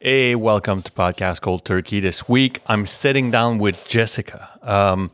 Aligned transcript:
Hey, 0.00 0.34
welcome 0.34 0.82
to 0.82 0.90
Podcast 0.90 1.40
Cold 1.40 1.64
Turkey. 1.64 2.00
This 2.00 2.28
week, 2.28 2.60
I'm 2.66 2.84
sitting 2.84 3.30
down 3.30 3.58
with 3.58 3.86
Jessica. 3.86 4.50
Um, 4.60 5.12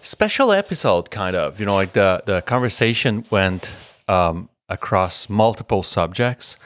special 0.00 0.52
episode, 0.52 1.10
kind 1.10 1.36
of. 1.36 1.60
You 1.60 1.66
know, 1.66 1.74
like 1.74 1.92
the 1.92 2.22
the 2.24 2.40
conversation 2.40 3.24
went 3.30 3.70
um, 4.08 4.48
across 4.68 5.28
multiple 5.28 5.82
subjects. 5.82 6.56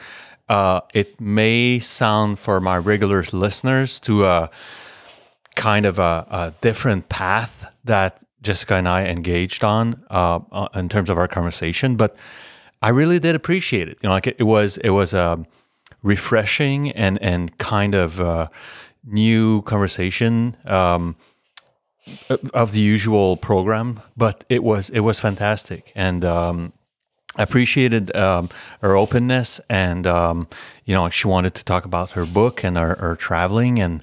Uh, 0.48 0.80
it 0.94 1.20
may 1.20 1.80
sound 1.80 2.38
for 2.38 2.60
my 2.60 2.78
regular 2.78 3.24
listeners 3.32 3.98
to 4.00 4.24
a 4.24 4.48
kind 5.56 5.86
of 5.86 5.98
a, 5.98 6.26
a 6.30 6.54
different 6.60 7.08
path 7.08 7.66
that 7.84 8.24
Jessica 8.42 8.76
and 8.76 8.88
I 8.88 9.06
engaged 9.06 9.64
on 9.64 10.04
uh, 10.08 10.38
uh 10.52 10.68
in 10.74 10.88
terms 10.88 11.10
of 11.10 11.18
our 11.18 11.28
conversation, 11.28 11.96
but 11.96 12.14
I 12.80 12.90
really 12.90 13.18
did 13.18 13.34
appreciate 13.34 13.88
it. 13.88 13.98
You 14.02 14.08
know, 14.08 14.14
like 14.14 14.28
it, 14.28 14.36
it 14.38 14.44
was 14.44 14.78
it 14.78 14.90
was 14.90 15.12
a 15.12 15.32
um, 15.32 15.46
refreshing 16.06 16.92
and 16.92 17.18
and 17.20 17.58
kind 17.58 17.94
of 17.94 18.20
uh, 18.20 18.46
new 19.04 19.62
conversation 19.62 20.56
um, 20.64 21.16
of 22.54 22.70
the 22.72 22.80
usual 22.80 23.36
program, 23.36 24.00
but 24.16 24.44
it 24.48 24.62
was 24.62 24.90
it 24.90 25.00
was 25.00 25.18
fantastic 25.18 25.92
and. 25.94 26.24
Um, 26.24 26.72
appreciated 27.38 28.16
um, 28.16 28.48
her 28.80 28.96
openness 28.96 29.60
and 29.68 30.06
um, 30.06 30.48
you 30.86 30.94
know 30.94 31.10
she 31.10 31.28
wanted 31.28 31.54
to 31.54 31.62
talk 31.64 31.84
about 31.84 32.12
her 32.12 32.24
book 32.24 32.64
and 32.64 32.78
her, 32.78 32.94
her 32.94 33.14
traveling 33.14 33.78
and 33.78 34.00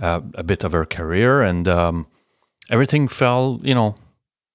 uh, 0.00 0.20
a 0.34 0.42
bit 0.42 0.64
of 0.64 0.72
her 0.72 0.84
career 0.84 1.42
and 1.42 1.68
um, 1.68 2.08
everything 2.70 3.06
fell 3.06 3.60
you 3.62 3.72
know 3.72 3.94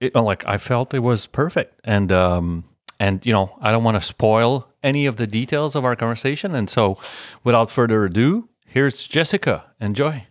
it, 0.01 0.13
like 0.13 0.45
i 0.45 0.57
felt 0.57 0.93
it 0.93 0.99
was 0.99 1.25
perfect 1.25 1.79
and 1.85 2.11
um, 2.11 2.65
and 2.99 3.25
you 3.25 3.31
know 3.31 3.57
i 3.61 3.71
don't 3.71 3.85
want 3.85 3.95
to 3.95 4.05
spoil 4.05 4.67
any 4.87 5.05
of 5.05 5.17
the 5.17 5.27
details 5.27 5.75
of 5.75 5.83
our 5.85 5.95
conversation. 5.95 6.55
And 6.55 6.69
so, 6.69 6.97
without 7.43 7.69
further 7.69 8.05
ado, 8.05 8.49
here's 8.65 9.07
Jessica. 9.07 9.55
Enjoy. 9.79 10.27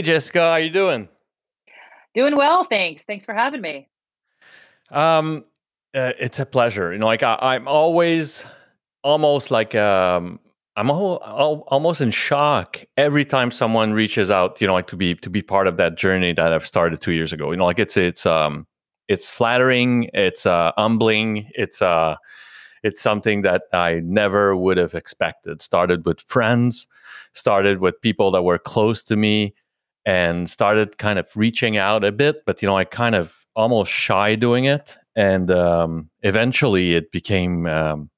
Hey, 0.00 0.04
Jessica, 0.04 0.40
how 0.40 0.50
are 0.52 0.60
you 0.60 0.70
doing? 0.70 1.08
Doing 2.14 2.34
well, 2.34 2.64
thanks. 2.64 3.02
Thanks 3.02 3.26
for 3.26 3.34
having 3.34 3.60
me. 3.60 3.86
Um, 4.90 5.44
uh, 5.94 6.12
it's 6.18 6.38
a 6.38 6.46
pleasure. 6.46 6.90
You 6.94 6.98
know, 6.98 7.04
like 7.04 7.22
I, 7.22 7.54
am 7.54 7.68
always 7.68 8.42
almost 9.04 9.50
like 9.50 9.74
um, 9.74 10.40
I'm 10.74 10.90
all, 10.90 11.18
all, 11.18 11.64
almost 11.68 12.00
in 12.00 12.12
shock 12.12 12.82
every 12.96 13.26
time 13.26 13.50
someone 13.50 13.92
reaches 13.92 14.30
out. 14.30 14.58
You 14.58 14.68
know, 14.68 14.72
like 14.72 14.86
to 14.86 14.96
be 14.96 15.16
to 15.16 15.28
be 15.28 15.42
part 15.42 15.66
of 15.66 15.76
that 15.76 15.98
journey 15.98 16.32
that 16.32 16.50
I've 16.50 16.66
started 16.66 17.02
two 17.02 17.12
years 17.12 17.34
ago. 17.34 17.50
You 17.50 17.58
know, 17.58 17.66
like 17.66 17.78
it's 17.78 17.98
it's 17.98 18.24
um 18.24 18.66
it's 19.06 19.28
flattering, 19.28 20.08
it's 20.14 20.46
uh, 20.46 20.72
humbling, 20.78 21.46
it's 21.56 21.82
uh 21.82 22.16
it's 22.82 23.02
something 23.02 23.42
that 23.42 23.64
I 23.74 24.00
never 24.02 24.56
would 24.56 24.78
have 24.78 24.94
expected. 24.94 25.60
Started 25.60 26.06
with 26.06 26.20
friends, 26.22 26.86
started 27.34 27.80
with 27.80 28.00
people 28.00 28.30
that 28.30 28.44
were 28.44 28.58
close 28.58 29.02
to 29.02 29.16
me 29.16 29.54
and 30.10 30.50
started 30.50 30.98
kind 30.98 31.20
of 31.20 31.28
reaching 31.36 31.76
out 31.76 32.02
a 32.02 32.10
bit, 32.10 32.44
but 32.44 32.60
you 32.60 32.66
know, 32.66 32.76
I 32.76 32.82
kind 32.82 33.14
of 33.14 33.46
almost 33.54 33.92
shy 33.92 34.34
doing 34.34 34.64
it, 34.64 34.98
and 35.14 35.48
um, 35.52 36.10
eventually 36.22 36.96
it 36.96 37.12
became 37.12 37.66
um, 37.66 38.10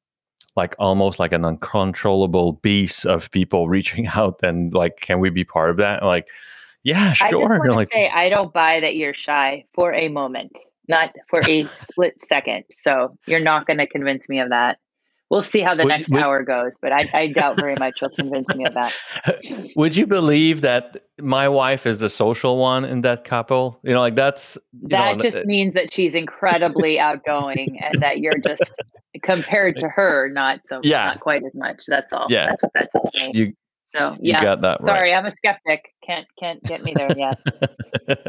like 0.56 0.74
almost 0.78 1.18
like 1.18 1.32
an 1.32 1.44
uncontrollable 1.44 2.54
beast 2.62 3.04
of 3.04 3.30
people 3.30 3.68
reaching 3.76 4.06
out 4.06 4.40
and 4.42 4.72
like, 4.72 5.00
can 5.00 5.20
we 5.20 5.28
be 5.28 5.44
part 5.44 5.68
of 5.68 5.76
that? 5.76 6.02
like, 6.02 6.28
yeah, 6.82 7.12
sure. 7.12 7.62
I 7.62 7.74
like, 7.74 7.92
say 7.92 8.08
I 8.08 8.30
don't 8.30 8.54
buy 8.54 8.80
that 8.80 8.96
you're 8.96 9.12
shy 9.12 9.66
for 9.74 9.92
a 9.92 10.08
moment, 10.08 10.56
not 10.88 11.14
for 11.28 11.42
a 11.46 11.66
split 11.76 12.22
second. 12.22 12.64
So 12.78 13.10
you're 13.26 13.38
not 13.38 13.66
going 13.66 13.78
to 13.78 13.86
convince 13.86 14.30
me 14.30 14.40
of 14.40 14.48
that 14.48 14.78
we'll 15.32 15.42
see 15.42 15.60
how 15.60 15.74
the 15.74 15.84
would, 15.84 15.88
next 15.88 16.10
would, 16.10 16.22
hour 16.22 16.42
goes, 16.42 16.76
but 16.82 16.92
I, 16.92 17.08
I 17.14 17.26
doubt 17.28 17.56
very 17.56 17.74
much 17.76 17.94
you'll 18.02 18.10
convince 18.10 18.46
me 18.54 18.66
of 18.66 18.74
that. 18.74 18.94
Would 19.76 19.96
you 19.96 20.06
believe 20.06 20.60
that 20.60 21.06
my 21.18 21.48
wife 21.48 21.86
is 21.86 21.98
the 22.00 22.10
social 22.10 22.58
one 22.58 22.84
in 22.84 23.00
that 23.00 23.24
couple? 23.24 23.80
You 23.82 23.94
know, 23.94 24.00
like 24.00 24.14
that's 24.14 24.58
that 24.82 25.16
know, 25.16 25.22
just 25.22 25.38
uh, 25.38 25.42
means 25.46 25.72
that 25.72 25.90
she's 25.90 26.14
incredibly 26.14 27.00
outgoing 27.08 27.78
and 27.82 28.02
that 28.02 28.18
you're 28.18 28.38
just 28.46 28.74
compared 29.22 29.78
to 29.78 29.88
her, 29.88 30.28
not 30.28 30.60
so 30.66 30.80
yeah. 30.82 31.06
not 31.06 31.20
quite 31.20 31.42
as 31.44 31.54
much. 31.56 31.84
That's 31.88 32.12
all. 32.12 32.26
Yeah, 32.28 32.46
that's 32.46 32.62
what 32.62 32.72
that 32.74 32.90
tells 32.92 33.10
me. 33.14 33.30
You, 33.32 33.52
so 33.96 34.16
yeah, 34.20 34.38
you 34.38 34.46
got 34.46 34.60
that 34.60 34.80
right. 34.82 34.86
Sorry, 34.86 35.14
I'm 35.14 35.24
a 35.24 35.30
skeptic. 35.30 35.94
Can't 36.06 36.26
can't 36.38 36.62
get 36.64 36.84
me 36.84 36.92
there 36.94 37.16
yet. 37.16 37.40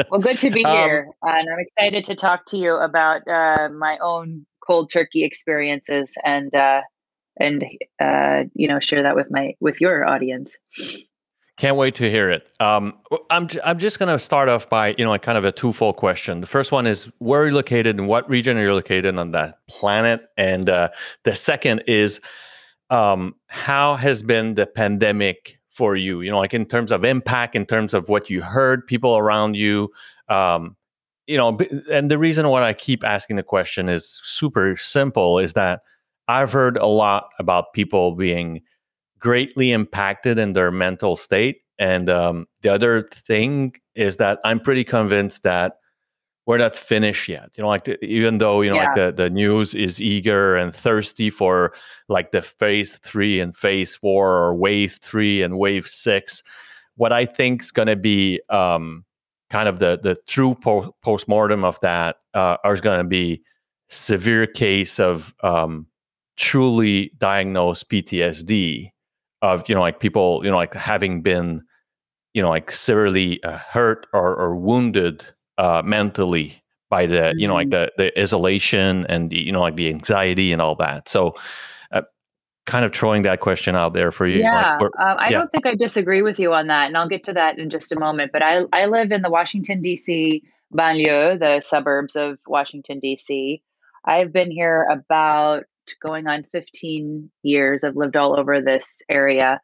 well, 0.10 0.22
good 0.22 0.40
to 0.40 0.50
be 0.50 0.64
um, 0.66 0.78
here, 0.78 1.10
and 1.22 1.50
I'm 1.50 1.60
excited 1.60 2.06
to 2.06 2.16
talk 2.16 2.46
to 2.48 2.58
you 2.58 2.76
about 2.76 3.28
uh, 3.28 3.68
my 3.78 3.98
own 4.02 4.46
cold 4.66 4.90
turkey 4.90 5.26
experiences 5.26 6.14
and 6.24 6.56
uh, 6.56 6.80
and 7.38 7.64
uh, 8.00 8.44
you 8.54 8.68
know 8.68 8.80
share 8.80 9.04
that 9.04 9.16
with 9.16 9.28
my 9.32 9.56
with 9.60 9.82
your 9.82 10.08
audience. 10.08 10.56
Can't 11.58 11.78
wait 11.78 11.94
to 11.96 12.10
hear 12.10 12.32
it. 12.32 12.50
Um, 12.60 12.94
I'm 13.30 13.48
I'm 13.64 13.78
just 13.78 14.00
to 14.00 14.18
start 14.18 14.50
off 14.50 14.70
by 14.70 14.96
you 14.98 15.06
know 15.06 15.14
a 15.14 15.20
kind 15.20 15.38
of 15.38 15.46
a 15.46 15.52
twofold 15.52 15.98
question. 15.98 16.42
The 16.42 16.48
first 16.48 16.72
one 16.72 16.88
is 16.88 17.12
where 17.20 17.44
are 17.44 17.48
you 17.48 17.54
located 17.54 18.00
and 18.00 18.08
what 18.08 18.28
region 18.28 18.58
are 18.58 18.64
you 18.64 18.74
located 18.74 19.18
on 19.18 19.32
that 19.32 19.60
planet, 19.68 20.26
and 20.36 20.68
uh, 20.68 20.90
the 21.24 21.36
second 21.36 21.84
is 21.86 22.20
um, 22.90 23.36
how 23.48 23.96
has 23.96 24.24
been 24.24 24.56
the 24.56 24.66
pandemic 24.66 25.60
for 25.70 25.96
you? 25.96 26.22
You 26.22 26.32
know, 26.32 26.40
like 26.40 26.56
in 26.56 26.66
terms 26.66 26.92
of 26.92 27.06
impact, 27.06 27.56
in 27.56 27.68
terms 27.68 27.94
of 27.94 28.10
what 28.10 28.32
you 28.32 28.42
heard, 28.42 28.88
people 28.88 29.16
around 29.16 29.56
you. 29.56 29.92
Um, 30.30 30.76
you 31.28 31.38
know, 31.38 31.58
and 31.90 32.12
the 32.12 32.18
reason 32.18 32.50
why 32.50 32.64
I 32.64 32.74
keep 32.74 33.04
asking 33.04 33.36
the 33.36 33.44
question 33.44 33.90
is 33.90 34.20
super 34.24 34.76
simple: 34.76 35.38
is 35.38 35.54
that 35.54 35.82
I've 36.28 36.52
heard 36.52 36.78
a 36.78 36.86
lot 36.86 37.30
about 37.40 37.74
people 37.74 38.16
being 38.16 38.62
greatly 39.20 39.72
impacted 39.72 40.38
in 40.38 40.54
their 40.54 40.72
mental 40.72 41.16
state. 41.16 41.62
And 41.80 42.10
um, 42.10 42.46
the 42.62 42.70
other 42.70 43.10
thing 43.12 43.74
is 43.96 44.18
that 44.18 44.40
I'm 44.44 44.60
pretty 44.60 44.84
convinced 44.84 45.44
that 45.44 45.74
we're 46.46 46.58
not 46.58 46.76
finished 46.76 47.30
yet. 47.30 47.52
You 47.56 47.64
know, 47.64 47.70
like 47.70 47.86
the, 47.86 48.04
even 48.04 48.38
though 48.38 48.62
you 48.62 48.70
know, 48.70 48.76
yeah. 48.76 48.86
like 48.86 48.96
the 48.96 49.14
the 49.16 49.30
news 49.30 49.74
is 49.74 50.02
eager 50.02 50.56
and 50.56 50.76
thirsty 50.76 51.30
for 51.30 51.74
like 52.10 52.32
the 52.32 52.42
phase 52.42 52.98
three 52.98 53.40
and 53.40 53.56
phase 53.56 53.96
four 53.96 54.30
or 54.30 54.56
wave 54.56 55.00
three 55.02 55.42
and 55.42 55.58
wave 55.58 55.88
six. 55.88 56.44
What 56.96 57.14
I 57.14 57.26
think 57.26 57.64
is 57.64 57.72
going 57.72 57.88
to 57.88 57.96
be 57.96 58.42
um, 58.50 59.06
kind 59.50 59.70
of 59.70 59.80
the 59.80 60.00
the 60.02 60.18
true 60.28 60.56
po- 60.56 60.94
postmortem 61.02 61.64
of 61.64 61.80
that 61.80 62.18
uh, 62.34 62.58
is 62.66 62.82
going 62.82 63.00
to 63.00 63.08
be 63.08 63.42
severe 63.88 64.46
case 64.46 65.00
of 65.00 65.34
um, 65.44 65.88
truly 66.38 67.12
diagnosed 67.18 67.90
PTSD 67.90 68.90
of 69.42 69.68
you 69.68 69.76
know 69.76 69.82
like 69.82 70.00
people 70.00 70.42
you 70.44 70.50
know 70.50 70.58
like 70.58 70.74
having 70.74 71.22
been 71.22 71.62
you 72.34 72.42
know 72.42 72.50
like 72.50 72.72
severely 72.72 73.44
uh, 73.44 73.58
hurt 73.58 74.08
or, 74.14 74.36
or 74.36 74.56
wounded 74.56 75.26
uh, 75.58 75.82
mentally 75.86 76.64
by 76.90 77.06
the 77.06 77.16
mm-hmm. 77.16 77.40
you 77.40 77.48
know 77.48 77.54
like 77.54 77.70
mm-hmm. 77.70 77.90
the 77.98 78.12
the 78.12 78.22
isolation 78.22 79.06
and 79.08 79.30
the, 79.30 79.38
you 79.38 79.52
know 79.52 79.62
like 79.62 79.76
the 79.76 79.90
anxiety 79.90 80.52
and 80.52 80.62
all 80.62 80.76
that 80.76 81.08
so 81.08 81.36
uh, 81.92 82.02
kind 82.66 82.86
of 82.86 82.94
throwing 82.94 83.24
that 83.24 83.42
question 83.42 83.76
out 83.76 83.94
there 83.94 84.12
for 84.12 84.26
you 84.26 84.40
yeah 84.40 84.78
like, 84.80 84.92
uh, 85.00 85.16
i 85.20 85.30
yeah. 85.30 85.38
don't 85.38 85.52
think 85.52 85.66
i 85.66 85.76
disagree 85.76 86.22
with 86.22 86.40
you 86.40 86.54
on 86.54 86.68
that 86.68 86.88
and 86.88 86.98
i'll 86.98 87.10
get 87.10 87.24
to 87.24 87.34
that 87.34 87.60
in 87.60 87.70
just 87.70 87.92
a 87.92 88.00
moment 88.00 88.32
but 88.32 88.42
i 88.42 88.62
i 88.74 88.86
live 88.86 89.12
in 89.12 89.22
the 89.22 89.30
washington 89.30 89.82
dc 89.84 90.42
banlieue 90.74 91.38
the 91.38 91.62
suburbs 91.62 92.16
of 92.16 92.38
washington 92.48 93.00
dc 93.04 93.62
i've 94.06 94.32
been 94.32 94.50
here 94.50 94.88
about 94.90 95.64
going 96.02 96.28
on 96.28 96.46
15 96.52 97.30
years. 97.44 97.84
I've 97.84 97.96
lived 97.96 98.16
all 98.16 98.38
over 98.40 98.62
this 98.62 99.02
area. 99.10 99.60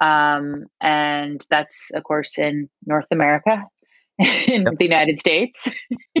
Um, 0.00 0.64
and 0.80 1.44
that's, 1.50 1.90
of 1.94 2.04
course, 2.04 2.38
in 2.38 2.68
North 2.86 3.06
America, 3.10 3.64
in 4.18 4.62
yep. 4.62 4.74
the 4.78 4.84
United 4.84 5.20
States. 5.20 5.68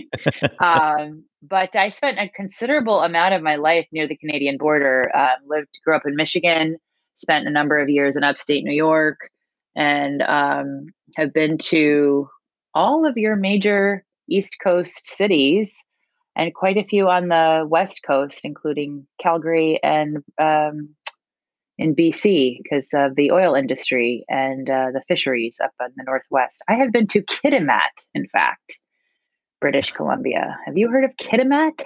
um, 0.60 1.24
but 1.42 1.76
I 1.76 1.88
spent 1.88 2.18
a 2.18 2.28
considerable 2.28 3.00
amount 3.02 3.34
of 3.34 3.42
my 3.42 3.56
life 3.56 3.86
near 3.92 4.06
the 4.06 4.16
Canadian 4.16 4.56
border. 4.58 5.10
Uh, 5.14 5.36
lived, 5.46 5.68
grew 5.84 5.96
up 5.96 6.06
in 6.06 6.16
Michigan, 6.16 6.76
spent 7.16 7.46
a 7.46 7.50
number 7.50 7.78
of 7.78 7.88
years 7.88 8.16
in 8.16 8.24
upstate 8.24 8.64
New 8.64 8.74
York, 8.74 9.18
and 9.76 10.22
um, 10.22 10.86
have 11.16 11.32
been 11.32 11.58
to 11.58 12.28
all 12.74 13.06
of 13.06 13.16
your 13.16 13.36
major 13.36 14.04
East 14.28 14.56
Coast 14.62 15.06
cities 15.06 15.76
and 16.36 16.54
quite 16.54 16.76
a 16.76 16.84
few 16.84 17.08
on 17.08 17.28
the 17.28 17.66
west 17.68 18.02
coast, 18.06 18.40
including 18.44 19.06
Calgary 19.20 19.78
and 19.82 20.18
um, 20.38 20.94
in 21.78 21.94
BC 21.94 22.58
because 22.62 22.88
of 22.92 23.16
the 23.16 23.30
oil 23.32 23.54
industry 23.54 24.24
and 24.28 24.68
uh, 24.68 24.90
the 24.92 25.02
fisheries 25.08 25.58
up 25.62 25.72
in 25.80 25.92
the 25.96 26.04
northwest. 26.04 26.62
I 26.68 26.74
have 26.74 26.92
been 26.92 27.06
to 27.08 27.22
Kitimat, 27.22 27.90
in 28.14 28.26
fact, 28.28 28.78
British 29.60 29.90
Columbia. 29.90 30.56
Have 30.66 30.76
you 30.76 30.88
heard 30.88 31.04
of 31.04 31.16
Kitimat? 31.16 31.84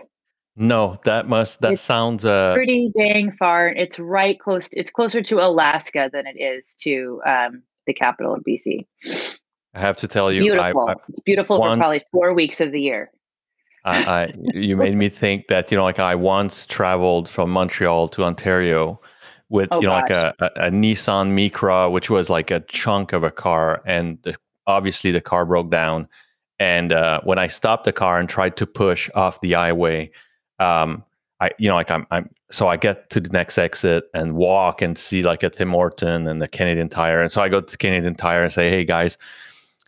No, 0.56 0.98
that 1.04 1.28
must 1.28 1.60
that 1.60 1.74
It's 1.74 1.82
sounds 1.82 2.24
uh 2.24 2.52
pretty 2.54 2.90
dang 2.96 3.32
far. 3.38 3.68
It's 3.68 4.00
right 4.00 4.38
close. 4.38 4.68
It's 4.72 4.90
closer 4.90 5.22
to 5.22 5.36
Alaska 5.36 6.10
than 6.12 6.24
it 6.26 6.42
is 6.42 6.74
to 6.80 7.22
um, 7.24 7.62
the 7.86 7.94
capital 7.94 8.34
of 8.34 8.42
BC. 8.42 8.84
I 9.74 9.80
have 9.80 9.98
to 9.98 10.08
tell 10.08 10.32
you 10.32 10.40
I, 10.54 10.70
I 10.70 10.72
Beautiful. 10.72 11.02
It's 11.08 11.20
beautiful 11.20 11.58
for 11.58 11.76
probably 11.76 12.00
four 12.10 12.34
weeks 12.34 12.60
of 12.60 12.72
the 12.72 12.80
year. 12.80 13.12
I, 13.88 14.23
I 14.23 14.35
you 14.55 14.76
made 14.76 14.94
me 14.94 15.08
think 15.08 15.49
that 15.49 15.70
you 15.70 15.76
know 15.76 15.85
like 15.85 15.99
I 15.99 16.14
once 16.14 16.67
traveled 16.67 17.29
from 17.29 17.50
Montreal 17.50 18.08
to 18.08 18.25
Ontario 18.25 19.00
with 19.49 19.69
Oh 19.70 19.81
you 19.81 19.87
know 19.87 19.94
like 19.94 20.11
a, 20.11 20.35
a, 20.40 20.67
a 20.67 20.70
Nissan 20.70 21.32
Micra 21.32 21.90
which 21.90 22.11
was 22.11 22.29
like 22.29 22.50
a 22.50 22.61
chunk 22.61 23.12
of 23.12 23.25
a 23.25 23.31
car 23.31 23.82
and 23.87 24.19
the, 24.23 24.37
obviously 24.67 25.11
the 25.11 25.20
car 25.20 25.44
broke 25.46 25.70
down. 25.70 26.08
And 26.61 26.93
uh, 26.93 27.20
when 27.23 27.38
I 27.38 27.46
stopped 27.46 27.85
the 27.85 27.93
car 27.93 28.19
and 28.19 28.29
tried 28.29 28.56
to 28.56 28.67
push 28.67 29.08
off 29.14 29.40
the 29.40 29.52
highway 29.52 30.11
um, 30.58 31.05
I 31.41 31.50
you 31.58 31.69
know 31.69 31.75
like 31.75 31.91
I'm 31.91 32.06
I'm 32.11 32.31
so 32.50 32.67
I 32.67 32.76
get 32.76 33.11
to 33.11 33.20
the 33.20 33.31
next 33.31 33.58
exit 33.58 34.05
and 34.14 34.34
walk 34.34 34.82
and 34.82 34.96
see 34.96 35.23
like 35.23 35.43
a 35.43 35.50
Tim 35.50 35.70
Horton 35.70 36.26
and 36.26 36.41
the 36.41 36.49
Canadian 36.49 36.88
Tire. 36.88 37.20
And 37.20 37.31
so 37.31 37.43
I 37.43 37.49
go 37.49 37.61
to 37.61 37.70
the 37.70 37.76
Canadian 37.76 38.14
Tire 38.14 38.43
and 38.43 38.52
say 38.52 38.70
hey 38.70 38.84
guys. 38.84 39.19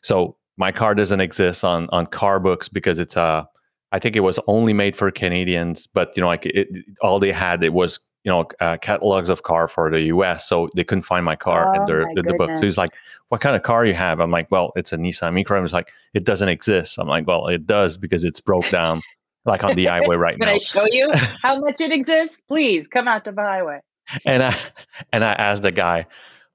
So 0.02 0.36
my 0.56 0.70
car 0.72 0.94
doesn't 0.94 1.20
exist 1.20 1.64
on 1.64 1.88
on 1.90 2.06
car 2.06 2.38
books 2.38 2.68
because 2.68 2.98
it's 2.98 3.16
a 3.16 3.48
I 3.92 3.98
think 3.98 4.16
it 4.16 4.20
was 4.20 4.38
only 4.46 4.72
made 4.72 4.96
for 4.96 5.10
Canadians, 5.10 5.86
but 5.86 6.16
you 6.16 6.20
know, 6.20 6.28
like 6.28 6.46
it, 6.46 6.68
all 7.00 7.18
they 7.18 7.32
had 7.32 7.62
it 7.64 7.72
was 7.72 7.98
you 8.24 8.30
know 8.30 8.46
uh, 8.60 8.76
catalogs 8.76 9.28
of 9.28 9.42
car 9.42 9.66
for 9.66 9.90
the 9.90 10.00
U.S., 10.02 10.48
so 10.48 10.68
they 10.76 10.84
couldn't 10.84 11.02
find 11.02 11.24
my 11.24 11.36
car 11.36 11.74
in 11.74 11.82
Oh 11.82 11.86
their 11.86 12.02
in 12.02 12.26
the 12.26 12.34
book. 12.34 12.50
So 12.56 12.64
he's 12.64 12.78
like, 12.78 12.90
"What 13.28 13.40
kind 13.40 13.56
of 13.56 13.62
car 13.62 13.84
you 13.84 13.94
have?" 13.94 14.20
I'm 14.20 14.30
like, 14.30 14.50
"Well, 14.50 14.72
it's 14.76 14.92
a 14.92 14.96
Nissan 14.96 15.32
Micra." 15.32 15.56
He 15.56 15.62
was 15.62 15.72
like, 15.72 15.92
"It 16.14 16.24
doesn't 16.24 16.48
exist." 16.48 16.98
I'm 16.98 17.08
like, 17.08 17.26
"Well, 17.26 17.48
it 17.48 17.66
does 17.66 17.96
because 17.96 18.24
it's 18.24 18.40
broke 18.40 18.68
down, 18.70 19.02
like 19.44 19.64
on 19.64 19.74
the 19.74 19.86
highway 19.86 20.16
right 20.16 20.38
now. 20.38 20.46
Can 20.46 20.54
I 20.54 20.58
show 20.58 20.86
you 20.86 21.10
how 21.42 21.58
much 21.58 21.80
it 21.80 21.92
exists? 21.92 22.42
Please 22.42 22.88
come 22.88 23.08
out 23.08 23.24
to 23.24 23.32
the 23.32 23.42
highway. 23.42 23.80
and 24.24 24.42
I 24.42 24.56
and 25.12 25.24
I 25.24 25.32
asked 25.32 25.62
the 25.62 25.72
guy, 25.72 26.06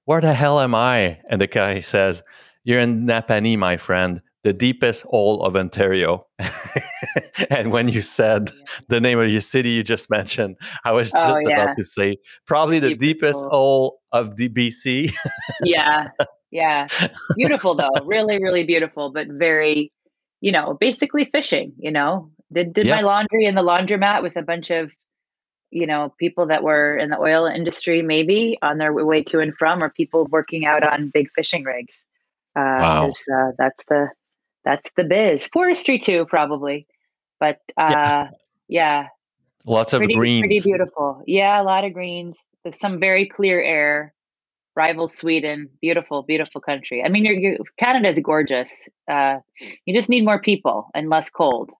"Where 0.06 0.22
the 0.22 0.34
hell 0.34 0.60
am 0.60 0.76
I?" 0.76 1.20
And 1.30 1.42
the 1.42 1.48
guy 1.48 1.82
says, 1.82 2.24
"You're 2.64 2.80
in 2.80 3.08
Napanee, 3.08 3.58
my 3.58 3.78
friend, 3.78 4.22
the 4.46 4.54
deepest 4.54 5.04
hole 5.04 5.44
of 5.44 5.58
Ontario." 5.58 6.26
and 7.50 7.72
when 7.74 7.90
you 7.90 8.02
said 8.02 8.52
Yeah. 8.54 8.66
the 8.90 9.02
name 9.02 9.20
of 9.20 9.28
your 9.30 9.42
city 9.42 9.70
you 9.70 9.84
just 9.84 10.10
mentioned, 10.10 10.56
I 10.86 10.94
was 10.94 11.12
Oh 11.14 11.20
just 11.20 11.42
about 11.52 11.76
to 11.78 11.84
say 11.84 12.18
probably 12.48 12.80
the 12.80 12.96
deepest 12.96 13.42
deepest 13.42 13.46
hole. 13.52 14.00
of 14.14 14.38
the 14.38 14.48
BC. 14.50 15.12
Yeah, 15.64 16.10
yeah. 16.52 16.88
Beautiful 17.36 17.76
though, 17.80 17.90
really, 18.06 18.42
really 18.42 18.64
beautiful, 18.64 19.12
but 19.12 19.28
very, 19.28 19.92
you 20.42 20.52
know, 20.52 20.78
basically 20.80 21.26
fishing. 21.26 21.74
You 21.78 21.92
know, 21.92 22.32
did 22.54 22.74
did 22.74 22.88
my 22.88 23.02
laundry 23.02 23.46
in 23.46 23.56
the 23.56 23.64
laundromat 23.64 24.24
with 24.24 24.38
a 24.38 24.42
bunch 24.44 24.70
of 24.70 24.92
you 25.72 25.88
know 25.88 26.14
people 26.20 26.46
that 26.48 26.64
were 26.64 26.96
in 26.98 27.10
the 27.10 27.20
oil 27.20 27.46
industry, 27.46 28.02
maybe 28.02 28.58
on 28.62 28.78
their 28.78 28.94
way 28.94 29.24
to 29.24 29.40
and 29.40 29.54
from, 29.58 29.84
or 29.84 29.90
people 29.90 30.28
working 30.32 30.66
out 30.66 30.84
on 30.84 31.10
big 31.14 31.28
fishing 31.36 31.64
rigs. 31.64 32.04
Wow. 32.56 33.10
Uh, 33.10 33.52
that's 33.58 33.84
the 33.90 34.08
that's 34.66 34.90
the 34.98 35.04
biz. 35.04 35.48
Forestry 35.54 36.00
too, 36.00 36.26
probably, 36.26 36.88
but 37.40 37.60
Yeah. 37.78 38.28
uh, 38.28 38.28
yeah, 38.68 39.08
Lots 39.68 39.94
of 39.94 40.02
pretty 40.02 40.42
pretty 40.42 40.60
beautiful. 40.60 41.24
Yeah, 41.26 41.60
a 41.62 41.64
lot 41.64 41.84
of 41.86 41.94
greens. 41.94 42.38
There's 42.64 42.80
some 42.80 43.00
very 43.00 43.28
clear 43.28 43.62
air 43.62 44.14
rivals 44.76 45.16
Sweden. 45.16 45.70
Beautiful, 45.82 46.24
beautiful 46.24 46.62
country. 46.62 47.04
I 47.04 47.10
mean, 47.10 47.26
you're, 47.26 47.36
you 47.36 47.58
Canada's 47.80 48.20
gorgeous. 48.22 48.72
Uh, 49.10 49.38
you 49.86 49.94
just 49.94 50.10
need 50.10 50.24
more 50.26 50.40
people 50.40 50.90
and 50.94 51.10
less 51.10 51.30
cold. 51.30 51.72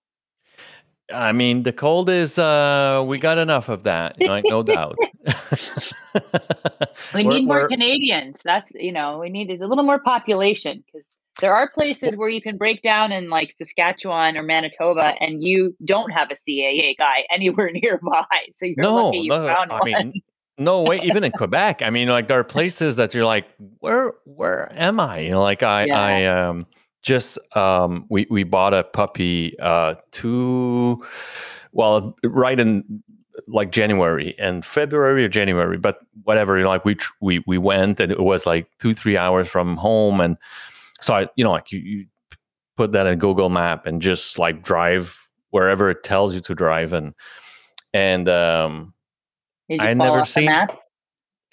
I 1.14 1.34
mean, 1.34 1.62
the 1.64 1.74
cold 1.74 2.10
is 2.10 2.40
uh 2.40 3.04
we 3.08 3.20
got 3.20 3.38
enough 3.38 3.70
of 3.70 3.84
that, 3.84 4.20
like 4.20 4.44
no 4.48 4.64
doubt. 4.64 4.96
we 7.14 7.24
need 7.24 7.46
more 7.46 7.68
Canadians. 7.68 8.38
That's 8.44 8.72
you 8.74 8.92
know, 8.92 9.20
we 9.20 9.30
need 9.30 9.52
a 9.52 9.68
little 9.68 9.84
more 9.84 10.00
population 10.00 10.84
because 10.86 11.06
there 11.42 11.54
are 11.56 11.70
places 11.70 12.16
where 12.16 12.30
you 12.30 12.42
can 12.42 12.58
break 12.58 12.82
down 12.82 13.12
in 13.12 13.30
like 13.30 13.52
Saskatchewan 13.52 14.38
or 14.38 14.44
Manitoba, 14.44 15.14
and 15.20 15.44
you 15.44 15.76
don't 15.84 16.10
have 16.12 16.30
a 16.32 16.36
CAA 16.36 16.96
guy 16.98 17.26
anywhere 17.30 17.72
nearby. 17.72 18.24
So 18.52 18.66
you're 18.66 18.76
lucky 18.86 19.18
No, 19.18 19.24
you 19.24 19.30
no, 19.30 19.46
found 19.48 19.72
I 19.72 19.80
one. 19.80 19.86
mean, 19.86 20.22
no 20.58 20.82
way. 20.84 21.02
Even 21.02 21.24
in 21.24 21.32
Quebec, 21.38 21.82
I 21.82 21.90
mean, 21.90 22.08
like 22.08 22.28
there 22.28 22.40
are 22.40 22.44
places 22.46 22.96
that 22.96 23.14
you're 23.14 23.26
like, 23.26 23.46
where, 23.80 24.14
where 24.26 24.72
am 24.74 25.00
I? 25.00 25.20
You 25.20 25.32
know, 25.32 25.42
like 25.44 25.64
I, 25.64 25.86
Yeah. 25.86 26.00
I 26.00 26.26
um, 26.26 26.66
just 27.02 27.38
um, 27.56 28.06
we 28.10 28.26
we 28.30 28.44
bought 28.44 28.74
a 28.74 28.84
puppy 28.84 29.56
uh, 29.60 29.96
two, 30.12 31.04
well, 31.74 32.16
right 32.24 32.60
in 32.60 33.04
like 33.48 33.72
January 33.72 34.34
and 34.40 34.64
February 34.66 35.26
or 35.26 35.28
January, 35.28 35.78
but 35.78 36.00
whatever. 36.24 36.58
You 36.58 36.64
know, 36.64 36.70
like 36.70 36.86
we 36.86 36.96
tr- 36.96 37.12
we 37.22 37.44
we 37.46 37.58
went 37.58 38.00
and 38.00 38.12
it 38.12 38.20
was 38.22 38.46
like 38.46 38.68
two 38.80 38.94
three 38.94 39.18
hours 39.18 39.48
from 39.50 39.76
home, 39.78 40.20
and 40.22 40.38
so 41.02 41.14
I, 41.14 41.28
you 41.36 41.44
know, 41.44 41.52
like 41.52 41.72
you, 41.72 41.80
you 41.80 42.06
put 42.78 42.92
that 42.94 43.08
in 43.08 43.20
Google 43.20 43.50
Map 43.50 43.86
and 43.86 44.02
just 44.02 44.38
like 44.40 44.64
drive 44.64 45.18
wherever 45.52 45.90
it 45.90 46.04
tells 46.04 46.34
you 46.36 46.42
to 46.42 46.56
drive, 46.56 46.94
and 46.94 47.14
and 47.94 48.28
um 48.30 48.94
I 49.80 49.94
never 49.94 50.26
seen. 50.26 50.50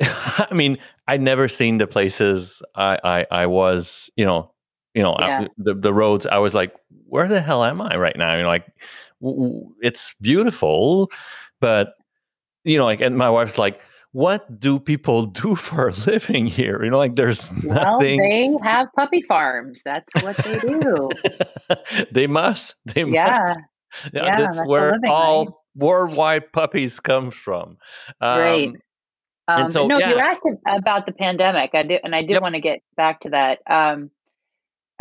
I 0.02 0.48
mean, 0.52 0.78
I 1.08 1.16
never 1.16 1.48
seen 1.48 1.78
the 1.78 1.86
places 1.86 2.62
I 2.74 2.98
I, 3.04 3.26
I 3.30 3.46
was. 3.46 4.10
You 4.16 4.24
know, 4.24 4.52
you 4.94 5.02
know 5.02 5.16
Yeah. 5.18 5.42
I, 5.42 5.48
the 5.58 5.74
the 5.74 5.92
roads. 5.94 6.26
I 6.26 6.38
was 6.38 6.54
like, 6.54 6.74
where 7.06 7.28
the 7.28 7.40
hell 7.40 7.64
am 7.64 7.80
I 7.80 7.96
right 7.96 8.16
now? 8.16 8.36
You 8.36 8.42
know, 8.42 8.48
like 8.48 8.66
w- 9.20 9.42
w- 9.42 9.74
it's 9.80 10.14
beautiful, 10.20 11.10
but 11.60 11.94
you 12.64 12.78
know, 12.78 12.84
like, 12.84 13.00
and 13.00 13.16
my 13.16 13.28
wife's 13.28 13.58
like, 13.58 13.80
what 14.12 14.60
do 14.60 14.78
people 14.78 15.26
do 15.42 15.54
for 15.56 15.88
a 15.88 15.92
living 16.06 16.46
here? 16.46 16.82
You 16.84 16.90
know, 16.90 16.98
like 16.98 17.16
there's 17.16 17.50
nothing. 17.50 17.68
Well, 17.68 17.98
they 17.98 18.50
have 18.62 18.88
puppy 18.96 19.22
farms. 19.22 19.82
That's 19.84 20.12
what 20.22 20.36
they 20.38 20.58
do. 20.60 21.08
they 22.12 22.26
must. 22.26 22.76
They 22.86 23.04
Yeah. 23.04 23.38
must. 23.44 23.58
Yeah, 24.12 24.24
Yeah. 24.24 24.36
that's 24.38 24.56
That's 24.58 24.68
where 24.68 24.92
living, 24.92 25.00
right? 25.04 25.10
all 25.10 25.64
worldwide 25.74 26.52
puppies 26.52 27.00
come 27.00 27.30
from. 27.30 27.76
Great. 28.20 28.68
Um, 28.68 28.76
and 29.48 29.64
Um, 29.64 29.70
so, 29.70 29.86
no, 29.86 29.98
you 29.98 30.18
asked 30.18 30.48
about 30.68 31.04
the 31.06 31.12
pandemic. 31.12 31.70
I 31.74 31.82
did, 31.82 32.00
and 32.04 32.14
I 32.14 32.20
did 32.20 32.30
yep. 32.30 32.42
want 32.42 32.54
to 32.54 32.60
get 32.60 32.80
back 32.96 33.20
to 33.20 33.30
that. 33.30 33.58
Um, 33.68 34.10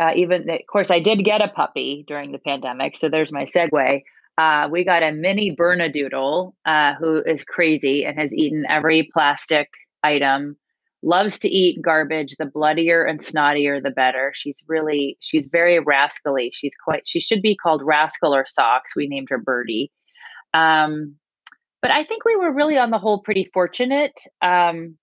uh, 0.00 0.12
even 0.16 0.50
of 0.50 0.60
course, 0.70 0.90
I 0.90 0.98
did 0.98 1.24
get 1.24 1.40
a 1.40 1.48
puppy 1.48 2.04
during 2.08 2.32
the 2.32 2.38
pandemic, 2.38 2.96
so 2.96 3.08
there's 3.08 3.30
my 3.30 3.44
segue. 3.44 4.02
Uh, 4.38 4.68
we 4.70 4.84
got 4.84 5.02
a 5.02 5.12
mini 5.12 5.54
Bernedoodle 5.54 6.52
uh, 6.64 6.94
who 6.94 7.22
is 7.22 7.44
crazy 7.44 8.04
and 8.04 8.18
has 8.18 8.32
eaten 8.32 8.64
every 8.68 9.08
plastic 9.12 9.68
item. 10.02 10.56
Loves 11.02 11.38
to 11.40 11.48
eat 11.48 11.82
garbage. 11.82 12.36
The 12.38 12.46
bloodier 12.46 13.04
and 13.04 13.20
snottier, 13.20 13.82
the 13.82 13.90
better. 13.90 14.32
She's 14.34 14.62
really, 14.68 15.16
she's 15.20 15.48
very 15.48 15.80
rascally. 15.80 16.50
She's 16.54 16.74
quite. 16.76 17.02
She 17.06 17.20
should 17.20 17.42
be 17.42 17.56
called 17.56 17.82
Rascal 17.84 18.34
or 18.34 18.46
Socks. 18.46 18.94
We 18.94 19.08
named 19.08 19.28
her 19.30 19.38
Birdie. 19.38 19.90
Um, 20.54 21.16
but 21.80 21.90
I 21.90 22.04
think 22.04 22.24
we 22.24 22.36
were 22.36 22.52
really 22.52 22.78
on 22.78 22.90
the 22.90 22.98
whole 22.98 23.18
pretty 23.18 23.50
fortunate 23.52 24.18
um, 24.40 24.96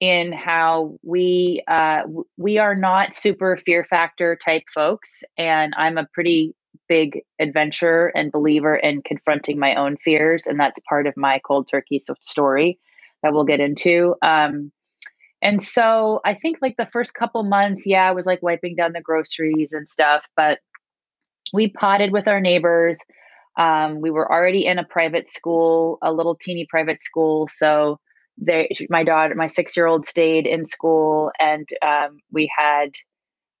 in 0.00 0.32
how 0.32 0.96
we 1.02 1.62
uh, 1.68 2.02
we 2.38 2.56
are 2.58 2.74
not 2.74 3.14
super 3.14 3.58
fear 3.58 3.86
factor 3.88 4.38
type 4.42 4.64
folks, 4.74 5.22
and 5.36 5.74
I'm 5.76 5.98
a 5.98 6.08
pretty 6.14 6.54
big 6.92 7.22
adventurer 7.38 8.12
and 8.14 8.30
believer 8.30 8.76
in 8.76 9.00
confronting 9.00 9.58
my 9.58 9.74
own 9.74 9.96
fears, 9.96 10.42
and 10.44 10.60
that's 10.60 10.78
part 10.86 11.06
of 11.06 11.16
my 11.16 11.40
cold 11.42 11.66
turkey 11.66 11.98
story 12.20 12.78
that 13.22 13.32
we'll 13.32 13.46
get 13.46 13.60
into. 13.60 14.14
Um, 14.20 14.70
and 15.40 15.62
so 15.62 16.20
I 16.26 16.34
think 16.34 16.58
like 16.60 16.76
the 16.76 16.90
first 16.92 17.14
couple 17.14 17.44
months, 17.44 17.86
yeah, 17.86 18.06
I 18.06 18.12
was 18.12 18.26
like 18.26 18.42
wiping 18.42 18.74
down 18.76 18.92
the 18.92 19.00
groceries 19.00 19.72
and 19.72 19.88
stuff, 19.88 20.26
but 20.36 20.58
we 21.54 21.68
potted 21.68 22.12
with 22.12 22.28
our 22.28 22.40
neighbors. 22.42 22.98
Um, 23.58 24.02
we 24.02 24.10
were 24.10 24.30
already 24.30 24.66
in 24.66 24.78
a 24.78 24.84
private 24.84 25.30
school, 25.30 25.96
a 26.02 26.12
little 26.12 26.34
teeny 26.34 26.66
private 26.68 27.02
school. 27.02 27.48
So 27.48 28.00
my 28.90 29.02
daughter, 29.02 29.34
my 29.34 29.48
six 29.48 29.74
year 29.78 29.86
old 29.86 30.04
stayed 30.04 30.46
in 30.46 30.66
school, 30.66 31.30
and 31.40 31.66
um, 31.80 32.18
we 32.30 32.50
had 32.54 32.90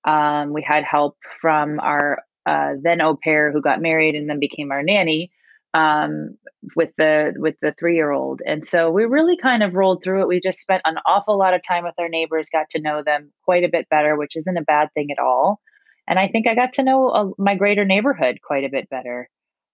um, 0.04 0.52
we 0.52 0.60
had 0.62 0.84
help 0.84 1.16
from 1.40 1.80
our 1.80 2.18
uh, 2.46 2.72
then 2.82 3.00
au 3.00 3.16
pair 3.16 3.52
who 3.52 3.60
got 3.60 3.80
married 3.80 4.14
and 4.14 4.28
then 4.28 4.40
became 4.40 4.70
our 4.72 4.82
nanny 4.82 5.30
um, 5.74 6.36
with 6.76 6.94
the 6.96 7.34
with 7.36 7.56
the 7.60 7.72
three 7.78 7.94
year 7.94 8.10
old. 8.10 8.40
And 8.46 8.64
so 8.64 8.90
we 8.90 9.04
really 9.04 9.36
kind 9.36 9.62
of 9.62 9.74
rolled 9.74 10.02
through 10.02 10.22
it. 10.22 10.28
We 10.28 10.40
just 10.40 10.60
spent 10.60 10.82
an 10.84 10.96
awful 11.06 11.38
lot 11.38 11.54
of 11.54 11.62
time 11.66 11.84
with 11.84 11.94
our 11.98 12.08
neighbors, 12.08 12.48
got 12.52 12.70
to 12.70 12.80
know 12.80 13.02
them 13.02 13.32
quite 13.44 13.64
a 13.64 13.70
bit 13.70 13.88
better, 13.88 14.16
which 14.16 14.36
isn't 14.36 14.56
a 14.56 14.62
bad 14.62 14.90
thing 14.94 15.10
at 15.10 15.18
all. 15.18 15.60
And 16.06 16.18
I 16.18 16.28
think 16.28 16.46
I 16.46 16.54
got 16.54 16.74
to 16.74 16.82
know 16.82 17.08
uh, 17.08 17.30
my 17.38 17.54
greater 17.54 17.84
neighborhood 17.84 18.40
quite 18.42 18.64
a 18.64 18.70
bit 18.70 18.88
better. 18.90 19.28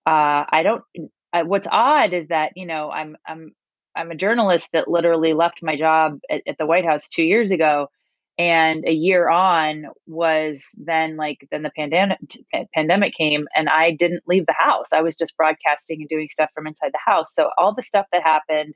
Uh, 0.07 0.45
I 0.49 0.63
don't. 0.63 0.85
Uh, 1.33 1.43
what's 1.45 1.69
odd 1.71 2.15
is 2.15 2.29
that 2.29 2.53
you 2.57 2.67
know 2.67 2.91
I'm 2.91 3.17
I'm 3.27 3.53
I'm 3.97 4.11
a 4.11 4.17
journalist 4.17 4.71
that 4.73 4.89
literally 4.89 5.33
left 5.33 5.63
my 5.63 5.77
job 5.77 6.21
at, 6.31 6.43
at 6.47 6.59
the 6.59 6.67
White 6.67 6.85
House 6.85 7.09
two 7.09 7.23
years 7.23 7.51
ago, 7.51 7.91
and 8.39 8.85
a 8.87 8.93
year 8.93 9.29
on 9.29 9.87
was 10.07 10.65
then 10.77 11.17
like 11.17 11.47
then 11.51 11.63
the 11.63 11.73
pandemic 11.77 12.19
pandemic 12.75 13.15
came 13.15 13.47
and 13.57 13.69
i 13.69 13.91
didn't 13.91 14.23
leave 14.27 14.47
the 14.47 14.55
house. 14.57 14.93
I 14.93 15.03
was 15.03 15.17
just 15.17 15.37
broadcasting 15.37 16.01
and 16.01 16.09
doing 16.09 16.29
stuff 16.31 16.51
from 16.55 16.67
inside 16.67 16.93
the 16.93 17.01
house. 17.05 17.35
So 17.35 17.51
all 17.59 17.75
the 17.75 17.83
stuff 17.83 18.07
that 18.13 18.23
happened 18.23 18.75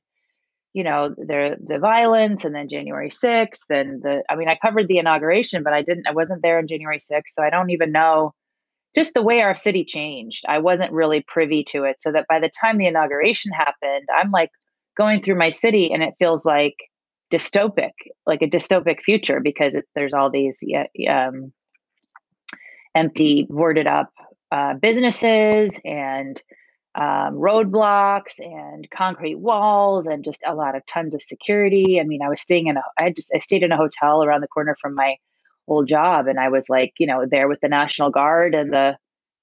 you 0.73 0.83
know 0.83 1.11
the 1.11 1.57
the 1.67 1.79
violence 1.79 2.45
and 2.45 2.55
then 2.55 2.69
january 2.69 3.11
6th 3.11 3.69
and 3.69 4.03
the 4.03 4.23
i 4.31 4.37
mean 4.37 4.49
i 4.49 4.59
covered 4.61 4.89
the 4.89 4.99
inauguration 4.99 5.63
but 5.63 5.73
i 5.73 5.83
didn't 5.83 6.07
i 6.07 6.13
wasn't 6.13 6.41
there 6.43 6.59
on 6.59 6.67
january 6.67 6.99
6th 6.99 7.23
so 7.29 7.43
i 7.43 7.51
don't 7.51 7.71
even 7.71 7.93
know 7.93 8.33
just 8.95 9.15
the 9.15 9.23
way 9.23 9.41
our 9.41 9.57
city 9.57 9.87
changed. 9.87 10.45
I 10.47 10.59
wasn't 10.59 10.93
really 10.93 11.25
privy 11.27 11.65
to 11.69 11.85
it 11.85 12.03
so 12.03 12.13
that 12.13 12.27
by 12.29 12.39
the 12.41 12.51
time 12.61 12.77
the 12.77 12.87
inauguration 12.87 13.53
happened 13.53 14.09
i'm 14.15 14.31
like 14.31 14.51
going 14.97 15.21
through 15.21 15.37
my 15.39 15.51
city 15.51 15.93
and 15.93 16.03
it 16.03 16.15
feels 16.19 16.45
like 16.45 16.77
dystopic, 17.33 17.93
like 18.27 18.43
a 18.43 18.47
dystopic 18.47 19.01
future, 19.01 19.41
because 19.41 19.75
it, 19.75 19.85
there's 19.95 20.13
all 20.13 20.31
these 20.31 20.59
um, 21.09 21.53
empty, 22.95 23.47
boarded 23.49 23.87
up 23.87 24.11
uh, 24.51 24.75
businesses 24.75 25.79
and 25.85 26.43
um, 26.95 27.33
roadblocks 27.41 28.39
and 28.39 28.87
concrete 28.91 29.39
walls 29.39 30.07
and 30.07 30.25
just 30.25 30.43
a 30.47 30.55
lot 30.55 30.77
of 30.77 30.85
tons 30.85 31.15
of 31.15 31.23
security. 31.23 31.99
I 31.99 32.05
mean, 32.05 32.23
I 32.23 32.29
was 32.29 32.41
staying 32.41 32.67
in 32.67 32.77
a, 32.77 32.83
I 32.99 33.11
just, 33.11 33.31
I 33.35 33.39
stayed 33.39 33.63
in 33.63 33.73
a 33.73 33.79
hotel 33.79 34.23
around 34.23 34.43
the 34.43 34.49
corner 34.49 34.77
from 34.81 34.95
my 34.95 35.17
old 35.67 35.89
job, 35.89 36.27
and 36.27 36.39
I 36.39 36.49
was 36.51 36.69
like, 36.69 36.93
you 36.99 37.07
know, 37.07 37.25
there 37.25 37.49
with 37.49 37.61
the 37.61 37.69
National 37.69 38.11
Guard 38.11 38.55
and 38.55 38.73
the 38.73 38.97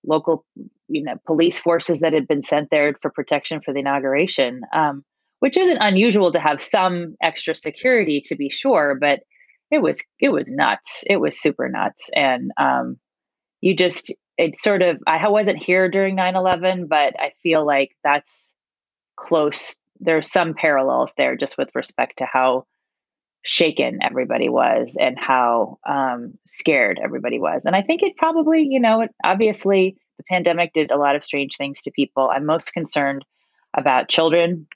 local, 0.06 0.46
you 0.88 1.04
know, 1.04 1.16
police 1.26 1.60
forces 1.60 2.00
that 2.02 2.14
had 2.14 2.28
been 2.28 2.44
sent 2.44 2.70
there 2.70 2.94
for 3.02 3.10
protection 3.10 3.62
for 3.62 3.74
the 3.74 3.80
inauguration. 3.80 4.62
Um, 4.74 5.04
which 5.40 5.58
isn't 5.58 5.78
unusual 5.78 6.32
to 6.32 6.40
have 6.40 6.62
some 6.62 7.16
extra 7.22 7.56
security 7.56 8.22
to 8.26 8.36
be 8.36 8.50
sure, 8.50 8.98
but 9.00 9.22
it 9.72 9.82
was 9.82 10.04
it 10.20 10.30
was 10.30 10.50
nuts. 10.50 11.04
It 11.06 11.18
was 11.18 11.40
super 11.40 11.70
nuts. 11.70 12.10
And 12.16 12.52
um, 12.58 12.98
you 13.62 13.76
just 13.76 14.14
it 14.38 14.60
sort 14.60 14.82
of 14.82 14.98
I 15.08 15.28
wasn't 15.28 15.64
here 15.64 15.90
during 15.90 16.16
9-11, 16.16 16.88
but 16.88 17.14
I 17.20 17.34
feel 17.44 17.66
like 17.66 17.92
that's 18.04 18.52
close. 19.18 19.78
There's 20.00 20.32
some 20.32 20.54
parallels 20.54 21.14
there 21.18 21.36
just 21.36 21.58
with 21.58 21.70
respect 21.76 22.18
to 22.18 22.26
how 22.26 22.66
shaken 23.44 24.00
everybody 24.02 24.50
was 24.50 24.96
and 25.00 25.18
how 25.18 25.78
um, 25.88 26.34
scared 26.46 27.00
everybody 27.02 27.40
was. 27.40 27.62
And 27.66 27.76
I 27.76 27.82
think 27.82 28.02
it 28.04 28.18
probably, 28.18 28.68
you 28.70 28.80
know, 28.80 29.02
it, 29.02 29.12
obviously 29.24 29.96
the 30.18 30.24
pandemic 30.30 30.74
did 30.74 30.92
a 30.92 30.98
lot 30.98 31.16
of 31.16 31.24
strange 31.24 31.56
things 31.56 31.82
to 31.82 31.92
people. 31.92 32.30
I'm 32.34 32.46
most 32.46 32.74
concerned 32.74 33.24
about 33.74 34.10
children 34.10 34.68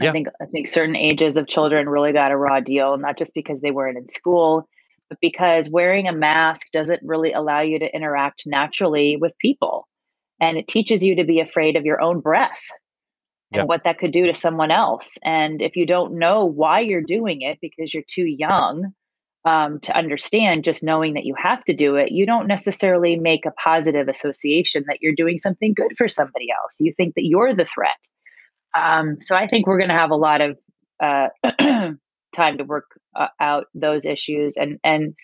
yeah. 0.00 0.10
I 0.10 0.12
think 0.12 0.28
I 0.40 0.46
think 0.46 0.68
certain 0.68 0.96
ages 0.96 1.36
of 1.36 1.46
children 1.46 1.88
really 1.88 2.12
got 2.12 2.32
a 2.32 2.36
raw 2.36 2.60
deal, 2.60 2.96
not 2.98 3.18
just 3.18 3.32
because 3.34 3.60
they 3.60 3.70
weren't 3.70 3.98
in 3.98 4.08
school, 4.08 4.68
but 5.08 5.18
because 5.20 5.70
wearing 5.70 6.08
a 6.08 6.12
mask 6.12 6.68
doesn't 6.72 7.00
really 7.02 7.32
allow 7.32 7.60
you 7.60 7.78
to 7.78 7.94
interact 7.94 8.42
naturally 8.46 9.16
with 9.16 9.32
people. 9.40 9.88
And 10.40 10.56
it 10.56 10.68
teaches 10.68 11.02
you 11.02 11.16
to 11.16 11.24
be 11.24 11.40
afraid 11.40 11.76
of 11.76 11.84
your 11.84 12.00
own 12.00 12.20
breath 12.20 12.60
and 13.52 13.66
what 13.68 13.84
that 13.84 13.98
could 13.98 14.12
do 14.12 14.26
to 14.26 14.34
someone 14.34 14.70
else. 14.70 15.16
And 15.22 15.62
if 15.62 15.74
you 15.76 15.86
don't 15.86 16.18
know 16.18 16.44
why 16.44 16.80
you're 16.80 17.02
doing 17.02 17.42
it 17.42 17.58
because 17.60 17.92
you're 17.92 18.04
too 18.06 18.26
young 18.26 18.92
um, 19.44 19.80
to 19.80 19.96
understand, 19.96 20.64
just 20.64 20.82
knowing 20.82 21.14
that 21.14 21.24
you 21.24 21.34
have 21.36 21.64
to 21.64 21.74
do 21.74 21.96
it, 21.96 22.12
you 22.12 22.26
don't 22.26 22.46
necessarily 22.46 23.16
make 23.16 23.46
a 23.46 23.52
positive 23.52 24.08
association 24.08 24.84
that 24.86 24.98
you're 25.00 25.14
doing 25.14 25.38
something 25.38 25.72
good 25.74 25.96
for 25.96 26.08
somebody 26.08 26.48
else. 26.50 26.76
You 26.78 26.92
think 26.96 27.14
that 27.14 27.24
you're 27.24 27.54
the 27.54 27.64
threat. 27.64 27.96
Um, 28.76 29.18
so 29.20 29.36
I 29.36 29.46
think 29.46 29.66
we're 29.66 29.78
going 29.78 29.88
to 29.90 29.94
have 29.94 30.10
a 30.10 30.16
lot 30.16 30.40
of 30.40 30.58
uh, 31.00 31.28
time 32.34 32.58
to 32.58 32.64
work 32.64 32.86
uh, 33.16 33.28
out 33.40 33.66
those 33.74 34.04
issues, 34.04 34.54
and 34.56 34.78
and 34.84 35.14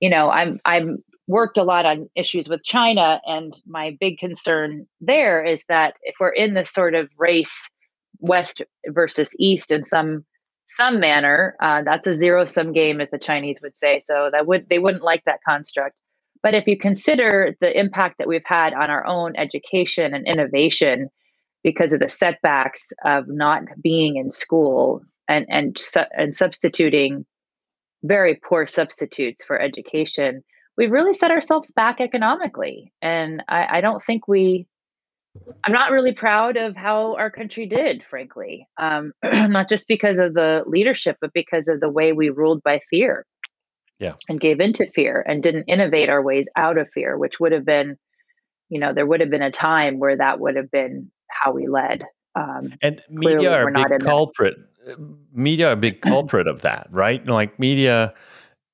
you 0.00 0.10
know 0.10 0.30
I'm 0.30 0.60
I'm 0.64 0.98
worked 1.26 1.58
a 1.58 1.62
lot 1.62 1.86
on 1.86 2.08
issues 2.16 2.48
with 2.48 2.64
China, 2.64 3.20
and 3.26 3.54
my 3.66 3.96
big 4.00 4.18
concern 4.18 4.86
there 5.00 5.44
is 5.44 5.62
that 5.68 5.94
if 6.02 6.16
we're 6.18 6.30
in 6.30 6.54
this 6.54 6.72
sort 6.72 6.94
of 6.94 7.10
race, 7.18 7.70
West 8.20 8.62
versus 8.88 9.30
East, 9.38 9.70
in 9.70 9.84
some 9.84 10.24
some 10.66 11.00
manner, 11.00 11.56
uh, 11.62 11.82
that's 11.82 12.06
a 12.06 12.14
zero 12.14 12.44
sum 12.44 12.72
game, 12.72 13.00
as 13.00 13.10
the 13.10 13.18
Chinese 13.18 13.58
would 13.62 13.78
say. 13.78 14.02
So 14.04 14.28
that 14.32 14.46
would 14.46 14.68
they 14.68 14.78
wouldn't 14.78 15.04
like 15.04 15.24
that 15.24 15.40
construct. 15.46 15.94
But 16.42 16.54
if 16.54 16.66
you 16.66 16.78
consider 16.78 17.56
the 17.60 17.78
impact 17.78 18.18
that 18.18 18.28
we've 18.28 18.40
had 18.44 18.72
on 18.72 18.90
our 18.90 19.04
own 19.06 19.34
education 19.36 20.14
and 20.14 20.26
innovation, 20.26 21.08
because 21.62 21.92
of 21.92 22.00
the 22.00 22.08
setbacks 22.08 22.86
of 23.04 23.24
not 23.28 23.62
being 23.82 24.16
in 24.16 24.30
school 24.30 25.02
and 25.28 25.46
and 25.48 25.76
and 26.16 26.34
substituting 26.34 27.24
very 28.04 28.36
poor 28.36 28.66
substitutes 28.66 29.44
for 29.44 29.60
education 29.60 30.42
we've 30.76 30.92
really 30.92 31.12
set 31.12 31.32
ourselves 31.32 31.72
back 31.72 32.00
economically. 32.00 32.92
And 33.02 33.42
i, 33.48 33.78
I 33.78 33.80
don't 33.80 34.02
think 34.02 34.26
we 34.26 34.66
i'm 35.64 35.72
not 35.72 35.92
really 35.92 36.12
proud 36.12 36.56
of 36.56 36.74
how 36.74 37.14
our 37.16 37.30
country 37.30 37.66
did 37.66 38.02
frankly 38.08 38.66
um, 38.78 39.12
not 39.24 39.68
just 39.68 39.86
because 39.86 40.18
of 40.18 40.34
the 40.34 40.64
leadership 40.66 41.16
but 41.20 41.32
because 41.32 41.68
of 41.68 41.80
the 41.80 41.90
way 41.90 42.12
we 42.12 42.30
ruled 42.30 42.62
by 42.62 42.80
fear. 42.90 43.26
Yeah. 44.00 44.14
And 44.28 44.40
gave 44.40 44.60
into 44.60 44.86
fear 44.94 45.24
and 45.26 45.42
didn't 45.42 45.64
innovate 45.64 46.08
our 46.08 46.22
ways 46.22 46.46
out 46.56 46.78
of 46.78 46.88
fear 46.94 47.18
which 47.18 47.40
would 47.40 47.52
have 47.52 47.64
been 47.64 47.96
you 48.68 48.78
know 48.78 48.92
there 48.94 49.06
would 49.06 49.20
have 49.20 49.30
been 49.30 49.42
a 49.42 49.50
time 49.50 49.98
where 49.98 50.16
that 50.16 50.38
would 50.38 50.56
have 50.56 50.70
been 50.70 51.10
how 51.28 51.52
we 51.52 51.68
led. 51.68 52.04
Um, 52.34 52.74
and 52.82 53.02
media 53.08 53.52
are 53.52 53.68
a 53.68 53.72
big 53.72 54.00
culprit. 54.04 54.56
That. 54.86 54.94
Uh, 54.94 54.96
media 55.32 55.68
are 55.68 55.72
a 55.72 55.76
big 55.76 56.00
culprit 56.02 56.46
of 56.46 56.62
that, 56.62 56.88
right? 56.90 57.26
Like 57.26 57.58
media, 57.58 58.14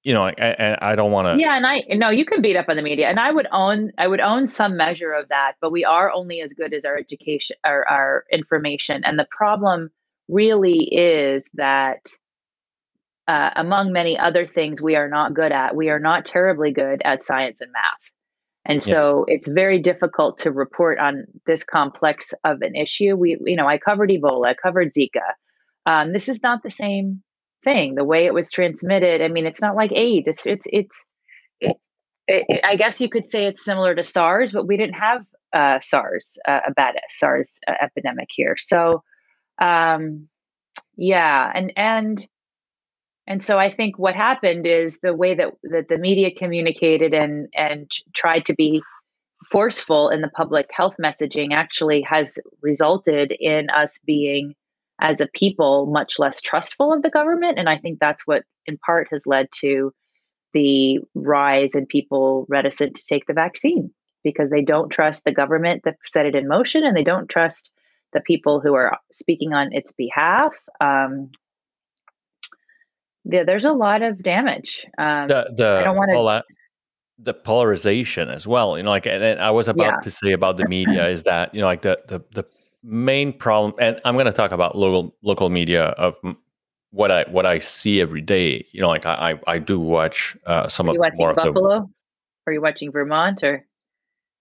you 0.03 0.13
know, 0.13 0.25
I, 0.25 0.77
I 0.81 0.97
don't 0.97 1.13
want 1.13 1.27
to. 1.27 1.41
Yeah, 1.41 1.57
and 1.57 1.67
I 1.67 1.83
no, 1.91 2.11
you 2.11 2.25
can 2.25 2.43
beat 2.43 2.57
up 2.57 2.67
on 2.69 2.77
the 2.77 2.83
media, 2.83 3.09
and 3.09 3.19
I 3.19 3.33
would 3.33 3.47
own 3.53 3.93
I 3.99 4.07
would 4.07 4.21
own 4.21 4.47
some 4.47 4.77
measure 4.77 5.13
of 5.13 5.29
that, 5.29 5.55
but 5.61 5.73
we 5.73 5.85
are 5.85 6.11
only 6.11 6.41
as 6.41 6.53
good 6.53 6.75
as 6.75 6.85
our 6.85 6.97
education, 6.97 7.57
our, 7.65 7.87
our 7.89 8.25
information, 8.31 9.03
and 9.05 9.19
the 9.19 9.29
problem 9.31 9.91
really 10.29 10.89
is 10.93 11.49
that. 11.55 12.07
Uh, 13.27 13.49
among 13.57 13.91
many 13.91 14.19
other 14.19 14.47
things 14.47 14.83
we 14.83 14.97
are 14.97 15.09
not 15.09 15.33
good 15.33 15.51
at, 15.51 15.75
we 15.75 15.89
are 15.89 15.99
not 15.99 16.27
terribly 16.27 16.73
good 16.73 17.01
at 17.07 17.25
science 17.25 17.63
and 17.63 17.73
math. 17.73 18.11
And 18.67 18.83
so 18.83 19.25
it's 19.29 19.47
very 19.47 19.79
difficult 19.79 20.39
to 20.39 20.51
report 20.51 20.99
on 20.99 21.25
this 21.47 21.65
complex 21.65 22.33
of 22.45 22.63
an 22.63 22.75
issue. 22.75 23.15
We, 23.15 23.37
you 23.45 23.57
know, 23.57 23.69
I 23.69 23.79
covered 23.79 24.11
Ebola, 24.11 24.49
I 24.49 24.55
covered 24.55 24.93
Zika. 24.95 25.35
Um, 25.85 26.13
this 26.13 26.29
is 26.31 26.43
not 26.43 26.63
the 26.63 26.71
same 26.71 27.23
thing. 27.63 27.95
The 27.95 28.05
way 28.05 28.25
it 28.25 28.33
was 28.33 28.51
transmitted, 28.51 29.21
I 29.21 29.29
mean, 29.29 29.45
it's 29.45 29.61
not 29.61 29.77
like 29.77 29.93
AIDS. 29.93 30.29
It's, 30.29 30.47
it's, 30.47 30.65
it's, 30.67 31.05
it, 31.61 31.77
it, 32.27 32.61
I 32.65 32.77
guess 32.77 33.01
you 33.03 33.11
could 33.11 33.27
say 33.27 33.45
it's 33.47 33.65
similar 33.65 33.95
to 33.95 34.03
SARS, 34.03 34.53
but 34.53 34.67
we 34.67 34.79
didn't 34.79 34.95
have 34.95 35.27
uh, 35.53 35.81
SARS, 35.81 36.39
uh, 36.49 36.61
a 36.67 36.73
bad 36.73 36.95
SARS 37.11 37.59
uh, 37.69 37.75
epidemic 37.83 38.29
here. 38.31 38.57
So, 38.59 39.03
um, 39.61 40.29
yeah, 40.97 41.51
and 41.55 41.73
and 41.77 42.27
and 43.27 43.43
so 43.43 43.59
I 43.59 43.71
think 43.71 43.99
what 43.99 44.15
happened 44.15 44.67
is 44.67 44.99
the 45.03 45.15
way 45.15 45.35
that, 45.35 45.53
that 45.65 45.89
the 45.89 45.99
media 45.99 46.31
communicated 46.31 47.15
and 47.15 47.49
and 47.55 47.91
tried 48.15 48.45
to 48.47 48.55
be 48.55 48.83
forceful 49.51 50.09
in 50.09 50.21
the 50.21 50.29
public 50.29 50.69
health 50.73 50.95
messaging 51.03 51.53
actually 51.53 52.03
has 52.03 52.39
resulted 52.63 53.33
in 53.39 53.71
us 53.71 53.99
being 54.07 54.55
as 55.01 55.21
a 55.21 55.27
people 55.27 55.87
much 55.87 56.19
less 56.19 56.41
trustful 56.41 56.93
of 56.93 57.03
the 57.03 57.11
government. 57.11 57.59
And 57.59 57.69
I 57.69 57.79
think 57.79 57.99
that's 57.99 58.27
what 58.27 58.45
in 58.67 58.79
part 58.79 59.09
has 59.11 59.27
led 59.27 59.49
to 59.61 59.93
the 60.53 61.01
rise 61.15 61.75
in 61.75 61.87
people 61.87 62.47
reticent 62.49 62.95
to 62.97 63.07
take 63.07 63.27
the 63.27 63.33
vaccine 63.33 63.91
because 64.23 64.51
they 64.51 64.63
don't 64.63 64.91
trust 64.91 65.25
the 65.25 65.33
government 65.33 65.83
that 65.85 65.97
set 66.07 66.27
it 66.27 66.35
in 66.35 66.49
motion 66.49 66.85
and 66.85 66.97
they 66.97 67.03
don't 67.03 67.29
trust 67.29 67.71
the 68.13 68.21
people 68.21 68.61
who 68.61 68.75
are 68.75 68.97
speaking 69.13 69.53
on 69.53 69.73
its 69.73 69.93
behalf. 69.93 70.55
Um, 70.81 71.31
yeah, 73.25 73.45
there's 73.45 73.65
a 73.65 73.73
lot 73.73 74.03
of 74.03 74.23
damage. 74.23 74.85
Um, 74.99 75.29
the 75.29 75.53
the 75.57 75.79
I 75.81 75.85
don't 75.85 75.97
want 75.97 76.11
to. 76.11 76.45
the 77.19 77.35
polarization 77.35 78.29
as 78.29 78.47
well. 78.47 78.77
You 78.77 78.83
know, 78.83 78.91
like, 78.91 79.07
and, 79.07 79.23
and 79.23 79.41
I 79.41 79.51
was 79.51 79.69
about 79.69 79.95
yeah. 79.95 80.01
to 80.01 80.11
say 80.11 80.33
about 80.33 80.57
the 80.57 80.69
media 80.69 81.09
is 81.09 81.23
that 81.25 81.55
you 81.55 81.61
know, 81.61 81.67
like 81.67 81.83
the 81.83 81.99
the 82.09 82.21
the 82.33 82.45
main 82.83 83.33
problem, 83.33 83.75
and 83.79 84.01
I'm 84.05 84.15
going 84.15 84.27
to 84.27 84.33
talk 84.33 84.53
about 84.53 84.77
local 84.77 85.17
local 85.23 85.49
media 85.51 85.87
of 85.87 86.19
what 86.91 87.11
I 87.11 87.25
what 87.31 87.47
I 87.47 87.59
see 87.59 88.01
every 88.01 88.21
day. 88.21 88.67
You 88.73 88.83
know, 88.83 88.89
like 88.89 89.07
I 89.07 89.33
I, 89.47 89.55
I 89.55 89.59
do 89.59 89.81
watch 89.81 90.37
uh, 90.47 90.69
some 90.69 90.89
Are 90.89 90.95
you 90.95 91.03
of 91.03 91.13
more 91.17 91.35
Buffalo? 91.35 91.77
of 91.77 91.83
the. 91.83 91.89
Are 92.47 92.53
you 92.53 92.61
watching 92.61 92.93
Vermont 92.93 93.43
or? 93.43 93.65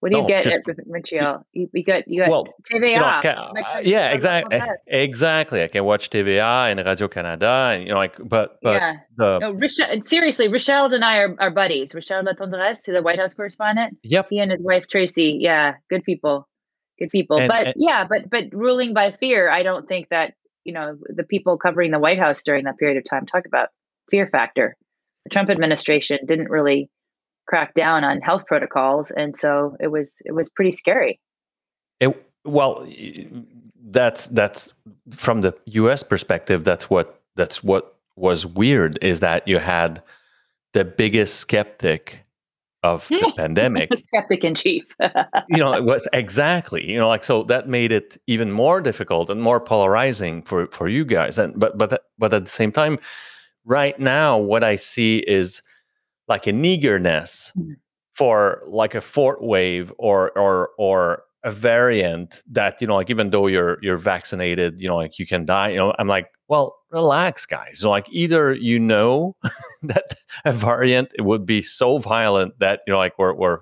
What 0.04 0.12
do 0.12 0.18
you 0.18 0.22
no, 0.24 0.28
get 0.28 0.44
just, 0.44 0.68
at 0.68 0.86
Montreal? 0.86 1.46
You, 1.54 1.70
you 1.72 1.82
got 1.82 2.06
you 2.06 2.20
got 2.20 2.28
well, 2.28 2.46
TVA. 2.70 2.92
You 2.92 2.98
know, 2.98 3.62
uh, 3.62 3.80
yeah, 3.82 4.12
exactly, 4.12 4.60
exactly. 4.86 5.62
I 5.62 5.68
can 5.68 5.82
watch 5.86 6.10
TVA 6.10 6.70
and 6.70 6.84
Radio 6.84 7.08
Canada, 7.08 7.70
and 7.72 7.84
you 7.84 7.88
know, 7.88 7.94
like, 7.94 8.16
but 8.22 8.58
but 8.60 8.74
yeah. 8.74 8.96
the 9.16 9.38
no, 9.38 9.52
Richard, 9.52 10.04
seriously, 10.04 10.48
Richard 10.48 10.92
and 10.92 11.02
I 11.02 11.16
are, 11.20 11.34
are 11.38 11.50
buddies. 11.50 11.94
Richard 11.94 12.26
Latendresse, 12.26 12.84
the 12.84 13.00
White 13.00 13.18
House 13.18 13.32
correspondent. 13.32 13.96
Yep. 14.02 14.26
He 14.28 14.40
and 14.40 14.50
his 14.50 14.62
wife 14.62 14.84
Tracy. 14.90 15.38
Yeah, 15.40 15.76
good 15.88 16.04
people, 16.04 16.46
good 16.98 17.08
people. 17.08 17.38
And, 17.38 17.48
but 17.48 17.68
and, 17.68 17.74
yeah, 17.78 18.06
but 18.06 18.28
but 18.28 18.52
ruling 18.52 18.92
by 18.92 19.12
fear, 19.12 19.48
I 19.48 19.62
don't 19.62 19.88
think 19.88 20.10
that 20.10 20.34
you 20.64 20.74
know 20.74 20.98
the 21.08 21.24
people 21.24 21.56
covering 21.56 21.92
the 21.92 21.98
White 21.98 22.18
House 22.18 22.42
during 22.42 22.64
that 22.64 22.76
period 22.76 22.98
of 22.98 23.04
time 23.08 23.24
talk 23.24 23.46
about 23.46 23.70
fear 24.10 24.28
factor. 24.30 24.76
the 25.24 25.30
Trump 25.30 25.48
administration 25.48 26.18
didn't 26.26 26.50
really 26.50 26.90
crack 27.46 27.74
down 27.74 28.04
on 28.04 28.20
health 28.20 28.46
protocols, 28.46 29.10
and 29.10 29.36
so 29.36 29.76
it 29.80 29.88
was 29.88 30.16
it 30.24 30.32
was 30.32 30.48
pretty 30.48 30.72
scary. 30.72 31.20
It, 32.00 32.26
well, 32.44 32.86
that's 33.84 34.28
that's 34.28 34.72
from 35.12 35.40
the 35.40 35.54
U.S. 35.66 36.02
perspective. 36.02 36.64
That's 36.64 36.90
what 36.90 37.20
that's 37.36 37.62
what 37.62 37.96
was 38.16 38.46
weird 38.46 38.98
is 39.02 39.20
that 39.20 39.46
you 39.48 39.58
had 39.58 40.02
the 40.72 40.84
biggest 40.84 41.36
skeptic 41.36 42.20
of 42.82 43.08
the 43.10 43.32
pandemic. 43.36 43.90
Skeptic 43.98 44.44
in 44.44 44.54
chief. 44.54 44.84
you 45.48 45.56
know, 45.56 45.72
it 45.72 45.84
was 45.84 46.06
exactly, 46.12 46.88
you 46.88 46.98
know, 46.98 47.08
like 47.08 47.24
so 47.24 47.42
that 47.44 47.68
made 47.68 47.90
it 47.90 48.18
even 48.26 48.52
more 48.52 48.80
difficult 48.80 49.30
and 49.30 49.42
more 49.42 49.58
polarizing 49.58 50.42
for 50.42 50.66
for 50.68 50.88
you 50.88 51.04
guys. 51.04 51.38
And 51.38 51.58
but 51.58 51.78
but 51.78 52.04
but 52.18 52.34
at 52.34 52.44
the 52.44 52.50
same 52.50 52.70
time, 52.70 52.98
right 53.64 53.98
now, 53.98 54.38
what 54.38 54.62
I 54.62 54.76
see 54.76 55.18
is 55.18 55.62
like 56.28 56.46
an 56.46 56.64
eagerness 56.64 57.52
mm-hmm. 57.56 57.72
for 58.12 58.62
like 58.66 58.94
a 58.94 59.00
fourth 59.00 59.40
wave 59.40 59.92
or 59.98 60.30
or 60.38 60.70
or 60.78 61.24
a 61.44 61.52
variant 61.52 62.42
that 62.50 62.80
you 62.80 62.86
know 62.86 62.94
like 62.94 63.10
even 63.10 63.30
though 63.30 63.46
you're 63.46 63.78
you're 63.82 63.98
vaccinated 63.98 64.80
you 64.80 64.88
know 64.88 64.96
like 64.96 65.18
you 65.18 65.26
can 65.26 65.44
die 65.44 65.68
you 65.68 65.76
know 65.76 65.94
i'm 65.98 66.08
like 66.08 66.28
well 66.48 66.74
relax 66.90 67.44
guys 67.44 67.80
so 67.80 67.90
like 67.90 68.06
either 68.10 68.54
you 68.54 68.78
know 68.78 69.36
that 69.82 70.14
a 70.46 70.52
variant 70.52 71.12
would 71.18 71.44
be 71.44 71.60
so 71.60 71.98
violent 71.98 72.58
that 72.58 72.80
you 72.86 72.92
know 72.92 72.98
like 72.98 73.18
we're, 73.18 73.34
we're 73.34 73.60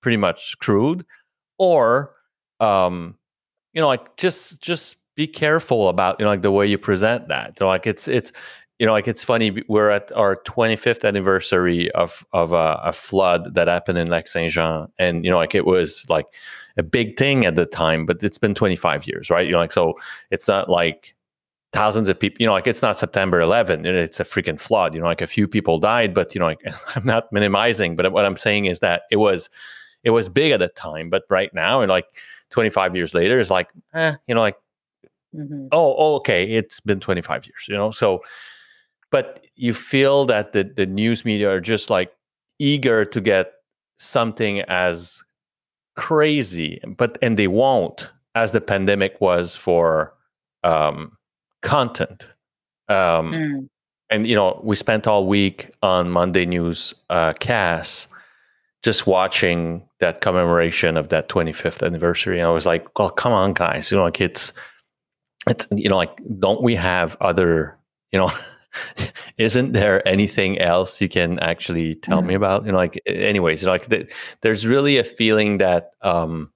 pretty 0.00 0.16
much 0.16 0.50
screwed 0.52 1.04
or 1.58 2.14
um 2.60 3.16
you 3.72 3.80
know 3.80 3.88
like 3.88 4.16
just 4.16 4.62
just 4.62 4.96
be 5.16 5.26
careful 5.26 5.88
about 5.88 6.20
you 6.20 6.24
know 6.24 6.30
like 6.30 6.42
the 6.42 6.52
way 6.52 6.64
you 6.64 6.78
present 6.78 7.26
that 7.26 7.48
you 7.58 7.64
know 7.64 7.66
like 7.66 7.84
it's 7.84 8.06
it's 8.06 8.30
you 8.78 8.86
know 8.86 8.92
like 8.92 9.08
it's 9.08 9.24
funny 9.24 9.62
we're 9.68 9.90
at 9.90 10.12
our 10.12 10.36
25th 10.36 11.06
anniversary 11.06 11.90
of 11.92 12.24
of 12.32 12.52
a, 12.52 12.80
a 12.84 12.92
flood 12.92 13.54
that 13.54 13.68
happened 13.68 13.98
in 13.98 14.08
Lac 14.08 14.28
Saint 14.28 14.52
Jean 14.52 14.88
and 14.98 15.24
you 15.24 15.30
know 15.30 15.36
like 15.36 15.54
it 15.54 15.66
was 15.66 16.06
like 16.08 16.26
a 16.78 16.82
big 16.82 17.18
thing 17.18 17.44
at 17.44 17.56
the 17.56 17.66
time, 17.66 18.06
but 18.06 18.22
it's 18.22 18.38
been 18.38 18.54
25 18.54 19.06
years, 19.06 19.30
right? 19.30 19.44
You 19.44 19.52
know, 19.52 19.58
like 19.58 19.72
so 19.72 19.98
it's 20.30 20.46
not 20.46 20.70
like 20.70 21.14
thousands 21.72 22.08
of 22.08 22.18
people, 22.18 22.36
you 22.40 22.46
know, 22.46 22.52
like 22.52 22.68
it's 22.68 22.82
not 22.82 22.96
September 22.96 23.40
11, 23.40 23.84
it's 23.84 24.20
a 24.20 24.24
freaking 24.24 24.58
flood, 24.58 24.94
you 24.94 25.00
know, 25.00 25.06
like 25.06 25.20
a 25.20 25.26
few 25.26 25.46
people 25.48 25.78
died, 25.78 26.14
but 26.14 26.34
you 26.34 26.38
know, 26.38 26.46
like 26.46 26.60
I'm 26.94 27.04
not 27.04 27.30
minimizing, 27.32 27.96
but 27.96 28.10
what 28.12 28.24
I'm 28.24 28.36
saying 28.36 28.66
is 28.66 28.78
that 28.78 29.02
it 29.10 29.16
was 29.16 29.50
it 30.04 30.10
was 30.10 30.28
big 30.28 30.52
at 30.52 30.60
the 30.60 30.68
time, 30.68 31.10
but 31.10 31.24
right 31.28 31.52
now 31.52 31.80
and 31.80 31.90
like 31.90 32.06
25 32.50 32.96
years 32.96 33.12
later 33.12 33.40
it's 33.40 33.50
like, 33.50 33.68
eh, 33.94 34.14
you 34.28 34.34
know, 34.34 34.40
like 34.40 34.56
mm-hmm. 35.34 35.66
oh, 35.72 35.96
oh, 35.98 36.14
okay, 36.16 36.44
it's 36.44 36.78
been 36.78 37.00
25 37.00 37.44
years, 37.46 37.66
you 37.68 37.74
know. 37.74 37.90
So 37.90 38.22
but 39.10 39.46
you 39.56 39.72
feel 39.72 40.24
that 40.26 40.52
the 40.52 40.64
the 40.64 40.86
news 40.86 41.24
media 41.24 41.50
are 41.50 41.60
just 41.60 41.90
like 41.90 42.12
eager 42.58 43.04
to 43.04 43.20
get 43.20 43.52
something 43.98 44.60
as 44.62 45.22
crazy, 45.96 46.80
but 46.96 47.18
and 47.22 47.36
they 47.36 47.48
won't, 47.48 48.10
as 48.34 48.52
the 48.52 48.60
pandemic 48.60 49.20
was 49.20 49.56
for 49.56 50.14
um, 50.64 51.16
content. 51.62 52.28
Um, 52.88 53.32
mm. 53.32 53.68
And 54.10 54.26
you 54.26 54.34
know, 54.34 54.60
we 54.64 54.76
spent 54.76 55.06
all 55.06 55.26
week 55.26 55.70
on 55.82 56.08
Monday 56.10 56.46
News 56.46 56.94
uh, 57.10 57.34
cast 57.40 58.08
just 58.82 59.06
watching 59.06 59.86
that 59.98 60.20
commemoration 60.20 60.96
of 60.96 61.08
that 61.08 61.28
25th 61.28 61.84
anniversary. 61.84 62.38
And 62.38 62.46
I 62.46 62.52
was 62.52 62.64
like, 62.64 62.86
well, 62.98 63.10
come 63.10 63.32
on, 63.32 63.52
guys, 63.52 63.90
you 63.90 63.98
know, 63.98 64.04
like 64.04 64.20
it's 64.20 64.52
it's 65.48 65.66
you 65.72 65.88
know, 65.88 65.96
like 65.96 66.20
don't 66.38 66.62
we 66.62 66.74
have 66.76 67.16
other, 67.20 67.76
you 68.12 68.18
know. 68.18 68.30
isn't 69.38 69.72
there 69.72 70.06
anything 70.06 70.58
else 70.58 71.00
you 71.00 71.08
can 71.08 71.38
actually 71.40 71.94
tell 71.94 72.18
mm-hmm. 72.18 72.28
me 72.28 72.34
about 72.34 72.64
you 72.66 72.72
know 72.72 72.78
like 72.78 73.00
anyways 73.06 73.62
you 73.62 73.66
know, 73.66 73.72
like 73.72 73.86
the, 73.86 74.10
there's 74.42 74.66
really 74.66 74.98
a 74.98 75.04
feeling 75.04 75.58
that 75.58 75.92
um, 76.02 76.50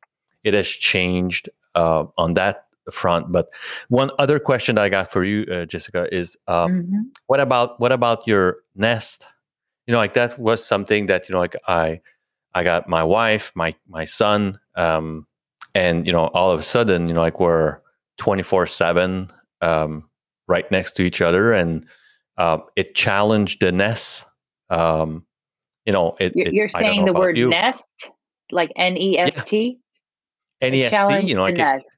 it 0.45 0.55
has 0.55 0.69
changed 0.69 1.49
uh, 1.75 2.05
on 2.19 2.35
that 2.35 2.67
front 2.91 3.31
but 3.31 3.47
one 3.89 4.11
other 4.19 4.41
question 4.41 4.75
that 4.75 4.83
i 4.83 4.89
got 4.89 5.11
for 5.11 5.23
you 5.25 5.45
uh, 5.53 5.65
jessica 5.65 6.13
is 6.13 6.37
um, 6.49 6.83
mm-hmm. 6.83 7.01
what 7.27 7.41
about 7.41 7.79
what 7.81 7.93
about 7.93 8.27
your 8.27 8.57
nest 8.75 9.27
you 9.87 9.93
know 9.93 9.99
like 9.99 10.15
that 10.15 10.39
was 10.39 10.65
something 10.65 11.07
that 11.07 11.29
you 11.29 11.33
know 11.33 11.39
like 11.39 11.55
i 11.69 12.01
i 12.55 12.65
got 12.65 12.89
my 12.89 13.03
wife 13.03 13.53
my 13.55 13.75
my 13.89 14.05
son 14.05 14.59
um, 14.75 15.27
and 15.75 16.07
you 16.07 16.13
know 16.13 16.27
all 16.35 16.51
of 16.51 16.59
a 16.59 16.63
sudden 16.63 17.09
you 17.09 17.15
know 17.15 17.21
like 17.21 17.39
we're 17.39 17.79
24 18.19 18.67
7 18.67 19.31
um, 19.61 20.09
right 20.49 20.71
next 20.71 20.93
to 20.93 21.03
each 21.03 21.21
other 21.21 21.53
and 21.53 21.87
uh, 22.43 22.59
it 22.75 22.97
challenged 22.97 23.61
the 23.61 23.71
nest. 23.71 24.25
Um, 24.69 25.25
you 25.87 25.93
know, 25.93 26.17
it, 26.19 26.33
you're, 26.35 26.67
it, 26.67 26.73
saying 26.73 27.05
the 27.05 27.13
word 27.13 27.39
you. 27.39 27.49
nest, 27.49 27.89
like 28.51 28.73
N 28.75 28.97
E 28.97 29.17
S 29.17 29.45
T. 29.45 29.79
N 30.61 30.75
E 30.75 30.85
S 30.85 30.91
T. 30.91 31.29
You 31.29 31.37
know, 31.37 31.43
like 31.43 31.57
nest. 31.57 31.89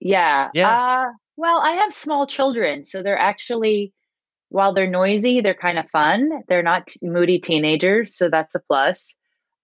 yeah. 0.00 0.48
Yeah. 0.54 0.70
Uh, 0.70 1.06
well, 1.36 1.60
I 1.60 1.72
have 1.72 1.92
small 1.92 2.26
children, 2.26 2.86
so 2.86 3.02
they're 3.02 3.18
actually, 3.18 3.92
while 4.48 4.72
they're 4.72 4.90
noisy, 4.90 5.42
they're 5.42 5.54
kind 5.54 5.78
of 5.78 5.88
fun. 5.90 6.30
They're 6.48 6.62
not 6.62 6.86
t- 6.86 7.00
moody 7.06 7.38
teenagers, 7.38 8.16
so 8.16 8.30
that's 8.30 8.54
a 8.54 8.58
plus. 8.58 9.14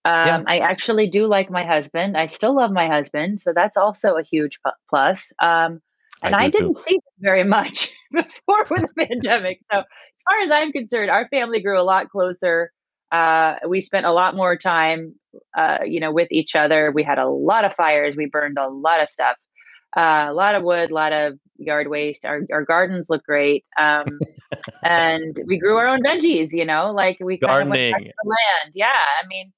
Um, 0.05 0.27
yeah. 0.27 0.43
I 0.47 0.59
actually 0.59 1.09
do 1.09 1.27
like 1.27 1.51
my 1.51 1.65
husband. 1.65 2.15
I 2.15 2.27
still 2.27 2.55
love 2.55 2.73
my 2.73 2.89
husband, 2.89 3.41
so 3.41 3.55
that's 3.55 3.79
also 3.79 4.17
a 4.17 4.23
huge 4.23 4.59
plus. 4.91 5.33
Um, 5.43 5.81
and 6.23 6.35
I, 6.35 6.45
I 6.45 6.51
didn't 6.51 6.69
too. 6.69 6.81
see 6.81 6.95
them 6.95 7.15
very 7.21 7.45
much 7.45 7.93
before 8.13 8.65
with 8.71 8.83
the 8.83 9.07
pandemic. 9.07 9.61
So, 9.73 9.79
as 9.79 9.85
far 10.29 10.41
as 10.43 10.51
I'm 10.51 10.73
concerned, 10.73 11.11
our 11.11 11.29
family 11.29 11.61
grew 11.63 11.81
a 11.81 11.83
lot 11.83 12.09
closer. 12.11 12.73
Uh, 13.13 13.55
we 13.69 13.81
spent 13.81 14.07
a 14.07 14.13
lot 14.13 14.35
more 14.35 14.57
time, 14.57 15.15
uh, 15.57 15.79
you 15.87 16.01
know, 16.01 16.13
with 16.13 16.29
each 16.31 16.57
other. 16.57 16.91
We 16.93 17.03
had 17.03 17.19
a 17.19 17.29
lot 17.29 17.65
of 17.65 17.73
fires. 17.75 18.17
We 18.17 18.27
burned 18.27 18.59
a 18.59 18.69
lot 18.69 19.01
of 19.01 19.09
stuff, 19.09 19.37
uh, 19.97 20.27
a 20.29 20.33
lot 20.33 20.55
of 20.55 20.63
wood, 20.63 20.91
a 20.91 20.95
lot 20.95 21.13
of 21.13 21.39
yard 21.59 21.89
waste. 21.89 22.25
Our 22.25 22.43
our 22.53 22.65
gardens 22.65 23.09
look 23.11 23.25
great, 23.25 23.65
um, 23.79 24.19
and 24.83 25.39
we 25.47 25.59
grew 25.59 25.77
our 25.77 25.87
own 25.87 26.03
veggies. 26.03 26.53
You 26.53 26.65
know, 26.65 26.93
like 26.93 27.19
we 27.21 27.39
gardening 27.39 27.93
kind 27.93 28.07
of 28.07 28.13
the 28.23 28.29
land. 28.29 28.73
Yeah, 28.75 28.87
I 28.87 29.27
mean, 29.27 29.53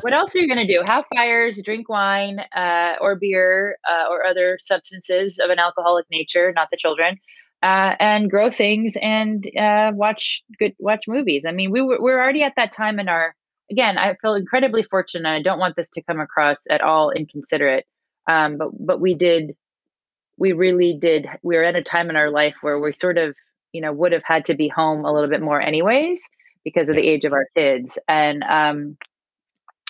what 0.00 0.12
else 0.12 0.34
are 0.34 0.40
you 0.40 0.52
going 0.52 0.66
to 0.66 0.72
do? 0.72 0.82
Have 0.86 1.04
fires, 1.14 1.60
drink 1.62 1.88
wine 1.88 2.40
uh, 2.54 2.94
or 3.00 3.16
beer 3.16 3.76
uh, 3.88 4.10
or 4.10 4.24
other 4.26 4.58
substances 4.60 5.38
of 5.38 5.50
an 5.50 5.58
alcoholic 5.58 6.06
nature, 6.10 6.52
not 6.52 6.68
the 6.70 6.76
children. 6.76 7.18
Uh, 7.62 7.96
and 7.98 8.30
grow 8.30 8.50
things 8.50 8.92
and 9.00 9.46
uh, 9.58 9.90
watch 9.94 10.42
good 10.58 10.74
watch 10.78 11.04
movies. 11.08 11.44
I 11.48 11.52
mean, 11.52 11.70
we 11.70 11.80
were 11.80 11.96
we're 11.98 12.20
already 12.20 12.42
at 12.42 12.52
that 12.56 12.70
time 12.70 13.00
in 13.00 13.08
our 13.08 13.34
again. 13.70 13.96
I 13.96 14.16
feel 14.20 14.34
incredibly 14.34 14.82
fortunate. 14.82 15.30
I 15.30 15.40
don't 15.40 15.58
want 15.58 15.74
this 15.74 15.88
to 15.90 16.02
come 16.02 16.20
across 16.20 16.58
at 16.68 16.82
all 16.82 17.10
inconsiderate, 17.10 17.86
um, 18.28 18.58
but 18.58 18.68
but 18.78 19.00
we 19.00 19.14
did 19.14 19.56
we 20.36 20.52
really 20.52 20.96
did 21.00 21.28
we 21.42 21.56
were 21.56 21.64
at 21.64 21.76
a 21.76 21.82
time 21.82 22.10
in 22.10 22.16
our 22.16 22.30
life 22.30 22.56
where 22.60 22.78
we 22.78 22.92
sort 22.92 23.18
of 23.18 23.34
you 23.72 23.80
know 23.80 23.92
would 23.92 24.12
have 24.12 24.22
had 24.24 24.44
to 24.46 24.54
be 24.54 24.68
home 24.68 25.04
a 25.04 25.12
little 25.12 25.30
bit 25.30 25.42
more 25.42 25.60
anyways 25.60 26.22
because 26.64 26.88
of 26.88 26.96
the 26.96 27.06
age 27.06 27.24
of 27.24 27.32
our 27.32 27.46
kids. 27.54 27.98
And 28.08 28.42
um 28.44 28.96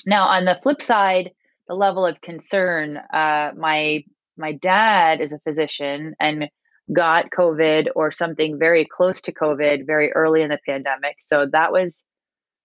now 0.06 0.26
on 0.26 0.44
the 0.44 0.58
flip 0.62 0.82
side 0.82 1.30
the 1.68 1.74
level 1.74 2.04
of 2.04 2.20
concern 2.20 2.98
uh 3.12 3.50
my 3.56 4.04
my 4.36 4.52
dad 4.52 5.20
is 5.20 5.32
a 5.32 5.38
physician 5.40 6.14
and 6.20 6.48
got 6.92 7.30
covid 7.30 7.86
or 7.96 8.12
something 8.12 8.58
very 8.58 8.84
close 8.84 9.22
to 9.22 9.32
covid 9.32 9.86
very 9.86 10.12
early 10.12 10.42
in 10.42 10.50
the 10.50 10.58
pandemic. 10.66 11.16
So 11.20 11.46
that 11.52 11.72
was 11.72 12.02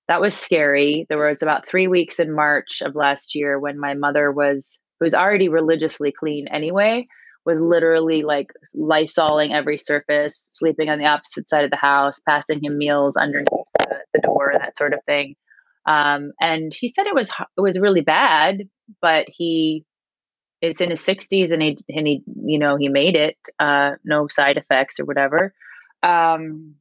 that 0.07 0.21
was 0.21 0.35
scary. 0.35 1.05
There 1.07 1.19
was 1.19 1.43
about 1.43 1.67
3 1.67 1.87
weeks 1.87 2.19
in 2.19 2.33
march 2.33 2.81
of 2.81 2.95
last 2.95 3.35
year 3.35 3.59
when 3.59 3.79
my 3.79 3.93
mother 3.93 4.31
was 4.31 4.79
was 4.99 5.13
already 5.13 5.47
religiously 5.47 6.11
clean 6.11 6.47
anyway 6.49 7.07
was 7.49 7.59
literally 7.59 8.23
like 8.23 8.51
lysoling 8.75 9.51
every 9.53 9.77
surface, 9.77 10.49
sleeping 10.53 10.89
on 10.89 10.99
the 10.99 11.05
opposite 11.05 11.49
side 11.49 11.65
of 11.65 11.71
the 11.71 11.77
house, 11.77 12.21
passing 12.21 12.63
him 12.63 12.77
meals 12.77 13.15
underneath 13.15 13.67
the, 13.79 13.97
the 14.13 14.21
door, 14.21 14.53
that 14.53 14.77
sort 14.77 14.93
of 14.93 14.99
thing. 15.05 15.35
Um, 15.85 16.33
and 16.39 16.73
he 16.73 16.87
said 16.87 17.07
it 17.07 17.15
was 17.15 17.31
it 17.57 17.61
was 17.61 17.79
really 17.79 18.01
bad, 18.01 18.69
but 19.01 19.25
he 19.27 19.85
is 20.61 20.81
in 20.81 20.89
his 20.89 21.01
60s 21.01 21.51
and 21.51 21.61
he 21.61 21.77
and 21.89 22.05
he 22.05 22.23
you 22.45 22.59
know 22.59 22.75
he 22.75 22.89
made 22.89 23.15
it, 23.15 23.37
uh, 23.59 23.91
no 24.03 24.27
side 24.27 24.57
effects 24.57 24.99
or 24.99 25.05
whatever. 25.05 25.53
Um, 26.03 26.75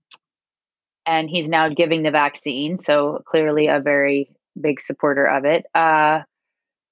and 1.07 1.31
he's 1.31 1.48
now 1.48 1.70
giving 1.70 2.02
the 2.02 2.11
vaccine, 2.11 2.81
so 2.81 3.22
clearly 3.26 3.68
a 3.68 3.81
very 3.81 4.37
big 4.61 4.81
supporter 4.81 5.24
of 5.24 5.46
it. 5.46 5.64
Uh, 5.74 6.20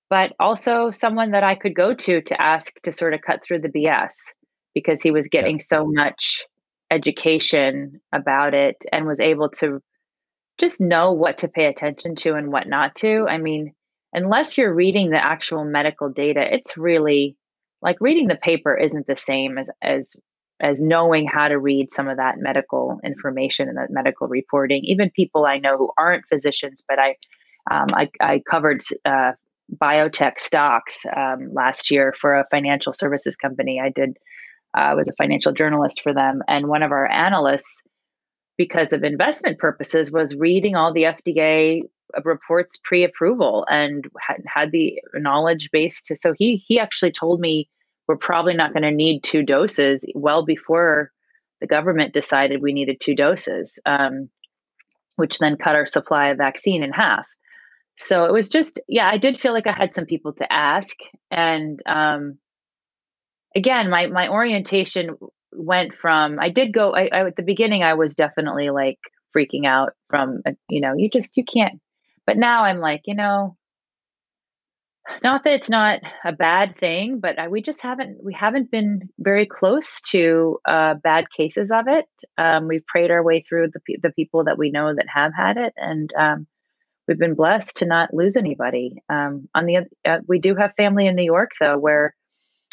but 0.08 0.32
also 0.38 0.90
someone 0.90 1.32
that 1.32 1.44
I 1.44 1.54
could 1.54 1.74
go 1.74 1.94
to 1.94 2.20
to 2.20 2.40
ask 2.40 2.80
to 2.82 2.92
sort 2.92 3.14
of 3.14 3.20
cut 3.22 3.42
through 3.42 3.60
the 3.60 3.68
BS 3.68 4.12
because 4.74 5.02
he 5.02 5.10
was 5.10 5.28
getting 5.28 5.58
yeah. 5.58 5.66
so 5.68 5.86
much 5.86 6.44
education 6.90 8.00
about 8.12 8.54
it 8.54 8.76
and 8.92 9.06
was 9.06 9.18
able 9.18 9.48
to 9.48 9.80
just 10.58 10.80
know 10.80 11.12
what 11.12 11.38
to 11.38 11.48
pay 11.48 11.66
attention 11.66 12.14
to 12.16 12.34
and 12.34 12.52
what 12.52 12.68
not 12.68 12.94
to. 12.96 13.26
I 13.28 13.38
mean, 13.38 13.72
unless 14.12 14.56
you're 14.56 14.74
reading 14.74 15.10
the 15.10 15.24
actual 15.24 15.64
medical 15.64 16.08
data, 16.08 16.54
it's 16.54 16.76
really 16.76 17.36
like 17.82 18.00
reading 18.00 18.28
the 18.28 18.36
paper 18.36 18.76
isn't 18.76 19.06
the 19.06 19.16
same 19.16 19.58
as 19.58 19.66
as 19.82 20.14
as 20.58 20.80
knowing 20.80 21.26
how 21.26 21.48
to 21.48 21.58
read 21.58 21.92
some 21.92 22.08
of 22.08 22.16
that 22.16 22.36
medical 22.38 22.98
information 23.04 23.68
and 23.68 23.76
that 23.76 23.90
medical 23.90 24.26
reporting. 24.26 24.82
Even 24.84 25.10
people 25.10 25.44
I 25.44 25.58
know 25.58 25.76
who 25.76 25.90
aren't 25.98 26.26
physicians, 26.26 26.82
but 26.88 26.98
I 26.98 27.16
um, 27.70 27.88
I, 27.92 28.08
I, 28.20 28.42
covered 28.48 28.80
uh, 29.04 29.32
biotech 29.74 30.38
stocks 30.38 31.04
um, 31.16 31.50
last 31.52 31.90
year 31.90 32.14
for 32.20 32.34
a 32.36 32.46
financial 32.50 32.92
services 32.92 33.36
company. 33.36 33.80
I 33.80 33.90
did 33.90 34.16
uh, 34.76 34.94
was 34.94 35.08
a 35.08 35.12
financial 35.16 35.52
journalist 35.52 36.02
for 36.02 36.12
them, 36.12 36.42
and 36.48 36.66
one 36.66 36.82
of 36.82 36.92
our 36.92 37.10
analysts, 37.10 37.80
because 38.58 38.92
of 38.92 39.04
investment 39.04 39.58
purposes, 39.58 40.12
was 40.12 40.36
reading 40.36 40.76
all 40.76 40.92
the 40.92 41.04
FDA 41.04 41.80
reports 42.24 42.78
pre-approval 42.84 43.66
and 43.68 44.04
had, 44.20 44.42
had 44.46 44.72
the 44.72 45.00
knowledge 45.14 45.70
base 45.72 46.02
to. 46.02 46.16
So 46.16 46.34
he 46.36 46.56
he 46.66 46.78
actually 46.78 47.12
told 47.12 47.40
me 47.40 47.68
we're 48.06 48.16
probably 48.16 48.54
not 48.54 48.72
going 48.72 48.82
to 48.82 48.90
need 48.90 49.24
two 49.24 49.42
doses 49.42 50.04
well 50.14 50.44
before 50.44 51.10
the 51.60 51.66
government 51.66 52.12
decided 52.14 52.62
we 52.62 52.72
needed 52.72 53.00
two 53.00 53.14
doses, 53.14 53.78
um, 53.86 54.28
which 55.16 55.38
then 55.38 55.56
cut 55.56 55.74
our 55.74 55.86
supply 55.86 56.28
of 56.28 56.38
vaccine 56.38 56.82
in 56.82 56.92
half. 56.92 57.26
So 57.98 58.24
it 58.24 58.32
was 58.32 58.48
just, 58.48 58.78
yeah, 58.88 59.08
I 59.08 59.16
did 59.16 59.40
feel 59.40 59.52
like 59.52 59.66
I 59.66 59.72
had 59.72 59.94
some 59.94 60.06
people 60.06 60.32
to 60.34 60.52
ask. 60.52 60.96
And 61.30 61.80
um, 61.86 62.38
again, 63.54 63.90
my, 63.90 64.06
my 64.06 64.28
orientation 64.28 65.16
went 65.52 65.94
from, 65.94 66.38
I 66.38 66.50
did 66.50 66.72
go, 66.72 66.94
I, 66.94 67.08
I, 67.12 67.26
at 67.26 67.36
the 67.36 67.42
beginning, 67.42 67.82
I 67.82 67.94
was 67.94 68.14
definitely 68.14 68.70
like 68.70 68.98
freaking 69.34 69.66
out 69.66 69.92
from, 70.08 70.42
uh, 70.46 70.52
you 70.68 70.80
know, 70.80 70.94
you 70.96 71.08
just, 71.10 71.36
you 71.36 71.44
can't, 71.44 71.80
but 72.26 72.36
now 72.36 72.64
I'm 72.64 72.78
like, 72.78 73.02
you 73.06 73.14
know, 73.14 73.56
not 75.22 75.44
that 75.44 75.52
it's 75.52 75.70
not 75.70 76.00
a 76.24 76.32
bad 76.32 76.76
thing 76.78 77.20
but 77.20 77.38
I, 77.38 77.48
we 77.48 77.62
just 77.62 77.80
haven't 77.80 78.18
we 78.24 78.34
haven't 78.34 78.70
been 78.70 79.08
very 79.18 79.46
close 79.46 80.00
to 80.10 80.58
uh, 80.66 80.94
bad 80.94 81.26
cases 81.30 81.70
of 81.70 81.86
it 81.88 82.06
um, 82.38 82.66
we've 82.68 82.86
prayed 82.86 83.10
our 83.10 83.22
way 83.22 83.40
through 83.40 83.68
the, 83.72 83.80
the 84.02 84.10
people 84.10 84.44
that 84.44 84.58
we 84.58 84.70
know 84.70 84.94
that 84.94 85.06
have 85.12 85.32
had 85.32 85.56
it 85.56 85.72
and 85.76 86.12
um, 86.18 86.46
we've 87.06 87.18
been 87.18 87.34
blessed 87.34 87.78
to 87.78 87.86
not 87.86 88.12
lose 88.12 88.36
anybody 88.36 89.02
um, 89.08 89.48
on 89.54 89.66
the 89.66 89.78
uh, 90.04 90.18
we 90.26 90.38
do 90.38 90.54
have 90.54 90.74
family 90.76 91.06
in 91.06 91.14
new 91.14 91.24
york 91.24 91.50
though 91.60 91.78
where 91.78 92.14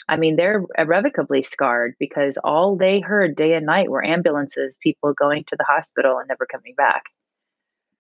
i 0.08 0.16
mean 0.18 0.36
they're 0.36 0.64
irrevocably 0.78 1.44
scarred 1.44 1.96
because 2.00 2.38
all 2.44 2.76
they 2.76 3.00
heard 3.00 3.36
day 3.36 3.54
and 3.54 3.66
night 3.66 3.90
were 3.90 4.06
ambulances 4.06 4.78
people 4.82 5.14
going 5.14 5.44
to 5.46 5.56
the 5.58 5.66
hospital 5.68 6.18
and 6.18 6.28
never 6.28 6.46
coming 6.46 6.74
back 6.76 7.04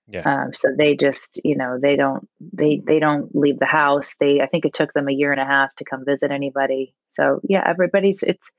yeah. 0.07 0.43
Um, 0.43 0.53
so 0.53 0.69
they 0.77 0.95
just, 0.95 1.39
you 1.43 1.55
know, 1.55 1.79
they 1.81 1.95
don't 1.95 2.27
they 2.39 2.81
they 2.85 2.99
don't 2.99 3.33
leave 3.35 3.59
the 3.59 3.65
house. 3.65 4.15
They 4.19 4.41
I 4.41 4.47
think 4.47 4.65
it 4.65 4.73
took 4.73 4.93
them 4.93 5.07
a 5.07 5.13
year 5.13 5.31
and 5.31 5.39
a 5.39 5.45
half 5.45 5.73
to 5.77 5.85
come 5.85 6.03
visit 6.05 6.31
anybody. 6.31 6.93
So 7.11 7.39
yeah, 7.47 7.63
everybody's 7.65 8.21
it's 8.21 8.49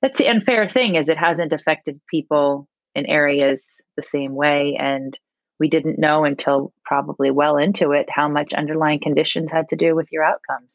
that's 0.00 0.18
the 0.18 0.28
unfair 0.28 0.68
thing 0.68 0.94
is 0.94 1.08
it 1.08 1.18
hasn't 1.18 1.52
affected 1.52 2.00
people 2.10 2.68
in 2.94 3.06
areas 3.06 3.70
the 3.96 4.02
same 4.02 4.34
way 4.34 4.76
and 4.78 5.18
we 5.60 5.68
didn't 5.68 5.98
know 5.98 6.24
until 6.24 6.72
probably 6.84 7.30
well 7.30 7.56
into 7.56 7.92
it 7.92 8.08
how 8.10 8.28
much 8.28 8.52
underlying 8.52 9.00
conditions 9.00 9.50
had 9.50 9.68
to 9.68 9.76
do 9.76 9.94
with 9.94 10.10
your 10.10 10.24
outcomes. 10.24 10.74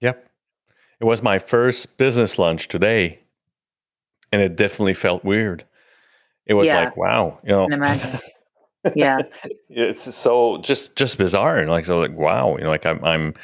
Yep. 0.00 0.28
It 1.00 1.04
was 1.04 1.22
my 1.22 1.38
first 1.38 1.96
business 1.96 2.38
lunch 2.38 2.68
today 2.68 3.20
and 4.32 4.42
it 4.42 4.56
definitely 4.56 4.94
felt 4.94 5.24
weird. 5.24 5.64
It 6.46 6.54
was 6.54 6.66
yeah. 6.66 6.84
like, 6.84 6.96
wow, 6.96 7.38
you 7.42 7.50
know. 7.50 8.20
yeah 8.94 9.18
it's 9.70 10.14
so 10.14 10.58
just 10.58 10.94
just 10.96 11.16
bizarre 11.16 11.58
and 11.58 11.70
like 11.70 11.86
so 11.86 11.96
like 11.96 12.12
wow 12.12 12.56
you 12.56 12.64
know 12.64 12.68
like 12.68 12.86
i'm 12.86 13.02
i'm 13.04 13.34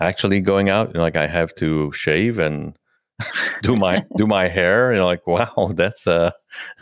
actually 0.00 0.40
going 0.40 0.68
out 0.68 0.94
know 0.94 1.00
like 1.00 1.16
i 1.16 1.26
have 1.26 1.54
to 1.54 1.92
shave 1.92 2.38
and 2.38 2.78
do 3.62 3.76
my 3.76 4.04
do 4.16 4.26
my 4.26 4.48
hair 4.48 4.92
and 4.92 5.04
like 5.04 5.26
wow 5.26 5.72
that's 5.74 6.06
uh 6.06 6.30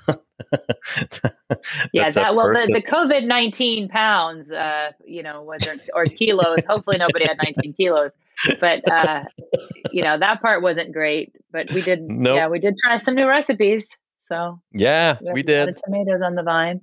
yeah 1.92 2.10
that 2.10 2.34
well 2.34 2.48
the, 2.48 2.70
the 2.72 2.82
covid-19 2.82 3.88
pounds 3.90 4.50
uh 4.50 4.90
you 5.04 5.22
know 5.22 5.42
whether 5.42 5.76
or 5.94 6.06
kilos 6.06 6.58
hopefully 6.68 6.98
nobody 6.98 7.26
had 7.26 7.38
19 7.44 7.72
kilos 7.76 8.10
but 8.60 8.88
uh 8.90 9.24
you 9.92 10.02
know 10.02 10.18
that 10.18 10.40
part 10.40 10.62
wasn't 10.62 10.92
great 10.92 11.34
but 11.50 11.70
we 11.72 11.82
did 11.82 12.02
nope. 12.02 12.36
yeah 12.36 12.48
we 12.48 12.58
did 12.58 12.76
try 12.76 12.96
some 12.98 13.14
new 13.14 13.28
recipes 13.28 13.86
so 14.28 14.60
yeah 14.72 15.16
we, 15.20 15.32
we 15.32 15.42
did 15.42 15.76
tomatoes 15.84 16.20
on 16.22 16.34
the 16.34 16.42
vine 16.42 16.80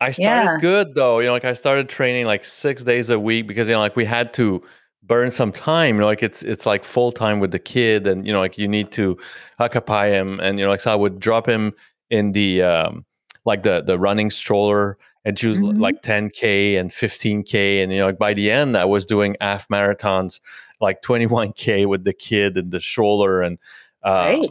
I 0.00 0.10
started 0.10 0.50
yeah. 0.50 0.60
good 0.60 0.94
though. 0.94 1.20
You 1.20 1.26
know, 1.26 1.32
like 1.32 1.44
I 1.44 1.54
started 1.54 1.88
training 1.88 2.26
like 2.26 2.44
six 2.44 2.84
days 2.84 3.10
a 3.10 3.18
week 3.18 3.46
because 3.46 3.68
you 3.68 3.74
know, 3.74 3.80
like 3.80 3.96
we 3.96 4.04
had 4.04 4.32
to 4.34 4.62
burn 5.02 5.30
some 5.30 5.52
time. 5.52 5.96
You 5.96 6.00
know, 6.02 6.06
like 6.06 6.22
it's 6.22 6.42
it's 6.42 6.66
like 6.66 6.84
full 6.84 7.12
time 7.12 7.40
with 7.40 7.52
the 7.52 7.58
kid, 7.58 8.06
and 8.06 8.26
you 8.26 8.32
know, 8.32 8.40
like 8.40 8.58
you 8.58 8.68
need 8.68 8.90
to 8.92 9.16
occupy 9.58 10.10
him. 10.10 10.40
And 10.40 10.58
you 10.58 10.64
know, 10.64 10.70
like 10.70 10.80
so 10.80 10.92
I 10.92 10.94
would 10.94 11.20
drop 11.20 11.48
him 11.48 11.72
in 12.14 12.30
the 12.30 12.62
um 12.62 13.04
like 13.44 13.64
the 13.64 13.82
the 13.82 13.98
running 13.98 14.30
stroller 14.30 14.96
and 15.24 15.36
choose 15.36 15.58
mm-hmm. 15.58 15.80
like 15.80 16.00
10k 16.02 16.78
and 16.78 16.90
15k 16.90 17.82
and 17.82 17.92
you 17.92 17.98
know 17.98 18.06
like 18.06 18.18
by 18.18 18.32
the 18.32 18.50
end 18.50 18.76
i 18.76 18.84
was 18.84 19.04
doing 19.04 19.36
half 19.40 19.66
marathons 19.68 20.40
like 20.80 21.02
21k 21.02 21.86
with 21.86 22.04
the 22.04 22.12
kid 22.12 22.56
and 22.56 22.70
the 22.70 22.80
stroller 22.80 23.42
and 23.42 23.58
um, 24.04 24.46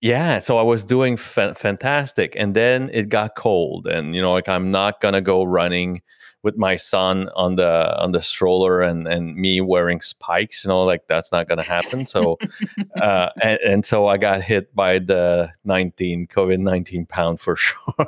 yeah 0.00 0.38
so 0.38 0.56
i 0.56 0.62
was 0.62 0.84
doing 0.84 1.16
fa- 1.18 1.54
fantastic 1.54 2.34
and 2.36 2.54
then 2.54 2.88
it 2.94 3.10
got 3.10 3.36
cold 3.36 3.86
and 3.86 4.14
you 4.14 4.22
know 4.22 4.32
like 4.32 4.48
i'm 4.48 4.70
not 4.70 5.00
gonna 5.02 5.20
go 5.20 5.44
running 5.44 6.00
with 6.44 6.56
my 6.58 6.76
son 6.76 7.30
on 7.34 7.56
the 7.56 7.98
on 8.00 8.12
the 8.12 8.20
stroller 8.22 8.82
and 8.82 9.08
and 9.08 9.34
me 9.34 9.60
wearing 9.62 10.00
spikes 10.00 10.64
you 10.64 10.68
know 10.68 10.82
like 10.82 11.06
that's 11.08 11.32
not 11.32 11.48
gonna 11.48 11.62
happen. 11.62 12.06
So 12.06 12.38
uh 13.02 13.30
and, 13.42 13.58
and 13.66 13.84
so 13.84 14.06
i 14.06 14.18
got 14.18 14.42
hit 14.42 14.72
by 14.74 14.98
the 14.98 15.50
19 15.64 16.26
covid-19 16.28 17.08
pound 17.08 17.40
for 17.40 17.56
sure. 17.66 18.06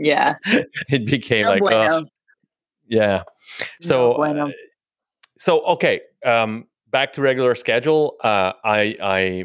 Yeah. 0.00 0.34
It 0.90 1.06
became 1.06 1.44
no 1.44 1.50
like 1.52 1.60
bueno. 1.60 1.98
uh, 1.98 2.04
yeah. 2.88 3.22
So 3.80 4.10
no 4.10 4.14
bueno. 4.16 4.48
uh, 4.48 4.52
so 5.38 5.60
okay 5.62 6.00
um 6.26 6.66
back 6.90 7.14
to 7.14 7.22
regular 7.22 7.54
schedule. 7.54 8.16
Uh 8.22 8.52
i 8.64 8.96
i 9.00 9.44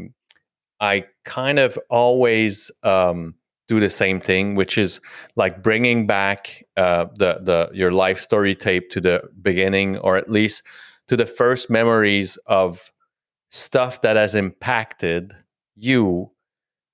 I 0.80 1.06
kind 1.26 1.58
of 1.58 1.80
always 1.90 2.70
um, 2.84 3.34
do 3.68 3.80
the 3.80 3.90
same 3.90 4.20
thing, 4.20 4.56
which 4.56 4.78
is 4.78 5.00
like 5.36 5.62
bringing 5.62 6.08
back 6.08 6.64
uh, 6.78 7.06
the 7.16 7.40
the 7.42 7.70
your 7.74 7.92
life 7.92 8.20
story 8.20 8.56
tape 8.56 8.90
to 8.92 9.02
the 9.02 9.22
beginning, 9.42 9.98
or 9.98 10.18
at 10.18 10.30
least 10.30 10.64
to 11.08 11.18
the 11.18 11.26
first 11.26 11.70
memories 11.70 12.38
of 12.48 12.92
stuff 13.50 14.02
that 14.02 14.16
has 14.16 14.36
impacted 14.36 15.34
you 15.76 16.30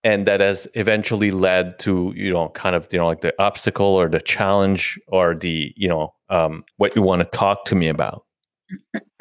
and 0.03 0.27
that 0.27 0.39
has 0.41 0.67
eventually 0.73 1.31
led 1.31 1.79
to 1.79 2.13
you 2.15 2.31
know 2.31 2.49
kind 2.49 2.75
of 2.75 2.87
you 2.91 2.99
know 2.99 3.07
like 3.07 3.21
the 3.21 3.33
obstacle 3.41 3.85
or 3.85 4.09
the 4.09 4.21
challenge 4.21 4.99
or 5.07 5.35
the 5.35 5.73
you 5.75 5.87
know 5.87 6.13
um, 6.29 6.63
what 6.77 6.95
you 6.95 7.01
want 7.01 7.21
to 7.21 7.37
talk 7.37 7.65
to 7.65 7.75
me 7.75 7.87
about. 7.87 8.25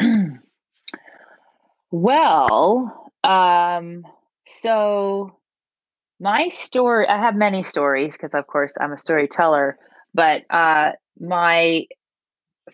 Well 1.95 3.11
um 3.23 4.07
so 4.47 5.37
my 6.22 6.48
story, 6.50 7.08
I 7.08 7.18
have 7.18 7.35
many 7.35 7.64
stories 7.64 8.16
because, 8.16 8.32
of 8.32 8.46
course, 8.46 8.72
I'm 8.80 8.92
a 8.92 8.98
storyteller. 8.98 9.76
But 10.14 10.42
uh, 10.50 10.92
my 11.18 11.87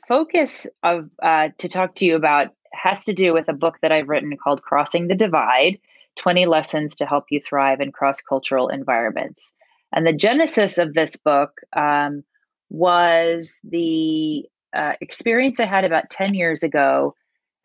focus 0.06 0.66
of 0.82 1.08
uh, 1.22 1.48
to 1.56 1.68
talk 1.68 1.94
to 1.96 2.04
you 2.04 2.14
about 2.14 2.48
has 2.74 3.04
to 3.04 3.14
do 3.14 3.32
with 3.32 3.48
a 3.48 3.54
book 3.54 3.76
that 3.80 3.90
I've 3.90 4.08
written 4.08 4.36
called 4.36 4.62
"Crossing 4.62 5.08
the 5.08 5.14
Divide: 5.14 5.78
20 6.16 6.44
Lessons 6.44 6.94
to 6.96 7.06
Help 7.06 7.24
You 7.30 7.40
Thrive 7.40 7.80
in 7.80 7.90
Cross-Cultural 7.90 8.68
Environments." 8.68 9.52
And 9.94 10.06
the 10.06 10.12
genesis 10.12 10.76
of 10.76 10.92
this 10.92 11.16
book 11.16 11.52
um, 11.74 12.24
was 12.68 13.60
the 13.64 14.44
uh, 14.76 14.92
experience 15.00 15.58
I 15.58 15.64
had 15.64 15.84
about 15.84 16.10
10 16.10 16.34
years 16.34 16.62
ago 16.62 17.14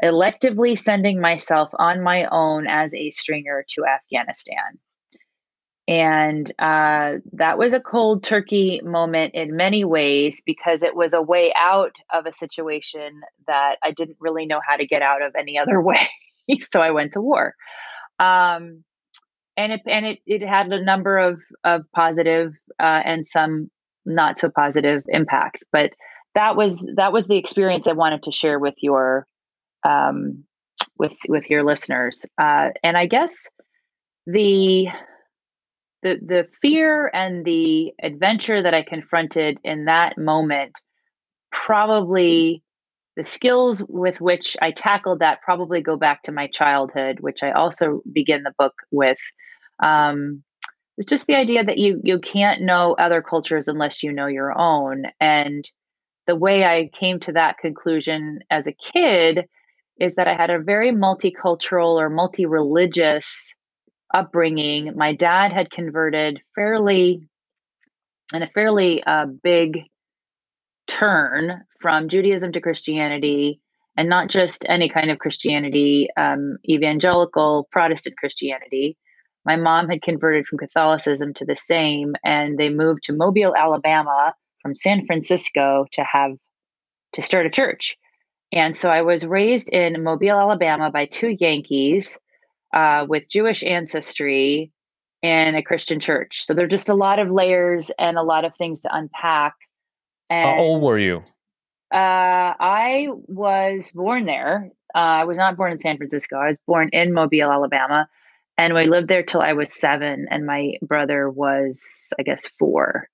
electively 0.02 0.80
sending 0.80 1.20
myself 1.20 1.70
on 1.78 2.02
my 2.02 2.26
own 2.32 2.68
as 2.68 2.94
a 2.94 3.12
stringer 3.12 3.66
to 3.70 3.86
Afghanistan. 3.86 4.80
And 5.88 6.50
uh, 6.60 7.16
that 7.34 7.58
was 7.58 7.74
a 7.74 7.80
cold 7.80 8.24
turkey 8.24 8.80
moment 8.84 9.34
in 9.34 9.56
many 9.56 9.84
ways 9.84 10.42
because 10.46 10.82
it 10.82 10.96
was 10.96 11.14
a 11.14 11.22
way 11.22 11.52
out 11.56 11.96
of 12.14 12.26
a 12.26 12.34
situation 12.34 13.22
that 13.48 13.76
I 13.84 13.92
didn't 13.92 14.18
really 14.20 14.46
know 14.46 14.62
how 14.66 14.78
to 14.78 14.88
get 14.88 15.02
out 15.02 15.22
of 15.22 15.34
any 15.38 15.60
other 15.60 15.82
way. 15.82 16.08
so 16.60 16.82
I 16.82 16.92
went 16.92 17.14
to 17.14 17.22
war. 17.22 17.54
Um, 18.20 18.84
and 19.56 19.74
it 19.74 19.82
and 19.86 20.06
it, 20.06 20.20
it 20.26 20.42
had 20.42 20.72
a 20.72 20.84
number 20.84 21.18
of 21.18 21.42
of 21.64 21.84
positive 21.94 22.54
uh, 22.80 23.02
and 23.06 23.26
some 23.26 23.70
not 24.06 24.40
so 24.40 24.50
positive 24.50 25.04
impacts. 25.08 25.64
But 25.72 25.92
that 26.34 26.56
was 26.56 26.84
that 26.96 27.14
was 27.14 27.28
the 27.28 27.38
experience 27.38 27.88
I 27.88 27.94
wanted 27.94 28.24
to 28.24 28.32
share 28.32 28.58
with 28.58 28.76
your 28.80 29.28
um, 29.86 30.46
with 30.98 31.18
with 31.28 31.50
your 31.50 31.64
listeners. 31.64 32.26
Uh, 32.38 32.70
and 32.84 32.98
I 32.98 33.06
guess 33.06 33.48
the 34.26 34.88
the 36.04 36.20
the 36.24 36.48
fear 36.62 37.10
and 37.14 37.46
the 37.46 37.94
adventure 38.02 38.62
that 38.62 38.74
I 38.74 38.84
confronted 38.84 39.60
in 39.64 39.86
that 39.86 40.18
moment 40.18 40.80
probably 41.52 42.64
the 43.16 43.24
skills 43.24 43.84
with 43.88 44.20
which 44.20 44.58
I 44.62 44.72
tackled 44.72 45.20
that 45.20 45.42
probably 45.42 45.82
go 45.82 45.98
back 45.98 46.24
to 46.24 46.32
my 46.32 46.48
childhood, 46.48 47.20
which 47.20 47.44
I 47.44 47.52
also 47.52 48.02
begin 48.12 48.44
the 48.44 48.54
book 48.58 48.74
with. 48.92 49.20
Um, 49.82 50.44
it's 50.98 51.08
just 51.08 51.28
the 51.28 51.36
idea 51.36 51.64
that 51.64 51.78
you 51.78 52.00
you 52.04 52.20
can't 52.20 52.62
know 52.62 52.96
other 53.00 53.22
cultures 53.22 53.68
unless 53.68 54.04
you 54.04 54.12
know 54.12 54.28
your 54.28 54.58
own 54.58 55.06
and 55.20 55.68
the 56.28 56.36
way 56.36 56.64
i 56.64 56.90
came 56.94 57.20
to 57.20 57.32
that 57.32 57.58
conclusion 57.58 58.40
as 58.52 58.68
a 58.68 58.74
kid 58.74 59.46
is 60.00 60.16
that 60.16 60.28
i 60.28 60.36
had 60.36 60.50
a 60.50 60.60
very 60.60 60.92
multicultural 60.92 61.96
or 61.96 62.10
multi-religious 62.10 63.54
upbringing 64.14 64.94
my 64.96 65.14
dad 65.14 65.54
had 65.54 65.72
converted 65.72 66.42
fairly 66.56 67.28
in 68.34 68.42
a 68.42 68.48
fairly 68.48 69.04
uh, 69.04 69.26
big 69.26 69.80
turn 70.88 71.64
from 71.80 72.10
judaism 72.10 72.52
to 72.52 72.62
christianity 72.62 73.60
and 73.96 74.10
not 74.10 74.30
just 74.30 74.66
any 74.70 74.90
kind 74.90 75.10
of 75.10 75.20
christianity 75.20 76.08
um, 76.18 76.58
evangelical 76.68 77.68
protestant 77.72 78.18
christianity 78.18 78.98
my 79.46 79.56
mom 79.56 79.90
had 79.90 80.02
converted 80.02 80.48
from 80.48 80.60
Catholicism 80.60 81.34
to 81.34 81.46
the 81.46 81.56
same, 81.56 82.16
and 82.24 82.58
they 82.58 82.70
moved 82.70 83.04
to 83.04 83.14
Mobile, 83.14 83.56
Alabama 83.56 84.34
from 84.62 84.76
San 84.76 85.06
Francisco 85.06 85.86
to 85.92 86.04
have 86.04 86.32
to 87.14 87.22
start 87.22 87.46
a 87.46 87.50
church. 87.50 87.98
And 88.52 88.78
so 88.78 88.90
I 88.90 89.02
was 89.02 89.26
raised 89.26 89.70
in 89.70 90.04
Mobile, 90.04 90.40
Alabama 90.40 90.90
by 90.92 91.06
two 91.06 91.36
Yankees 91.40 92.18
uh, 92.74 93.06
with 93.08 93.30
Jewish 93.30 93.64
ancestry 93.64 94.72
in 95.22 95.56
a 95.56 95.64
Christian 95.64 96.00
church. 96.00 96.46
So 96.46 96.54
there 96.54 96.66
are 96.66 96.70
just 96.70 96.90
a 96.90 96.94
lot 96.96 97.20
of 97.20 97.32
layers 97.32 97.92
and 97.98 98.18
a 98.18 98.24
lot 98.24 98.44
of 98.44 98.56
things 98.56 98.82
to 98.82 98.94
unpack. 98.94 99.56
And, 100.30 100.50
How 100.50 100.58
old 100.58 100.82
were 100.82 101.00
you? 101.00 101.24
Uh, 101.94 102.54
I 102.60 103.08
was 103.28 103.92
born 103.92 104.26
there. 104.26 104.72
Uh, 104.94 104.98
I 104.98 105.24
was 105.24 105.38
not 105.38 105.56
born 105.56 105.72
in 105.72 105.80
San 105.80 105.98
Francisco. 105.98 106.38
I 106.38 106.50
was 106.50 106.58
born 106.68 106.90
in 106.92 107.14
Mobile, 107.14 107.52
Alabama 107.52 108.10
and 108.58 108.74
we 108.74 108.86
lived 108.86 109.08
there 109.08 109.24
till 109.24 109.42
I 109.42 109.54
was 109.54 109.74
seven, 109.74 110.28
and 110.30 110.46
my 110.46 110.74
brother 110.82 111.30
was, 111.30 112.14
I 112.20 112.24
guess, 112.24 112.48
four. 112.60 113.10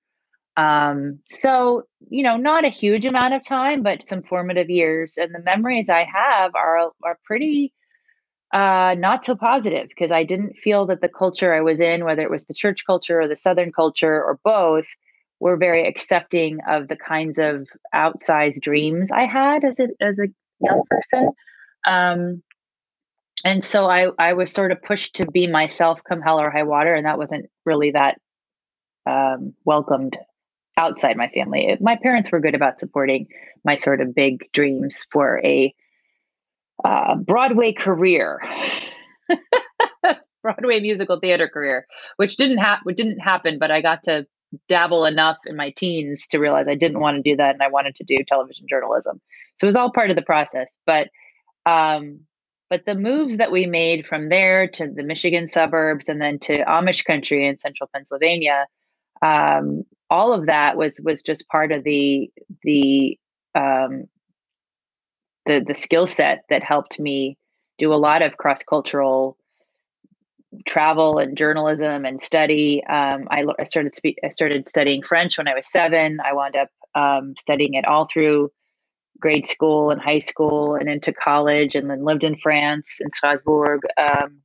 Um, 0.57 1.19
so 1.29 1.83
you 2.09 2.23
know, 2.23 2.35
not 2.35 2.65
a 2.65 2.69
huge 2.69 3.05
amount 3.05 3.33
of 3.33 3.45
time, 3.45 3.81
but 3.81 4.07
some 4.07 4.23
formative 4.23 4.69
years, 4.69 5.17
and 5.17 5.33
the 5.33 5.41
memories 5.41 5.89
I 5.89 6.03
have 6.03 6.55
are 6.55 6.91
are 7.03 7.19
pretty 7.23 7.73
uh, 8.53 8.95
not 8.97 9.25
so 9.25 9.35
positive 9.35 9.89
because 9.89 10.11
I 10.11 10.23
didn't 10.23 10.57
feel 10.57 10.85
that 10.87 11.01
the 11.01 11.09
culture 11.09 11.53
I 11.53 11.61
was 11.61 11.79
in, 11.79 12.03
whether 12.03 12.23
it 12.23 12.31
was 12.31 12.45
the 12.45 12.53
church 12.53 12.85
culture 12.85 13.21
or 13.21 13.27
the 13.27 13.35
Southern 13.35 13.71
culture 13.71 14.23
or 14.23 14.39
both, 14.43 14.85
were 15.39 15.55
very 15.55 15.87
accepting 15.87 16.59
of 16.67 16.87
the 16.87 16.95
kinds 16.95 17.37
of 17.37 17.67
outsized 17.93 18.61
dreams 18.61 19.11
I 19.11 19.25
had 19.25 19.63
as 19.63 19.79
a 19.79 19.87
as 20.01 20.17
a 20.19 20.27
young 20.59 20.83
person. 20.89 21.31
Um, 21.85 22.43
and 23.45 23.63
so 23.63 23.85
I 23.85 24.07
I 24.17 24.33
was 24.33 24.51
sort 24.51 24.71
of 24.71 24.81
pushed 24.81 25.15
to 25.15 25.25
be 25.25 25.47
myself 25.47 26.01
come 26.07 26.21
hell 26.21 26.41
or 26.41 26.49
high 26.49 26.63
water, 26.63 26.93
and 26.93 27.05
that 27.05 27.17
wasn't 27.17 27.49
really 27.65 27.91
that 27.91 28.19
um, 29.05 29.53
welcomed 29.63 30.17
outside 30.75 31.17
my 31.17 31.27
family. 31.29 31.77
My 31.79 31.97
parents 32.01 32.31
were 32.31 32.39
good 32.39 32.55
about 32.55 32.79
supporting 32.79 33.27
my 33.63 33.75
sort 33.75 34.01
of 34.01 34.15
big 34.15 34.49
dreams 34.53 35.05
for 35.11 35.39
a 35.43 35.73
uh, 36.83 37.15
Broadway 37.15 37.73
career, 37.73 38.41
Broadway 40.43 40.79
musical 40.79 41.19
theater 41.19 41.47
career, 41.47 41.85
which 42.17 42.37
didn't 42.37 42.59
happen. 42.59 42.93
Didn't 42.95 43.19
happen, 43.19 43.59
but 43.59 43.71
I 43.71 43.81
got 43.81 44.03
to 44.03 44.25
dabble 44.67 45.05
enough 45.05 45.37
in 45.45 45.55
my 45.55 45.71
teens 45.71 46.25
to 46.27 46.39
realize 46.39 46.67
I 46.67 46.75
didn't 46.75 46.99
want 46.99 47.17
to 47.17 47.29
do 47.29 47.37
that, 47.37 47.53
and 47.53 47.63
I 47.63 47.69
wanted 47.69 47.95
to 47.95 48.03
do 48.03 48.17
television 48.27 48.65
journalism. 48.69 49.21
So 49.57 49.65
it 49.65 49.69
was 49.69 49.75
all 49.75 49.91
part 49.91 50.09
of 50.09 50.15
the 50.15 50.21
process, 50.21 50.67
but. 50.85 51.09
Um, 51.65 52.21
but 52.69 52.85
the 52.85 52.93
moves 52.93 53.37
that 53.37 53.51
we 53.51 53.65
made 53.65 54.05
from 54.05 54.29
there 54.29 54.67
to 54.67 54.87
the 54.87 55.01
Michigan 55.01 55.47
suburbs 55.47 56.07
and 56.07 56.21
then 56.21 56.37
to 56.39 56.63
Amish 56.65 57.03
country 57.03 57.47
in 57.47 57.57
central 57.57 57.89
Pennsylvania, 57.91 58.67
um, 59.23 59.83
all 60.09 60.33
of 60.33 60.45
that 60.47 60.77
was 60.77 60.99
was 61.03 61.21
just 61.23 61.47
part 61.49 61.71
of 61.71 61.83
the 61.83 62.31
the 62.63 63.17
um, 63.55 64.05
the 65.49 65.65
the 65.65 65.75
skill 65.75 66.07
set 66.07 66.45
that 66.49 66.63
helped 66.63 66.99
me 66.99 67.37
do 67.79 67.91
a 67.93 67.95
lot 67.95 68.21
of 68.21 68.37
cross 68.37 68.61
cultural 68.63 69.35
travel 70.67 71.17
and 71.17 71.37
journalism 71.37 72.05
and 72.05 72.21
study. 72.21 72.83
Um, 72.87 73.27
I, 73.29 73.43
I, 73.59 73.63
started 73.65 73.95
spe- 73.95 74.19
I 74.23 74.29
started 74.29 74.67
studying 74.67 75.01
French 75.01 75.37
when 75.37 75.47
I 75.47 75.53
was 75.55 75.71
seven. 75.71 76.19
I 76.23 76.33
wound 76.33 76.55
up 76.55 76.69
um, 76.95 77.33
studying 77.39 77.73
it 77.73 77.85
all 77.85 78.07
through 78.11 78.51
grade 79.19 79.47
school 79.47 79.91
and 79.91 80.01
high 80.01 80.19
school 80.19 80.75
and 80.75 80.89
into 80.89 81.13
college 81.13 81.75
and 81.75 81.89
then 81.89 82.03
lived 82.03 82.23
in 82.23 82.37
France 82.37 82.97
in 82.99 83.11
Strasbourg. 83.11 83.81
Um, 83.97 84.41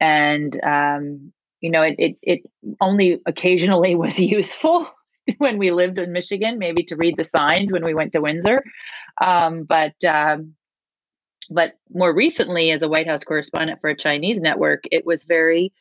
and, 0.00 0.60
um, 0.62 1.32
you 1.60 1.70
know, 1.70 1.82
it, 1.82 1.96
it, 1.98 2.16
it 2.22 2.40
only 2.80 3.20
occasionally 3.26 3.94
was 4.04 4.18
useful 4.18 4.88
when 5.38 5.58
we 5.58 5.70
lived 5.70 5.98
in 5.98 6.12
Michigan, 6.12 6.58
maybe 6.58 6.82
to 6.84 6.96
read 6.96 7.16
the 7.16 7.24
signs 7.24 7.72
when 7.72 7.84
we 7.84 7.94
went 7.94 8.12
to 8.12 8.20
Windsor. 8.20 8.62
Um, 9.20 9.64
but, 9.64 10.02
um, 10.04 10.54
but 11.50 11.74
more 11.92 12.14
recently, 12.14 12.70
as 12.70 12.82
a 12.82 12.88
White 12.88 13.06
House 13.06 13.24
correspondent 13.24 13.80
for 13.80 13.90
a 13.90 13.96
Chinese 13.96 14.40
network, 14.40 14.84
it 14.90 15.06
was 15.06 15.22
very 15.24 15.72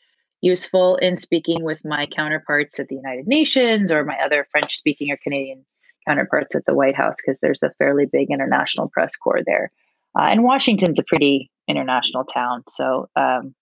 useful 0.42 0.96
in 0.98 1.18
speaking 1.18 1.64
with 1.64 1.84
my 1.84 2.06
counterparts 2.06 2.80
at 2.80 2.88
the 2.88 2.96
United 2.96 3.28
Nations 3.28 3.92
or 3.92 4.04
my 4.04 4.18
other 4.24 4.48
French 4.52 4.78
speaking 4.78 5.12
or 5.12 5.18
Canadian 5.18 5.66
counterparts 6.08 6.56
at 6.56 6.66
the 6.66 6.76
White 6.76 6.96
House 6.96 7.16
because 7.18 7.40
there's 7.40 7.64
a 7.64 7.74
fairly 7.80 8.06
big 8.06 8.30
international 8.30 8.90
press 8.90 9.16
corps 9.16 9.42
there, 9.46 9.72
uh, 10.18 10.24
and 10.24 10.44
Washington's 10.44 11.00
a 11.00 11.04
pretty 11.04 11.50
international 11.68 12.24
town, 12.24 12.64
so 12.70 13.10
um, 13.16 13.56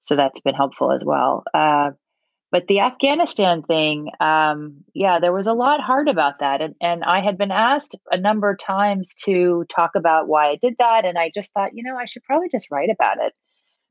so 0.00 0.16
that's 0.16 0.40
been 0.40 0.54
helpful 0.54 0.90
as 0.90 1.04
well. 1.04 1.44
Uh, 1.54 1.90
but 2.50 2.66
the 2.66 2.80
Afghanistan 2.80 3.62
thing, 3.62 4.10
um, 4.20 4.84
yeah, 4.94 5.18
there 5.20 5.32
was 5.32 5.46
a 5.46 5.52
lot 5.52 5.80
hard 5.80 6.08
about 6.08 6.40
that, 6.40 6.62
and 6.62 6.74
and 6.80 7.04
I 7.04 7.20
had 7.20 7.36
been 7.36 7.50
asked 7.50 7.96
a 8.10 8.18
number 8.18 8.50
of 8.50 8.58
times 8.58 9.14
to 9.24 9.66
talk 9.74 9.92
about 9.94 10.28
why 10.28 10.50
I 10.50 10.56
did 10.60 10.76
that, 10.78 11.04
and 11.04 11.18
I 11.18 11.30
just 11.34 11.52
thought, 11.52 11.74
you 11.74 11.82
know, 11.82 11.96
I 11.96 12.06
should 12.06 12.24
probably 12.24 12.48
just 12.50 12.70
write 12.70 12.90
about 12.90 13.18
it 13.20 13.34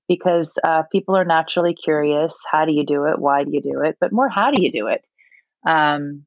because 0.07 0.57
uh, 0.63 0.83
people 0.91 1.15
are 1.15 1.25
naturally 1.25 1.75
curious. 1.75 2.35
How 2.51 2.65
do 2.65 2.71
you 2.71 2.85
do 2.85 3.05
it? 3.05 3.19
Why 3.19 3.43
do 3.43 3.51
you 3.51 3.61
do 3.61 3.81
it? 3.81 3.97
But 3.99 4.11
more, 4.11 4.29
how 4.29 4.51
do 4.51 4.61
you 4.61 4.71
do 4.71 4.87
it? 4.87 5.03
Um, 5.67 6.25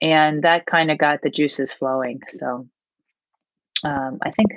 and 0.00 0.44
that 0.44 0.66
kind 0.66 0.90
of 0.90 0.98
got 0.98 1.22
the 1.22 1.30
juices 1.30 1.72
flowing. 1.72 2.20
So 2.28 2.68
um, 3.82 4.18
I 4.22 4.30
think 4.30 4.50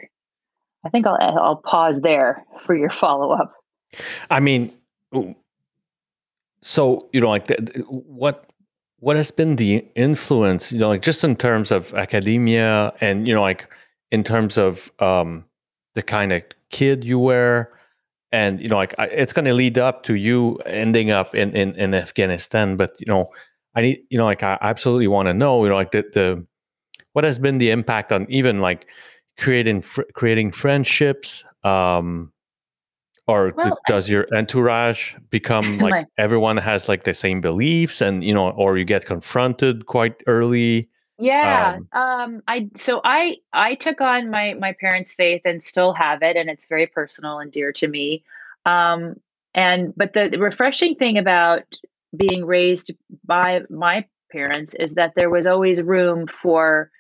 I 0.86 0.89
think 0.89 1.08
I'll 1.08 1.17
I'll 1.19 1.56
pause 1.56 2.02
there 2.02 2.45
for 2.65 2.76
your 2.76 2.91
follow 2.91 3.32
up. 3.32 3.54
I 4.30 4.39
mean, 4.39 4.72
so 6.62 7.10
you 7.13 7.22
know, 7.22 7.30
like 7.30 7.45
the, 7.48 7.56
what 7.88 8.45
what 9.00 9.15
has 9.15 9.32
been 9.32 9.56
the 9.56 9.86
influence? 9.95 10.72
You 10.72 10.80
know, 10.80 10.89
like 10.89 11.02
just 11.02 11.24
in 11.24 11.36
terms 11.36 11.72
of 11.72 11.93
academia, 11.93 12.93
and 13.02 13.28
you 13.28 13.34
know, 13.34 13.41
like 13.41 13.67
in 14.12 14.24
terms 14.24 14.58
of 14.58 14.91
um, 15.00 15.45
the 15.95 16.02
kind 16.02 16.34
of 16.34 16.43
kid 16.69 17.04
you 17.04 17.19
were. 17.19 17.72
And 18.32 18.62
you 18.62 18.67
know, 18.67 18.76
like 18.76 18.93
it's 19.00 19.34
going 19.34 19.45
to 19.45 19.56
lead 19.56 19.80
up 19.80 20.04
to 20.04 20.13
you 20.13 20.58
ending 20.65 21.10
up 21.10 21.34
in, 21.34 21.56
in, 21.56 21.74
in 21.76 21.95
Afghanistan. 21.95 22.78
But 22.78 22.95
you 23.00 23.08
know, 23.08 23.32
I 23.76 23.82
need, 23.82 24.04
you 24.12 24.19
know, 24.19 24.26
like 24.26 24.43
I 24.43 24.58
absolutely 24.62 25.08
want 25.08 25.28
to 25.30 25.34
know, 25.34 25.63
you 25.63 25.69
know, 25.69 25.76
like 25.76 25.91
the, 25.91 26.06
the 26.13 26.45
what 27.13 27.26
has 27.26 27.39
been 27.39 27.58
the 27.58 27.72
impact 27.72 28.12
on 28.12 28.28
even 28.30 28.62
like 28.62 28.86
creating 29.39 29.82
fr- 29.82 30.04
creating 30.13 30.52
friendships, 30.52 31.43
um, 31.63 32.32
or 33.30 33.54
well, 33.56 33.80
does 33.88 34.10
your 34.10 34.26
entourage 34.34 35.15
become 35.30 35.78
like 35.80 35.92
my, 35.92 36.06
everyone 36.18 36.58
has 36.58 36.89
like 36.89 37.04
the 37.04 37.13
same 37.13 37.42
beliefs, 37.42 38.02
and 38.02 38.24
you 38.24 38.34
know, 38.34 38.50
or 38.52 38.78
you 38.78 38.86
get 38.86 39.06
confronted 39.06 39.86
quite 39.86 40.22
early? 40.28 40.89
Yeah. 41.18 41.80
Um, 41.94 42.02
um, 42.02 42.42
I 42.48 42.70
so 42.76 43.02
I 43.04 43.38
I 43.54 43.76
took 43.76 44.02
on 44.02 44.30
my 44.30 44.54
my 44.54 44.74
parents' 44.80 45.13
faith 45.13 45.42
and 45.46 45.62
still 45.62 45.94
have 45.94 46.24
it, 46.24 46.36
and 46.36 46.50
it's 46.50 46.68
very 46.68 46.88
personal 46.88 47.39
and 47.39 47.52
dear 47.52 47.72
to 47.74 47.88
me. 47.88 48.24
Um, 48.65 49.15
and 49.54 49.94
but 49.96 50.13
the 50.13 50.30
refreshing 50.39 50.96
thing 50.96 51.18
about 51.18 51.63
being 52.15 52.46
raised 52.46 52.92
by 53.26 53.62
my 53.70 54.06
parents 54.32 54.74
is 54.80 54.96
that 54.96 55.13
there 55.15 55.30
was 55.30 55.46
always 55.48 55.82
room 55.82 56.28
for 56.28 56.92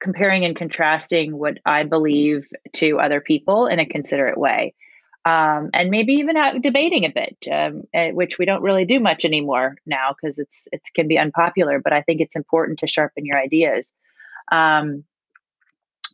comparing 0.00 0.44
and 0.44 0.56
contrasting 0.56 1.38
what 1.38 1.58
I 1.64 1.84
believe 1.84 2.48
to 2.74 2.98
other 2.98 3.20
people 3.20 3.66
in 3.66 3.78
a 3.78 3.86
considerate 3.86 4.38
way. 4.38 4.74
Um, 5.24 5.70
and 5.72 5.90
maybe 5.90 6.14
even 6.14 6.34
debating 6.60 7.04
a 7.04 7.10
bit, 7.10 7.36
um, 7.50 7.84
eh, 7.94 8.10
which 8.10 8.38
we 8.38 8.44
don't 8.44 8.62
really 8.62 8.84
do 8.84 8.98
much 8.98 9.24
anymore 9.24 9.76
now 9.86 10.14
because 10.14 10.38
it's 10.40 10.66
it 10.72 10.82
can 10.94 11.06
be 11.06 11.16
unpopular. 11.16 11.78
But 11.78 11.92
I 11.92 12.02
think 12.02 12.20
it's 12.20 12.34
important 12.34 12.80
to 12.80 12.88
sharpen 12.88 13.24
your 13.24 13.38
ideas. 13.38 13.92
Um, 14.50 15.04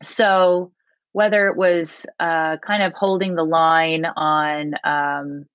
so 0.02 0.72
whether 1.12 1.48
it 1.48 1.56
was 1.56 2.04
uh, 2.20 2.58
kind 2.58 2.82
of 2.82 2.92
holding 2.92 3.34
the 3.34 3.44
line 3.44 4.04
on 4.04 4.74
um, 4.84 5.46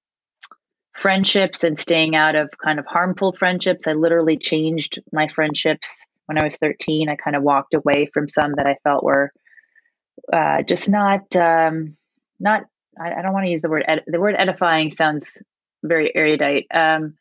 friendships 0.94 1.64
and 1.64 1.78
staying 1.78 2.16
out 2.16 2.36
of 2.36 2.52
kind 2.64 2.80
of 2.80 2.86
harmful 2.86 3.34
friendships. 3.34 3.88
I 3.88 3.94
literally 3.94 4.38
changed 4.38 5.00
my 5.12 5.28
friendships 5.28 6.06
when 6.28 6.38
I 6.38 6.44
was 6.44 6.56
13. 6.58 7.10
I 7.10 7.16
kind 7.16 7.36
of 7.36 7.44
walked 7.44 7.74
away 7.74 8.10
from 8.14 8.30
some 8.30 8.54
that 8.56 8.68
I 8.68 8.78
felt 8.84 9.04
were 9.04 9.32
uh, 10.32 10.62
just 10.64 10.90
not, 10.90 11.36
um, 11.36 11.98
not, 12.40 12.66
I, 13.00 13.14
I 13.14 13.22
don't 13.22 13.34
want 13.34 13.46
to 13.46 13.52
use 13.52 13.62
the 13.62 13.70
word, 13.70 13.86
ed- 13.88 14.04
the 14.08 14.20
word 14.20 14.36
edifying 14.38 14.92
sounds 14.92 15.38
very 15.84 16.16
erudite. 16.16 16.68
Um, 16.74 17.16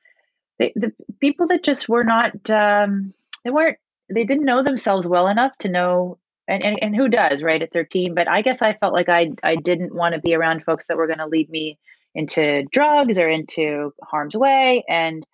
they, 0.58 0.72
the 0.76 0.92
people 1.20 1.46
that 1.48 1.64
just 1.64 1.88
were 1.88 2.04
not 2.04 2.50
um, 2.50 3.12
they 3.44 3.50
weren't 3.50 3.78
they 4.12 4.24
didn't 4.24 4.44
know 4.44 4.62
themselves 4.62 5.06
well 5.06 5.28
enough 5.28 5.56
to 5.58 5.68
know 5.68 6.18
and, 6.48 6.62
and, 6.62 6.78
and 6.82 6.96
who 6.96 7.08
does 7.08 7.42
right 7.42 7.62
at 7.62 7.72
13 7.72 8.14
but 8.14 8.28
i 8.28 8.42
guess 8.42 8.62
i 8.62 8.74
felt 8.74 8.92
like 8.92 9.08
i 9.08 9.30
i 9.42 9.56
didn't 9.56 9.94
want 9.94 10.14
to 10.14 10.20
be 10.20 10.34
around 10.34 10.64
folks 10.64 10.86
that 10.86 10.96
were 10.96 11.06
going 11.06 11.18
to 11.18 11.26
lead 11.26 11.48
me 11.50 11.78
into 12.14 12.64
drugs 12.72 13.18
or 13.18 13.28
into 13.28 13.92
harm's 14.02 14.36
way 14.36 14.84
and 14.88 15.26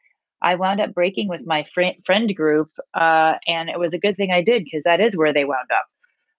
i 0.42 0.54
wound 0.54 0.80
up 0.80 0.94
breaking 0.94 1.28
with 1.28 1.40
my 1.44 1.64
friend 1.74 1.96
friend 2.04 2.34
group 2.36 2.70
uh, 2.94 3.34
and 3.46 3.68
it 3.68 3.78
was 3.78 3.94
a 3.94 3.98
good 3.98 4.16
thing 4.16 4.30
i 4.30 4.42
did 4.42 4.64
because 4.64 4.84
that 4.84 5.00
is 5.00 5.16
where 5.16 5.32
they 5.32 5.44
wound 5.44 5.70
up 5.74 5.86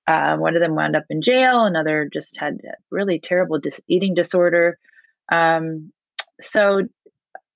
uh, 0.10 0.36
one 0.38 0.56
of 0.56 0.62
them 0.62 0.76
wound 0.76 0.95
up 0.95 1.06
in 1.10 1.22
jail 1.22 1.65
another 1.65 2.10
just 2.12 2.38
had 2.38 2.60
really 2.91 3.19
terrible 3.19 3.60
dis- 3.60 3.82
eating 3.88 4.13
disorder 4.13 4.78
um, 5.32 5.91
so 6.41 6.82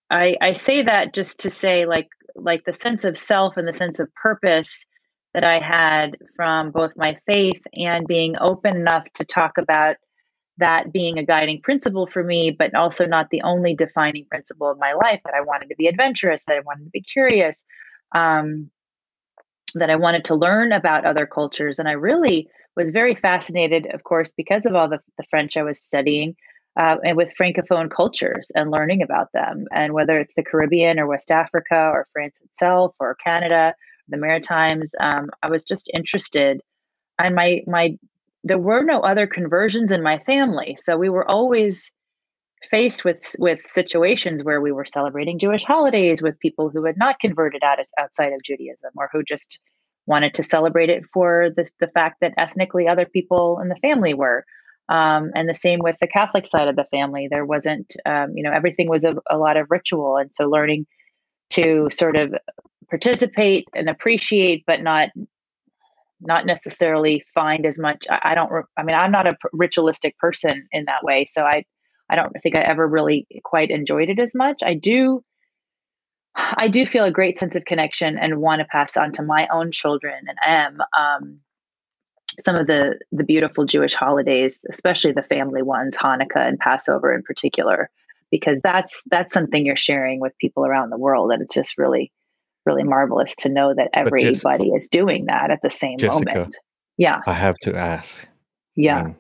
I, 0.10 0.36
I 0.42 0.54
say 0.54 0.84
that 0.84 1.14
just 1.14 1.40
to 1.40 1.50
say 1.50 1.86
like 1.86 2.10
like 2.36 2.64
the 2.66 2.74
sense 2.74 3.04
of 3.04 3.18
self 3.18 3.58
and 3.58 3.68
the 3.68 3.74
sense 3.74 4.00
of 4.00 4.14
purpose 4.16 4.86
that 5.34 5.44
I 5.44 5.60
had 5.60 6.18
from 6.36 6.72
both 6.72 6.92
my 6.96 7.18
faith 7.26 7.62
and 7.74 8.08
being 8.08 8.36
open 8.40 8.76
enough 8.76 9.06
to 9.16 9.26
talk 9.26 9.58
about 9.58 9.96
that 10.58 10.94
being 10.94 11.18
a 11.18 11.26
guiding 11.26 11.62
principle 11.62 12.06
for 12.06 12.24
me, 12.24 12.56
but 12.58 12.76
also 12.76 13.08
not 13.08 13.30
the 13.32 13.42
only 13.42 13.76
defining 13.76 14.26
principle 14.30 14.70
of 14.70 14.78
my 14.78 14.94
life. 14.94 15.22
That 15.26 15.34
I 15.34 15.42
wanted 15.42 15.70
to 15.70 15.76
be 15.76 15.88
adventurous, 15.88 16.44
that 16.44 16.58
I 16.58 16.60
wanted 16.60 16.84
to 16.84 16.92
be 16.92 17.02
curious, 17.02 17.64
um, 18.14 18.70
that 19.76 19.90
I 19.90 19.96
wanted 19.96 20.26
to 20.26 20.36
learn 20.36 20.72
about 20.72 21.06
other 21.06 21.26
cultures, 21.26 21.80
and 21.80 21.88
I 21.88 21.94
really 21.94 22.48
was 22.76 22.90
very 22.90 23.16
fascinated, 23.16 23.88
of 23.94 24.04
course, 24.04 24.32
because 24.36 24.66
of 24.66 24.76
all 24.76 24.90
the, 24.90 25.00
the 25.18 25.26
French 25.30 25.58
I 25.58 25.64
was 25.64 25.80
studying 25.80 26.36
uh, 26.78 26.98
and 27.04 27.18
with 27.18 27.34
francophone 27.40 27.90
cultures 27.90 28.52
and 28.56 28.72
learning 28.72 29.02
about 29.02 29.32
them 29.34 29.66
and 29.72 29.94
whether 29.94 30.20
it's 30.20 30.34
the 30.36 30.44
caribbean 30.44 31.00
or 31.00 31.08
west 31.08 31.32
africa 31.32 31.76
or 31.94 32.08
france 32.14 32.40
itself 32.44 32.96
or 33.00 33.16
canada 33.16 33.76
the 34.08 34.18
maritimes 34.18 34.94
um, 35.00 35.30
i 35.42 35.50
was 35.50 35.64
just 35.64 35.90
interested. 35.94 36.62
And 37.20 37.36
my 37.36 37.62
my 37.68 37.98
there 38.44 38.58
were 38.58 38.84
no 38.84 39.02
other 39.02 39.28
conversions 39.28 39.92
in 39.92 40.02
my 40.02 40.20
family 40.20 40.78
so 40.84 40.98
we 40.98 41.10
were 41.10 41.30
always 41.30 41.92
faced 42.70 43.04
with 43.04 43.36
with 43.40 43.62
situations 43.62 44.44
where 44.44 44.62
we 44.62 44.72
were 44.72 44.86
celebrating 44.86 45.40
jewish 45.40 45.64
holidays 45.64 46.22
with 46.22 46.40
people 46.40 46.70
who 46.70 46.86
had 46.86 46.98
not 46.98 47.20
converted 47.20 47.64
out 47.64 47.80
outside 48.00 48.34
of 48.34 48.44
judaism 48.44 48.92
or 48.96 49.10
who 49.12 49.24
just 49.24 49.60
wanted 50.06 50.34
to 50.34 50.44
celebrate 50.44 50.90
it 50.90 51.04
for 51.14 51.50
the, 51.56 51.68
the 51.80 51.88
fact 51.88 52.18
that 52.22 52.34
ethnically 52.38 52.88
other 52.88 53.06
people 53.06 53.60
in 53.62 53.70
the 53.70 53.76
family 53.76 54.14
were 54.14 54.44
um, 54.90 55.32
and 55.34 55.48
the 55.48 55.56
same 55.56 55.80
with 55.80 55.98
the 56.02 56.08
Catholic 56.08 56.46
side 56.46 56.68
of 56.68 56.76
the 56.76 56.86
family. 56.92 57.28
There 57.30 57.46
wasn't, 57.46 57.96
um, 58.06 58.34
you 58.36 58.44
know, 58.44 58.52
everything 58.52 58.90
was 58.90 59.06
a, 59.06 59.16
a 59.30 59.38
lot 59.38 59.56
of 59.58 59.68
ritual. 59.70 60.18
And 60.18 60.30
so 60.34 60.46
learning 60.46 60.86
to 61.52 61.88
sort 61.92 62.16
of 62.18 62.34
participate 62.90 63.68
and 63.74 63.90
appreciate, 63.90 64.64
but 64.68 64.82
not 64.82 65.10
not 66.26 66.46
necessarily 66.46 67.24
find 67.34 67.66
as 67.66 67.78
much. 67.78 68.06
I, 68.10 68.32
I 68.32 68.36
don't. 68.36 68.50
I 68.78 68.84
mean, 68.84 68.96
I'm 68.96 69.12
not 69.12 69.28
a 69.28 69.38
ritualistic 69.52 70.18
person 70.18 70.68
in 70.72 70.86
that 70.86 71.04
way, 71.04 71.28
so 71.32 71.44
I 71.44 71.64
I 72.10 72.16
don't 72.16 72.34
think 72.42 72.56
I 72.56 72.62
ever 72.62 72.88
really 72.88 73.28
quite 73.44 73.72
enjoyed 73.72 74.10
it 74.10 74.20
as 74.20 74.34
much. 74.36 74.62
I 74.64 74.74
do. 74.74 75.24
I 76.36 76.68
do 76.68 76.86
feel 76.86 77.06
a 77.06 77.12
great 77.12 77.38
sense 77.38 77.56
of 77.56 77.66
connection 77.66 78.18
and 78.18 78.42
want 78.42 78.60
to 78.60 78.66
pass 78.66 78.98
on 78.98 79.12
to 79.14 79.24
my 79.24 79.48
own 79.54 79.72
children 79.72 80.26
and 80.28 80.38
am 80.44 80.80
um, 80.98 81.40
some 82.40 82.56
of 82.56 82.68
the 82.68 83.00
the 83.12 83.24
beautiful 83.24 83.66
Jewish 83.66 83.94
holidays, 83.94 84.60
especially 84.70 85.12
the 85.12 85.24
family 85.24 85.62
ones, 85.62 85.96
Hanukkah 85.96 86.48
and 86.48 86.60
Passover 86.60 87.14
in 87.14 87.24
particular, 87.24 87.90
because 88.32 88.60
that's 88.64 89.04
that's 89.12 89.34
something 89.34 89.66
you're 89.66 89.76
sharing 89.76 90.20
with 90.20 90.38
people 90.40 90.66
around 90.66 90.90
the 90.90 90.98
world, 90.98 91.32
and 91.32 91.42
it's 91.42 91.54
just 91.54 91.78
really 91.78 92.12
really 92.66 92.84
marvelous 92.84 93.36
to 93.36 93.50
know 93.50 93.74
that 93.74 93.90
everybody 93.94 94.32
Jessica, 94.32 94.76
is 94.76 94.88
doing 94.88 95.26
that 95.26 95.52
at 95.52 95.62
the 95.62 95.70
same 95.70 95.98
Jessica, 95.98 96.34
moment. 96.34 96.56
Yeah, 96.98 97.22
I 97.26 97.34
have 97.34 97.58
to 97.60 97.76
ask. 97.76 98.28
Yeah, 98.76 99.14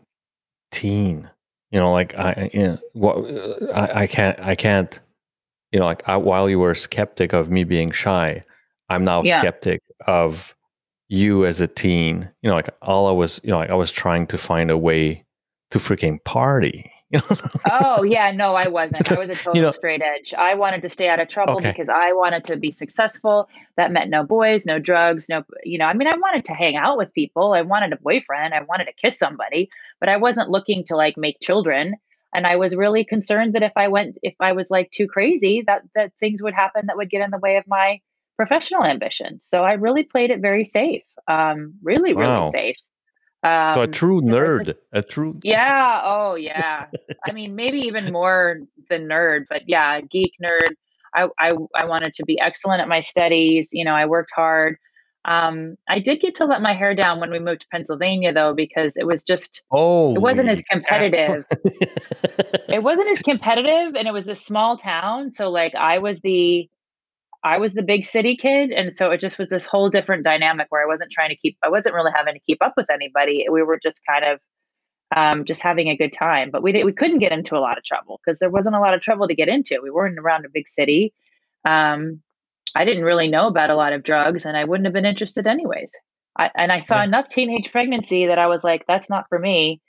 teen, 0.72 1.30
you 1.74 1.80
know, 1.80 1.92
like 1.92 2.14
I, 2.14 2.52
you 2.54 2.64
know, 2.64 2.78
what 2.94 3.18
uh, 3.18 3.72
I, 3.74 4.04
I 4.04 4.08
can't, 4.08 4.40
I 4.40 4.54
can't, 4.54 5.00
you 5.72 5.80
know, 5.80 5.86
like 5.86 6.08
I, 6.08 6.16
while 6.18 6.48
you 6.48 6.60
were 6.60 6.76
skeptic 6.76 7.34
of 7.34 7.50
me 7.50 7.64
being 7.64 7.90
shy, 7.90 8.44
I'm 8.90 9.04
now 9.04 9.24
yeah. 9.24 9.40
skeptic 9.40 9.82
of 10.06 10.56
you 11.10 11.48
as 11.48 11.62
a 11.62 11.68
teen, 11.68 12.30
you 12.44 12.50
know, 12.50 12.56
like 12.56 12.70
all 12.84 13.08
I 13.08 13.12
was, 13.12 13.42
you 13.44 13.50
know, 13.50 13.58
like 13.58 13.72
I 13.72 13.74
was 13.74 13.92
trying 13.92 14.28
to 14.28 14.38
find 14.38 14.70
a 14.70 14.78
way 14.78 15.26
to 15.72 15.80
freaking 15.80 16.24
party. 16.24 16.92
oh 17.72 18.04
yeah, 18.04 18.32
no, 18.32 18.56
I 18.56 18.68
wasn't. 18.70 19.12
I 19.12 19.20
was 19.20 19.30
a 19.30 19.36
total 19.36 19.56
you 19.56 19.62
know, 19.62 19.72
straight 19.72 20.02
edge. 20.02 20.34
I 20.34 20.56
wanted 20.56 20.82
to 20.84 20.90
stay 20.90 21.10
out 21.10 21.20
of 21.20 21.28
trouble 21.28 21.58
okay. 21.58 21.72
because 21.72 21.90
I 21.90 22.14
wanted 22.14 22.46
to 22.46 22.58
be 22.58 22.72
successful. 22.72 23.50
That 23.78 23.92
meant 23.92 24.10
no 24.10 24.24
boys, 24.24 24.66
no 24.66 24.80
drugs, 24.80 25.28
no, 25.30 25.44
you 25.64 25.78
know, 25.78 25.86
I 25.86 25.94
mean, 25.94 26.08
I 26.08 26.16
wanted 26.16 26.46
to 26.46 26.54
hang 26.54 26.76
out 26.76 26.98
with 26.98 27.14
people. 27.14 27.54
I 27.54 27.62
wanted 27.62 27.94
a 27.94 27.98
boyfriend. 27.98 28.54
I 28.54 28.62
wanted 28.64 28.86
to 28.86 28.94
kiss 28.94 29.18
somebody, 29.18 29.70
but 30.00 30.10
I 30.10 30.18
wasn't 30.18 30.50
looking 30.50 30.84
to 30.86 30.96
like 30.96 31.18
make 31.18 31.40
children. 31.40 31.96
And 32.34 32.48
I 32.48 32.56
was 32.56 32.76
really 32.76 33.06
concerned 33.06 33.54
that 33.54 33.64
if 33.64 33.74
I 33.76 33.90
went, 33.90 34.18
if 34.24 34.36
I 34.40 34.54
was 34.54 34.70
like 34.72 34.90
too 34.92 35.08
crazy, 35.08 35.64
that 35.68 35.84
that 35.96 36.12
things 36.20 36.42
would 36.42 36.54
happen 36.54 36.88
that 36.88 36.98
would 36.98 37.10
get 37.10 37.24
in 37.24 37.32
the 37.32 37.38
way 37.38 37.58
of 37.58 37.66
my 37.68 38.00
professional 38.38 38.84
ambitions. 38.84 39.46
So 39.46 39.64
I 39.64 39.74
really 39.74 40.04
played 40.04 40.32
it 40.32 40.42
very 40.42 40.66
safe. 40.66 41.04
Um, 41.28 41.76
really, 41.84 42.14
wow. 42.14 42.42
really 42.42 42.52
safe. 42.52 42.78
Um, 43.44 43.76
so 43.76 43.82
a 43.82 43.84
um, 43.84 43.92
true 43.92 44.22
nerd, 44.22 44.74
a 44.94 45.02
true. 45.02 45.34
Yeah. 45.44 46.02
Oh, 46.04 46.36
yeah. 46.36 46.86
I 47.28 47.32
mean, 47.34 47.56
maybe 47.56 47.80
even 47.80 48.12
more 48.12 48.60
than 48.90 49.08
nerd, 49.08 49.46
but 49.50 49.64
yeah, 49.68 50.00
geek 50.02 50.34
nerd. 50.42 50.76
I, 51.16 51.28
I 51.40 51.54
I 51.76 51.86
wanted 51.86 52.14
to 52.16 52.26
be 52.26 52.40
excellent 52.40 52.82
at 52.82 52.88
my 52.88 53.02
studies. 53.02 53.70
You 53.72 53.86
know, 53.86 53.94
I 53.94 54.06
worked 54.06 54.32
hard. 54.36 54.78
Um, 55.26 55.78
I 55.88 56.00
did 56.00 56.20
get 56.20 56.36
to 56.36 56.46
let 56.46 56.62
my 56.62 56.74
hair 56.74 56.94
down 56.94 57.20
when 57.20 57.32
we 57.32 57.40
moved 57.40 57.62
to 57.62 57.68
Pennsylvania, 57.72 58.34
though, 58.34 58.54
because 58.54 58.96
it 58.98 59.06
was 59.06 59.24
just 59.24 59.62
oh, 59.72 60.16
it 60.16 60.20
wasn't 60.20 60.50
as 60.50 60.62
competitive. 60.62 61.46
it 62.70 62.84
wasn't 62.84 63.10
as 63.10 63.22
competitive, 63.22 63.96
and 63.96 64.08
it 64.08 64.14
was 64.14 64.28
a 64.28 64.36
small 64.36 64.78
town, 64.78 65.32
so 65.32 65.50
like 65.50 65.76
I 65.76 66.00
was 66.00 66.20
the 66.22 66.70
I 67.44 67.58
was 67.58 67.74
the 67.74 67.82
big 67.82 68.06
city 68.06 68.38
kid. 68.38 68.72
And 68.72 68.94
so 68.94 69.12
it 69.12 69.20
just 69.20 69.38
was 69.38 69.50
this 69.50 69.66
whole 69.66 69.90
different 69.90 70.24
dynamic 70.24 70.68
where 70.70 70.82
I 70.82 70.88
wasn't 70.88 71.12
trying 71.12 71.30
to 71.30 71.36
keep, 71.36 71.58
I 71.64 71.70
wasn't 71.70 71.96
really 71.96 72.12
having 72.16 72.34
to 72.34 72.40
keep 72.40 72.62
up 72.62 72.74
with 72.78 72.90
anybody. 72.90 73.46
We 73.52 73.64
were 73.64 73.80
just 73.82 74.02
kind 74.08 74.24
of 74.24 74.40
um, 75.16 75.46
just 75.46 75.62
having 75.62 75.90
a 75.90 75.98
good 75.98 76.14
time. 76.14 76.52
But 76.52 76.64
we, 76.64 76.72
did, 76.72 76.86
we 76.86 76.94
couldn't 76.94 77.20
get 77.20 77.34
into 77.34 77.56
a 77.56 77.60
lot 77.60 77.78
of 77.78 77.84
trouble 77.84 78.20
because 78.24 78.40
there 78.40 78.50
wasn't 78.50 78.76
a 78.76 78.80
lot 78.80 78.94
of 78.94 79.02
trouble 79.02 79.28
to 79.28 79.36
get 79.36 79.50
into. 79.50 79.80
We 79.84 79.92
weren't 79.92 80.18
around 80.18 80.46
a 80.46 80.50
big 80.50 80.68
city. 80.68 81.14
Um, 81.66 82.22
I 82.76 82.86
didn't 82.86 83.04
really 83.04 83.28
know 83.28 83.48
about 83.48 83.70
a 83.70 83.76
lot 83.76 83.94
of 83.94 84.04
drugs 84.04 84.46
and 84.46 84.56
I 84.56 84.64
wouldn't 84.64 84.86
have 84.86 84.94
been 84.94 85.06
interested 85.06 85.46
anyways. 85.46 85.92
I, 86.38 86.50
and 86.56 86.72
I 86.72 86.80
saw 86.80 86.98
yeah. 86.98 87.04
enough 87.04 87.28
teenage 87.30 87.72
pregnancy 87.72 88.28
that 88.28 88.40
I 88.40 88.48
was 88.48 88.64
like, 88.64 88.86
that's 88.88 89.10
not 89.10 89.26
for 89.30 89.38
me. 89.38 89.82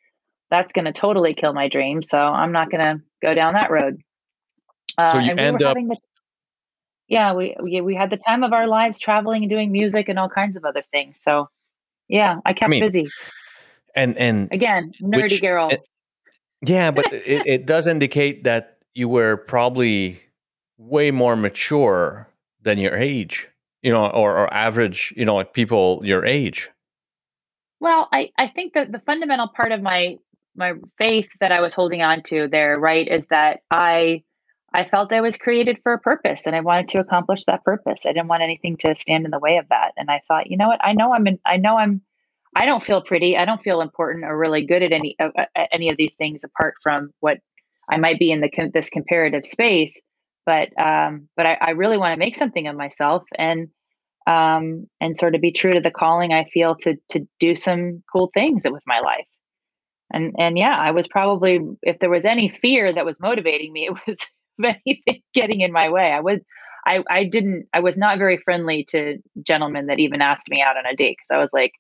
That's 0.51 0.73
going 0.73 0.85
to 0.85 0.93
totally 0.93 1.35
kill 1.35 1.53
my 1.53 1.69
dream. 1.69 2.03
So 2.03 2.19
I'm 2.19 2.53
not 2.53 2.71
going 2.71 2.99
to 2.99 3.03
go 3.23 3.33
down 3.33 3.55
that 3.55 3.71
road. 3.71 4.03
Uh, 4.99 5.13
so 5.13 5.19
you 5.21 5.35
end 5.37 5.63
up. 5.63 5.75
The, 5.75 5.97
yeah, 7.09 7.33
we, 7.35 7.57
we 7.63 7.81
we 7.81 7.95
had 7.95 8.11
the 8.11 8.17
time 8.17 8.43
of 8.43 8.53
our 8.53 8.67
lives 8.67 8.99
traveling 8.99 9.43
and 9.43 9.51
doing 9.51 9.71
music 9.71 10.09
and 10.09 10.19
all 10.19 10.29
kinds 10.29 10.57
of 10.57 10.65
other 10.65 10.83
things. 10.91 11.21
So 11.21 11.49
yeah, 12.09 12.41
I 12.45 12.53
kept 12.53 12.65
I 12.65 12.69
mean, 12.69 12.81
busy. 12.81 13.09
And 13.95 14.17
and 14.19 14.51
again, 14.53 14.93
nerdy 15.01 15.23
which, 15.23 15.41
girl. 15.41 15.69
It, 15.71 15.81
yeah, 16.67 16.91
but 16.91 17.13
it, 17.13 17.47
it 17.47 17.67
does 17.67 17.87
indicate 17.87 18.45
that 18.45 18.79
you 18.95 19.09
were 19.09 19.37
probably 19.37 20.23
way 20.79 21.11
more 21.11 21.37
mature 21.37 22.29
than 22.63 22.79
your 22.79 22.97
age, 22.97 23.49
you 23.83 23.93
know, 23.93 24.07
or, 24.07 24.37
or 24.37 24.53
average, 24.53 25.13
you 25.17 25.25
know, 25.25 25.37
like 25.37 25.53
people 25.53 26.01
your 26.05 26.25
age. 26.25 26.71
Well, 27.81 28.09
I, 28.13 28.31
I 28.39 28.49
think 28.49 28.75
that 28.75 28.93
the 28.93 29.01
fundamental 29.01 29.49
part 29.49 29.73
of 29.73 29.83
my 29.83 30.17
my 30.57 30.75
faith 30.99 31.27
that 31.41 31.51
I 31.51 31.61
was 31.61 31.75
holding 31.75 32.01
on 32.03 32.23
to 32.25 32.49
there, 32.49 32.79
right, 32.79 33.07
is 33.07 33.25
that 33.29 33.61
I 33.71 34.23
I 34.75 34.85
felt 34.89 35.13
I 35.13 35.21
was 35.21 35.37
created 35.37 35.79
for 35.83 35.93
a 35.93 36.01
purpose 36.01 36.43
and 36.47 36.57
I 36.57 36.61
wanted 36.61 36.89
to 36.89 36.99
accomplish 36.99 37.45
that 37.45 37.63
purpose. 37.63 38.01
I 38.05 38.13
didn't 38.13 38.29
want 38.29 38.43
anything 38.43 38.77
to 38.79 38.97
stand 38.97 39.25
in 39.25 39.31
the 39.31 39.39
way 39.39 39.59
of 39.59 39.69
that. 39.69 39.93
And 39.97 40.11
I 40.11 40.21
thought, 40.27 40.51
you 40.51 40.57
know 40.57 40.67
what? 40.67 40.85
I 40.85 40.93
know 40.93 41.15
I'm 41.15 41.27
in, 41.29 41.39
I 41.47 41.57
know 41.57 41.79
I'm 41.79 42.03
I 42.57 42.67
don't 42.67 42.83
feel 42.83 43.01
pretty. 43.01 43.37
I 43.37 43.45
don't 43.45 43.63
feel 43.63 43.81
important 43.81 44.25
or 44.25 44.37
really 44.37 44.65
good 44.65 44.83
at 44.83 44.93
any 44.93 45.17
uh, 45.19 45.45
any 45.73 45.89
of 45.91 45.97
these 45.97 46.15
things 46.19 46.45
apart 46.45 46.75
from 46.83 47.11
what 47.21 47.39
I 47.89 47.97
might 47.97 48.19
be 48.19 48.31
in 48.31 48.41
the 48.41 48.71
this 48.73 48.91
comparative 48.91 49.47
space. 49.47 50.01
But 50.47 50.69
um, 50.81 51.29
but 51.37 51.47
I, 51.47 51.59
I 51.61 51.71
really 51.71 51.99
want 51.99 52.13
to 52.13 52.19
make 52.19 52.37
something 52.37 52.67
of 52.67 52.77
myself 52.77 53.25
and 53.37 53.69
um, 54.27 54.87
and 55.01 55.19
sort 55.19 55.35
of 55.35 55.41
be 55.41 55.53
true 55.53 55.75
to 55.75 55.81
the 55.81 55.91
calling 55.91 56.33
I 56.33 56.45
feel 56.45 56.77
to 56.83 56.97
to 57.11 57.27
do 57.41 57.55
some 57.55 58.03
cool 58.13 58.31
things 58.33 58.65
with 58.65 58.83
my 58.87 59.01
life. 59.01 59.27
And 60.13 60.35
and 60.39 60.57
yeah, 60.57 60.77
I 60.79 60.93
was 60.93 61.09
probably 61.09 61.61
if 61.83 61.99
there 61.99 62.11
was 62.11 62.25
any 62.25 62.49
fear 62.49 62.93
that 62.93 63.07
was 63.07 63.21
motivating 63.21 63.73
me, 63.73 63.87
it 63.91 63.95
was 64.07 64.19
anything 64.65 65.23
getting 65.35 65.61
in 65.61 65.73
my 65.73 65.89
way. 65.89 66.13
I 66.13 66.21
was 66.21 66.41
I 66.87 67.03
I 67.09 67.25
didn't 67.25 67.67
I 67.73 67.81
was 67.81 67.97
not 67.97 68.19
very 68.19 68.37
friendly 68.39 68.85
to 68.91 69.19
gentlemen 69.43 69.87
that 69.87 70.01
even 70.01 70.21
asked 70.21 70.49
me 70.49 70.63
out 70.63 70.77
on 70.77 70.87
a 70.87 70.95
date 70.95 71.17
because 71.19 71.35
I 71.35 71.41
was 71.41 71.51
like, 71.53 71.73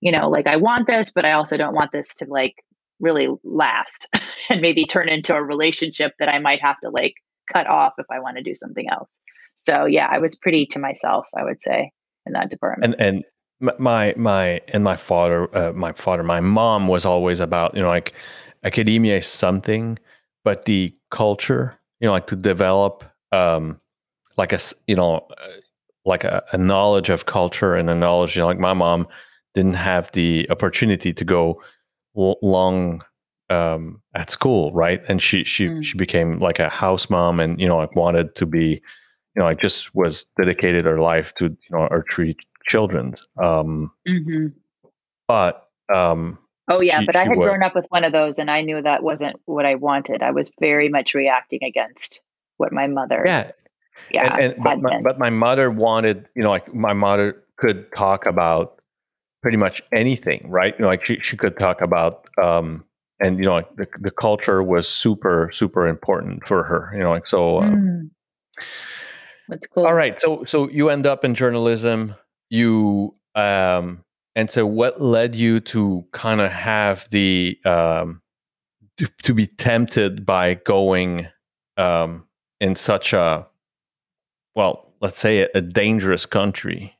you 0.00 0.12
know, 0.12 0.28
like 0.28 0.46
I 0.46 0.56
want 0.56 0.86
this, 0.86 1.10
but 1.14 1.24
I 1.24 1.32
also 1.32 1.56
don't 1.56 1.74
want 1.74 1.92
this 1.92 2.14
to 2.16 2.26
like 2.26 2.54
really 3.00 3.28
last 3.42 4.08
and 4.50 4.60
maybe 4.60 4.84
turn 4.84 5.08
into 5.08 5.34
a 5.34 5.42
relationship 5.42 6.12
that 6.18 6.28
I 6.28 6.38
might 6.38 6.62
have 6.62 6.78
to 6.80 6.90
like 6.90 7.14
cut 7.52 7.66
off 7.66 7.94
if 7.98 8.06
I 8.10 8.20
want 8.20 8.36
to 8.36 8.42
do 8.42 8.54
something 8.54 8.88
else. 8.88 9.08
So 9.56 9.86
yeah, 9.86 10.08
I 10.10 10.18
was 10.18 10.34
pretty 10.34 10.66
to 10.66 10.78
myself, 10.78 11.26
I 11.36 11.44
would 11.44 11.62
say, 11.62 11.92
in 12.26 12.32
that 12.32 12.50
department. 12.50 12.94
And 12.98 13.24
and 13.60 13.78
my 13.78 14.14
my 14.16 14.60
and 14.68 14.84
my 14.84 14.96
father, 14.96 15.54
uh, 15.56 15.72
my 15.72 15.92
father, 15.92 16.22
my 16.22 16.40
mom 16.40 16.88
was 16.88 17.04
always 17.04 17.40
about 17.40 17.74
you 17.74 17.82
know 17.82 17.88
like 17.88 18.12
academia 18.64 19.18
is 19.18 19.26
something, 19.26 19.98
but 20.42 20.64
the 20.64 20.94
culture, 21.10 21.78
you 22.00 22.06
know, 22.06 22.12
like 22.12 22.26
to 22.28 22.36
develop 22.36 23.04
um, 23.32 23.80
like 24.36 24.52
a 24.52 24.58
you 24.86 24.96
know 24.96 25.26
uh, 25.30 25.46
like 26.04 26.24
a, 26.24 26.42
a 26.52 26.58
knowledge 26.58 27.10
of 27.10 27.26
culture 27.26 27.74
and 27.74 27.88
a 27.88 27.94
knowledge, 27.94 28.36
you 28.36 28.42
know, 28.42 28.46
like 28.46 28.58
my 28.58 28.74
mom 28.74 29.06
didn't 29.54 29.74
have 29.74 30.10
the 30.12 30.46
opportunity 30.50 31.12
to 31.14 31.24
go 31.24 31.62
l- 32.16 32.38
long 32.42 33.02
um, 33.50 34.02
at 34.14 34.30
school, 34.30 34.70
right? 34.72 35.02
And 35.08 35.22
she 35.22 35.44
she 35.44 35.66
mm. 35.66 35.82
she 35.82 35.96
became 35.96 36.38
like 36.38 36.58
a 36.58 36.68
house 36.68 37.08
mom, 37.10 37.40
and 37.40 37.58
you 37.60 37.66
know, 37.66 37.76
like 37.76 37.94
wanted 37.94 38.34
to 38.36 38.46
be, 38.46 38.82
you 39.34 39.36
know, 39.36 39.46
I 39.46 39.54
just 39.54 39.94
was 39.94 40.26
dedicated 40.40 40.84
her 40.84 41.00
life 41.00 41.34
to 41.36 41.44
you 41.46 41.70
know 41.70 41.80
our 41.90 42.04
three 42.10 42.36
children. 42.66 43.14
Um, 43.42 43.90
mm-hmm. 44.08 44.48
But 45.28 45.68
um, 45.94 46.38
oh 46.68 46.80
yeah, 46.80 47.00
she, 47.00 47.06
but 47.06 47.16
I 47.16 47.24
had 47.24 47.36
grown 47.36 47.62
up 47.62 47.74
with 47.74 47.86
one 47.88 48.04
of 48.04 48.12
those, 48.12 48.38
and 48.38 48.50
I 48.50 48.62
knew 48.62 48.80
that 48.80 49.02
wasn't 49.02 49.36
what 49.44 49.66
I 49.66 49.74
wanted. 49.74 50.22
I 50.22 50.30
was 50.30 50.50
very 50.60 50.88
much 50.88 51.14
reacting 51.14 51.62
against 51.62 52.20
what 52.56 52.72
my 52.72 52.86
mother. 52.86 53.22
Yeah, 53.26 53.52
yeah. 54.10 54.34
And, 54.34 54.54
and 54.54 54.64
but, 54.64 54.80
my, 54.80 55.00
but 55.02 55.18
my 55.18 55.30
mother 55.30 55.70
wanted, 55.70 56.28
you 56.34 56.42
know, 56.42 56.50
like 56.50 56.74
my 56.74 56.92
mother 56.92 57.42
could 57.56 57.92
talk 57.92 58.26
about 58.26 58.80
pretty 59.42 59.56
much 59.56 59.82
anything, 59.92 60.46
right? 60.48 60.74
You 60.78 60.82
know, 60.82 60.88
like 60.88 61.04
she 61.04 61.18
she 61.20 61.36
could 61.36 61.58
talk 61.58 61.80
about. 61.80 62.28
um 62.42 62.84
and 63.20 63.38
you 63.38 63.44
know 63.44 63.54
like 63.54 63.76
the, 63.76 63.86
the 64.00 64.10
culture 64.10 64.62
was 64.62 64.88
super 64.88 65.50
super 65.52 65.86
important 65.86 66.46
for 66.46 66.64
her 66.64 66.90
you 66.92 67.00
know 67.00 67.10
like 67.10 67.26
so 67.26 67.60
um, 67.60 67.74
mm. 67.74 68.64
that's 69.48 69.66
cool 69.68 69.86
all 69.86 69.94
right 69.94 70.20
so 70.20 70.44
so 70.44 70.68
you 70.68 70.88
end 70.90 71.06
up 71.06 71.24
in 71.24 71.34
journalism 71.34 72.14
you 72.50 73.14
um 73.34 74.02
and 74.36 74.50
so 74.50 74.66
what 74.66 75.00
led 75.00 75.34
you 75.34 75.60
to 75.60 76.04
kind 76.12 76.40
of 76.40 76.50
have 76.50 77.08
the 77.10 77.58
um 77.64 78.20
to, 78.96 79.08
to 79.22 79.34
be 79.34 79.46
tempted 79.46 80.24
by 80.24 80.54
going 80.54 81.26
um 81.76 82.24
in 82.60 82.74
such 82.74 83.12
a 83.12 83.46
well 84.54 84.92
let's 85.00 85.20
say 85.20 85.40
a, 85.40 85.48
a 85.54 85.60
dangerous 85.60 86.26
country 86.26 86.94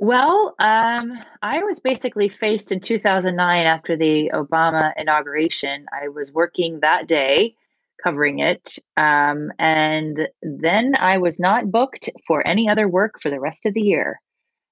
well, 0.00 0.54
um, 0.60 1.18
I 1.42 1.64
was 1.64 1.80
basically 1.80 2.28
faced 2.28 2.70
in 2.70 2.78
2009 2.78 3.66
after 3.66 3.96
the 3.96 4.30
Obama 4.32 4.92
inauguration. 4.96 5.86
I 5.92 6.06
was 6.06 6.32
working 6.32 6.78
that 6.80 7.08
day 7.08 7.56
covering 8.02 8.38
it. 8.38 8.78
Um, 8.96 9.52
and 9.58 10.28
then 10.40 10.94
I 10.94 11.18
was 11.18 11.40
not 11.40 11.70
booked 11.70 12.10
for 12.26 12.46
any 12.46 12.68
other 12.68 12.88
work 12.88 13.20
for 13.20 13.28
the 13.28 13.40
rest 13.40 13.66
of 13.66 13.74
the 13.74 13.80
year. 13.80 14.20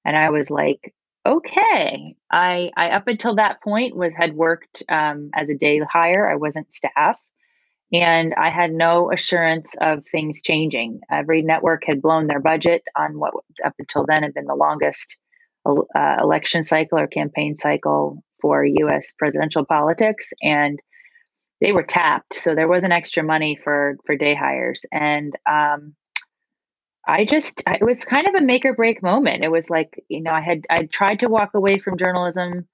And 0.07 0.16
I 0.16 0.30
was 0.30 0.50
like, 0.50 0.94
okay. 1.26 2.14
I, 2.30 2.70
I 2.76 2.90
up 2.90 3.09
until 3.09 3.34
that 3.34 3.61
point 3.61 3.96
was 3.96 4.12
had 4.16 4.34
worked 4.34 4.84
um, 4.88 5.30
as 5.34 5.48
a 5.48 5.54
day 5.54 5.80
hire. 5.80 6.30
I 6.30 6.36
wasn't 6.36 6.72
staff. 6.72 7.18
And 7.92 8.32
I 8.34 8.50
had 8.50 8.72
no 8.72 9.12
assurance 9.12 9.72
of 9.80 10.04
things 10.07 10.42
changing. 10.42 11.00
Every 11.11 11.42
network 11.42 11.84
had 11.86 12.02
blown 12.02 12.28
their 12.28 12.40
budget 12.40 12.82
on 12.96 13.18
what 13.18 13.34
up 13.64 13.74
until 13.78 14.07
then 14.07 14.22
had 14.22 14.34
been 14.34 14.46
the 14.46 14.54
longest 14.54 15.16
uh, 15.66 16.16
election 16.20 16.62
cycle 16.62 16.98
or 16.98 17.09
campaign 17.09 17.59
cycle 17.59 18.22
for 18.40 18.64
US 18.64 19.12
presidential 19.18 19.64
politics. 19.64 20.32
And 20.40 20.80
they 21.61 21.72
were 21.72 21.82
tapped. 21.84 22.34
So 22.34 22.54
there 22.54 22.68
wasn't 22.68 22.92
extra 22.92 23.24
money 23.24 23.57
for 23.57 23.96
for 24.04 24.16
day 24.16 24.34
hires. 24.34 24.84
And 24.92 25.34
um, 25.48 25.94
I 27.07 27.24
just 27.24 27.62
it 27.66 27.84
was 27.84 28.04
kind 28.04 28.26
of 28.26 28.34
a 28.34 28.40
make 28.40 28.64
or 28.64 28.74
break 28.74 29.02
moment. 29.02 29.44
It 29.44 29.50
was 29.50 29.70
like, 29.70 30.04
you 30.09 30.20
know, 30.20 30.32
I 30.32 30.40
had 30.40 30.66
I 30.70 30.84
tried 30.86 31.20
to 31.20 31.28
walk 31.28 31.54
away 31.54 31.78
from 31.78 31.98
journalism 31.98 32.66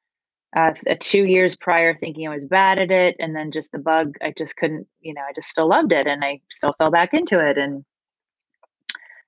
uh, 0.55 0.73
two 1.01 1.25
years 1.25 1.57
prior 1.57 1.97
thinking 1.97 2.29
I 2.29 2.35
was 2.35 2.45
bad 2.45 2.79
at 2.79 2.91
it. 2.91 3.17
And 3.19 3.35
then 3.35 3.53
just 3.53 3.73
the 3.73 3.79
bug, 3.79 4.17
I 4.23 4.35
just 4.37 4.57
couldn't, 4.57 4.87
you 5.01 5.15
know, 5.15 5.23
I 5.23 5.33
just 5.35 5.49
still 5.49 5.69
loved 5.69 5.93
it 5.93 6.07
and 6.07 6.25
I 6.25 6.41
still 6.51 6.75
fell 6.75 6.91
back 6.91 7.15
into 7.15 7.39
it. 7.41 7.57
And, 7.57 7.85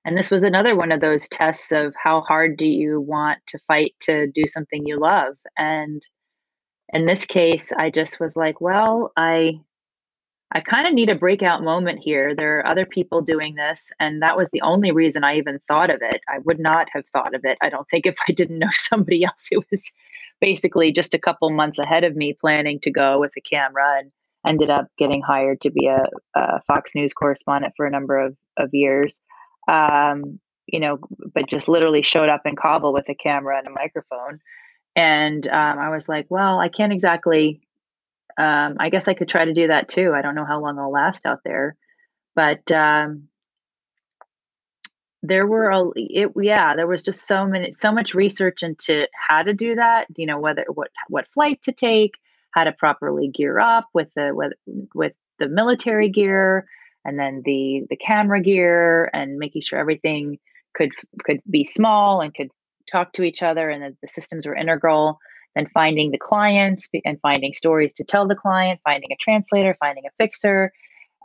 and 0.05 0.15
this 0.15 0.29
was 0.29 0.43
another 0.43 0.75
one 0.75 0.91
of 0.91 1.01
those 1.01 1.27
tests 1.27 1.71
of 1.71 1.95
how 2.01 2.21
hard 2.21 2.57
do 2.57 2.67
you 2.67 3.01
want 3.01 3.39
to 3.47 3.59
fight 3.67 3.95
to 4.01 4.27
do 4.27 4.43
something 4.47 4.85
you 4.85 4.99
love. 4.99 5.35
And 5.57 6.07
in 6.93 7.07
this 7.07 7.25
case, 7.25 7.71
I 7.71 7.89
just 7.89 8.19
was 8.19 8.35
like, 8.35 8.61
well, 8.61 9.11
I, 9.17 9.59
I 10.51 10.59
kind 10.59 10.87
of 10.87 10.93
need 10.93 11.09
a 11.09 11.15
breakout 11.15 11.63
moment 11.63 11.99
here. 11.99 12.35
There 12.35 12.59
are 12.59 12.67
other 12.67 12.85
people 12.85 13.21
doing 13.21 13.55
this, 13.55 13.91
and 13.99 14.21
that 14.21 14.37
was 14.37 14.49
the 14.51 14.61
only 14.61 14.91
reason 14.91 15.23
I 15.23 15.37
even 15.37 15.59
thought 15.67 15.89
of 15.89 15.99
it. 16.01 16.21
I 16.29 16.39
would 16.39 16.59
not 16.59 16.87
have 16.93 17.05
thought 17.07 17.33
of 17.33 17.41
it. 17.43 17.57
I 17.61 17.69
don't 17.69 17.89
think 17.89 18.05
if 18.07 18.15
I 18.27 18.31
didn't 18.31 18.59
know 18.59 18.69
somebody 18.71 19.23
else 19.23 19.47
who 19.51 19.63
was 19.71 19.91
basically 20.41 20.91
just 20.91 21.13
a 21.13 21.19
couple 21.19 21.49
months 21.49 21.79
ahead 21.79 22.03
of 22.03 22.15
me 22.15 22.33
planning 22.39 22.79
to 22.81 22.91
go 22.91 23.19
with 23.19 23.33
a 23.37 23.41
camera 23.41 23.99
and 23.99 24.11
ended 24.45 24.69
up 24.69 24.87
getting 24.97 25.21
hired 25.21 25.59
to 25.61 25.71
be 25.71 25.87
a, 25.87 26.05
a 26.35 26.61
Fox 26.67 26.93
News 26.93 27.13
correspondent 27.13 27.73
for 27.75 27.85
a 27.85 27.91
number 27.91 28.19
of, 28.19 28.37
of 28.57 28.69
years. 28.73 29.17
Um, 29.67 30.39
you 30.67 30.79
know, 30.79 30.99
but 31.33 31.47
just 31.47 31.67
literally 31.67 32.01
showed 32.01 32.29
up 32.29 32.41
in 32.45 32.55
Kabul 32.55 32.93
with 32.93 33.09
a 33.09 33.15
camera 33.15 33.57
and 33.57 33.67
a 33.67 33.71
microphone. 33.71 34.39
And 34.95 35.47
um, 35.47 35.77
I 35.79 35.89
was 35.89 36.07
like, 36.07 36.25
well, 36.29 36.59
I 36.59 36.69
can't 36.69 36.93
exactly, 36.93 37.61
um, 38.37 38.77
I 38.79 38.89
guess 38.89 39.07
I 39.07 39.13
could 39.13 39.29
try 39.29 39.45
to 39.45 39.53
do 39.53 39.67
that 39.67 39.89
too. 39.89 40.13
I 40.13 40.21
don't 40.21 40.35
know 40.35 40.45
how 40.45 40.61
long 40.61 40.77
I'll 40.77 40.91
last 40.91 41.25
out 41.25 41.41
there. 41.43 41.75
But 42.35 42.69
um, 42.71 43.29
there 45.27 45.47
were 45.47 45.69
a 45.69 45.83
it 45.95 46.31
yeah 46.39 46.75
there 46.75 46.87
was 46.87 47.03
just 47.03 47.27
so 47.27 47.45
many 47.45 47.73
so 47.79 47.91
much 47.91 48.13
research 48.13 48.63
into 48.63 49.07
how 49.27 49.41
to 49.41 49.53
do 49.53 49.75
that 49.75 50.05
you 50.17 50.25
know 50.25 50.39
whether 50.39 50.65
what 50.73 50.89
what 51.07 51.27
flight 51.33 51.61
to 51.61 51.71
take 51.71 52.17
how 52.51 52.63
to 52.63 52.71
properly 52.71 53.27
gear 53.29 53.59
up 53.59 53.87
with 53.93 54.09
the 54.15 54.31
with 54.33 54.53
with 54.93 55.13
the 55.39 55.47
military 55.47 56.09
gear 56.09 56.67
and 57.03 57.19
then 57.19 57.41
the 57.45 57.85
the 57.89 57.95
camera 57.95 58.39
gear 58.39 59.09
and 59.13 59.37
making 59.37 59.61
sure 59.61 59.79
everything 59.79 60.37
could 60.73 60.91
could 61.23 61.41
be 61.49 61.65
small 61.65 62.21
and 62.21 62.33
could 62.33 62.51
talk 62.91 63.13
to 63.13 63.23
each 63.23 63.41
other 63.41 63.69
and 63.69 63.81
that 63.81 63.93
the 64.01 64.07
systems 64.07 64.45
were 64.45 64.55
integral 64.55 65.19
then 65.55 65.67
finding 65.73 66.11
the 66.11 66.17
clients 66.17 66.89
and 67.05 67.19
finding 67.21 67.53
stories 67.53 67.93
to 67.93 68.03
tell 68.03 68.27
the 68.27 68.35
client 68.35 68.79
finding 68.83 69.11
a 69.11 69.15
translator 69.19 69.75
finding 69.79 70.05
a 70.05 70.11
fixer 70.17 70.71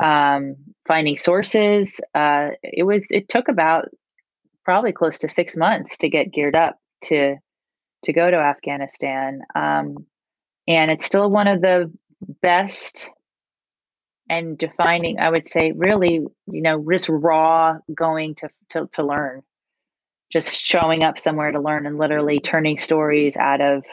um, 0.01 0.57
finding 0.87 1.17
sources. 1.17 2.01
Uh, 2.15 2.51
it 2.63 2.85
was 2.85 3.07
it 3.11 3.29
took 3.29 3.49
about 3.49 3.89
probably 4.65 4.93
close 4.93 5.19
to 5.19 5.29
six 5.29 5.57
months 5.57 5.99
to 5.99 6.09
get 6.09 6.33
geared 6.33 6.57
up 6.57 6.79
to 7.05 7.37
to 8.05 8.13
go 8.13 8.31
to 8.31 8.37
Afghanistan, 8.37 9.43
um, 9.55 10.07
and 10.67 10.91
it's 10.91 11.07
still 11.07 11.31
one 11.31 11.47
of 11.47 11.61
the 11.61 11.93
best 12.41 13.09
and 14.29 14.57
defining. 14.57 15.19
I 15.19 15.29
would 15.29 15.49
say, 15.49 15.73
really, 15.73 16.25
you 16.47 16.63
know, 16.63 16.83
just 16.91 17.09
raw 17.09 17.77
going 17.95 18.37
to 18.37 18.49
to, 18.71 18.89
to 18.93 19.03
learn, 19.05 19.43
just 20.33 20.59
showing 20.59 21.03
up 21.03 21.19
somewhere 21.19 21.53
to 21.53 21.61
learn, 21.61 21.87
and 21.87 21.99
literally 21.99 22.41
turning 22.41 22.79
stories 22.79 23.37
out 23.37 23.61
of 23.61 23.85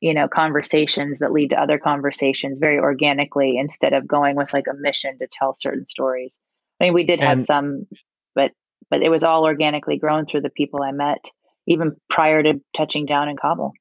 you 0.00 0.14
know 0.14 0.28
conversations 0.28 1.18
that 1.18 1.32
lead 1.32 1.50
to 1.50 1.60
other 1.60 1.78
conversations 1.78 2.58
very 2.58 2.78
organically 2.78 3.56
instead 3.58 3.92
of 3.92 4.06
going 4.06 4.36
with 4.36 4.52
like 4.52 4.66
a 4.68 4.74
mission 4.74 5.18
to 5.18 5.28
tell 5.30 5.54
certain 5.54 5.86
stories. 5.86 6.38
I 6.80 6.84
mean 6.84 6.94
we 6.94 7.04
did 7.04 7.20
have 7.20 7.38
and, 7.38 7.46
some 7.46 7.86
but 8.34 8.52
but 8.90 9.02
it 9.02 9.10
was 9.10 9.22
all 9.22 9.44
organically 9.44 9.98
grown 9.98 10.26
through 10.26 10.42
the 10.42 10.50
people 10.50 10.82
i 10.82 10.92
met 10.92 11.30
even 11.66 11.94
prior 12.08 12.42
to 12.42 12.60
touching 12.76 13.06
down 13.06 13.28
in 13.28 13.36
kabul. 13.36 13.72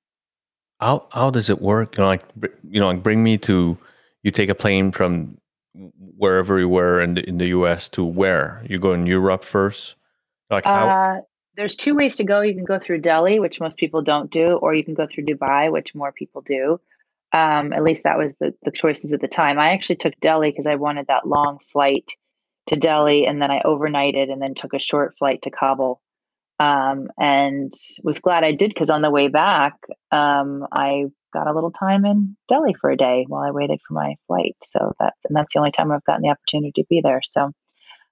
How 0.80 1.08
how 1.10 1.32
does 1.32 1.50
it 1.50 1.62
work? 1.62 1.98
You 1.98 2.02
know 2.02 2.08
like 2.08 2.24
you 2.70 2.80
know 2.80 2.88
like 2.88 3.02
bring 3.02 3.24
me 3.24 3.38
to 3.39 3.78
you 4.24 4.32
take 4.32 4.50
a 4.50 4.56
plane 4.56 4.91
from 4.91 5.38
wherever 6.18 6.60
you 6.60 6.68
were 6.70 7.00
in 7.00 7.14
the, 7.16 7.28
in 7.28 7.38
the 7.38 7.48
us 7.48 7.88
to 7.89 8.04
where? 8.04 8.64
You 8.70 8.78
go 8.78 8.93
in 8.93 9.08
europe 9.08 9.43
first? 9.43 9.95
Like 10.50 10.66
how 10.66 10.89
uh, 10.89 11.22
there's 11.58 11.76
two 11.76 11.95
ways 11.95 12.16
to 12.18 12.24
go. 12.24 12.41
You 12.41 12.53
can 12.53 12.64
go 12.64 12.80
through 12.80 13.01
Delhi, 13.01 13.39
which 13.39 13.60
most 13.60 13.78
people 13.78 14.03
don't 14.03 14.32
do, 14.32 14.53
or 14.53 14.74
you 14.74 14.84
can 14.84 14.93
go 14.93 15.08
through 15.08 15.26
Dubai, 15.26 15.72
which 15.72 15.95
more 15.95 16.12
people 16.12 16.41
do. 16.41 16.80
Um, 17.34 17.74
at 17.74 17.84
least 17.84 18.03
that 18.03 18.18
was 18.18 18.32
the, 18.39 18.53
the 18.64 18.72
choices 18.72 19.12
at 19.12 19.20
the 19.20 19.28
time. 19.28 19.60
I 19.60 19.72
actually 19.72 19.97
took 19.97 20.14
Delhi 20.22 20.51
because 20.51 20.68
I 20.68 20.76
wanted 20.76 21.08
that 21.08 21.28
long 21.28 21.58
flight 21.72 22.12
to 22.68 22.76
Delhi, 22.76 23.26
and 23.26 23.41
then 23.41 23.51
I 23.51 23.62
overnighted 23.66 24.32
and 24.32 24.41
then 24.41 24.53
took 24.53 24.74
a 24.74 24.80
short 24.80 25.18
flight 25.18 25.41
to 25.41 25.49
Kabul. 25.49 25.99
Um, 26.60 27.10
and 27.20 27.72
was 28.01 28.20
glad 28.20 28.43
I 28.43 28.51
did 28.51 28.70
because 28.74 28.89
on 28.89 29.01
the 29.01 29.12
way 29.12 29.28
back, 29.28 29.74
um, 30.12 30.66
I 30.72 31.05
got 31.34 31.47
a 31.47 31.53
little 31.53 31.72
time 31.72 32.05
in 32.05 32.36
Delhi 32.49 32.74
for 32.80 32.89
a 32.89 32.97
day 32.97 33.26
while 33.28 33.43
I 33.43 33.51
waited 33.51 33.80
for 33.88 33.93
my 33.93 34.16
flight. 34.28 34.55
So 34.64 34.93
that's 34.99 35.20
and 35.26 35.36
that's 35.36 35.53
the 35.53 35.60
only 35.60 35.72
time 35.72 35.91
I've 35.91 36.03
gotten 36.05 36.24
the 36.24 36.30
opportunity 36.30 36.82
to 36.82 36.88
be 36.89 37.01
there. 37.01 37.22
So 37.24 37.51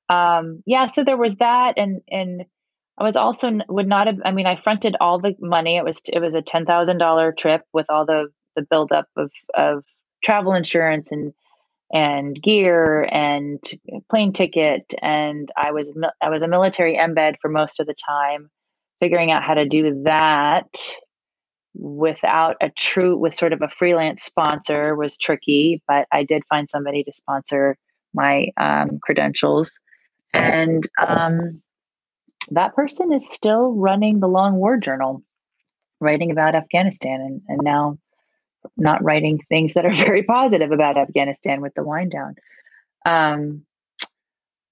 um, 0.09 0.61
yeah, 0.65 0.85
so 0.85 1.03
there 1.03 1.17
was 1.17 1.37
that, 1.37 1.75
and 1.77 2.01
and 2.09 2.45
I 2.97 3.03
was 3.03 3.15
also 3.15 3.51
would 3.67 3.87
not 3.87 4.07
have. 4.07 4.19
I 4.23 4.31
mean, 4.31 4.45
I 4.45 4.55
fronted 4.55 4.95
all 5.01 5.19
the 5.19 5.35
money. 5.39 5.77
It 5.77 5.83
was 5.83 6.01
it 6.05 6.19
was 6.19 6.33
a 6.33 6.41
ten 6.41 6.65
thousand 6.65 6.97
dollar 6.97 7.31
trip 7.31 7.63
with 7.73 7.87
all 7.89 8.05
the 8.05 8.27
the 8.55 8.61
buildup 8.61 9.07
of 9.17 9.31
of 9.53 9.83
travel 10.23 10.53
insurance 10.53 11.11
and 11.11 11.33
and 11.93 12.41
gear 12.41 13.07
and 13.11 13.59
plane 14.09 14.33
ticket 14.33 14.93
and 15.01 15.49
I 15.55 15.71
was 15.71 15.91
I 16.21 16.29
was 16.29 16.41
a 16.41 16.47
military 16.47 16.95
embed 16.95 17.35
for 17.41 17.49
most 17.49 17.79
of 17.79 17.85
the 17.85 17.93
time 17.93 18.49
figuring 18.99 19.29
out 19.29 19.43
how 19.43 19.53
to 19.53 19.67
do 19.67 20.01
that 20.03 20.65
without 21.75 22.55
a 22.61 22.69
true 22.69 23.15
with 23.15 23.35
sort 23.35 23.53
of 23.53 23.61
a 23.61 23.69
freelance 23.69 24.23
sponsor 24.23 24.95
was 24.95 25.17
tricky 25.17 25.83
but 25.87 26.07
I 26.11 26.23
did 26.23 26.41
find 26.49 26.67
somebody 26.69 27.03
to 27.03 27.13
sponsor 27.13 27.77
my 28.15 28.47
um, 28.57 28.97
credentials 29.03 29.77
and 30.33 30.87
um, 31.05 31.61
that 32.51 32.75
person 32.75 33.11
is 33.11 33.29
still 33.29 33.73
running 33.73 34.19
the 34.19 34.27
long 34.27 34.55
war 34.55 34.77
journal 34.77 35.23
writing 35.99 36.31
about 36.31 36.55
Afghanistan 36.55 37.21
and, 37.21 37.41
and 37.47 37.61
now 37.63 37.97
not 38.77 39.03
writing 39.03 39.39
things 39.39 39.73
that 39.73 39.85
are 39.85 39.93
very 40.05 40.23
positive 40.23 40.71
about 40.71 40.97
Afghanistan 40.97 41.61
with 41.61 41.73
the 41.75 41.83
wind 41.83 42.11
down. 42.11 42.35
Um, 43.05 43.65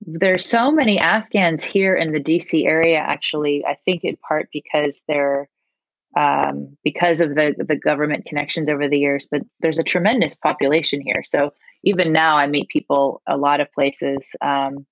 there's 0.05 0.45
so 0.45 0.71
many 0.71 0.99
Afghans 0.99 1.63
here 1.63 1.95
in 1.95 2.11
the 2.11 2.19
DC 2.19 2.65
area, 2.65 2.97
actually, 2.97 3.63
I 3.65 3.77
think 3.85 4.03
in 4.03 4.17
part 4.17 4.49
because 4.51 5.01
they're 5.07 5.47
um, 6.15 6.77
because 6.83 7.21
of 7.21 7.29
the 7.35 7.55
the 7.57 7.75
government 7.75 8.25
connections 8.25 8.69
over 8.69 8.87
the 8.87 8.99
years, 8.99 9.27
but 9.31 9.41
there's 9.61 9.79
a 9.79 9.83
tremendous 9.83 10.35
population 10.35 11.01
here. 11.01 11.23
So 11.25 11.53
even 11.83 12.11
now, 12.11 12.37
I 12.37 12.47
meet 12.47 12.69
people 12.69 13.21
a 13.27 13.37
lot 13.37 13.61
of 13.61 13.71
places. 13.71 14.27
Um, 14.41 14.85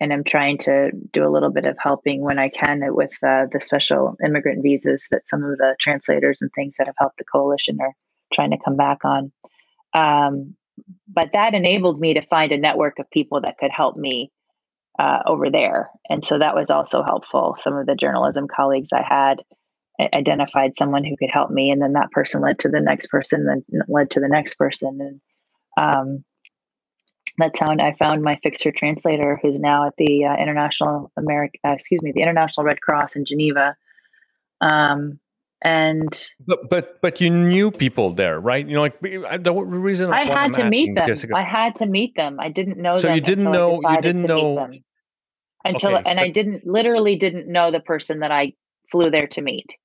and 0.00 0.12
I'm 0.12 0.24
trying 0.24 0.58
to 0.58 0.90
do 1.12 1.26
a 1.26 1.30
little 1.30 1.50
bit 1.50 1.66
of 1.66 1.76
helping 1.78 2.22
when 2.22 2.38
I 2.38 2.48
can 2.48 2.80
with 2.94 3.12
uh, 3.22 3.46
the 3.52 3.60
special 3.60 4.16
immigrant 4.24 4.62
visas 4.62 5.06
that 5.10 5.28
some 5.28 5.44
of 5.44 5.58
the 5.58 5.76
translators 5.78 6.40
and 6.40 6.50
things 6.52 6.76
that 6.78 6.86
have 6.86 6.96
helped 6.98 7.18
the 7.18 7.24
coalition 7.24 7.78
are 7.80 7.94
trying 8.32 8.50
to 8.50 8.58
come 8.64 8.76
back 8.76 9.04
on. 9.04 9.30
Um, 9.92 10.56
but 11.06 11.30
that 11.34 11.54
enabled 11.54 12.00
me 12.00 12.14
to 12.14 12.22
find 12.22 12.50
a 12.52 12.58
network 12.58 12.98
of 12.98 13.10
people 13.10 13.42
that 13.42 13.58
could 13.58 13.70
help 13.70 13.96
me 13.96 14.32
uh, 14.98 15.18
over 15.26 15.50
there, 15.50 15.90
and 16.08 16.26
so 16.26 16.38
that 16.38 16.54
was 16.54 16.70
also 16.70 17.02
helpful. 17.02 17.56
Some 17.60 17.76
of 17.76 17.86
the 17.86 17.94
journalism 17.94 18.46
colleagues 18.48 18.88
I 18.92 19.02
had 19.02 19.42
identified 20.14 20.72
someone 20.78 21.04
who 21.04 21.16
could 21.18 21.30
help 21.30 21.50
me, 21.50 21.70
and 21.70 21.80
then 21.80 21.92
that 21.92 22.10
person 22.10 22.40
led 22.40 22.58
to 22.60 22.68
the 22.68 22.80
next 22.80 23.08
person, 23.08 23.44
then 23.44 23.64
led 23.88 24.10
to 24.10 24.20
the 24.20 24.28
next 24.28 24.54
person, 24.54 24.98
and 25.00 25.20
um, 25.76 26.24
that's 27.40 27.58
how 27.58 27.70
I 27.70 27.94
found 27.98 28.22
my 28.22 28.38
fixer 28.42 28.72
translator, 28.72 29.38
who's 29.42 29.58
now 29.58 29.86
at 29.86 29.94
the 29.98 30.24
uh, 30.24 30.36
International 30.36 31.10
America, 31.16 31.58
uh, 31.64 31.72
excuse 31.72 32.02
me, 32.02 32.12
the 32.12 32.22
International 32.22 32.64
Red 32.64 32.80
Cross 32.80 33.16
in 33.16 33.24
Geneva. 33.24 33.76
Um, 34.60 35.18
and 35.62 36.30
but 36.46 36.70
but 36.70 37.00
but 37.02 37.20
you 37.20 37.28
knew 37.28 37.70
people 37.70 38.14
there, 38.14 38.40
right? 38.40 38.66
You 38.66 38.74
know, 38.74 38.80
like 38.80 39.00
the 39.00 39.52
reason 39.52 40.10
I 40.10 40.24
had 40.24 40.36
I'm 40.36 40.52
to 40.52 40.64
meet 40.64 40.94
them. 40.94 41.06
Jessica, 41.06 41.36
I 41.36 41.42
had 41.42 41.74
to 41.76 41.86
meet 41.86 42.14
them. 42.16 42.38
I 42.40 42.48
didn't 42.48 42.78
know 42.78 42.96
so 42.96 43.08
them. 43.08 43.16
you 43.16 43.20
didn't 43.20 43.50
know 43.50 43.80
you 43.82 44.00
didn't 44.00 44.22
know 44.22 44.70
until 45.64 45.96
okay, 45.96 46.08
and 46.08 46.16
but, 46.16 46.24
I 46.24 46.28
didn't 46.30 46.66
literally 46.66 47.16
didn't 47.16 47.46
know 47.46 47.70
the 47.70 47.80
person 47.80 48.20
that 48.20 48.30
I 48.30 48.54
flew 48.90 49.10
there 49.10 49.26
to 49.28 49.42
meet 49.42 49.76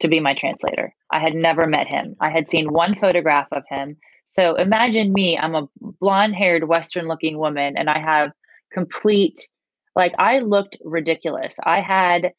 to 0.00 0.08
be 0.08 0.18
my 0.18 0.34
translator. 0.34 0.94
I 1.10 1.20
had 1.20 1.34
never 1.34 1.66
met 1.66 1.86
him. 1.86 2.16
I 2.20 2.30
had 2.30 2.50
seen 2.50 2.72
one 2.72 2.96
photograph 2.96 3.46
of 3.52 3.62
him 3.68 3.96
so 4.26 4.54
imagine 4.56 5.12
me, 5.12 5.38
I'm 5.38 5.54
a 5.54 5.68
blonde 5.80 6.34
haired 6.34 6.68
Western 6.68 7.08
looking 7.08 7.38
woman, 7.38 7.76
and 7.76 7.88
I 7.88 7.98
have 7.98 8.32
complete, 8.72 9.48
like, 9.94 10.12
I 10.18 10.40
looked 10.40 10.76
ridiculous. 10.84 11.54
I 11.64 11.80
had, 11.80 12.32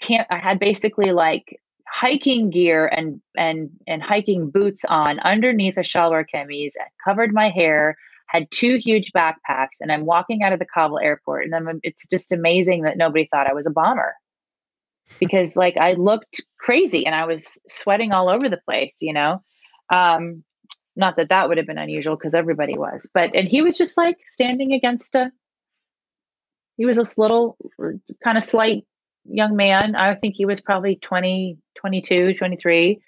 can't, 0.00 0.26
I 0.30 0.38
had 0.38 0.58
basically 0.58 1.12
like 1.12 1.60
hiking 1.92 2.48
gear 2.48 2.86
and 2.86 3.20
and 3.36 3.70
and 3.86 4.02
hiking 4.02 4.50
boots 4.50 4.82
on 4.88 5.18
underneath 5.20 5.76
a 5.76 5.80
shalwar 5.80 6.24
kameez 6.34 6.70
covered 7.04 7.34
my 7.34 7.50
hair 7.50 7.96
had 8.28 8.50
two 8.50 8.76
huge 8.76 9.12
backpacks 9.14 9.76
and 9.78 9.92
i'm 9.92 10.06
walking 10.06 10.42
out 10.42 10.54
of 10.54 10.58
the 10.58 10.66
kabul 10.72 10.98
airport 10.98 11.44
and 11.44 11.54
I'm, 11.54 11.80
it's 11.82 12.06
just 12.06 12.32
amazing 12.32 12.82
that 12.82 12.96
nobody 12.96 13.28
thought 13.30 13.46
i 13.46 13.52
was 13.52 13.66
a 13.66 13.70
bomber 13.70 14.14
because 15.20 15.54
like 15.54 15.76
i 15.76 15.92
looked 15.92 16.42
crazy 16.58 17.04
and 17.04 17.14
i 17.14 17.26
was 17.26 17.60
sweating 17.68 18.12
all 18.12 18.30
over 18.30 18.48
the 18.48 18.60
place 18.64 18.94
you 19.00 19.12
know 19.12 19.42
um, 19.90 20.42
not 20.96 21.16
that 21.16 21.30
that 21.30 21.48
would 21.48 21.58
have 21.58 21.66
been 21.66 21.78
unusual 21.78 22.16
because 22.16 22.34
everybody 22.34 22.76
was, 22.76 23.06
but 23.14 23.34
and 23.34 23.48
he 23.48 23.62
was 23.62 23.78
just 23.78 23.96
like 23.96 24.18
standing 24.28 24.72
against 24.72 25.14
a. 25.14 25.30
He 26.76 26.86
was 26.86 26.96
this 26.96 27.18
little, 27.18 27.56
kind 28.24 28.38
of 28.38 28.44
slight 28.44 28.84
young 29.24 29.56
man. 29.56 29.94
I 29.94 30.14
think 30.14 30.34
he 30.36 30.46
was 30.46 30.60
probably 30.60 30.96
20, 30.96 31.58
22, 31.76 32.34
23. 32.34 33.02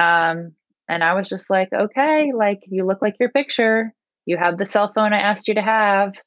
Um, 0.00 0.52
and 0.88 1.04
I 1.04 1.14
was 1.14 1.28
just 1.28 1.50
like, 1.50 1.72
okay, 1.72 2.32
like 2.34 2.60
you 2.68 2.86
look 2.86 3.02
like 3.02 3.16
your 3.20 3.28
picture. 3.28 3.92
You 4.24 4.38
have 4.38 4.56
the 4.56 4.66
cell 4.66 4.92
phone 4.94 5.12
I 5.12 5.18
asked 5.18 5.46
you 5.46 5.54
to 5.54 5.62
have. 5.62 6.20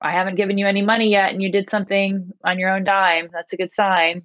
I 0.00 0.10
haven't 0.10 0.34
given 0.34 0.58
you 0.58 0.66
any 0.66 0.82
money 0.82 1.10
yet, 1.10 1.30
and 1.30 1.40
you 1.40 1.50
did 1.50 1.70
something 1.70 2.32
on 2.44 2.58
your 2.58 2.74
own 2.74 2.82
dime. 2.82 3.28
That's 3.32 3.52
a 3.52 3.56
good 3.56 3.72
sign 3.72 4.24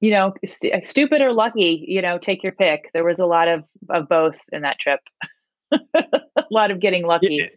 you 0.00 0.10
know, 0.10 0.32
st- 0.44 0.72
uh, 0.74 0.80
stupid 0.84 1.20
or 1.20 1.32
lucky, 1.32 1.84
you 1.88 2.00
know, 2.00 2.18
take 2.18 2.42
your 2.42 2.52
pick. 2.52 2.90
There 2.92 3.04
was 3.04 3.18
a 3.18 3.26
lot 3.26 3.48
of 3.48 3.64
of 3.90 4.08
both 4.08 4.38
in 4.52 4.62
that 4.62 4.78
trip. 4.78 5.00
a 5.72 6.44
lot 6.50 6.70
of 6.70 6.80
getting 6.80 7.06
lucky. 7.06 7.48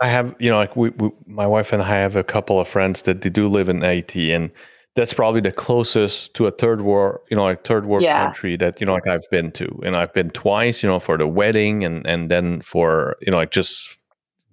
I 0.00 0.08
have, 0.08 0.34
you 0.38 0.48
know, 0.48 0.56
like 0.56 0.76
we, 0.76 0.90
we, 0.90 1.10
my 1.26 1.46
wife 1.46 1.72
and 1.72 1.82
I 1.82 1.86
have 1.86 2.16
a 2.16 2.24
couple 2.24 2.58
of 2.58 2.66
friends 2.66 3.02
that 3.02 3.20
they 3.20 3.28
do 3.28 3.48
live 3.48 3.68
in 3.68 3.82
Haiti, 3.82 4.32
and 4.32 4.50
that's 4.96 5.12
probably 5.12 5.42
the 5.42 5.52
closest 5.52 6.32
to 6.34 6.46
a 6.46 6.50
third 6.50 6.80
world, 6.80 7.18
you 7.30 7.36
know, 7.36 7.44
like 7.44 7.66
third 7.66 7.84
world 7.84 8.02
yeah. 8.02 8.24
country 8.24 8.56
that 8.56 8.80
you 8.80 8.86
know, 8.86 8.94
like 8.94 9.06
I've 9.06 9.28
been 9.30 9.52
to, 9.52 9.66
and 9.84 9.96
I've 9.96 10.14
been 10.14 10.30
twice, 10.30 10.82
you 10.82 10.88
know, 10.88 11.00
for 11.00 11.18
the 11.18 11.26
wedding, 11.26 11.84
and 11.84 12.06
and 12.06 12.30
then 12.30 12.62
for 12.62 13.16
you 13.20 13.30
know, 13.30 13.38
like 13.38 13.50
just 13.50 13.98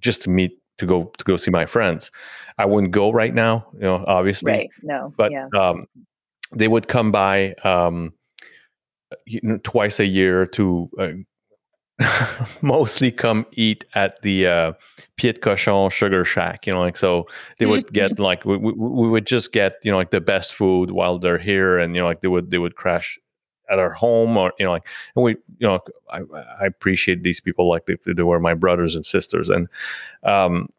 just 0.01 0.23
to 0.23 0.29
meet 0.29 0.59
to 0.79 0.85
go 0.85 1.11
to 1.17 1.23
go 1.23 1.37
see 1.37 1.51
my 1.51 1.65
friends. 1.65 2.11
I 2.57 2.65
wouldn't 2.65 2.91
go 2.91 3.11
right 3.11 3.33
now, 3.33 3.67
you 3.73 3.81
know, 3.81 4.03
obviously. 4.07 4.51
Right. 4.51 4.69
No. 4.81 5.13
But 5.15 5.31
yeah. 5.31 5.47
um, 5.55 5.85
they 6.53 6.67
would 6.67 6.87
come 6.87 7.11
by 7.11 7.53
um, 7.63 8.13
you 9.25 9.39
know, 9.43 9.59
twice 9.63 9.99
a 9.99 10.05
year 10.05 10.45
to 10.45 10.89
uh, 10.99 11.11
mostly 12.61 13.11
come 13.11 13.45
eat 13.53 13.85
at 13.95 14.21
the 14.21 14.47
uh, 14.47 14.73
Pied 15.17 15.41
Cochon 15.41 15.89
Sugar 15.89 16.23
Shack. 16.23 16.67
You 16.67 16.73
know, 16.73 16.79
like 16.79 16.97
so 16.97 17.27
they 17.57 17.65
would 17.65 17.91
get 17.93 18.19
like 18.19 18.45
we, 18.45 18.57
we, 18.57 18.71
we 18.73 19.09
would 19.09 19.25
just 19.25 19.51
get 19.51 19.75
you 19.83 19.91
know 19.91 19.97
like 19.97 20.11
the 20.11 20.21
best 20.21 20.53
food 20.53 20.91
while 20.91 21.19
they're 21.19 21.39
here, 21.39 21.77
and 21.79 21.95
you 21.95 22.01
know 22.01 22.07
like 22.07 22.21
they 22.21 22.27
would 22.27 22.51
they 22.51 22.57
would 22.57 22.75
crash 22.75 23.17
at 23.69 23.79
our 23.79 23.91
home 23.91 24.37
or 24.37 24.53
you 24.59 24.65
know 24.65 24.71
like 24.71 24.87
and 25.15 25.23
we 25.23 25.31
you 25.57 25.67
know 25.67 25.79
I, 26.09 26.21
I 26.61 26.65
appreciate 26.65 27.23
these 27.23 27.41
people 27.41 27.67
like 27.67 27.85
they, 27.85 27.97
they 28.05 28.23
were 28.23 28.39
my 28.39 28.53
brothers 28.53 28.95
and 28.95 29.05
sisters 29.05 29.49
and 29.49 29.67
um 30.23 30.69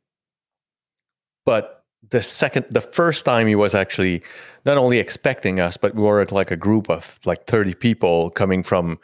but 1.45 1.78
the 2.11 2.23
second 2.23 2.67
the 2.71 2.81
first 2.81 3.25
time 3.25 3.47
he 3.47 3.55
was 3.55 3.75
actually 3.75 4.23
not 4.65 4.79
only 4.79 4.99
expecting 4.99 5.61
us 5.61 5.77
but 5.77 5.95
we 5.95 6.03
were 6.03 6.21
at 6.21 6.33
like 6.33 6.51
a 6.51 6.57
group 6.57 6.89
of 6.91 7.19
like 7.25 7.47
30 7.47 7.75
people 7.75 8.31
coming 8.31 8.63
from 8.63 8.99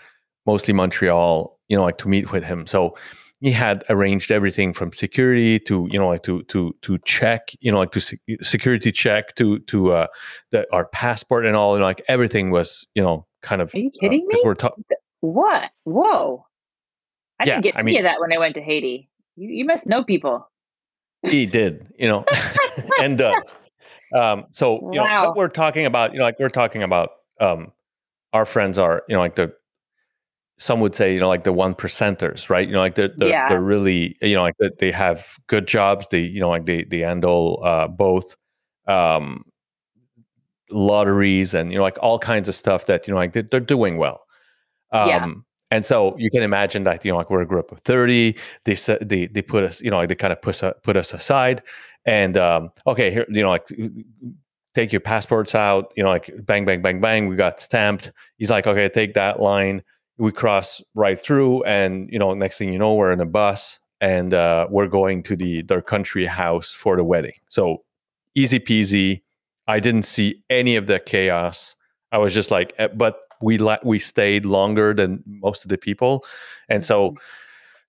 mostly 0.47 0.75
montreal 0.75 1.59
you 1.69 1.77
know 1.77 1.85
like 1.85 1.99
to 1.99 2.09
meet 2.09 2.33
with 2.33 2.45
him. 2.45 2.67
So 2.67 2.97
he 3.41 3.51
had 3.51 3.85
arranged 3.91 4.31
everything 4.31 4.73
from 4.73 4.93
security 4.93 5.59
to 5.61 5.89
you 5.91 5.99
know 5.99 6.09
like 6.09 6.23
to 6.23 6.43
to 6.45 6.75
to 6.83 6.99
check 7.05 7.51
you 7.61 7.71
know 7.71 7.79
like 7.79 7.93
to 7.93 8.01
sec- 8.01 8.21
security 8.43 8.91
check 8.93 9.35
to 9.35 9.59
to 9.61 9.93
uh 9.93 10.07
the, 10.51 10.67
our 10.73 10.87
passport 10.87 11.45
and 11.45 11.57
all 11.57 11.75
and 11.75 11.83
like 11.83 12.03
everything 12.09 12.51
was 12.51 12.87
you 12.95 13.03
know 13.03 13.27
kind 13.43 13.61
of 13.61 13.75
are 13.75 13.79
you 13.79 13.91
kidding 14.01 14.25
uh, 14.25 14.35
me 14.35 14.43
we're 14.45 14.55
ta- 14.55 14.71
what? 15.21 15.71
Whoa. 15.85 16.45
I 17.41 17.45
yeah, 17.45 17.55
didn't 17.55 17.65
get 17.65 17.77
I 17.77 17.81
any 17.81 17.93
mean, 17.93 18.01
of 18.01 18.05
that 18.05 18.21
when 18.21 18.33
i 18.33 18.39
went 18.39 18.55
to 18.55 18.63
haiti. 18.63 19.09
You, 19.37 19.49
you 19.49 19.65
must 19.65 19.87
know 19.87 20.05
people 20.05 20.49
he 21.29 21.47
did, 21.47 21.93
you 21.99 22.09
know, 22.09 22.25
and 23.01 23.19
does. 23.19 23.55
Um, 24.15 24.47
so 24.53 24.93
you 24.93 25.01
wow. 25.01 25.25
know, 25.25 25.35
we're 25.37 25.49
talking 25.49 25.87
about, 25.87 26.13
you 26.13 26.19
know, 26.19 26.25
like 26.25 26.39
we're 26.39 26.49
talking 26.49 26.83
about 26.83 27.11
um, 27.41 27.73
our 28.33 28.47
friends 28.47 28.79
are, 28.79 29.03
you 29.09 29.15
know, 29.15 29.21
like 29.21 29.37
the 29.37 29.53
some 30.59 30.81
would 30.81 30.95
say, 30.95 31.15
you 31.15 31.21
know, 31.21 31.29
like 31.29 31.45
the 31.45 31.53
one 31.53 31.75
percenters, 31.75 32.49
right? 32.49 32.67
You 32.67 32.75
know, 32.75 32.81
like 32.81 32.95
they're 32.95 33.13
they're, 33.17 33.29
yeah. 33.29 33.49
they're 33.49 33.61
really, 33.61 34.17
you 34.23 34.37
know, 34.37 34.43
like 34.43 34.55
they 34.79 34.93
have 34.93 35.27
good 35.49 35.67
jobs. 35.67 36.07
They, 36.09 36.21
you 36.21 36.41
know, 36.41 36.49
like 36.49 36.67
they 36.67 36.85
they 36.85 37.01
handle 37.01 37.61
uh, 37.65 37.89
both 37.89 38.37
um, 38.87 39.45
lotteries 40.71 41.55
and 41.55 41.73
you 41.73 41.79
know, 41.79 41.83
like 41.83 41.99
all 42.01 42.19
kinds 42.19 42.49
of 42.49 42.55
stuff 42.55 42.87
that 42.87 43.09
you 43.09 43.15
know, 43.15 43.19
like 43.19 43.33
they're, 43.33 43.49
they're 43.51 43.61
doing 43.61 43.97
well. 43.97 44.21
Um, 44.93 45.09
yeah. 45.09 45.29
And 45.71 45.85
so 45.85 46.17
you 46.19 46.31
can 46.31 46.43
imagine 46.43 46.85
that 46.85 47.05
you 47.05 47.11
know, 47.11 47.17
like 47.17 47.31
we're 47.31 47.43
a 47.43 47.47
group 47.47 47.73
of 47.73 47.81
thirty. 47.81 48.37
They 48.65 48.75
they 49.01 49.27
they 49.27 49.43
put 49.43 49.65
us, 49.65 49.81
you 49.81 49.91
know, 49.91 49.97
like 49.97 50.09
they 50.09 50.15
kind 50.15 50.33
of 50.33 50.41
put 50.41 50.63
us 50.63 50.75
put 50.83 50.97
us 50.97 51.13
aside, 51.13 51.63
and 52.05 52.37
um, 52.37 52.71
okay, 52.87 53.11
here, 53.11 53.27
you 53.29 53.43
know, 53.43 53.51
like 53.51 53.67
take 54.75 54.93
your 54.93 55.01
passports 55.01 55.55
out, 55.55 55.93
you 55.97 56.03
know, 56.03 56.11
like 56.11 56.31
bang, 56.45 56.65
bang, 56.65 56.83
bang, 56.83 57.01
bang. 57.01 57.29
We 57.29 57.37
got 57.37 57.61
stamped. 57.61 58.13
He's 58.39 58.51
like, 58.51 58.67
okay, 58.67 58.89
take 58.89 59.15
that 59.15 59.41
line. 59.41 59.83
We 60.19 60.33
cross 60.33 60.83
right 60.95 61.19
through, 61.19 61.65
and 61.65 62.09
you 62.13 62.19
know, 62.19 62.35
next 62.35 62.59
thing 62.59 62.73
you 62.73 62.79
know, 62.79 62.95
we're 62.95 63.13
in 63.13 63.21
a 63.21 63.27
bus 63.27 63.81
and 64.01 64.35
uh, 64.35 64.67
we're 64.71 64.87
going 64.87 65.23
to 65.25 65.35
the 65.35 65.63
their 65.63 65.81
country 65.81 66.27
house 66.27 66.75
for 66.75 66.97
the 66.97 67.05
wedding. 67.05 67.35
So 67.49 67.85
easy 68.35 68.61
peasy. 68.61 69.23
I 69.67 69.81
didn't 69.81 70.03
see 70.03 70.43
any 70.51 70.77
of 70.77 70.87
the 70.87 71.01
chaos. 71.01 71.75
I 72.13 72.19
was 72.19 72.35
just 72.35 72.51
like, 72.51 72.75
eh, 72.79 72.89
but 72.89 73.21
we 73.45 73.59
la- 73.59 73.85
we 73.85 73.99
stayed 73.99 74.47
longer 74.47 74.95
than 74.95 75.23
most 75.27 75.65
of 75.65 75.69
the 75.69 75.77
people, 75.79 76.25
and 76.69 76.85
so 76.85 77.11
mm-hmm. 77.11 77.17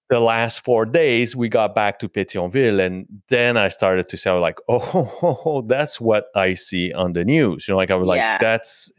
the 0.09 0.19
last 0.19 0.59
four 0.59 0.85
days 0.85 1.35
we 1.35 1.47
got 1.47 1.73
back 1.73 1.99
to 1.99 2.09
Pétionville, 2.09 2.85
and 2.85 3.07
then 3.29 3.55
I 3.55 3.69
started 3.69 4.09
to 4.09 4.17
say 4.17 4.31
like, 4.31 4.59
oh, 4.69 5.63
that's 5.65 6.01
what 6.01 6.25
I 6.35 6.53
see 6.53 6.91
on 6.93 7.13
the 7.13 7.23
news. 7.23 7.67
You 7.67 7.73
know, 7.73 7.77
like 7.77 7.91
I 7.91 7.95
was 7.95 8.13
yeah. 8.15 8.33
like, 8.33 8.41
that's 8.41 8.91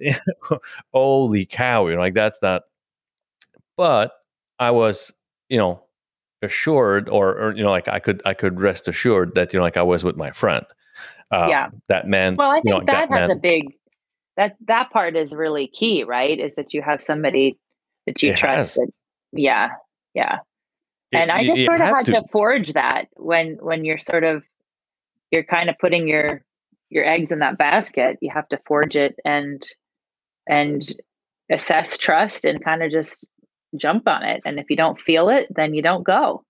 holy 0.93 1.45
cow. 1.45 1.87
You 1.89 1.95
know, 1.95 2.01
like 2.01 2.15
that's 2.15 2.41
not. 2.41 2.63
But 3.77 4.13
I 4.59 4.71
was, 4.71 5.13
you 5.51 5.59
know, 5.59 5.83
assured, 6.41 7.11
or, 7.11 7.39
or 7.39 7.55
you 7.55 7.63
know, 7.63 7.71
like 7.71 7.89
I 7.89 7.99
could 7.99 8.23
I 8.25 8.33
could 8.33 8.59
rest 8.59 8.89
assured 8.89 9.35
that 9.35 9.53
you 9.53 9.59
know, 9.59 9.65
like 9.65 9.77
I 9.77 9.83
was 9.83 10.03
with 10.03 10.17
my 10.17 10.31
friend. 10.31 10.65
Um, 11.31 11.51
yeah, 11.51 11.69
that 11.89 12.07
man. 12.07 12.37
Well, 12.37 12.51
I 12.51 12.57
think 12.57 12.67
you 12.67 12.73
know, 12.73 12.81
that, 12.81 13.09
that 13.11 13.11
has 13.11 13.29
man, 13.29 13.31
a 13.31 13.41
big 13.41 13.75
that 14.37 14.57
that 14.67 14.91
part 14.91 15.17
is 15.17 15.33
really 15.33 15.67
key, 15.67 16.05
right? 16.05 16.39
Is 16.39 16.55
that 16.57 16.75
you 16.75 16.83
have 16.83 17.03
somebody 17.03 17.59
that 18.07 18.23
you 18.23 18.35
trust. 18.35 18.77
That, 18.77 18.91
yeah, 19.33 19.71
yeah. 20.15 20.39
It, 21.13 21.19
and 21.19 21.31
I 21.31 21.45
just 21.47 21.65
sort 21.65 21.81
of 21.81 21.89
had 21.89 22.07
to. 22.07 22.13
to 22.13 22.23
forge 22.29 22.73
that 22.73 23.07
when 23.17 23.59
when 23.61 23.85
you're 23.85 23.99
sort 23.99 24.25
of 24.25 24.43
you're 25.31 25.45
kind 25.45 25.71
of 25.71 25.79
putting 25.79 26.09
your 26.09 26.45
your 26.91 27.05
eggs 27.05 27.33
in 27.33 27.41
that 27.41 27.59
basket. 27.59 28.19
You 28.21 28.31
have 28.33 28.49
to 28.49 28.61
forge 28.67 28.97
it 28.97 29.17
and 29.25 29.63
and 30.47 30.83
assess 31.51 31.99
trust 31.99 32.45
and 32.45 32.63
kind 32.63 32.83
of 32.83 32.91
just 32.91 33.27
jump 33.77 34.07
on 34.07 34.23
it. 34.23 34.43
And 34.45 34.59
if 34.59 34.67
you 34.69 34.77
don't 34.77 35.01
feel 35.01 35.29
it, 35.29 35.47
then 35.55 35.75
you 35.75 35.83
don't 35.83 36.05
go 36.05 36.45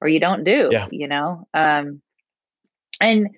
or 0.00 0.08
you 0.08 0.20
don't 0.20 0.44
do. 0.44 0.68
Yeah. 0.70 0.88
You 0.90 1.08
know. 1.08 1.46
Um, 1.52 2.00
and 3.00 3.28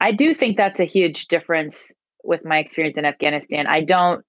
I 0.00 0.12
do 0.12 0.34
think 0.34 0.56
that's 0.56 0.80
a 0.80 0.84
huge 0.84 1.26
difference 1.26 1.92
with 2.24 2.44
my 2.44 2.58
experience 2.58 2.96
in 2.96 3.04
Afghanistan. 3.04 3.66
I 3.66 3.82
don't 3.82 4.24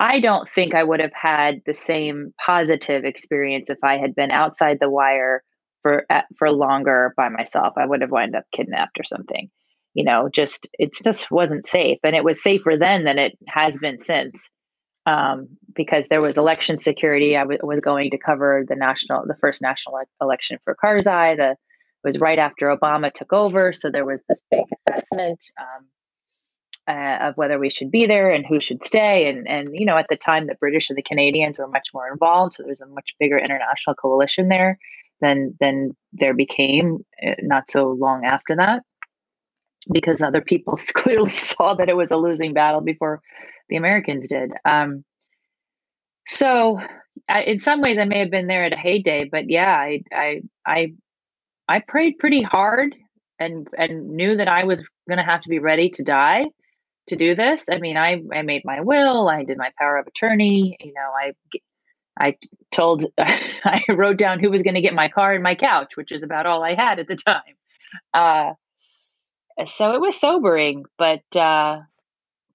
I 0.00 0.20
don't 0.20 0.48
think 0.48 0.74
I 0.74 0.82
would 0.82 1.00
have 1.00 1.12
had 1.14 1.60
the 1.66 1.74
same 1.74 2.34
positive 2.44 3.04
experience 3.04 3.66
if 3.68 3.78
I 3.82 3.96
had 3.98 4.14
been 4.14 4.30
outside 4.30 4.78
the 4.80 4.90
wire 4.90 5.42
for 5.82 6.04
for 6.36 6.50
longer 6.50 7.14
by 7.16 7.28
myself. 7.28 7.74
I 7.76 7.86
would 7.86 8.00
have 8.00 8.10
wound 8.10 8.34
up 8.34 8.44
kidnapped 8.52 8.98
or 8.98 9.04
something. 9.04 9.50
You 9.94 10.04
know, 10.04 10.28
just 10.34 10.68
it 10.74 10.90
just 11.04 11.30
wasn't 11.30 11.66
safe, 11.66 11.98
and 12.02 12.16
it 12.16 12.24
was 12.24 12.42
safer 12.42 12.76
then 12.76 13.04
than 13.04 13.18
it 13.18 13.38
has 13.46 13.78
been 13.78 14.00
since, 14.00 14.50
um, 15.06 15.46
because 15.76 16.06
there 16.10 16.22
was 16.22 16.36
election 16.36 16.78
security. 16.78 17.36
I 17.36 17.42
w- 17.42 17.60
was 17.62 17.78
going 17.78 18.10
to 18.10 18.18
cover 18.18 18.64
the 18.66 18.74
national, 18.74 19.24
the 19.26 19.36
first 19.40 19.62
national 19.62 20.00
election 20.20 20.58
for 20.64 20.74
Karzai. 20.82 21.36
The 21.36 21.56
was 22.02 22.18
right 22.18 22.38
after 22.38 22.76
Obama 22.76 23.12
took 23.12 23.32
over, 23.32 23.72
so 23.72 23.88
there 23.90 24.04
was 24.04 24.24
this 24.28 24.42
big 24.50 24.64
assessment. 24.88 25.44
Um, 25.60 25.86
uh, 26.86 27.18
of 27.20 27.36
whether 27.36 27.58
we 27.58 27.70
should 27.70 27.90
be 27.90 28.06
there 28.06 28.30
and 28.30 28.46
who 28.46 28.60
should 28.60 28.84
stay. 28.84 29.28
And 29.28 29.48
and 29.48 29.70
you 29.72 29.86
know, 29.86 29.96
at 29.96 30.06
the 30.08 30.16
time, 30.16 30.46
the 30.46 30.54
British 30.54 30.88
and 30.88 30.98
the 30.98 31.02
Canadians 31.02 31.58
were 31.58 31.68
much 31.68 31.88
more 31.94 32.08
involved, 32.10 32.54
so 32.54 32.62
there 32.62 32.70
was 32.70 32.80
a 32.80 32.86
much 32.86 33.14
bigger 33.18 33.38
international 33.38 33.94
coalition 33.94 34.48
there 34.48 34.78
than 35.20 35.56
than 35.60 35.96
there 36.12 36.34
became 36.34 37.04
uh, 37.26 37.34
not 37.42 37.70
so 37.70 37.90
long 37.90 38.24
after 38.24 38.54
that, 38.56 38.82
because 39.92 40.20
other 40.20 40.40
people 40.40 40.76
clearly 40.94 41.36
saw 41.36 41.74
that 41.74 41.88
it 41.88 41.96
was 41.96 42.10
a 42.10 42.16
losing 42.16 42.52
battle 42.52 42.80
before 42.80 43.20
the 43.68 43.76
Americans 43.76 44.28
did. 44.28 44.50
Um, 44.64 45.04
so, 46.26 46.80
I, 47.28 47.42
in 47.42 47.60
some 47.60 47.80
ways, 47.80 47.98
I 47.98 48.04
may 48.04 48.18
have 48.18 48.30
been 48.30 48.46
there 48.46 48.64
at 48.64 48.72
a 48.72 48.76
heyday, 48.76 49.24
but 49.24 49.48
yeah, 49.48 49.74
I 49.74 50.02
I 50.12 50.42
I 50.66 50.92
I 51.68 51.80
prayed 51.80 52.18
pretty 52.18 52.42
hard 52.42 52.94
and 53.38 53.68
and 53.78 54.10
knew 54.10 54.36
that 54.36 54.48
I 54.48 54.64
was 54.64 54.82
going 55.08 55.18
to 55.18 55.24
have 55.24 55.40
to 55.42 55.48
be 55.48 55.58
ready 55.58 55.88
to 55.90 56.02
die 56.02 56.44
to 57.08 57.16
do 57.16 57.34
this. 57.34 57.66
I 57.70 57.78
mean, 57.78 57.96
I 57.96 58.22
I 58.32 58.42
made 58.42 58.62
my 58.64 58.80
will, 58.80 59.28
I 59.28 59.44
did 59.44 59.58
my 59.58 59.70
power 59.78 59.96
of 59.98 60.06
attorney, 60.06 60.76
you 60.80 60.92
know, 60.92 61.10
I 61.16 61.32
I 62.18 62.36
told 62.70 63.06
I 63.18 63.82
wrote 63.88 64.18
down 64.18 64.40
who 64.40 64.50
was 64.50 64.62
going 64.62 64.74
to 64.74 64.80
get 64.80 64.94
my 64.94 65.08
car 65.08 65.34
and 65.34 65.42
my 65.42 65.54
couch, 65.54 65.92
which 65.96 66.12
is 66.12 66.22
about 66.22 66.46
all 66.46 66.62
I 66.62 66.74
had 66.74 66.98
at 66.98 67.08
the 67.08 67.16
time. 67.16 67.42
Uh, 68.12 68.52
so 69.66 69.92
it 69.92 70.00
was 70.00 70.18
sobering, 70.18 70.84
but 70.98 71.24
uh, 71.36 71.80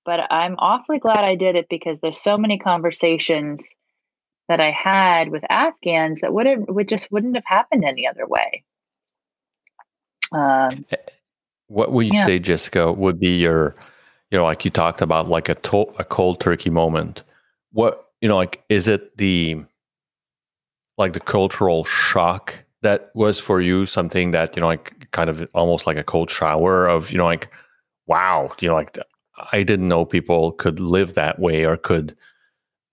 but 0.05 0.31
I'm 0.31 0.55
awfully 0.57 0.99
glad 0.99 1.23
I 1.23 1.35
did 1.35 1.55
it 1.55 1.67
because 1.69 1.97
there's 2.01 2.21
so 2.21 2.37
many 2.37 2.57
conversations 2.57 3.63
that 4.47 4.59
I 4.59 4.71
had 4.71 5.29
with 5.29 5.43
Afghans 5.49 6.21
that 6.21 6.33
would 6.33 6.47
have 6.47 6.65
would 6.67 6.89
just 6.89 7.11
wouldn't 7.11 7.35
have 7.35 7.45
happened 7.45 7.85
any 7.85 8.07
other 8.07 8.27
way. 8.27 8.63
Um, 10.31 10.85
eh, 10.91 10.95
what 11.67 11.91
would 11.91 12.07
you 12.07 12.13
yeah. 12.15 12.25
say, 12.25 12.39
Jessica, 12.39 12.91
would 12.91 13.19
be 13.19 13.37
your 13.37 13.75
you 14.31 14.37
know, 14.37 14.43
like 14.43 14.65
you 14.65 14.71
talked 14.71 15.01
about, 15.01 15.27
like 15.29 15.49
a 15.49 15.55
to- 15.55 15.93
a 15.99 16.03
cold 16.03 16.39
turkey 16.39 16.69
moment. 16.69 17.23
What 17.71 18.07
you 18.21 18.27
know, 18.29 18.35
like 18.37 18.63
is 18.69 18.87
it 18.87 19.17
the 19.17 19.63
like 20.97 21.13
the 21.13 21.19
cultural 21.19 21.85
shock 21.85 22.55
that 22.81 23.11
was 23.15 23.39
for 23.39 23.61
you 23.61 23.85
something 23.85 24.31
that 24.31 24.55
you 24.55 24.61
know, 24.61 24.67
like 24.67 25.09
kind 25.11 25.29
of 25.29 25.47
almost 25.53 25.87
like 25.87 25.97
a 25.97 26.03
cold 26.03 26.29
shower 26.29 26.87
of 26.87 27.11
you 27.11 27.17
know, 27.17 27.25
like 27.25 27.49
wow, 28.07 28.51
you 28.59 28.67
know, 28.67 28.75
like 28.75 28.97
I 29.53 29.63
didn't 29.63 29.87
know 29.87 30.05
people 30.05 30.51
could 30.53 30.79
live 30.79 31.13
that 31.15 31.39
way 31.39 31.65
or 31.65 31.77
could. 31.77 32.15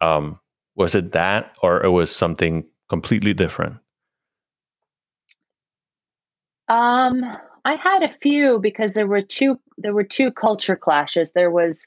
Um, 0.01 0.39
was 0.75 0.95
it 0.95 1.13
that, 1.13 1.57
or 1.63 1.83
it 1.83 1.89
was 1.89 2.15
something 2.15 2.65
completely 2.91 3.33
different? 3.33 3.79
Um, 6.69 7.37
I 7.67 7.75
had 7.75 8.05
a 8.05 8.15
few 8.23 8.61
because 8.61 8.95
there 8.95 9.09
were 9.09 9.23
two 9.23 9.59
there 9.77 9.93
were 9.93 10.05
two 10.05 10.31
culture 10.31 10.77
clashes. 10.77 11.33
There 11.33 11.51
was 11.51 11.85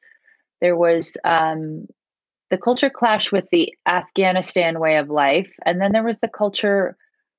there 0.59 0.75
was 0.75 1.15
um, 1.23 1.87
the 2.49 2.57
culture 2.57 2.89
clash 2.89 3.31
with 3.31 3.47
the 3.49 3.73
Afghanistan 3.87 4.81
way 4.81 4.97
of 4.97 5.09
life, 5.09 5.53
and 5.65 5.79
then 5.79 5.93
there 5.93 6.03
was 6.03 6.17
the 6.19 6.27
culture 6.27 6.97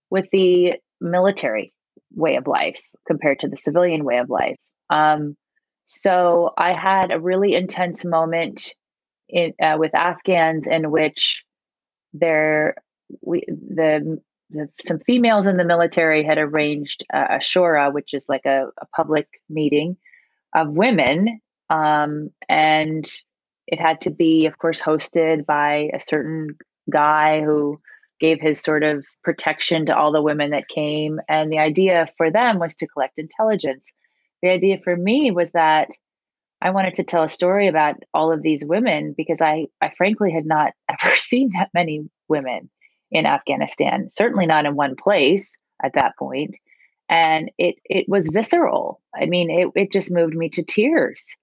with 0.09 0.26
the 0.32 0.76
military 1.03 1.74
way 2.14 2.36
of 2.36 2.47
life 2.47 2.80
compared 3.07 3.41
to 3.41 3.49
the 3.49 3.59
civilian 3.59 4.05
way 4.05 4.16
of 4.16 4.30
life. 4.30 4.57
Um, 4.88 5.36
so 5.86 6.51
I 6.57 6.72
had 6.72 7.11
a 7.11 7.20
really 7.20 7.55
intense 7.55 8.07
moment 8.07 8.72
in, 9.28 9.53
uh, 9.62 9.76
with 9.78 9.95
Afghans 9.95 10.66
in 10.66 10.91
which 10.91 11.45
there 12.14 12.76
we 13.20 13.45
the 13.49 14.18
the, 14.51 14.68
some 14.84 14.98
females 15.01 15.46
in 15.46 15.57
the 15.57 15.64
military 15.64 16.24
had 16.24 16.38
arranged 16.38 17.05
a, 17.12 17.36
a 17.36 17.38
shura, 17.38 17.92
which 17.92 18.14
is 18.14 18.28
like 18.28 18.44
a, 18.44 18.66
a 18.80 18.86
public 18.94 19.28
meeting 19.48 19.96
of 20.55 20.70
women. 20.70 21.40
Um, 21.68 22.30
and 22.48 23.09
it 23.66 23.80
had 23.80 24.01
to 24.03 24.11
be, 24.11 24.46
of 24.46 24.59
course, 24.59 24.82
hosted 24.82 25.46
by 25.46 25.90
a 25.94 26.01
certain 26.01 26.57
guy 26.90 27.42
who 27.42 27.80
gave 28.18 28.40
his 28.40 28.61
sort 28.61 28.82
of 28.82 29.07
protection 29.22 29.86
to 29.86 29.96
all 29.96 30.12
the 30.12 30.22
women 30.22 30.51
that 30.51 30.68
came. 30.68 31.20
And 31.28 31.51
the 31.51 31.59
idea 31.59 32.09
for 32.16 32.30
them 32.30 32.59
was 32.59 32.76
to 32.76 32.86
collect 32.86 33.18
intelligence. 33.18 33.92
The 34.42 34.51
idea 34.51 34.78
for 34.82 34.96
me 34.96 35.30
was 35.30 35.51
that 35.53 35.90
I 36.61 36.70
wanted 36.70 36.94
to 36.96 37.05
tell 37.05 37.22
a 37.22 37.28
story 37.28 37.68
about 37.68 37.96
all 38.12 38.32
of 38.32 38.42
these 38.42 38.64
women 38.64 39.14
because 39.16 39.40
I, 39.40 39.68
I 39.80 39.92
frankly 39.96 40.30
had 40.32 40.44
not 40.44 40.72
ever 40.88 41.14
seen 41.16 41.51
that 41.55 41.70
many 41.72 42.11
women 42.28 42.68
in 43.11 43.26
Afghanistan, 43.26 44.08
certainly 44.11 44.46
not 44.46 44.66
in 44.66 44.76
one 44.76 44.96
place 44.96 45.56
at 45.82 45.94
that 45.94 46.16
point. 46.18 46.56
And 47.08 47.50
it 47.58 47.76
it 47.84 48.06
was 48.08 48.28
visceral. 48.28 49.00
I 49.14 49.26
mean, 49.26 49.50
it, 49.50 49.68
it 49.74 49.92
just 49.92 50.12
moved 50.12 50.34
me 50.34 50.48
to 50.50 50.62
tears. 50.62 51.34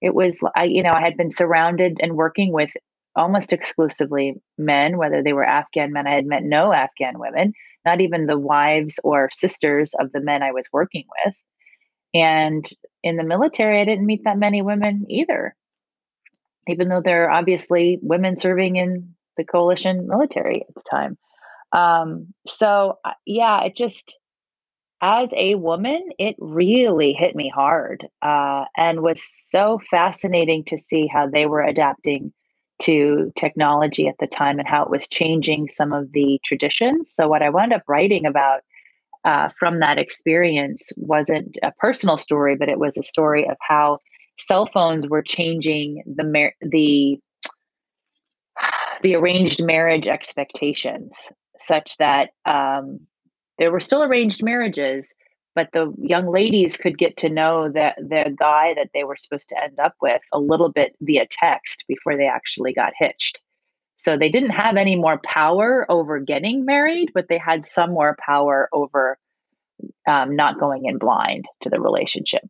It 0.00 0.14
was 0.14 0.40
I, 0.56 0.64
you 0.64 0.82
know, 0.82 0.92
I 0.92 1.00
had 1.00 1.16
been 1.16 1.30
surrounded 1.30 1.98
and 2.02 2.16
working 2.16 2.52
with 2.52 2.72
almost 3.14 3.52
exclusively 3.52 4.34
men, 4.58 4.98
whether 4.98 5.22
they 5.22 5.32
were 5.32 5.44
Afghan 5.44 5.92
men. 5.92 6.06
I 6.06 6.14
had 6.14 6.26
met 6.26 6.42
no 6.42 6.72
Afghan 6.72 7.18
women, 7.18 7.52
not 7.84 8.00
even 8.00 8.26
the 8.26 8.38
wives 8.38 8.98
or 9.04 9.28
sisters 9.32 9.94
of 9.98 10.10
the 10.12 10.20
men 10.20 10.42
I 10.42 10.52
was 10.52 10.68
working 10.72 11.04
with. 11.24 11.36
And 12.14 12.68
in 13.02 13.16
the 13.16 13.24
military, 13.24 13.80
I 13.80 13.84
didn't 13.84 14.06
meet 14.06 14.24
that 14.24 14.38
many 14.38 14.62
women 14.62 15.06
either, 15.08 15.54
even 16.68 16.88
though 16.88 17.00
there 17.02 17.24
are 17.24 17.30
obviously 17.30 17.98
women 18.02 18.36
serving 18.36 18.76
in 18.76 19.14
the 19.36 19.44
coalition 19.44 20.06
military 20.06 20.64
at 20.68 20.74
the 20.74 20.82
time. 20.90 21.18
Um, 21.72 22.32
so, 22.46 22.98
uh, 23.04 23.12
yeah, 23.26 23.62
it 23.64 23.76
just, 23.76 24.18
as 25.00 25.30
a 25.36 25.54
woman, 25.56 26.00
it 26.18 26.36
really 26.38 27.12
hit 27.12 27.34
me 27.34 27.50
hard 27.52 28.06
uh, 28.20 28.64
and 28.76 29.00
was 29.00 29.22
so 29.48 29.80
fascinating 29.90 30.64
to 30.64 30.78
see 30.78 31.06
how 31.06 31.26
they 31.26 31.46
were 31.46 31.62
adapting 31.62 32.32
to 32.82 33.32
technology 33.36 34.08
at 34.08 34.16
the 34.18 34.26
time 34.26 34.58
and 34.58 34.68
how 34.68 34.82
it 34.82 34.90
was 34.90 35.08
changing 35.08 35.68
some 35.68 35.92
of 35.92 36.12
the 36.12 36.38
traditions. 36.44 37.10
So, 37.12 37.28
what 37.28 37.42
I 37.42 37.48
wound 37.48 37.72
up 37.72 37.82
writing 37.88 38.26
about 38.26 38.60
uh, 39.24 39.48
from 39.58 39.80
that 39.80 39.98
experience 39.98 40.90
wasn't 40.96 41.56
a 41.62 41.72
personal 41.78 42.16
story, 42.16 42.56
but 42.56 42.68
it 42.68 42.78
was 42.78 42.96
a 42.96 43.02
story 43.02 43.48
of 43.48 43.56
how 43.60 43.98
cell 44.38 44.66
phones 44.66 45.06
were 45.08 45.22
changing 45.22 46.02
the 46.06 46.50
the 46.60 47.18
the 49.02 49.14
arranged 49.16 49.62
marriage 49.64 50.06
expectations 50.08 51.30
such 51.58 51.96
that 51.98 52.30
um, 52.46 53.00
there 53.58 53.72
were 53.72 53.80
still 53.80 54.02
arranged 54.02 54.42
marriages 54.42 55.14
but 55.54 55.68
the 55.72 55.92
young 55.98 56.28
ladies 56.28 56.76
could 56.78 56.98
get 56.98 57.16
to 57.18 57.28
know 57.30 57.70
that 57.72 57.96
the 57.98 58.34
guy 58.38 58.74
that 58.76 58.90
they 58.94 59.04
were 59.04 59.16
supposed 59.16 59.50
to 59.50 59.62
end 59.62 59.78
up 59.80 59.94
with 60.02 60.22
a 60.32 60.40
little 60.40 60.70
bit 60.72 60.96
via 61.02 61.26
text 61.30 61.84
before 61.88 62.16
they 62.16 62.26
actually 62.26 62.72
got 62.72 62.92
hitched 62.98 63.38
So 63.98 64.18
they 64.18 64.30
didn't 64.30 64.50
have 64.50 64.76
any 64.76 64.96
more 64.96 65.20
power 65.24 65.86
over 65.90 66.18
getting 66.20 66.64
married, 66.66 67.10
but 67.14 67.26
they 67.28 67.38
had 67.38 67.64
some 67.66 67.92
more 67.92 68.16
power 68.26 68.68
over 68.72 69.18
um, 70.08 70.36
not 70.36 70.60
going 70.60 70.86
in 70.86 70.98
blind 70.98 71.46
to 71.62 71.70
the 71.70 71.80
relationship. 71.80 72.44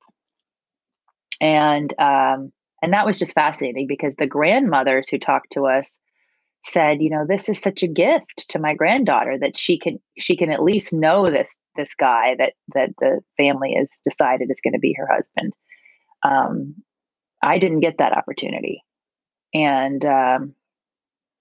And 1.41 1.93
um, 2.01 2.53
and 2.83 2.93
that 2.95 3.07
was 3.07 3.19
just 3.19 3.35
fascinating 3.35 3.87
because 3.87 4.15
the 4.19 4.27
grandmothers 4.27 5.09
who 5.09 5.19
talked 5.19 5.53
to 5.53 5.67
us 5.67 5.97
said, 6.65 7.03
you 7.03 7.11
know, 7.11 7.25
this 7.27 7.49
is 7.49 7.59
such 7.59 7.83
a 7.83 7.89
gift 7.89 8.49
to 8.49 8.59
my 8.59 8.75
granddaughter 8.75 9.37
that 9.41 9.59
she 9.59 9.79
can 9.79 9.99
she 10.19 10.37
can 10.37 10.51
at 10.51 10.63
least 10.63 10.93
know 10.93 11.31
this 11.31 11.59
this 11.77 11.95
guy 11.95 12.37
that 12.39 12.53
that 12.75 12.91
the 13.01 13.21
family 13.37 13.75
has 13.79 14.01
decided 14.05 14.51
is 14.51 14.61
going 14.63 14.75
to 14.75 14.79
be 14.79 14.95
her 14.97 15.09
husband. 15.13 15.53
Um, 16.23 16.75
I 17.43 17.59
didn't 17.59 17.81
get 17.81 17.99
that 17.99 18.17
opportunity, 18.17 18.83
and 19.53 20.05
um, 20.05 20.55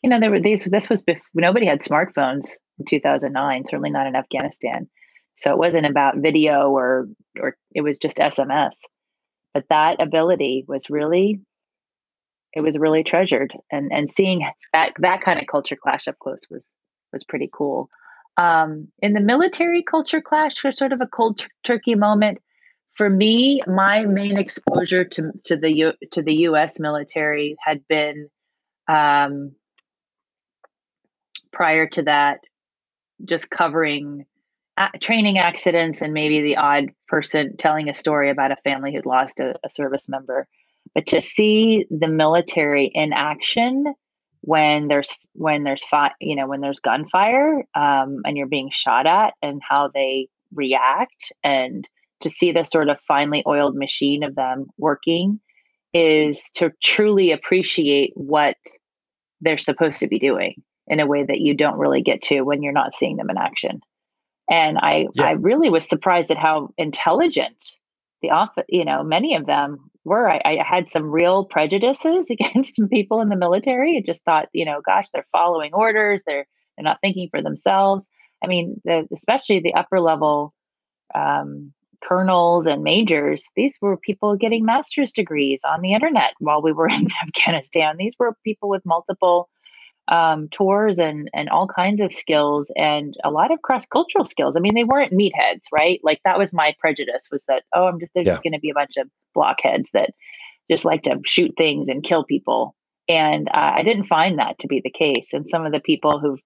you 0.01 0.09
know, 0.09 0.19
there 0.19 0.31
were 0.31 0.39
these. 0.39 0.65
This 0.65 0.89
was 0.89 1.03
before 1.03 1.23
nobody 1.35 1.67
had 1.67 1.81
smartphones 1.81 2.49
in 2.79 2.85
2009. 2.87 3.65
Certainly 3.65 3.91
not 3.91 4.07
in 4.07 4.15
Afghanistan. 4.15 4.89
So 5.37 5.51
it 5.51 5.57
wasn't 5.57 5.85
about 5.85 6.17
video 6.17 6.69
or 6.69 7.07
or 7.39 7.55
it 7.73 7.81
was 7.81 7.97
just 7.97 8.17
SMS. 8.17 8.75
But 9.53 9.65
that 9.69 10.01
ability 10.01 10.65
was 10.67 10.89
really 10.89 11.41
it 12.53 12.61
was 12.61 12.77
really 12.77 13.03
treasured 13.03 13.53
and 13.71 13.91
and 13.91 14.09
seeing 14.09 14.47
that 14.73 14.93
that 14.99 15.21
kind 15.21 15.39
of 15.39 15.47
culture 15.47 15.75
clash 15.75 16.07
up 16.07 16.19
close 16.19 16.41
was 16.49 16.73
was 17.13 17.23
pretty 17.23 17.49
cool. 17.51 17.89
Um, 18.37 18.87
in 18.99 19.13
the 19.13 19.19
military 19.19 19.83
culture 19.83 20.21
clash, 20.21 20.63
was 20.63 20.77
sort 20.77 20.93
of 20.93 21.01
a 21.01 21.07
cold 21.07 21.45
turkey 21.63 21.95
moment 21.95 22.39
for 22.93 23.09
me. 23.09 23.61
My 23.67 24.05
main 24.05 24.37
exposure 24.37 25.03
to 25.05 25.31
to 25.45 25.57
the 25.57 25.71
U, 25.71 25.93
to 26.11 26.21
the 26.21 26.33
U.S. 26.33 26.79
military 26.79 27.55
had 27.63 27.85
been 27.87 28.29
um, 28.87 29.51
prior 31.51 31.87
to 31.87 32.03
that, 32.03 32.39
just 33.25 33.49
covering 33.49 34.25
training 34.99 35.37
accidents 35.37 36.01
and 36.01 36.13
maybe 36.13 36.41
the 36.41 36.57
odd 36.57 36.85
person 37.07 37.55
telling 37.57 37.89
a 37.89 37.93
story 37.93 38.29
about 38.29 38.51
a 38.51 38.55
family 38.63 38.93
who'd 38.93 39.05
lost 39.05 39.39
a, 39.39 39.53
a 39.63 39.69
service 39.69 40.07
member. 40.09 40.47
But 40.93 41.07
to 41.07 41.21
see 41.21 41.85
the 41.89 42.07
military 42.07 42.91
in 42.93 43.13
action 43.13 43.85
when 44.41 44.87
there's 44.87 45.15
when 45.33 45.63
there's 45.63 45.83
fi- 45.85 46.13
you 46.19 46.35
know 46.35 46.47
when 46.47 46.61
there's 46.61 46.79
gunfire 46.79 47.63
um, 47.75 48.21
and 48.25 48.35
you're 48.35 48.47
being 48.47 48.69
shot 48.71 49.05
at 49.05 49.33
and 49.41 49.61
how 49.67 49.89
they 49.93 50.27
react 50.53 51.31
and 51.43 51.87
to 52.21 52.29
see 52.29 52.51
the 52.51 52.63
sort 52.63 52.89
of 52.89 52.97
finely 53.07 53.43
oiled 53.47 53.75
machine 53.75 54.23
of 54.23 54.35
them 54.35 54.65
working 54.77 55.39
is 55.93 56.49
to 56.55 56.71
truly 56.81 57.31
appreciate 57.31 58.11
what 58.15 58.55
they're 59.41 59.57
supposed 59.57 59.99
to 59.99 60.07
be 60.07 60.19
doing 60.19 60.55
in 60.87 60.99
a 60.99 61.07
way 61.07 61.23
that 61.23 61.39
you 61.39 61.55
don't 61.55 61.77
really 61.77 62.01
get 62.01 62.21
to 62.21 62.41
when 62.41 62.61
you're 62.61 62.73
not 62.73 62.95
seeing 62.95 63.17
them 63.17 63.29
in 63.29 63.37
action. 63.37 63.81
And 64.49 64.77
I, 64.77 65.07
yeah. 65.13 65.25
I 65.25 65.31
really 65.31 65.69
was 65.69 65.87
surprised 65.87 66.31
at 66.31 66.37
how 66.37 66.69
intelligent 66.77 67.75
the 68.21 68.31
office, 68.31 68.65
you 68.69 68.85
know, 68.85 69.03
many 69.03 69.35
of 69.35 69.45
them 69.45 69.90
were. 70.03 70.29
I, 70.29 70.41
I 70.43 70.63
had 70.63 70.89
some 70.89 71.11
real 71.11 71.45
prejudices 71.45 72.27
against 72.29 72.81
people 72.89 73.21
in 73.21 73.29
the 73.29 73.35
military. 73.35 73.97
I 73.97 74.03
just 74.05 74.23
thought, 74.23 74.49
you 74.53 74.65
know, 74.65 74.81
gosh, 74.85 75.07
they're 75.13 75.27
following 75.31 75.73
orders. 75.73 76.23
They're 76.25 76.45
they're 76.77 76.83
not 76.83 76.99
thinking 77.01 77.27
for 77.29 77.41
themselves. 77.41 78.07
I 78.43 78.47
mean, 78.47 78.81
the, 78.85 79.07
especially 79.13 79.59
the 79.59 79.73
upper 79.73 79.99
level 79.99 80.53
um, 81.13 81.73
colonels 82.03 82.65
and 82.65 82.83
majors. 82.83 83.45
These 83.55 83.77
were 83.81 83.97
people 83.97 84.35
getting 84.35 84.65
master's 84.65 85.11
degrees 85.11 85.59
on 85.65 85.81
the 85.81 85.93
internet 85.93 86.33
while 86.39 86.61
we 86.61 86.71
were 86.71 86.89
in 86.89 87.07
Afghanistan. 87.25 87.95
These 87.97 88.15
were 88.19 88.35
people 88.43 88.69
with 88.69 88.85
multiple 88.85 89.49
um, 90.07 90.49
tours 90.49 90.99
and 90.99 91.29
and 91.33 91.49
all 91.49 91.67
kinds 91.67 92.01
of 92.01 92.13
skills 92.13 92.71
and 92.75 93.15
a 93.23 93.31
lot 93.31 93.51
of 93.51 93.61
cross 93.61 93.85
cultural 93.85 94.25
skills. 94.25 94.55
I 94.55 94.59
mean, 94.59 94.75
they 94.75 94.83
weren't 94.83 95.13
meatheads, 95.13 95.63
right? 95.71 95.99
Like 96.03 96.19
that 96.25 96.37
was 96.37 96.53
my 96.53 96.75
prejudice 96.79 97.27
was 97.31 97.43
that 97.47 97.63
oh, 97.73 97.85
I'm 97.85 97.99
just 97.99 98.11
there's 98.13 98.27
yeah. 98.27 98.33
just 98.33 98.43
going 98.43 98.53
to 98.53 98.59
be 98.59 98.69
a 98.69 98.75
bunch 98.75 98.97
of 98.97 99.09
blockheads 99.33 99.89
that 99.93 100.11
just 100.69 100.85
like 100.85 101.03
to 101.03 101.19
shoot 101.25 101.53
things 101.57 101.87
and 101.87 102.03
kill 102.03 102.23
people. 102.23 102.75
And 103.09 103.49
uh, 103.49 103.73
I 103.77 103.83
didn't 103.83 104.05
find 104.05 104.39
that 104.39 104.59
to 104.59 104.67
be 104.67 104.81
the 104.83 104.91
case. 104.91 105.29
And 105.33 105.45
some 105.49 105.65
of 105.65 105.71
the 105.71 105.79
people 105.79 106.19
who've 106.19 106.39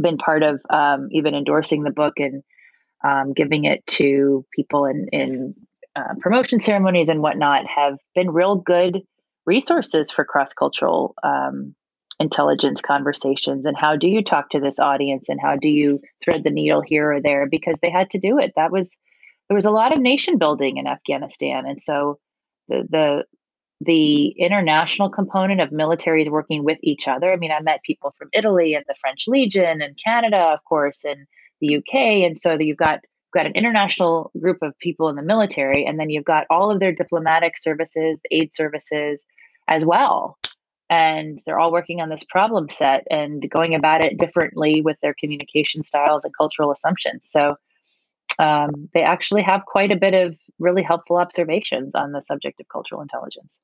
been 0.00 0.16
part 0.16 0.42
of 0.42 0.60
um, 0.70 1.08
even 1.12 1.34
endorsing 1.34 1.82
the 1.82 1.90
book 1.90 2.14
and 2.18 2.42
um, 3.04 3.32
giving 3.32 3.64
it 3.64 3.86
to 3.86 4.44
people 4.54 4.86
in 4.86 5.08
in 5.12 5.54
uh, 5.96 6.14
promotion 6.20 6.58
ceremonies 6.58 7.08
and 7.08 7.22
whatnot 7.22 7.66
have 7.66 7.98
been 8.14 8.30
real 8.30 8.56
good 8.56 9.02
resources 9.46 10.10
for 10.10 10.24
cross 10.24 10.52
cultural 10.52 11.14
um, 11.22 11.74
intelligence 12.20 12.80
conversations 12.80 13.64
and 13.64 13.76
how 13.76 13.96
do 13.96 14.08
you 14.08 14.22
talk 14.22 14.50
to 14.50 14.60
this 14.60 14.78
audience 14.78 15.28
and 15.28 15.40
how 15.40 15.56
do 15.56 15.68
you 15.68 16.00
thread 16.22 16.44
the 16.44 16.50
needle 16.50 16.80
here 16.80 17.12
or 17.12 17.20
there? 17.20 17.46
Because 17.48 17.76
they 17.82 17.90
had 17.90 18.10
to 18.10 18.18
do 18.18 18.38
it. 18.38 18.52
That 18.56 18.70
was 18.70 18.96
there 19.48 19.54
was 19.54 19.64
a 19.64 19.70
lot 19.70 19.92
of 19.92 20.00
nation 20.00 20.38
building 20.38 20.78
in 20.78 20.86
afghanistan 20.86 21.66
and 21.66 21.82
so 21.82 22.18
the 22.68 22.86
the 22.90 23.24
the 23.80 24.28
international 24.38 25.10
component 25.10 25.60
of 25.60 25.70
militaries 25.70 26.30
working 26.30 26.64
with 26.64 26.78
each 26.82 27.06
other. 27.08 27.32
I 27.32 27.36
mean 27.36 27.52
i 27.52 27.60
met 27.60 27.82
people 27.82 28.14
from 28.16 28.28
italy 28.32 28.74
and 28.74 28.84
the 28.88 28.94
french 29.00 29.24
legion 29.26 29.82
and 29.82 29.98
canada 30.02 30.38
of 30.38 30.64
course 30.64 31.04
and 31.04 31.26
the 31.60 31.76
uk 31.76 31.94
and 31.94 32.38
so 32.38 32.58
you've 32.58 32.76
got 32.76 33.00
got 33.32 33.46
an 33.46 33.52
international 33.56 34.30
group 34.40 34.58
of 34.62 34.78
people 34.78 35.08
in 35.08 35.16
the 35.16 35.22
military 35.22 35.84
and 35.84 35.98
then 35.98 36.08
you've 36.08 36.24
got 36.24 36.46
all 36.50 36.70
of 36.70 36.78
their 36.78 36.92
diplomatic 36.92 37.58
services 37.58 38.20
aid 38.30 38.54
services 38.54 39.26
as 39.66 39.84
well 39.84 40.38
and 40.90 41.38
they're 41.46 41.58
all 41.58 41.72
working 41.72 42.00
on 42.00 42.08
this 42.08 42.24
problem 42.24 42.68
set 42.68 43.06
and 43.10 43.48
going 43.50 43.74
about 43.74 44.00
it 44.00 44.18
differently 44.18 44.82
with 44.82 44.96
their 45.00 45.14
communication 45.18 45.82
styles 45.82 46.24
and 46.24 46.36
cultural 46.36 46.70
assumptions. 46.70 47.26
So 47.28 47.56
um, 48.38 48.88
they 48.92 49.02
actually 49.02 49.42
have 49.42 49.64
quite 49.66 49.90
a 49.92 49.96
bit 49.96 50.14
of 50.14 50.36
really 50.58 50.82
helpful 50.82 51.16
observations 51.16 51.92
on 51.94 52.12
the 52.12 52.20
subject 52.20 52.60
of 52.60 52.68
cultural 52.68 53.00
intelligence. 53.00 53.58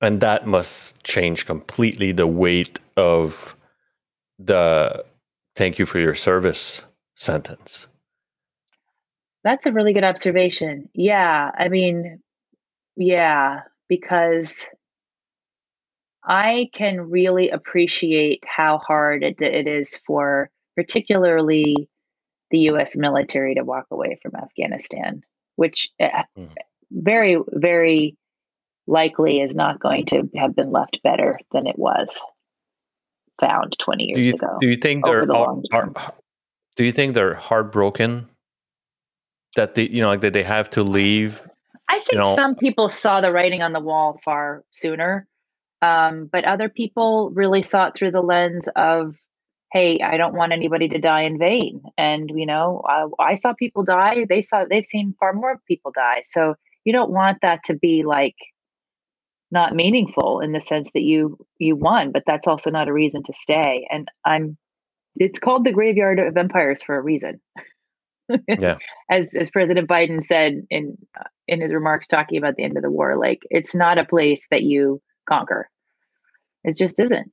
And 0.00 0.20
that 0.20 0.46
must 0.46 1.02
change 1.04 1.46
completely 1.46 2.12
the 2.12 2.26
weight 2.26 2.80
of 2.96 3.54
the 4.38 5.04
thank 5.56 5.78
you 5.78 5.86
for 5.86 5.98
your 5.98 6.14
service 6.14 6.82
sentence. 7.14 7.86
That's 9.44 9.66
a 9.66 9.72
really 9.72 9.92
good 9.92 10.04
observation. 10.04 10.88
Yeah. 10.94 11.50
I 11.56 11.68
mean, 11.68 12.20
yeah, 12.96 13.60
because 13.88 14.66
I 16.30 16.70
can 16.72 17.00
really 17.10 17.50
appreciate 17.50 18.44
how 18.46 18.78
hard 18.78 19.24
it, 19.24 19.42
it 19.42 19.66
is 19.66 20.00
for 20.06 20.48
particularly 20.76 21.88
the 22.52 22.58
US 22.70 22.96
military 22.96 23.56
to 23.56 23.64
walk 23.64 23.86
away 23.90 24.16
from 24.22 24.36
Afghanistan, 24.36 25.22
which 25.56 25.88
mm. 26.00 26.54
very, 26.92 27.36
very 27.48 28.16
likely 28.86 29.40
is 29.40 29.56
not 29.56 29.80
going 29.80 30.06
to 30.06 30.30
have 30.36 30.54
been 30.54 30.70
left 30.70 31.00
better 31.02 31.36
than 31.50 31.66
it 31.66 31.76
was 31.76 32.20
found 33.40 33.74
20 33.80 34.04
years 34.04 34.16
do 34.16 34.22
you, 34.22 34.34
ago. 34.34 34.58
Do 34.60 34.68
you 34.68 34.76
think 34.76 35.04
they're 35.04 35.26
the 35.26 36.12
do 36.76 36.84
you 36.84 36.92
think 36.92 37.14
they're 37.14 37.34
heartbroken 37.34 38.28
that 39.56 39.74
they 39.74 39.88
you 39.88 40.00
know 40.00 40.08
like 40.08 40.20
that 40.20 40.32
they 40.32 40.44
have 40.44 40.70
to 40.70 40.84
leave? 40.84 41.42
I 41.88 41.94
think 41.94 42.12
you 42.12 42.18
know, 42.18 42.36
some 42.36 42.54
people 42.54 42.88
saw 42.88 43.20
the 43.20 43.32
writing 43.32 43.62
on 43.62 43.72
the 43.72 43.80
wall 43.80 44.20
far 44.24 44.62
sooner. 44.70 45.26
Um, 45.82 46.28
but 46.30 46.44
other 46.44 46.68
people 46.68 47.30
really 47.34 47.62
saw 47.62 47.86
it 47.86 47.94
through 47.94 48.10
the 48.10 48.20
lens 48.20 48.68
of, 48.76 49.14
hey, 49.72 50.00
I 50.00 50.16
don't 50.16 50.34
want 50.34 50.52
anybody 50.52 50.88
to 50.88 50.98
die 50.98 51.22
in 51.22 51.38
vain. 51.38 51.82
And, 51.96 52.30
you 52.34 52.46
know, 52.46 52.82
I, 52.86 53.06
I 53.18 53.34
saw 53.36 53.54
people 53.54 53.84
die. 53.84 54.26
They 54.28 54.42
saw, 54.42 54.64
they've 54.68 54.84
seen 54.84 55.14
far 55.18 55.32
more 55.32 55.58
people 55.66 55.92
die. 55.94 56.22
So 56.24 56.54
you 56.84 56.92
don't 56.92 57.10
want 57.10 57.38
that 57.42 57.64
to 57.64 57.74
be 57.74 58.02
like 58.04 58.36
not 59.50 59.74
meaningful 59.74 60.40
in 60.40 60.52
the 60.52 60.60
sense 60.60 60.90
that 60.94 61.02
you 61.02 61.36
you 61.58 61.76
won 61.76 62.12
but 62.12 62.22
that's 62.26 62.46
also 62.46 62.70
not 62.70 62.88
a 62.88 62.92
reason 62.92 63.22
to 63.22 63.32
stay 63.34 63.86
and 63.90 64.08
i'm 64.24 64.56
it's 65.16 65.40
called 65.40 65.64
the 65.64 65.72
graveyard 65.72 66.18
of 66.18 66.36
empires 66.36 66.82
for 66.82 66.96
a 66.96 67.02
reason 67.02 67.40
yeah 68.48 68.78
as 69.10 69.34
as 69.34 69.50
president 69.50 69.88
biden 69.88 70.22
said 70.22 70.62
in 70.70 70.96
in 71.48 71.60
his 71.60 71.72
remarks 71.72 72.06
talking 72.06 72.38
about 72.38 72.56
the 72.56 72.62
end 72.62 72.76
of 72.76 72.82
the 72.82 72.90
war 72.90 73.16
like 73.16 73.40
it's 73.50 73.74
not 73.74 73.98
a 73.98 74.04
place 74.04 74.46
that 74.50 74.62
you 74.62 75.00
conquer. 75.30 75.68
It 76.64 76.76
just 76.76 77.00
isn't. 77.00 77.32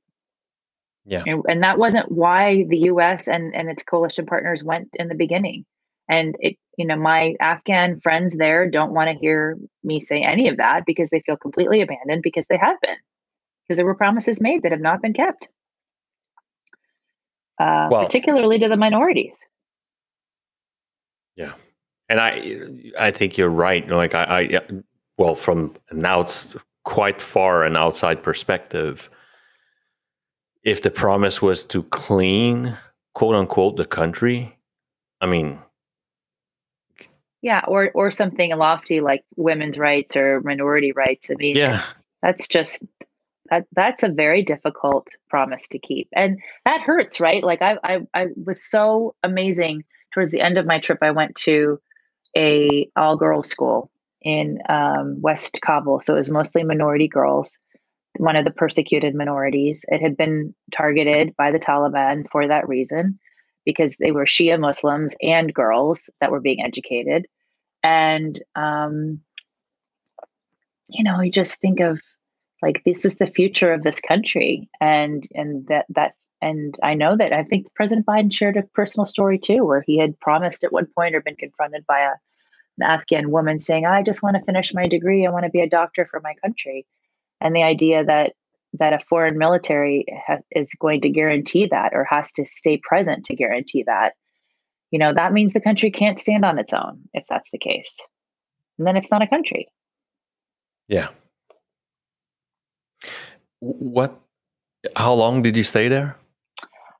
Yeah. 1.04 1.22
And, 1.26 1.42
and 1.48 1.62
that 1.62 1.78
wasn't 1.78 2.10
why 2.12 2.64
the 2.68 2.78
US 2.92 3.28
and, 3.28 3.54
and 3.54 3.70
its 3.70 3.82
coalition 3.82 4.26
partners 4.26 4.62
went 4.62 4.88
in 4.94 5.08
the 5.08 5.14
beginning. 5.14 5.64
And 6.08 6.36
it, 6.38 6.56
you 6.76 6.86
know, 6.86 6.96
my 6.96 7.34
Afghan 7.40 8.00
friends 8.00 8.34
there 8.34 8.70
don't 8.70 8.92
want 8.92 9.10
to 9.10 9.18
hear 9.18 9.58
me 9.82 10.00
say 10.00 10.22
any 10.22 10.48
of 10.48 10.58
that 10.58 10.84
because 10.86 11.08
they 11.10 11.20
feel 11.20 11.36
completely 11.36 11.82
abandoned 11.82 12.22
because 12.22 12.46
they 12.48 12.58
have 12.58 12.80
been. 12.80 12.96
Because 13.66 13.76
there 13.76 13.86
were 13.86 13.94
promises 13.94 14.40
made 14.40 14.62
that 14.62 14.72
have 14.72 14.80
not 14.80 15.02
been 15.02 15.12
kept. 15.12 15.48
Uh, 17.58 17.88
well, 17.90 18.04
particularly 18.04 18.58
to 18.60 18.68
the 18.68 18.76
minorities. 18.76 19.36
Yeah, 21.36 21.54
and 22.08 22.20
I 22.20 22.70
I 22.98 23.10
think 23.10 23.36
you're 23.36 23.48
right. 23.48 23.86
Like 23.88 24.14
I, 24.14 24.22
I 24.22 24.60
well, 25.18 25.34
from 25.34 25.74
an 25.90 26.06
outs 26.06 26.54
quite 26.88 27.20
far 27.20 27.64
an 27.64 27.76
outside 27.76 28.22
perspective, 28.22 29.10
if 30.62 30.80
the 30.80 30.90
promise 30.90 31.42
was 31.42 31.62
to 31.62 31.82
clean, 31.82 32.78
quote 33.12 33.34
unquote, 33.34 33.76
the 33.76 33.84
country, 33.84 34.56
I 35.20 35.26
mean, 35.26 35.58
yeah, 37.42 37.60
or 37.68 37.90
or 37.92 38.10
something 38.10 38.56
lofty 38.56 39.02
like 39.02 39.22
women's 39.36 39.76
rights 39.76 40.16
or 40.16 40.40
minority 40.40 40.92
rights. 40.92 41.30
I 41.30 41.34
mean, 41.34 41.56
yeah, 41.56 41.84
that's 42.22 42.48
just 42.48 42.82
that 43.50 43.66
that's 43.72 44.02
a 44.02 44.08
very 44.08 44.42
difficult 44.42 45.08
promise 45.28 45.68
to 45.68 45.78
keep, 45.78 46.08
and 46.14 46.38
that 46.64 46.80
hurts, 46.80 47.20
right? 47.20 47.44
Like 47.44 47.60
I 47.60 47.76
I 47.84 47.98
I 48.14 48.26
was 48.46 48.62
so 48.64 49.14
amazing 49.22 49.84
towards 50.14 50.32
the 50.32 50.40
end 50.40 50.56
of 50.56 50.64
my 50.64 50.80
trip. 50.80 51.00
I 51.02 51.10
went 51.10 51.36
to 51.36 51.78
a 52.34 52.88
all 52.96 53.18
girls 53.18 53.46
school 53.46 53.90
in 54.22 54.58
um, 54.68 55.20
West 55.20 55.58
Kabul, 55.62 56.00
so 56.00 56.14
it 56.14 56.18
was 56.18 56.30
mostly 56.30 56.64
minority 56.64 57.08
girls. 57.08 57.58
One 58.16 58.36
of 58.36 58.44
the 58.44 58.50
persecuted 58.50 59.14
minorities. 59.14 59.84
It 59.88 60.02
had 60.02 60.16
been 60.16 60.54
targeted 60.74 61.36
by 61.36 61.50
the 61.50 61.60
Taliban 61.60 62.28
for 62.30 62.48
that 62.48 62.66
reason 62.66 63.18
because 63.64 63.96
they 63.98 64.10
were 64.10 64.24
Shia 64.24 64.58
Muslims 64.58 65.14
and 65.22 65.54
girls 65.54 66.10
that 66.20 66.30
were 66.30 66.40
being 66.40 66.62
educated. 66.62 67.26
And, 67.82 68.40
um, 68.56 69.20
you 70.88 71.04
know, 71.04 71.20
you 71.20 71.30
just 71.30 71.60
think 71.60 71.80
of 71.80 72.00
like 72.62 72.82
this 72.84 73.04
is 73.04 73.16
the 73.16 73.26
future 73.26 73.72
of 73.72 73.82
this 73.82 74.00
country, 74.00 74.68
and 74.80 75.22
and 75.34 75.66
that 75.68 75.86
that 75.90 76.14
and 76.40 76.74
I 76.82 76.94
know 76.94 77.16
that 77.16 77.32
I 77.32 77.44
think 77.44 77.72
President 77.74 78.06
Biden 78.06 78.32
shared 78.32 78.56
a 78.56 78.62
personal 78.74 79.04
story 79.04 79.38
too, 79.38 79.64
where 79.64 79.84
he 79.86 79.98
had 79.98 80.18
promised 80.18 80.64
at 80.64 80.72
one 80.72 80.86
point 80.86 81.14
or 81.14 81.20
been 81.20 81.36
confronted 81.36 81.84
by 81.86 82.00
a 82.00 82.12
Afghan 82.82 83.30
woman 83.30 83.60
saying, 83.60 83.86
"I 83.86 84.02
just 84.02 84.22
want 84.22 84.36
to 84.36 84.44
finish 84.44 84.74
my 84.74 84.86
degree. 84.86 85.26
I 85.26 85.30
want 85.30 85.44
to 85.44 85.50
be 85.50 85.60
a 85.60 85.68
doctor 85.68 86.06
for 86.06 86.20
my 86.20 86.34
country," 86.34 86.86
and 87.40 87.54
the 87.54 87.62
idea 87.62 88.04
that 88.04 88.34
that 88.74 88.92
a 88.92 88.98
foreign 88.98 89.38
military 89.38 90.04
ha- 90.26 90.38
is 90.50 90.70
going 90.78 91.00
to 91.00 91.08
guarantee 91.08 91.66
that 91.66 91.94
or 91.94 92.04
has 92.04 92.32
to 92.34 92.44
stay 92.44 92.76
present 92.76 93.24
to 93.24 93.34
guarantee 93.34 93.82
that 93.84 94.14
you 94.90 94.98
know 94.98 95.12
that 95.14 95.32
means 95.32 95.52
the 95.52 95.60
country 95.60 95.90
can't 95.90 96.20
stand 96.20 96.44
on 96.44 96.58
its 96.58 96.72
own 96.72 97.00
if 97.14 97.24
that's 97.28 97.50
the 97.50 97.58
case. 97.58 97.96
And 98.78 98.86
then 98.86 98.96
it's 98.96 99.10
not 99.10 99.22
a 99.22 99.26
country. 99.26 99.68
Yeah. 100.86 101.08
What 103.60 104.18
how 104.96 105.14
long 105.14 105.42
did 105.42 105.56
you 105.56 105.64
stay 105.64 105.88
there? 105.88 106.16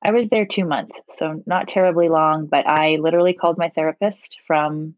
I 0.03 0.13
was 0.13 0.29
there 0.29 0.47
two 0.47 0.65
months 0.65 0.99
so 1.17 1.43
not 1.47 1.69
terribly 1.69 2.09
long 2.09 2.47
but 2.47 2.67
i 2.67 2.97
literally 2.97 3.35
called 3.35 3.59
my 3.59 3.69
therapist 3.71 4.39
from 4.47 4.95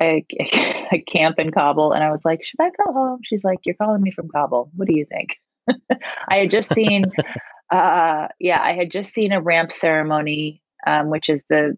a, 0.00 0.24
a 0.92 1.00
camp 1.06 1.38
in 1.38 1.50
kabul 1.50 1.92
and 1.92 2.04
i 2.04 2.10
was 2.10 2.24
like 2.24 2.44
should 2.44 2.60
i 2.60 2.70
go 2.84 2.92
home 2.92 3.20
she's 3.24 3.44
like 3.44 3.58
you're 3.64 3.74
calling 3.74 4.02
me 4.02 4.10
from 4.10 4.28
kabul 4.28 4.70
what 4.76 4.88
do 4.88 4.96
you 4.96 5.06
think 5.06 5.38
I 6.28 6.38
had 6.38 6.50
just 6.50 6.72
seen, 6.72 7.04
uh, 7.70 8.28
yeah, 8.38 8.62
I 8.62 8.72
had 8.72 8.90
just 8.90 9.12
seen 9.12 9.32
a 9.32 9.40
ramp 9.40 9.72
ceremony, 9.72 10.62
um, 10.86 11.10
which 11.10 11.28
is 11.28 11.44
the 11.48 11.76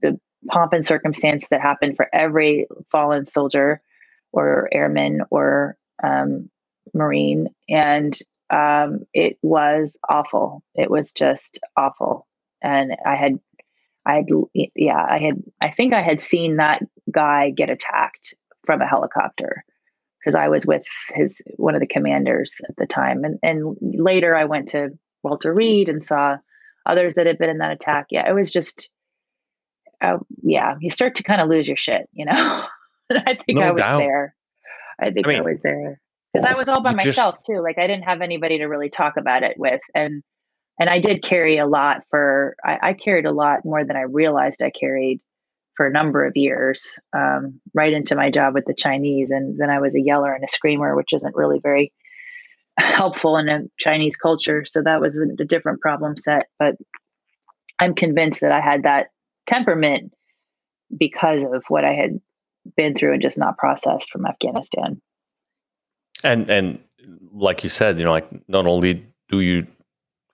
the 0.00 0.18
pomp 0.48 0.72
and 0.72 0.86
circumstance 0.86 1.48
that 1.48 1.60
happened 1.60 1.96
for 1.96 2.08
every 2.12 2.66
fallen 2.90 3.26
soldier 3.26 3.80
or 4.32 4.68
airman 4.72 5.22
or 5.30 5.76
um, 6.02 6.48
marine, 6.94 7.48
and 7.68 8.18
um, 8.50 9.00
it 9.12 9.38
was 9.42 9.96
awful. 10.08 10.62
It 10.74 10.90
was 10.90 11.12
just 11.12 11.58
awful, 11.76 12.26
and 12.62 12.92
I 13.06 13.16
had. 13.16 13.38
I 14.06 14.14
had, 14.14 14.28
yeah, 14.74 15.04
I 15.06 15.18
had, 15.18 15.42
I 15.60 15.70
think 15.70 15.92
I 15.92 16.00
had 16.00 16.18
seen 16.18 16.56
that 16.56 16.82
guy 17.10 17.50
get 17.50 17.70
attacked 17.70 18.34
from 18.64 18.80
a 18.80 18.86
helicopter 18.86 19.64
because 20.18 20.34
I 20.34 20.48
was 20.48 20.66
with 20.66 20.86
his 21.14 21.34
one 21.56 21.74
of 21.74 21.80
the 21.80 21.86
commanders 21.86 22.60
at 22.68 22.76
the 22.76 22.86
time, 22.86 23.24
and 23.24 23.38
and 23.42 23.76
later 23.80 24.36
I 24.36 24.44
went 24.44 24.70
to 24.70 24.90
Walter 25.22 25.52
Reed 25.54 25.88
and 25.88 26.04
saw 26.04 26.36
others 26.86 27.14
that 27.14 27.26
had 27.26 27.38
been 27.38 27.50
in 27.50 27.58
that 27.58 27.72
attack. 27.72 28.06
Yeah, 28.10 28.28
it 28.28 28.34
was 28.34 28.52
just, 28.52 28.88
uh, 30.00 30.18
yeah, 30.42 30.74
you 30.80 30.90
start 30.90 31.16
to 31.16 31.22
kind 31.22 31.40
of 31.40 31.48
lose 31.48 31.68
your 31.68 31.76
shit, 31.76 32.08
you 32.12 32.24
know. 32.24 32.64
I 33.10 33.34
think 33.34 33.58
no 33.58 33.62
I 33.62 33.70
was 33.70 33.80
doubt. 33.80 33.98
there. 33.98 34.34
I 35.00 35.10
think 35.10 35.26
I, 35.26 35.30
mean, 35.30 35.38
I 35.38 35.42
was 35.42 35.60
there 35.62 36.00
because 36.32 36.46
I 36.46 36.54
was 36.54 36.68
all 36.68 36.82
by 36.82 36.94
myself 36.94 37.36
just... 37.36 37.46
too. 37.46 37.60
Like 37.60 37.78
I 37.78 37.86
didn't 37.86 38.04
have 38.04 38.20
anybody 38.20 38.58
to 38.58 38.66
really 38.66 38.90
talk 38.90 39.16
about 39.16 39.42
it 39.42 39.56
with, 39.56 39.80
and 39.94 40.22
and 40.78 40.90
I 40.90 40.98
did 40.98 41.22
carry 41.22 41.58
a 41.58 41.66
lot 41.66 42.02
for. 42.10 42.56
I, 42.64 42.78
I 42.82 42.92
carried 42.92 43.24
a 43.24 43.32
lot 43.32 43.64
more 43.64 43.84
than 43.84 43.96
I 43.96 44.02
realized 44.02 44.62
I 44.62 44.70
carried 44.70 45.20
for 45.78 45.86
a 45.86 45.92
number 45.92 46.26
of 46.26 46.36
years, 46.36 46.98
um, 47.16 47.60
right 47.72 47.92
into 47.92 48.16
my 48.16 48.32
job 48.32 48.52
with 48.52 48.64
the 48.64 48.74
Chinese. 48.74 49.30
And 49.30 49.56
then 49.60 49.70
I 49.70 49.78
was 49.78 49.94
a 49.94 50.00
yeller 50.00 50.32
and 50.32 50.42
a 50.42 50.48
screamer, 50.48 50.96
which 50.96 51.12
isn't 51.12 51.36
really 51.36 51.60
very 51.62 51.92
helpful 52.78 53.36
in 53.36 53.48
a 53.48 53.60
Chinese 53.78 54.16
culture. 54.16 54.64
So 54.66 54.82
that 54.82 55.00
was 55.00 55.16
a, 55.16 55.40
a 55.40 55.46
different 55.46 55.80
problem 55.80 56.16
set. 56.16 56.48
But 56.58 56.74
I'm 57.78 57.94
convinced 57.94 58.40
that 58.40 58.50
I 58.50 58.60
had 58.60 58.82
that 58.82 59.10
temperament 59.46 60.12
because 60.98 61.44
of 61.44 61.62
what 61.68 61.84
I 61.84 61.92
had 61.92 62.20
been 62.76 62.96
through 62.96 63.12
and 63.12 63.22
just 63.22 63.38
not 63.38 63.56
processed 63.56 64.10
from 64.10 64.26
Afghanistan. 64.26 65.00
And 66.24 66.50
and 66.50 66.80
like 67.32 67.62
you 67.62 67.70
said, 67.70 67.98
you 68.00 68.04
know, 68.04 68.10
like 68.10 68.28
not 68.48 68.66
only 68.66 69.06
do 69.28 69.38
you 69.38 69.64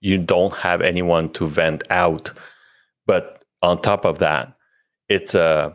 you 0.01 0.17
don't 0.17 0.55
have 0.55 0.81
anyone 0.81 1.29
to 1.35 1.47
vent 1.47 1.83
out, 1.91 2.33
but 3.05 3.45
on 3.61 3.83
top 3.83 4.07
of 4.07 4.21
that, 4.21 4.54
it's 5.09 5.35
uh 5.35 5.73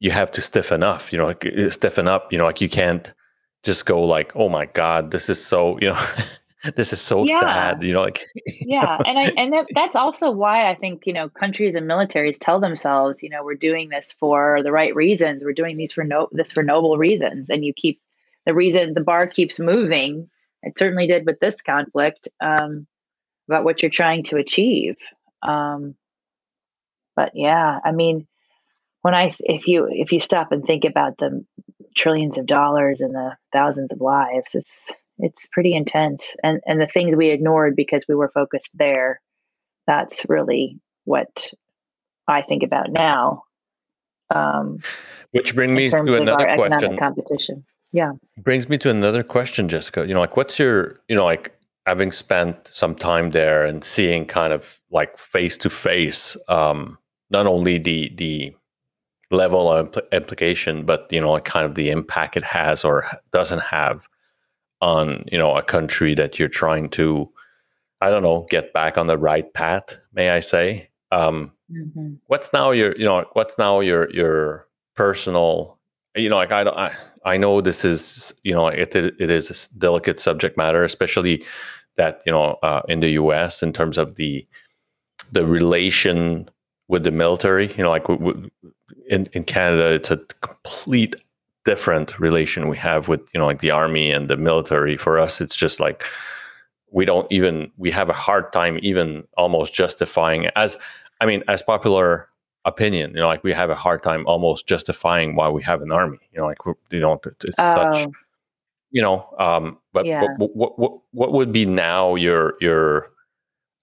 you 0.00 0.10
have 0.10 0.30
to 0.30 0.42
stiffen 0.42 0.82
up 0.82 1.12
you 1.12 1.18
know 1.18 1.26
like 1.26 1.46
uh, 1.46 1.70
stiffen 1.70 2.08
up 2.08 2.32
you 2.32 2.38
know 2.38 2.44
like 2.44 2.60
you 2.60 2.68
can't 2.68 3.12
just 3.62 3.86
go 3.86 4.02
like 4.02 4.34
oh 4.34 4.48
my 4.48 4.66
god 4.66 5.10
this 5.10 5.28
is 5.28 5.42
so 5.44 5.78
you 5.80 5.88
know 5.88 6.06
this 6.76 6.92
is 6.92 7.00
so 7.00 7.24
yeah. 7.24 7.40
sad 7.40 7.82
you 7.82 7.92
know 7.92 8.02
like 8.02 8.24
yeah 8.60 8.98
and 9.06 9.18
i 9.18 9.24
and 9.36 9.52
that, 9.52 9.66
that's 9.74 9.96
also 9.96 10.30
why 10.30 10.68
i 10.68 10.74
think 10.74 11.06
you 11.06 11.12
know 11.12 11.28
countries 11.28 11.74
and 11.74 11.86
militaries 11.86 12.38
tell 12.40 12.60
themselves 12.60 13.22
you 13.22 13.28
know 13.28 13.44
we're 13.44 13.54
doing 13.54 13.88
this 13.88 14.12
for 14.18 14.60
the 14.62 14.72
right 14.72 14.94
reasons 14.94 15.42
we're 15.44 15.52
doing 15.52 15.76
these 15.76 15.92
for 15.92 16.04
no 16.04 16.28
this 16.32 16.52
for 16.52 16.62
noble 16.62 16.98
reasons 16.98 17.48
and 17.48 17.64
you 17.64 17.72
keep 17.72 18.00
the 18.46 18.54
reason 18.54 18.94
the 18.94 19.00
bar 19.00 19.26
keeps 19.26 19.60
moving 19.60 20.28
it 20.62 20.76
certainly 20.76 21.06
did 21.06 21.24
with 21.24 21.40
this 21.40 21.62
conflict 21.62 22.28
um, 22.42 22.86
about 23.48 23.64
what 23.64 23.82
you're 23.82 23.90
trying 23.90 24.22
to 24.22 24.36
achieve 24.36 24.96
um, 25.42 25.94
but 27.16 27.32
yeah 27.34 27.78
i 27.84 27.92
mean 27.92 28.26
when 29.02 29.14
I 29.14 29.34
if 29.40 29.66
you 29.66 29.88
if 29.90 30.12
you 30.12 30.20
stop 30.20 30.52
and 30.52 30.64
think 30.64 30.84
about 30.84 31.18
the 31.18 31.44
trillions 31.96 32.38
of 32.38 32.46
dollars 32.46 33.00
and 33.00 33.14
the 33.14 33.36
thousands 33.52 33.92
of 33.92 34.00
lives, 34.00 34.50
it's 34.54 34.92
it's 35.18 35.46
pretty 35.48 35.74
intense. 35.74 36.34
And 36.42 36.60
and 36.66 36.80
the 36.80 36.86
things 36.86 37.16
we 37.16 37.30
ignored 37.30 37.76
because 37.76 38.04
we 38.08 38.14
were 38.14 38.28
focused 38.28 38.72
there, 38.74 39.20
that's 39.86 40.26
really 40.28 40.78
what 41.04 41.50
I 42.28 42.42
think 42.42 42.62
about 42.62 42.90
now. 42.90 43.44
Um, 44.32 44.78
Which 45.32 45.54
brings 45.54 45.72
me 45.72 45.88
to 45.90 46.14
another 46.14 46.54
question. 46.54 46.96
Competition, 46.96 47.64
yeah, 47.92 48.12
brings 48.38 48.68
me 48.68 48.78
to 48.78 48.90
another 48.90 49.22
question, 49.22 49.68
Jessica. 49.68 50.06
You 50.06 50.14
know, 50.14 50.20
like 50.20 50.36
what's 50.36 50.58
your 50.58 51.00
you 51.08 51.16
know 51.16 51.24
like 51.24 51.56
having 51.86 52.12
spent 52.12 52.68
some 52.68 52.94
time 52.94 53.30
there 53.30 53.64
and 53.64 53.82
seeing 53.82 54.26
kind 54.26 54.52
of 54.52 54.78
like 54.90 55.16
face 55.18 55.56
to 55.56 55.70
face 55.70 56.36
um 56.46 56.98
not 57.30 57.46
only 57.46 57.78
the 57.78 58.12
the 58.16 58.54
level 59.30 59.70
of 59.70 59.96
implication, 60.12 60.84
but 60.84 61.06
you 61.10 61.20
know, 61.20 61.38
kind 61.40 61.64
of 61.64 61.74
the 61.74 61.90
impact 61.90 62.36
it 62.36 62.42
has 62.42 62.84
or 62.84 63.06
doesn't 63.32 63.62
have 63.62 64.08
on 64.80 65.24
you 65.30 65.38
know 65.38 65.56
a 65.56 65.62
country 65.62 66.14
that 66.14 66.38
you're 66.38 66.48
trying 66.48 66.88
to, 66.90 67.30
I 68.00 68.10
don't 68.10 68.22
know, 68.22 68.46
get 68.50 68.72
back 68.72 68.98
on 68.98 69.06
the 69.06 69.18
right 69.18 69.52
path. 69.54 69.96
May 70.12 70.30
I 70.30 70.40
say? 70.40 70.90
Um, 71.12 71.52
mm-hmm. 71.70 72.14
What's 72.26 72.52
now 72.52 72.70
your 72.70 72.96
you 72.96 73.04
know 73.04 73.24
what's 73.34 73.58
now 73.58 73.80
your 73.80 74.10
your 74.10 74.66
personal 74.96 75.78
you 76.16 76.28
know 76.28 76.36
like 76.36 76.52
I 76.52 76.64
don't 76.64 76.76
I, 76.76 76.94
I 77.24 77.36
know 77.36 77.60
this 77.60 77.84
is 77.84 78.34
you 78.42 78.52
know 78.52 78.68
it 78.68 78.94
it 78.94 79.30
is 79.30 79.50
a 79.50 79.78
delicate 79.78 80.20
subject 80.20 80.56
matter, 80.56 80.84
especially 80.84 81.44
that 81.96 82.22
you 82.26 82.32
know 82.32 82.58
uh, 82.62 82.82
in 82.88 83.00
the 83.00 83.10
U.S. 83.10 83.62
in 83.62 83.72
terms 83.72 83.98
of 83.98 84.16
the 84.16 84.46
the 85.32 85.46
relation 85.46 86.48
with 86.88 87.04
the 87.04 87.10
military. 87.10 87.72
You 87.74 87.84
know, 87.84 87.90
like 87.90 88.06
w- 88.06 88.18
w- 88.18 88.50
in 89.10 89.26
in 89.32 89.44
Canada, 89.44 89.92
it's 89.92 90.10
a 90.10 90.16
complete 90.40 91.16
different 91.66 92.18
relation 92.18 92.68
we 92.68 92.78
have 92.78 93.08
with 93.08 93.20
you 93.34 93.40
know 93.40 93.46
like 93.46 93.58
the 93.58 93.70
army 93.70 94.10
and 94.10 94.28
the 94.28 94.36
military. 94.36 94.96
For 94.96 95.18
us, 95.18 95.40
it's 95.42 95.56
just 95.56 95.80
like 95.80 96.04
we 96.90 97.04
don't 97.04 97.30
even 97.30 97.70
we 97.76 97.90
have 97.90 98.08
a 98.08 98.14
hard 98.14 98.52
time 98.52 98.78
even 98.82 99.24
almost 99.36 99.74
justifying 99.74 100.46
as 100.56 100.78
I 101.20 101.26
mean 101.26 101.42
as 101.48 101.60
popular 101.60 102.28
opinion. 102.64 103.10
You 103.10 103.20
know, 103.20 103.26
like 103.26 103.44
we 103.44 103.52
have 103.52 103.68
a 103.68 103.74
hard 103.74 104.02
time 104.02 104.24
almost 104.26 104.66
justifying 104.66 105.34
why 105.34 105.50
we 105.50 105.62
have 105.64 105.82
an 105.82 105.92
army. 105.92 106.18
You 106.32 106.40
know, 106.40 106.46
like 106.46 106.58
you 106.90 107.00
know 107.00 107.20
it's 107.24 107.56
oh. 107.58 107.74
such 107.74 108.06
you 108.92 109.02
know 109.02 109.24
um 109.38 109.78
but, 109.92 110.04
yeah. 110.04 110.24
but 110.36 110.50
what, 110.54 110.78
what 110.78 110.92
what 111.12 111.32
would 111.32 111.52
be 111.52 111.64
now 111.64 112.14
your 112.14 112.54
your 112.60 113.10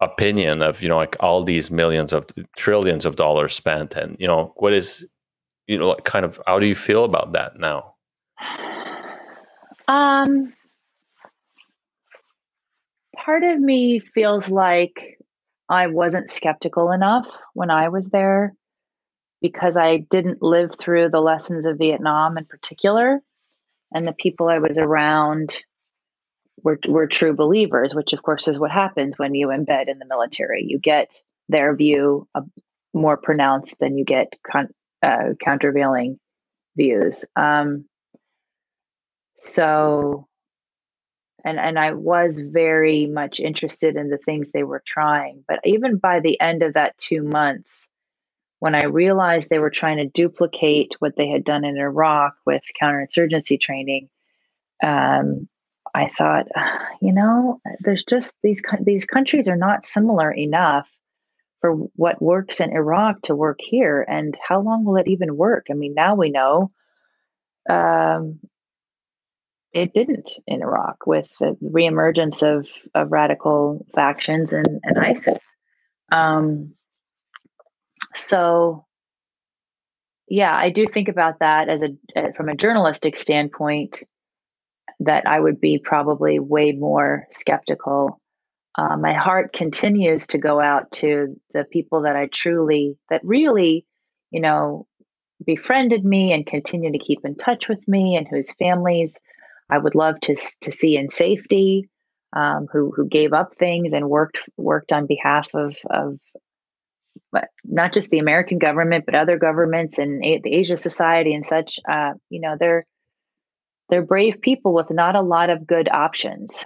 opinion 0.02 0.62
of 0.62 0.82
you 0.84 0.90
know 0.90 0.98
like 0.98 1.16
all 1.20 1.44
these 1.44 1.72
millions 1.72 2.14
of 2.14 2.26
trillions 2.56 3.06
of 3.06 3.16
dollars 3.16 3.56
spent 3.56 3.96
and 3.96 4.16
you 4.20 4.28
know 4.28 4.54
what 4.58 4.74
is 4.74 5.06
you 5.68 5.78
know 5.78 5.90
like 5.90 6.04
kind 6.04 6.26
of 6.26 6.40
how 6.48 6.60
do 6.60 6.66
you 6.66 6.76
feel 6.76 7.04
about 7.04 7.34
that 7.34 7.60
now 7.60 7.94
um 9.88 10.54
part 13.16 13.44
of 13.44 13.60
me 13.60 14.00
feels 14.00 14.50
like 14.50 15.18
I 15.70 15.88
wasn't 15.88 16.32
skeptical 16.32 16.92
enough 16.92 17.28
when 17.54 17.70
I 17.70 17.90
was 17.90 18.08
there 18.08 18.56
because 19.42 19.76
I 19.76 19.98
didn't 19.98 20.42
live 20.42 20.76
through 20.80 21.10
the 21.10 21.20
lessons 21.20 21.66
of 21.66 21.78
Vietnam 21.78 22.38
in 22.38 22.46
particular. 22.46 23.20
And 23.94 24.08
the 24.08 24.14
people 24.14 24.48
I 24.48 24.60
was 24.60 24.78
around 24.78 25.58
were, 26.64 26.80
were 26.88 27.08
true 27.08 27.36
believers, 27.36 27.94
which 27.94 28.14
of 28.14 28.24
course 28.24 28.48
is 28.48 28.60
what 28.60 28.72
happens 28.72 29.18
when 29.18 29.36
you 29.36 29.48
embed 29.48 29.90
in 29.90 30.00
the 30.00 30.06
military. 30.06 30.64
You 30.66 30.80
get 30.80 31.14
their 31.50 31.76
view 31.76 32.28
uh, 32.34 32.42
more 32.94 33.18
pronounced 33.18 33.80
than 33.80 33.98
you 33.98 34.06
get 34.06 34.34
con- 34.50 34.74
uh, 35.04 35.34
countervailing 35.40 36.20
views. 36.76 37.26
Um, 37.36 37.86
so, 39.36 40.28
and 41.44 41.60
and 41.60 41.78
I 41.78 41.94
was 41.94 42.40
very 42.40 43.06
much 43.06 43.40
interested 43.40 43.96
in 43.96 44.10
the 44.10 44.18
things 44.18 44.52
they 44.52 44.64
were 44.64 44.84
trying. 44.86 45.44
But 45.48 45.60
even 45.64 45.98
by 45.98 46.20
the 46.20 46.40
end 46.40 46.64
of 46.64 46.74
that 46.74 46.98
two 46.98 47.22
months, 47.22 47.88
when 48.60 48.76
I 48.76 48.84
realized 48.84 49.50
they 49.50 49.60
were 49.60 49.70
trying 49.70 49.98
to 49.98 50.08
duplicate 50.08 50.96
what 51.00 51.16
they 51.16 51.28
had 51.28 51.44
done 51.44 51.64
in 51.64 51.78
Iraq 51.78 52.36
with 52.46 52.64
counterinsurgency 52.82 53.60
training, 53.60 54.10
um, 54.84 55.48
I 55.94 56.08
thought, 56.08 56.48
you 57.02 57.14
know, 57.14 57.62
there's 57.82 58.04
just 58.04 58.34
these 58.44 58.62
these 58.82 59.06
countries 59.06 59.48
are 59.48 59.56
not 59.56 59.86
similar 59.86 60.32
enough 60.32 60.90
for 61.62 61.74
what 61.96 62.22
works 62.22 62.60
in 62.60 62.72
Iraq 62.72 63.22
to 63.24 63.36
work 63.36 63.60
here, 63.60 64.06
and 64.08 64.38
how 64.48 64.62
long 64.62 64.84
will 64.84 64.98
it 64.98 65.08
even 65.08 65.36
work? 65.36 65.68
I 65.70 65.74
mean, 65.74 65.94
now 65.96 66.16
we 66.16 66.30
know 66.30 66.72
um, 67.70 68.40
it 69.74 69.94
didn't 69.94 70.32
in 70.46 70.62
Iraq 70.62 71.06
with 71.06 71.30
the 71.40 71.58
reemergence 71.64 72.44
of 72.44 72.68
of 72.96 73.12
radical 73.12 73.86
factions 73.94 74.52
and, 74.54 74.68
and 74.84 74.98
ISIS. 74.98 75.44
Um, 76.12 76.74
so 78.14 78.86
yeah 80.28 80.56
i 80.56 80.70
do 80.70 80.88
think 80.88 81.08
about 81.08 81.40
that 81.40 81.70
as 81.70 81.82
a 81.82 81.90
uh, 82.16 82.32
from 82.36 82.50
a 82.50 82.56
journalistic 82.56 83.18
standpoint 83.18 84.04
that 85.00 85.26
i 85.28 85.40
would 85.40 85.60
be 85.60 85.78
probably 85.78 86.40
way 86.40 86.72
more 86.72 87.26
skeptical 87.32 88.20
uh, 88.78 88.96
my 88.96 89.14
heart 89.14 89.54
continues 89.54 90.28
to 90.28 90.38
go 90.38 90.60
out 90.60 90.92
to 90.92 91.40
the 91.54 91.64
people 91.66 92.02
that 92.04 92.16
i 92.16 92.28
truly 92.32 92.98
that 93.10 93.22
really 93.24 93.86
you 94.32 94.40
know 94.40 94.86
befriended 95.46 96.04
me 96.04 96.34
and 96.34 96.46
continue 96.46 96.92
to 96.92 97.00
keep 97.00 97.20
in 97.24 97.36
touch 97.36 97.68
with 97.68 97.86
me 97.88 98.16
and 98.16 98.28
whose 98.28 98.52
families 98.54 99.18
i 99.70 99.78
would 99.78 99.96
love 99.96 100.20
to 100.22 100.36
to 100.62 100.72
see 100.72 100.96
in 100.96 101.10
safety 101.10 101.90
um, 102.34 102.68
who 102.72 102.92
who 102.96 103.08
gave 103.08 103.34
up 103.34 103.56
things 103.56 103.94
and 103.94 104.10
worked 104.10 104.40
worked 104.58 104.92
on 104.92 105.08
behalf 105.08 105.50
of 105.54 105.78
of 105.90 106.20
not 107.64 107.94
just 107.94 108.10
the 108.10 108.20
American 108.20 108.58
government, 108.58 109.06
but 109.06 109.16
other 109.16 109.38
governments 109.38 109.98
and 109.98 110.22
the 110.22 110.54
Asia 110.54 110.78
Society 110.78 111.34
and 111.34 111.46
such. 111.46 111.80
Uh, 111.88 112.14
you 112.30 112.42
know, 112.42 112.56
they're 112.60 112.86
they're 113.90 114.06
brave 114.06 114.42
people 114.42 114.74
with 114.74 114.90
not 114.90 115.16
a 115.16 115.22
lot 115.22 115.50
of 115.50 115.66
good 115.66 115.90
options. 115.90 116.66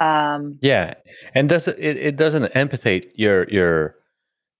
Um, 0.00 0.58
yeah, 0.60 0.94
and 1.34 1.48
does 1.48 1.68
it, 1.68 1.78
it 1.78 2.16
doesn't 2.16 2.52
empathate 2.54 3.10
your 3.14 3.48
your 3.48 3.96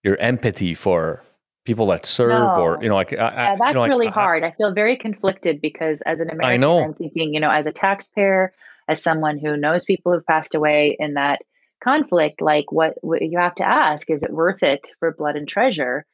your 0.03 0.17
empathy 0.19 0.75
for 0.75 1.23
people 1.65 1.87
that 1.89 2.07
serve 2.07 2.31
no. 2.31 2.61
or 2.61 2.79
you 2.83 2.89
know 2.89 2.95
like 2.95 3.13
yeah, 3.13 3.57
that's 3.59 3.75
you 3.75 3.81
know, 3.81 3.87
really 3.87 4.09
hard. 4.09 4.43
I, 4.43 4.49
I, 4.49 4.55
feel 4.57 4.73
very 4.73 4.97
conflicted 4.97 5.61
because 5.61 6.01
as 6.07 6.19
an 6.21 6.31
American, 6.31 6.53
I 6.53 6.57
know. 6.57 6.83
I'm 6.83 6.95
thinking, 6.95 7.35
you 7.35 7.41
know, 7.41 7.51
as 7.51 7.67
a 7.67 7.73
taxpayer, 7.73 8.53
as 8.89 9.03
someone 9.03 9.39
who 9.39 9.57
knows 9.57 9.85
people 9.85 10.13
who've 10.13 10.27
passed 10.27 10.55
away 10.55 10.97
in 10.99 11.15
that 11.15 11.43
conflict 11.83 12.41
like 12.41 12.73
what, 12.73 12.95
what 13.03 13.23
you 13.23 13.39
have 13.39 13.55
to 13.55 13.65
ask 13.65 14.11
is 14.11 14.23
it 14.23 14.33
worth 14.33 14.63
it 14.63 14.81
for 14.99 15.15
blood 15.15 15.37
and 15.37 15.47
treasure 15.47 16.05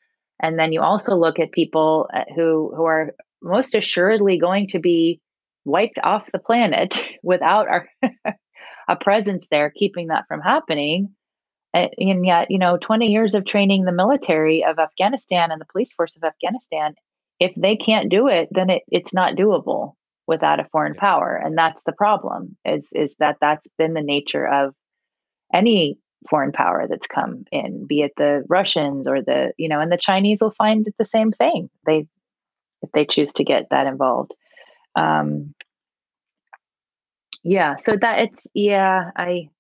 and 0.41 0.59
then 0.59 0.73
you 0.73 0.81
also 0.81 1.15
look 1.15 1.39
at 1.39 1.53
people 1.53 2.09
uh, 2.13 2.25
who 2.35 2.73
who 2.77 2.85
are 2.85 3.15
most 3.43 3.75
assuredly 3.75 4.39
going 4.39 4.67
to 4.69 4.79
be 4.79 5.21
wiped 5.65 5.99
off 6.03 6.33
the 6.33 6.39
planet 6.39 7.03
without 7.23 7.69
our 7.69 7.89
a 8.89 8.97
presence 8.97 9.47
there 9.51 9.71
keeping 9.71 10.09
that 10.09 10.27
from 10.29 10.41
happening 10.41 11.15
and 11.73 12.25
yet 12.25 12.51
you 12.51 12.59
know 12.59 12.77
20 12.77 13.09
years 13.09 13.35
of 13.35 13.45
training 13.45 13.85
the 13.85 13.93
military 13.93 14.65
of 14.65 14.79
afghanistan 14.79 15.51
and 15.51 15.61
the 15.61 15.67
police 15.73 15.93
force 15.93 16.15
of 16.17 16.25
afghanistan 16.25 16.95
if 17.41 17.55
they 17.57 17.77
can't 17.77 18.11
do 18.11 18.29
it 18.29 18.49
then 18.51 18.71
it, 18.71 18.83
it's 18.89 19.15
not 19.15 19.35
doable 19.35 19.93
without 20.27 20.61
a 20.61 20.69
foreign 20.73 20.95
power 20.95 21.41
and 21.43 21.59
that's 21.59 21.83
the 21.85 21.93
problem 21.93 22.57
is 22.65 22.87
is 22.93 23.17
that 23.19 23.37
that's 23.41 23.69
been 23.77 23.95
the 23.95 24.01
nature 24.01 24.47
of 24.47 24.75
any 25.53 25.99
foreign 26.29 26.53
power 26.53 26.87
that's 26.89 27.07
come 27.07 27.45
in, 27.53 27.87
be 27.87 28.03
it 28.03 28.13
the 28.17 28.45
Russians 28.49 29.07
or 29.07 29.23
the, 29.23 29.53
you 29.59 29.69
know, 29.69 29.81
and 29.81 29.91
the 29.91 29.99
Chinese 29.99 30.41
will 30.41 30.53
find 30.53 30.87
the 30.99 31.05
same 31.05 31.33
thing. 31.33 31.71
They, 31.87 32.07
if 32.83 32.91
they 32.93 33.05
choose 33.05 33.33
to 33.35 33.45
get 33.45 33.69
that 33.71 33.87
involved. 33.87 34.35
Um, 34.97 35.55
yeah. 37.45 37.77
So 37.77 37.97
that 38.01 38.21
it's, 38.21 38.47
yeah, 38.55 39.11
I, 39.15 39.51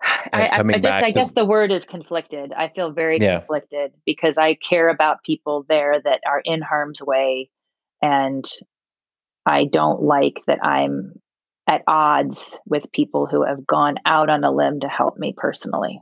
I, 0.02 0.46
I, 0.46 0.58
I, 0.58 0.78
just, 0.78 0.86
I 0.86 1.10
guess 1.10 1.32
the 1.32 1.44
word 1.44 1.72
is 1.72 1.86
conflicted. 1.86 2.52
I 2.52 2.68
feel 2.68 2.92
very 2.92 3.18
yeah. 3.20 3.38
conflicted 3.38 3.92
because 4.04 4.36
I 4.38 4.54
care 4.54 4.88
about 4.88 5.24
people 5.24 5.64
there 5.68 6.00
that 6.00 6.20
are 6.26 6.40
in 6.44 6.62
harm's 6.62 7.00
way. 7.02 7.50
And 8.02 8.44
I 9.46 9.64
don't 9.64 10.02
like 10.02 10.42
that 10.46 10.64
I'm 10.64 11.14
at 11.66 11.82
odds 11.86 12.54
with 12.66 12.92
people 12.92 13.26
who 13.26 13.44
have 13.44 13.66
gone 13.66 13.96
out 14.04 14.28
on 14.28 14.44
a 14.44 14.50
limb 14.50 14.80
to 14.80 14.88
help 14.88 15.18
me 15.18 15.34
personally 15.36 16.00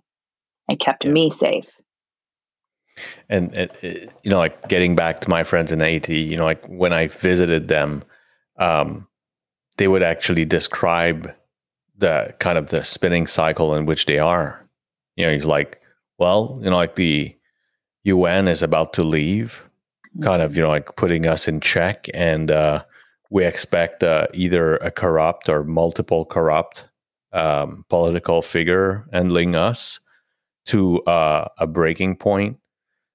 and 0.68 0.78
kept 0.78 1.04
yeah. 1.04 1.10
me 1.10 1.30
safe. 1.30 1.70
And, 3.28 3.70
you 3.82 4.30
know, 4.30 4.38
like 4.38 4.68
getting 4.68 4.96
back 4.96 5.20
to 5.20 5.30
my 5.30 5.44
friends 5.44 5.70
in 5.70 5.78
Haiti, 5.78 6.20
you 6.20 6.36
know, 6.36 6.44
like 6.44 6.64
when 6.66 6.92
I 6.92 7.06
visited 7.06 7.68
them, 7.68 8.02
um, 8.58 9.06
they 9.78 9.88
would 9.88 10.02
actually 10.02 10.44
describe 10.44 11.32
the 11.96 12.34
kind 12.38 12.58
of 12.58 12.70
the 12.70 12.84
spinning 12.84 13.26
cycle 13.26 13.74
in 13.74 13.86
which 13.86 14.06
they 14.06 14.18
are. 14.18 14.64
You 15.16 15.26
know, 15.26 15.32
he's 15.32 15.44
like, 15.44 15.80
well, 16.18 16.58
you 16.62 16.70
know, 16.70 16.76
like 16.76 16.94
the 16.94 17.34
UN 18.04 18.46
is 18.48 18.62
about 18.62 18.92
to 18.94 19.02
leave, 19.02 19.62
kind 20.22 20.42
of, 20.42 20.56
you 20.56 20.62
know, 20.62 20.68
like 20.68 20.94
putting 20.96 21.26
us 21.26 21.48
in 21.48 21.60
check 21.60 22.06
and, 22.14 22.50
uh, 22.50 22.84
we 23.30 23.44
expect 23.44 24.02
uh, 24.02 24.26
either 24.32 24.76
a 24.76 24.90
corrupt 24.90 25.48
or 25.48 25.64
multiple 25.64 26.24
corrupt 26.24 26.84
um, 27.32 27.84
political 27.88 28.42
figure 28.42 29.06
handling 29.12 29.54
us 29.54 30.00
to 30.66 31.02
uh, 31.02 31.48
a 31.58 31.66
breaking 31.66 32.16
point, 32.16 32.58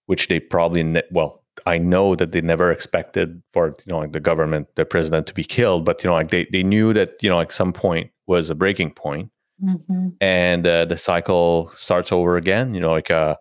which 0.05 0.27
they 0.27 0.39
probably 0.39 0.83
ne- 0.83 1.03
well. 1.11 1.42
I 1.65 1.77
know 1.77 2.15
that 2.15 2.31
they 2.31 2.41
never 2.41 2.71
expected 2.71 3.41
for 3.53 3.75
you 3.85 3.93
know 3.93 3.99
like 3.99 4.13
the 4.13 4.19
government, 4.19 4.67
the 4.75 4.85
president 4.85 5.27
to 5.27 5.33
be 5.33 5.43
killed, 5.43 5.85
but 5.85 6.03
you 6.03 6.09
know 6.09 6.15
like 6.15 6.31
they, 6.31 6.47
they 6.51 6.63
knew 6.63 6.93
that 6.93 7.21
you 7.21 7.29
know 7.29 7.37
like 7.37 7.51
some 7.51 7.73
point 7.73 8.11
was 8.27 8.49
a 8.49 8.55
breaking 8.55 8.91
point, 8.91 9.29
mm-hmm. 9.63 10.09
and 10.21 10.65
uh, 10.65 10.85
the 10.85 10.97
cycle 10.97 11.71
starts 11.77 12.11
over 12.11 12.37
again. 12.37 12.73
You 12.73 12.81
know 12.81 12.91
like 12.91 13.11
uh, 13.11 13.35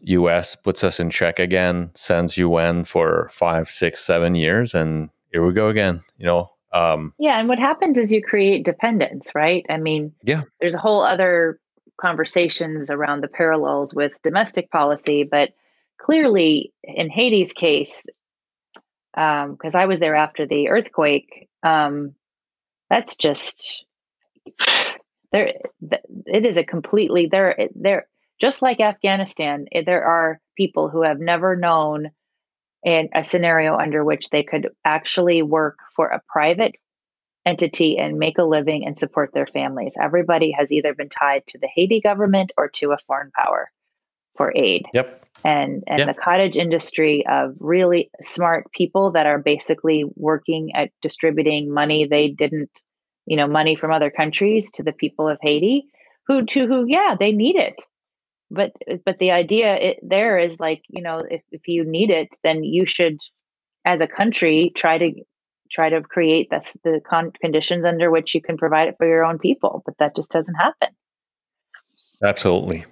U.S. 0.00 0.56
puts 0.56 0.84
us 0.84 1.00
in 1.00 1.10
check 1.10 1.38
again, 1.38 1.90
sends 1.94 2.36
UN 2.36 2.84
for 2.84 3.30
five, 3.32 3.68
six, 3.68 4.04
seven 4.04 4.34
years, 4.34 4.74
and 4.74 5.10
here 5.36 5.44
we 5.44 5.52
go 5.52 5.68
again 5.68 6.00
you 6.16 6.24
know 6.24 6.48
um 6.72 7.12
yeah 7.18 7.38
and 7.38 7.46
what 7.46 7.58
happens 7.58 7.98
is 7.98 8.10
you 8.10 8.22
create 8.22 8.64
dependence 8.64 9.30
right 9.34 9.66
i 9.68 9.76
mean 9.76 10.12
yeah 10.22 10.42
there's 10.60 10.74
a 10.74 10.78
whole 10.78 11.02
other 11.02 11.60
conversations 12.00 12.90
around 12.90 13.22
the 13.22 13.28
parallels 13.28 13.94
with 13.94 14.20
domestic 14.22 14.70
policy 14.70 15.24
but 15.24 15.50
clearly 15.98 16.72
in 16.82 17.10
haiti's 17.10 17.52
case 17.52 18.02
because 19.14 19.74
um, 19.74 19.74
i 19.74 19.86
was 19.86 19.98
there 19.98 20.16
after 20.16 20.46
the 20.46 20.68
earthquake 20.68 21.48
um 21.62 22.14
that's 22.90 23.16
just 23.16 23.84
there 25.32 25.52
it 26.26 26.46
is 26.46 26.56
a 26.56 26.64
completely 26.64 27.26
there 27.30 27.68
there 27.74 28.06
just 28.40 28.62
like 28.62 28.80
afghanistan 28.80 29.66
there 29.84 30.04
are 30.04 30.40
people 30.56 30.88
who 30.88 31.02
have 31.02 31.18
never 31.18 31.56
known 31.56 32.10
in 32.84 33.08
a 33.14 33.24
scenario 33.24 33.76
under 33.76 34.04
which 34.04 34.30
they 34.30 34.44
could 34.44 34.68
actually 34.84 35.42
work 35.42 35.78
for 35.96 36.06
a 36.08 36.22
private 36.28 36.76
entity 37.44 37.96
and 37.96 38.18
make 38.18 38.38
a 38.38 38.44
living 38.44 38.86
and 38.86 38.98
support 38.98 39.30
their 39.32 39.46
families. 39.46 39.94
Everybody 40.00 40.52
has 40.52 40.70
either 40.70 40.94
been 40.94 41.08
tied 41.08 41.46
to 41.48 41.58
the 41.58 41.68
Haiti 41.72 42.00
government 42.00 42.52
or 42.56 42.68
to 42.74 42.92
a 42.92 42.98
foreign 43.06 43.30
power 43.30 43.70
for 44.36 44.52
aid. 44.56 44.86
Yep. 44.92 45.24
And 45.44 45.84
and 45.86 46.00
yep. 46.00 46.08
the 46.08 46.14
cottage 46.14 46.56
industry 46.56 47.24
of 47.28 47.54
really 47.60 48.10
smart 48.22 48.70
people 48.72 49.12
that 49.12 49.26
are 49.26 49.38
basically 49.38 50.04
working 50.16 50.74
at 50.74 50.90
distributing 51.02 51.72
money 51.72 52.06
they 52.06 52.28
didn't, 52.28 52.70
you 53.26 53.36
know, 53.36 53.46
money 53.46 53.76
from 53.76 53.92
other 53.92 54.10
countries 54.10 54.70
to 54.72 54.82
the 54.82 54.92
people 54.92 55.28
of 55.28 55.38
Haiti 55.42 55.86
who 56.26 56.44
to 56.46 56.66
who 56.66 56.84
yeah, 56.88 57.14
they 57.18 57.32
need 57.32 57.56
it 57.56 57.76
but 58.50 58.72
but 59.04 59.18
the 59.18 59.30
idea 59.30 59.74
it, 59.74 59.98
there 60.02 60.38
is 60.38 60.58
like 60.60 60.82
you 60.88 61.02
know 61.02 61.22
if, 61.28 61.42
if 61.50 61.66
you 61.68 61.84
need 61.84 62.10
it 62.10 62.28
then 62.42 62.62
you 62.64 62.86
should 62.86 63.18
as 63.84 64.00
a 64.00 64.06
country 64.06 64.72
try 64.76 64.98
to 64.98 65.12
try 65.70 65.88
to 65.88 66.00
create 66.00 66.48
the, 66.50 66.62
the 66.84 67.00
con- 67.08 67.32
conditions 67.40 67.84
under 67.84 68.10
which 68.10 68.34
you 68.34 68.40
can 68.40 68.56
provide 68.56 68.88
it 68.88 68.94
for 68.98 69.06
your 69.06 69.24
own 69.24 69.38
people 69.38 69.82
but 69.84 69.94
that 69.98 70.14
just 70.14 70.30
doesn't 70.30 70.54
happen 70.54 70.88
absolutely 72.22 72.84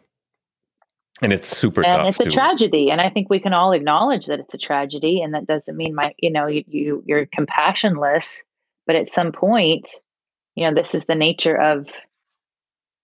and 1.22 1.32
it's 1.32 1.48
super 1.48 1.84
and 1.84 2.08
it's 2.08 2.20
a 2.20 2.24
tragedy 2.24 2.90
and 2.90 3.00
i 3.00 3.08
think 3.08 3.30
we 3.30 3.40
can 3.40 3.52
all 3.52 3.72
acknowledge 3.72 4.26
that 4.26 4.40
it's 4.40 4.54
a 4.54 4.58
tragedy 4.58 5.20
and 5.22 5.34
that 5.34 5.46
doesn't 5.46 5.76
mean 5.76 5.94
my 5.94 6.14
you 6.18 6.30
know 6.30 6.46
you, 6.46 6.64
you 6.66 7.02
you're 7.06 7.26
compassionless 7.26 8.38
but 8.86 8.96
at 8.96 9.08
some 9.08 9.32
point 9.32 9.90
you 10.54 10.64
know 10.64 10.74
this 10.74 10.94
is 10.94 11.04
the 11.04 11.14
nature 11.14 11.56
of 11.56 11.86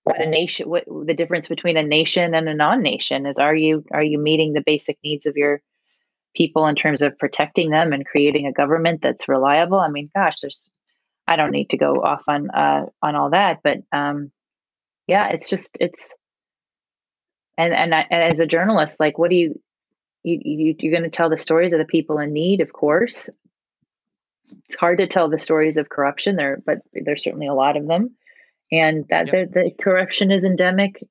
what 0.05 0.21
a 0.21 0.27
nation 0.27 0.69
what 0.69 0.85
the 1.07 1.15
difference 1.15 1.49
between 1.49 1.77
a 1.77 1.83
nation 1.83 2.35
and 2.35 2.49
a 2.49 2.55
non-nation 2.55 3.27
is 3.27 3.37
are 3.39 3.55
you 3.55 3.85
are 3.93 4.03
you 4.03 4.19
meeting 4.19 4.53
the 4.53 4.63
basic 4.65 4.99
needs 5.05 5.27
of 5.27 5.37
your 5.37 5.61
people 6.35 6.67
in 6.67 6.75
terms 6.75 7.03
of 7.03 7.19
protecting 7.19 7.71
them 7.71 7.93
and 7.93 8.07
creating 8.07 8.47
a 8.47 8.53
government 8.53 9.01
that's 9.03 9.29
reliable? 9.29 9.79
I 9.79 9.89
mean 9.89 10.11
gosh 10.15 10.41
there's 10.41 10.69
i 11.29 11.37
don't 11.37 11.51
need 11.51 11.71
to 11.71 11.77
go 11.77 12.03
off 12.03 12.23
on 12.29 12.51
uh 12.51 12.87
on 13.03 13.15
all 13.15 13.31
that 13.31 13.61
but 13.63 13.79
um 13.93 14.33
yeah 15.07 15.29
it's 15.29 15.51
just 15.51 15.77
it's 15.81 16.09
and 17.61 17.75
and, 17.75 17.95
I, 17.95 18.07
and 18.11 18.23
as 18.33 18.41
a 18.41 18.47
journalist 18.47 18.99
like 18.99 19.19
what 19.19 19.31
do 19.31 19.37
you 19.37 19.61
you, 20.23 20.41
you 20.43 20.75
you're 20.79 20.93
going 20.93 21.11
to 21.11 21.17
tell 21.17 21.31
the 21.31 21.39
stories 21.39 21.73
of 21.73 21.79
the 21.79 21.85
people 21.85 22.19
in 22.19 22.33
need 22.33 22.61
of 22.61 22.73
course. 22.73 23.29
It's 24.69 24.77
hard 24.77 24.99
to 24.99 25.07
tell 25.07 25.29
the 25.29 25.39
stories 25.39 25.77
of 25.77 25.89
corruption 25.89 26.37
there 26.37 26.63
but 26.65 26.79
there's 26.93 27.23
certainly 27.23 27.47
a 27.47 27.55
lot 27.55 27.77
of 27.77 27.87
them. 27.87 28.17
And 28.73 29.05
that 29.11 29.33
yep. 29.33 29.53
the, 29.53 29.61
the, 29.63 29.83
corruption 29.83 30.31
is 30.31 30.45
endemic 30.45 31.05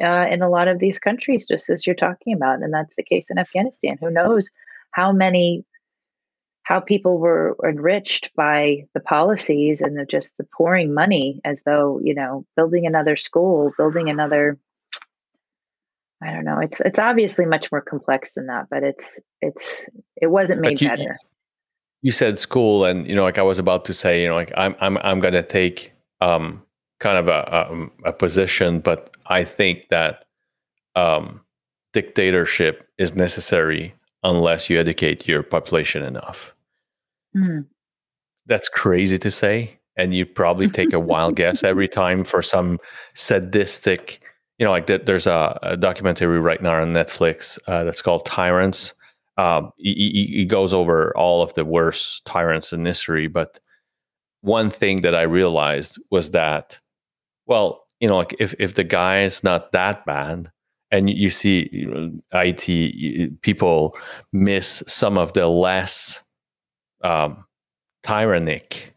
uh, 0.00 0.26
in 0.30 0.40
a 0.40 0.48
lot 0.48 0.68
of 0.68 0.78
these 0.78 1.00
countries 1.00 1.46
just 1.46 1.68
as 1.68 1.84
you're 1.86 1.96
talking 1.96 2.32
about 2.34 2.62
and 2.62 2.72
that's 2.72 2.96
the 2.96 3.02
case 3.02 3.26
in 3.30 3.38
afghanistan. 3.38 3.98
Who 4.00 4.10
knows 4.10 4.50
how 4.92 5.12
many 5.12 5.64
how 6.64 6.78
people 6.78 7.18
were 7.18 7.56
enriched 7.64 8.30
by 8.36 8.86
the 8.94 9.00
policies 9.00 9.80
and 9.80 9.98
the, 9.98 10.04
just 10.04 10.32
the 10.38 10.46
pouring 10.56 10.94
money 10.94 11.40
as 11.44 11.62
though 11.66 12.00
you 12.02 12.14
know 12.14 12.46
building 12.56 12.86
another 12.86 13.16
school 13.16 13.72
building 13.76 14.08
another 14.08 14.58
I 16.22 16.32
don't 16.32 16.44
know. 16.44 16.58
It's 16.58 16.80
it's 16.80 16.98
obviously 16.98 17.46
much 17.46 17.70
more 17.72 17.80
complex 17.80 18.32
than 18.32 18.46
that, 18.46 18.68
but 18.70 18.82
it's 18.82 19.18
it's 19.40 19.86
it 20.16 20.28
wasn't 20.28 20.60
made 20.60 20.80
you, 20.80 20.88
better. 20.88 21.18
You 22.02 22.12
said 22.12 22.38
school, 22.38 22.84
and 22.84 23.06
you 23.06 23.14
know, 23.14 23.22
like 23.22 23.38
I 23.38 23.42
was 23.42 23.58
about 23.58 23.84
to 23.86 23.94
say, 23.94 24.22
you 24.22 24.28
know, 24.28 24.34
like 24.34 24.52
I'm 24.56 24.76
I'm 24.80 24.98
I'm 24.98 25.20
gonna 25.20 25.42
take 25.42 25.92
um 26.20 26.62
kind 27.00 27.18
of 27.18 27.28
a 27.28 27.48
a, 27.50 27.72
um, 27.72 27.90
a 28.04 28.12
position, 28.12 28.80
but 28.80 29.16
I 29.26 29.44
think 29.44 29.88
that 29.90 30.24
um 30.94 31.40
dictatorship 31.92 32.88
is 32.98 33.14
necessary 33.14 33.94
unless 34.22 34.70
you 34.70 34.78
educate 34.78 35.26
your 35.26 35.42
population 35.42 36.02
enough. 36.02 36.54
Mm. 37.36 37.66
That's 38.46 38.68
crazy 38.68 39.18
to 39.18 39.30
say, 39.30 39.78
and 39.96 40.14
you 40.14 40.24
probably 40.26 40.68
take 40.68 40.92
a 40.92 41.00
wild 41.00 41.36
guess 41.36 41.64
every 41.64 41.88
time 42.02 42.24
for 42.24 42.42
some 42.42 42.78
sadistic 43.14 44.22
you 44.62 44.66
know, 44.66 44.70
like 44.70 44.86
that, 44.86 45.06
there's 45.06 45.26
a, 45.26 45.58
a, 45.64 45.76
documentary 45.76 46.38
right 46.38 46.62
now 46.62 46.80
on 46.80 46.92
Netflix 46.92 47.58
uh, 47.66 47.82
that's 47.82 48.00
called 48.00 48.24
Tyrants. 48.24 48.94
Um, 49.36 49.72
he, 49.76 50.30
he, 50.32 50.44
goes 50.44 50.72
over 50.72 51.12
all 51.16 51.42
of 51.42 51.52
the 51.54 51.64
worst 51.64 52.24
tyrants 52.26 52.72
in 52.72 52.84
history, 52.84 53.26
but 53.26 53.58
one 54.42 54.70
thing 54.70 55.00
that 55.00 55.16
I 55.16 55.22
realized 55.22 56.00
was 56.12 56.30
that, 56.30 56.78
well, 57.46 57.88
you 57.98 58.06
know, 58.06 58.16
like 58.18 58.36
if 58.38 58.54
if 58.60 58.76
the 58.76 58.84
guy 58.84 59.22
is 59.22 59.42
not 59.42 59.72
that 59.72 60.06
bad, 60.06 60.52
and 60.92 61.10
you 61.10 61.28
see 61.28 61.68
you 61.72 61.86
know, 61.86 62.12
IT 62.32 63.42
people 63.42 63.96
miss 64.32 64.84
some 64.86 65.18
of 65.18 65.32
the 65.32 65.48
less 65.48 66.22
um, 67.02 67.46
tyrannic 68.04 68.94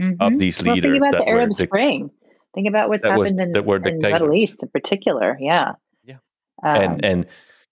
mm-hmm. 0.00 0.22
of 0.22 0.38
these 0.38 0.62
leaders. 0.62 1.00
Well, 1.00 1.10
think 1.10 1.14
about 1.14 1.24
the 1.24 1.28
Arab 1.28 1.52
Spring. 1.54 2.10
Think 2.58 2.66
about 2.66 2.88
what's 2.88 3.04
happened 3.04 3.20
was, 3.20 3.30
in, 3.30 3.40
in 3.40 3.52
the 3.52 4.10
Middle 4.10 4.34
East 4.34 4.64
in 4.64 4.68
particular. 4.70 5.38
Yeah. 5.40 5.74
Yeah. 6.02 6.16
Um, 6.64 6.76
and 6.82 7.04
and 7.04 7.26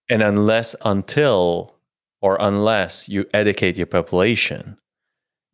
and 0.08 0.22
unless 0.22 0.76
until 0.84 1.74
or 2.20 2.36
unless 2.38 3.08
you 3.08 3.26
educate 3.34 3.76
your 3.76 3.88
population, 3.88 4.78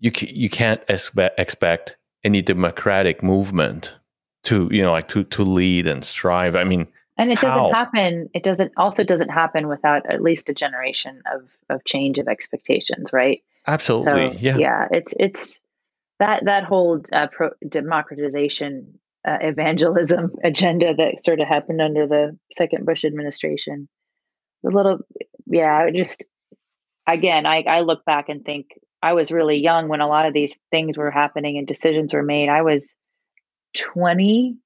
you 0.00 0.12
you 0.20 0.50
can't 0.50 0.82
expect 0.86 1.40
expect 1.40 1.96
any 2.22 2.42
democratic 2.42 3.22
movement 3.22 3.94
to 4.42 4.68
you 4.70 4.82
know 4.82 4.92
like 4.92 5.08
to 5.08 5.24
to 5.24 5.44
lead 5.44 5.86
and 5.86 6.04
strive. 6.04 6.54
I 6.54 6.64
mean, 6.64 6.86
and 7.16 7.32
it 7.32 7.38
how? 7.38 7.56
doesn't 7.56 7.72
happen. 7.72 8.28
It 8.34 8.42
doesn't 8.42 8.72
also 8.76 9.02
doesn't 9.02 9.30
happen 9.30 9.66
without 9.66 10.02
at 10.12 10.20
least 10.20 10.50
a 10.50 10.52
generation 10.52 11.22
of 11.32 11.48
of 11.70 11.82
change 11.86 12.18
of 12.18 12.28
expectations, 12.28 13.14
right? 13.14 13.42
Absolutely. 13.66 14.36
So, 14.36 14.38
yeah. 14.38 14.58
Yeah. 14.58 14.88
It's 14.90 15.14
it's 15.18 15.58
that 16.18 16.44
that 16.44 16.64
whole 16.64 17.00
uh, 17.14 17.28
pro- 17.28 17.54
democratization 17.66 18.98
uh, 19.26 19.38
evangelism 19.40 20.32
agenda 20.44 20.94
that 20.94 21.24
sort 21.24 21.40
of 21.40 21.48
happened 21.48 21.80
under 21.80 22.06
the 22.06 22.38
second 22.56 22.86
Bush 22.86 23.04
administration. 23.04 23.88
A 24.64 24.68
little, 24.68 24.98
yeah, 25.46 25.90
just 25.90 26.22
again, 27.06 27.46
I, 27.46 27.64
I 27.68 27.80
look 27.80 28.04
back 28.04 28.28
and 28.28 28.44
think 28.44 28.68
I 29.02 29.14
was 29.14 29.32
really 29.32 29.56
young 29.56 29.88
when 29.88 30.00
a 30.00 30.08
lot 30.08 30.26
of 30.26 30.34
these 30.34 30.58
things 30.70 30.96
were 30.96 31.10
happening 31.10 31.58
and 31.58 31.66
decisions 31.66 32.14
were 32.14 32.22
made. 32.22 32.48
I 32.48 32.62
was 32.62 32.94
20 33.74 34.56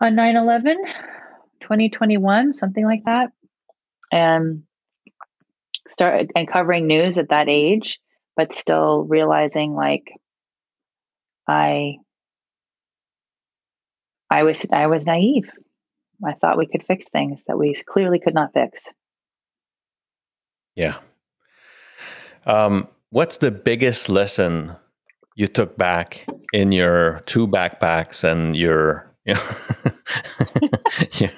on 0.00 0.14
9 0.14 0.36
11, 0.36 0.76
2021, 1.62 2.52
something 2.52 2.84
like 2.84 3.04
that. 3.04 3.30
And 4.12 4.62
start 5.88 6.30
and 6.34 6.48
covering 6.48 6.86
news 6.86 7.16
at 7.16 7.30
that 7.30 7.48
age, 7.48 7.98
but 8.36 8.54
still 8.54 9.04
realizing 9.04 9.74
like 9.74 10.04
I 11.48 11.96
I 14.30 14.42
was 14.42 14.66
I 14.72 14.86
was 14.86 15.06
naive. 15.06 15.50
I 16.24 16.32
thought 16.34 16.58
we 16.58 16.66
could 16.66 16.84
fix 16.86 17.08
things 17.08 17.42
that 17.46 17.58
we 17.58 17.74
clearly 17.86 18.18
could 18.18 18.34
not 18.34 18.52
fix. 18.52 18.80
Yeah. 20.74 20.96
Um, 22.46 22.88
what's 23.10 23.38
the 23.38 23.50
biggest 23.50 24.08
lesson 24.08 24.76
you 25.34 25.46
took 25.46 25.76
back 25.76 26.26
in 26.52 26.72
your 26.72 27.22
two 27.26 27.46
backpacks 27.46 28.24
and 28.24 28.56
your 28.56 29.12
you 29.26 29.34
know, 29.34 29.40
your, 31.18 31.30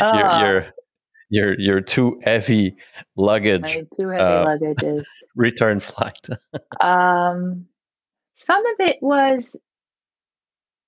uh, 0.00 0.40
your, 0.40 0.66
your 1.30 1.60
your 1.60 1.80
two 1.80 2.20
heavy 2.22 2.76
luggage 3.16 3.78
two 3.96 4.08
heavy 4.08 4.22
uh, 4.22 4.44
luggages 4.44 5.04
return 5.34 5.80
flight 5.80 6.28
um 6.80 7.66
some 8.36 8.64
of 8.66 8.74
it 8.80 8.96
was 9.00 9.56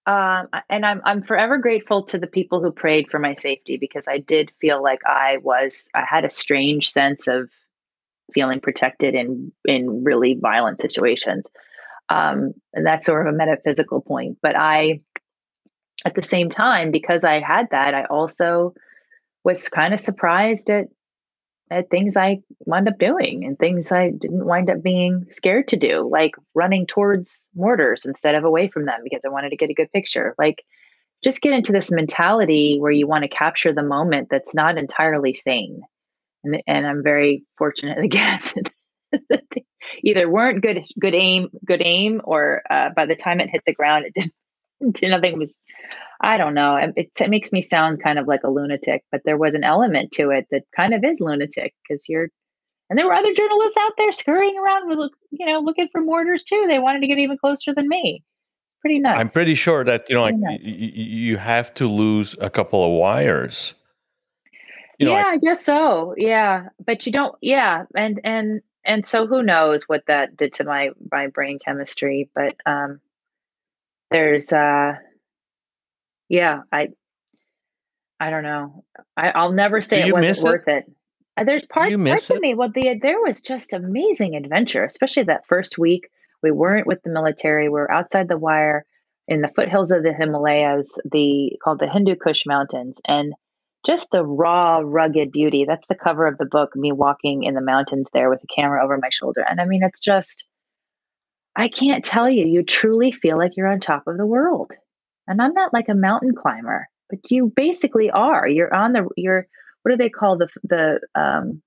um, 0.09 0.48
and 0.70 0.86
I'm 0.86 1.02
I'm 1.04 1.22
forever 1.22 1.59
grateful 1.59 2.02
to 2.04 2.18
the 2.18 2.26
people 2.26 2.62
who 2.62 2.72
prayed 2.72 3.11
for 3.11 3.18
my 3.18 3.34
safety 3.34 3.76
because 3.76 4.04
I 4.09 4.16
did 4.16 4.50
feel 4.59 4.82
like 4.82 5.00
I 5.04 5.36
was 5.42 5.86
I 5.94 6.02
had 6.09 6.24
a 6.24 6.30
strange 6.30 6.90
sense 6.90 7.28
of 7.28 7.50
feeling 8.32 8.60
protected 8.60 9.14
in 9.14 9.52
in 9.66 10.02
really 10.02 10.39
violent 10.40 10.80
situations, 10.80 11.44
um, 12.09 12.55
and 12.72 12.86
that's 12.86 13.05
sort 13.05 13.26
of 13.26 13.35
a 13.35 13.36
metaphysical 13.36 14.01
point. 14.01 14.39
But 14.40 14.56
I, 14.56 15.02
at 16.06 16.14
the 16.14 16.22
same 16.22 16.48
time, 16.48 16.90
because 16.90 17.22
I 17.22 17.40
had 17.40 17.66
that, 17.72 17.93
I 17.93 18.05
also 18.05 18.72
was 19.44 19.68
kind 19.68 19.93
of 19.93 20.01
surprised 20.01 20.70
at 20.70 20.86
at 21.70 21.90
things 21.90 22.16
I 22.16 22.39
wound 22.61 22.89
up 22.89 22.99
doing 22.99 23.45
and 23.45 23.59
things 23.59 23.93
I 23.93 24.11
didn't 24.11 24.45
wind 24.45 24.70
up 24.70 24.82
being 24.82 25.27
scared 25.31 25.69
to 25.69 25.77
do, 25.77 26.09
like 26.11 26.35
running 26.55 26.86
towards 26.86 27.49
mortars 27.55 28.05
instead 28.05 28.35
of 28.35 28.45
away 28.45 28.69
from 28.69 28.86
them 28.86 29.01
because 29.05 29.23
I 29.24 29.28
wanted 29.28 29.51
to 29.51 29.57
get 29.57 29.70
a 29.70 29.74
good 29.74 29.93
picture. 29.93 30.35
Like, 30.39 30.62
just 31.24 31.40
get 31.40 31.53
into 31.53 31.73
this 31.73 31.90
mentality 31.90 32.78
where 32.78 32.93
you 32.93 33.07
want 33.07 33.24
to 33.24 33.28
capture 33.28 33.73
the 33.73 33.82
moment 33.82 34.28
that's 34.31 34.55
not 34.55 34.78
entirely 34.78 35.35
sane. 35.35 35.81
And, 36.45 36.62
and 36.66 36.86
I'm 36.86 37.03
very 37.03 37.45
fortunate 37.57 37.99
again. 38.05 38.40
either 40.03 40.28
weren't 40.28 40.62
good 40.62 40.85
good 41.01 41.15
aim 41.15 41.49
good 41.65 41.81
aim 41.82 42.20
or 42.24 42.62
uh, 42.70 42.90
by 42.95 43.07
the 43.07 43.16
time 43.16 43.40
it 43.40 43.49
hit 43.51 43.62
the 43.66 43.73
ground 43.73 44.05
it 44.05 44.15
didn't 44.15 45.03
nothing 45.11 45.39
was 45.39 45.55
I 46.20 46.36
don't 46.36 46.55
know. 46.55 46.77
It, 46.77 47.10
it, 47.19 47.31
makes 47.31 47.52
me 47.52 47.62
sound 47.62 48.02
kind 48.02 48.19
of 48.19 48.27
like 48.27 48.43
a 48.43 48.51
lunatic, 48.51 49.05
but 49.12 49.23
there 49.24 49.36
was 49.36 49.55
an 49.55 49.62
element 49.62 50.12
to 50.12 50.31
it 50.31 50.47
that 50.51 50.65
kind 50.74 50.93
of 50.93 51.05
is 51.05 51.20
lunatic 51.20 51.74
because 51.82 52.09
you're, 52.09 52.28
and 52.90 52.98
there 52.98 53.06
were 53.06 53.15
other 53.15 53.32
journalists 53.35 53.77
out 53.78 53.93
there 53.97 54.12
scurrying 54.12 54.59
around 54.59 54.89
with, 54.89 55.10
you 55.31 55.47
know, 55.47 55.60
looking 55.60 55.89
for 55.93 56.01
mortars 56.01 56.43
too. 56.43 56.66
They 56.69 56.78
wanted 56.78 57.01
to 57.01 57.06
get 57.06 57.19
even 57.19 57.39
closer 57.39 57.73
than 57.73 57.89
me. 57.89 58.24
Pretty 58.81 58.98
nuts. 58.98 59.19
I'm 59.19 59.28
pretty 59.28 59.55
sure 59.55 59.85
that, 59.85 60.09
you 60.09 60.16
know, 60.16 60.23
like 60.23 60.35
y- 60.35 60.59
you 60.62 61.36
have 61.36 61.73
to 61.74 61.89
lose 61.89 62.35
a 62.40 62.51
couple 62.51 62.85
of 62.85 62.93
wires. 62.93 63.74
You 64.98 65.06
know, 65.06 65.12
yeah, 65.12 65.24
like, 65.24 65.35
I 65.35 65.39
guess 65.39 65.65
so. 65.65 66.15
Yeah. 66.16 66.69
But 66.85 67.06
you 67.06 67.12
don't, 67.12 67.36
yeah. 67.40 67.85
And, 67.94 68.20
and, 68.24 68.62
and 68.85 69.06
so 69.06 69.27
who 69.27 69.43
knows 69.43 69.85
what 69.85 70.05
that 70.06 70.36
did 70.36 70.55
to 70.55 70.65
my, 70.65 70.90
my 71.12 71.28
brain 71.28 71.59
chemistry, 71.65 72.28
but, 72.35 72.56
um, 72.66 73.01
there's, 74.10 74.52
uh, 74.52 74.94
yeah, 76.28 76.60
I 76.72 76.88
I 78.20 78.30
don't 78.30 78.42
know. 78.42 78.84
I, 79.16 79.30
I'll 79.30 79.52
never 79.52 79.80
say 79.80 80.06
it 80.06 80.12
wasn't 80.12 80.44
worth 80.44 80.68
it. 80.68 80.84
Uh, 81.36 81.44
there's 81.44 81.66
part, 81.66 81.92
parts 82.05 82.30
of 82.30 82.40
me. 82.40 82.55
Well, 82.55 82.70
the, 82.74 82.98
there 83.00 83.20
was 83.20 83.42
just 83.42 83.72
amazing 83.72 84.34
adventure, 84.34 84.84
especially 84.84 85.22
that 85.24 85.46
first 85.46 85.78
week. 85.78 86.09
We 86.42 86.50
weren't 86.50 86.86
with 86.86 87.00
the 87.05 87.10
military. 87.10 87.68
We 87.68 87.74
were 87.74 87.90
outside 87.90 88.28
the 88.28 88.38
wire 88.38 88.84
in 89.28 89.40
the 89.40 89.48
foothills 89.48 89.92
of 89.92 90.02
the 90.02 90.12
Himalayas, 90.12 90.92
the 91.05 91.52
called 91.62 91.78
the 91.78 91.88
Hindu 91.88 92.16
Kush 92.16 92.44
Mountains, 92.44 92.96
and 93.06 93.34
just 93.86 94.10
the 94.10 94.24
raw, 94.24 94.80
rugged 94.84 95.30
beauty. 95.30 95.64
That's 95.66 95.86
the 95.88 95.94
cover 95.94 96.26
of 96.26 96.38
the 96.38 96.46
book. 96.46 96.74
Me 96.74 96.90
walking 96.90 97.44
in 97.44 97.55
the 97.55 97.60
mountains 97.60 98.09
there 98.12 98.30
with 98.30 98.42
a 98.42 98.55
camera 98.55 98.84
over 98.84 98.98
my 98.98 99.10
shoulder, 99.12 99.44
and 99.48 99.60
I 99.60 99.64
mean, 99.64 99.82
it's 99.82 100.00
just. 100.00 100.44
I 101.56 101.68
can't 101.68 102.05
tell 102.05 102.30
you. 102.30 102.46
You 102.46 102.62
truly 102.62 103.10
feel 103.10 103.36
like 103.36 103.56
you're 103.56 103.66
on 103.66 103.80
top 103.80 104.05
of 104.06 104.16
the 104.16 104.26
world, 104.26 104.70
and 105.28 105.40
I'm 105.40 105.55
not 105.55 105.72
like 105.72 105.88
a 105.88 105.94
mountain 105.94 106.34
climber, 106.34 106.88
but 107.10 107.18
you 107.30 107.52
basically 107.55 108.10
are. 108.10 108.48
You're 108.48 108.74
on 108.74 108.92
the. 108.92 109.09
You're 109.16 109.46
what 109.82 109.92
do 109.92 109.96
they 109.96 110.10
call 110.10 110.38
the 110.38 110.48
the 110.64 111.00
um 111.14 111.62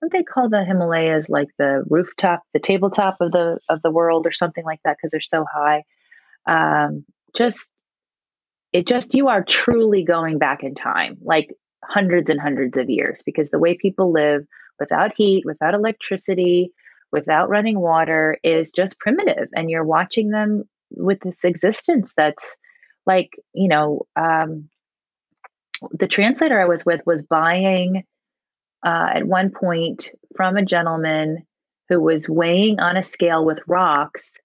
don't 0.00 0.12
they 0.12 0.22
call 0.22 0.48
the 0.48 0.64
Himalayas 0.64 1.28
like 1.28 1.48
the 1.58 1.84
rooftop, 1.88 2.42
the 2.54 2.60
tabletop 2.60 3.18
of 3.20 3.32
the 3.32 3.58
of 3.68 3.82
the 3.82 3.90
world 3.90 4.26
or 4.26 4.32
something 4.32 4.64
like 4.64 4.80
that 4.84 4.96
because 4.96 5.10
they're 5.10 5.20
so 5.20 5.44
high? 5.52 5.84
Um, 6.46 7.04
just 7.36 7.70
it 8.72 8.86
just 8.86 9.14
you 9.14 9.28
are 9.28 9.44
truly 9.44 10.04
going 10.04 10.38
back 10.38 10.62
in 10.62 10.74
time, 10.74 11.18
like 11.22 11.54
hundreds 11.84 12.30
and 12.30 12.40
hundreds 12.40 12.76
of 12.78 12.88
years, 12.88 13.20
because 13.26 13.50
the 13.50 13.58
way 13.58 13.76
people 13.76 14.12
live 14.12 14.46
without 14.78 15.12
heat, 15.14 15.44
without 15.44 15.74
electricity, 15.74 16.72
without 17.12 17.50
running 17.50 17.78
water 17.78 18.38
is 18.42 18.72
just 18.72 18.98
primitive, 18.98 19.48
and 19.54 19.70
you're 19.70 19.84
watching 19.84 20.30
them 20.30 20.64
with 20.90 21.20
this 21.20 21.44
existence 21.44 22.12
that's 22.16 22.56
like 23.06 23.30
you 23.54 23.68
know 23.68 24.06
um, 24.16 24.68
the 25.92 26.08
translator 26.08 26.60
I 26.60 26.66
was 26.66 26.84
with 26.84 27.00
was 27.06 27.22
buying 27.22 28.04
uh, 28.84 29.08
at 29.14 29.26
one 29.26 29.50
point 29.50 30.10
from 30.36 30.56
a 30.56 30.64
gentleman 30.64 31.46
who 31.88 32.00
was 32.00 32.28
weighing 32.28 32.80
on 32.80 32.96
a 32.96 33.04
scale 33.04 33.44
with 33.44 33.60
rocks. 33.66 34.36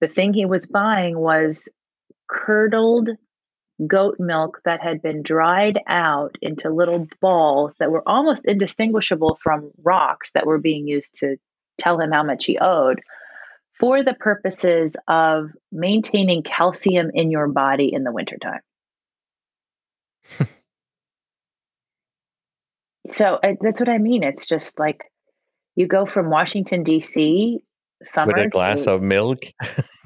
The 0.00 0.08
thing 0.08 0.34
he 0.34 0.46
was 0.46 0.66
buying 0.66 1.18
was 1.18 1.68
curdled 2.28 3.08
goat 3.86 4.16
milk 4.18 4.60
that 4.64 4.80
had 4.80 5.02
been 5.02 5.22
dried 5.22 5.78
out 5.86 6.36
into 6.42 6.70
little 6.70 7.06
balls 7.20 7.76
that 7.76 7.90
were 7.90 8.06
almost 8.06 8.44
indistinguishable 8.44 9.38
from 9.42 9.70
rocks 9.82 10.32
that 10.32 10.46
were 10.46 10.58
being 10.58 10.86
used 10.86 11.14
to 11.14 11.36
tell 11.78 12.00
him 12.00 12.12
how 12.12 12.22
much 12.22 12.44
he 12.44 12.58
owed 12.58 13.00
for 13.78 14.02
the 14.02 14.14
purposes 14.14 14.96
of 15.08 15.50
maintaining 15.70 16.42
calcium 16.42 17.10
in 17.14 17.30
your 17.30 17.48
body 17.48 17.92
in 17.92 18.04
the 18.04 18.12
wintertime. 18.12 18.60
so 23.08 23.38
uh, 23.42 23.54
that's 23.60 23.80
what 23.80 23.88
I 23.88 23.98
mean. 23.98 24.22
It's 24.22 24.46
just 24.46 24.78
like 24.78 25.02
you 25.76 25.86
go 25.86 26.06
from 26.06 26.30
Washington 26.30 26.82
D.C. 26.82 27.60
summer 28.04 28.34
with 28.36 28.46
a 28.46 28.48
glass 28.48 28.84
to, 28.84 28.94
of 28.94 29.02
milk. 29.02 29.40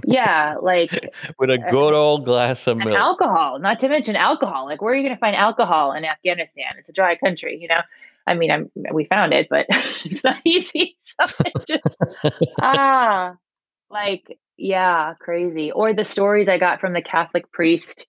yeah, 0.05 0.55
like 0.60 0.90
with 1.38 1.51
a 1.51 1.59
good 1.59 1.93
old 1.93 2.24
glass 2.24 2.66
of 2.66 2.78
milk. 2.78 2.93
alcohol. 2.93 3.59
Not 3.59 3.80
to 3.80 3.88
mention 3.88 4.16
alcohol. 4.16 4.66
Like 4.66 4.80
where 4.80 4.93
are 4.93 4.97
you 4.97 5.02
going 5.02 5.14
to 5.14 5.20
find 5.20 5.36
alcohol 5.36 5.93
in 5.93 6.05
Afghanistan? 6.05 6.66
It's 6.78 6.88
a 6.88 6.93
dry 6.93 7.16
country, 7.16 7.59
you 7.60 7.68
know. 7.68 7.80
I 8.26 8.34
mean, 8.34 8.51
I'm 8.51 8.70
we 8.93 9.05
found 9.05 9.32
it, 9.32 9.48
but 9.48 9.66
it's 10.05 10.24
not 10.24 10.38
easy. 10.44 10.97
So 11.18 11.26
just 11.66 11.97
ah, 12.60 13.36
like 13.90 14.38
yeah, 14.56 15.14
crazy. 15.20 15.70
Or 15.70 15.92
the 15.92 16.04
stories 16.04 16.48
I 16.48 16.58
got 16.58 16.80
from 16.80 16.94
the 16.94 17.02
Catholic 17.02 17.50
priest 17.52 18.06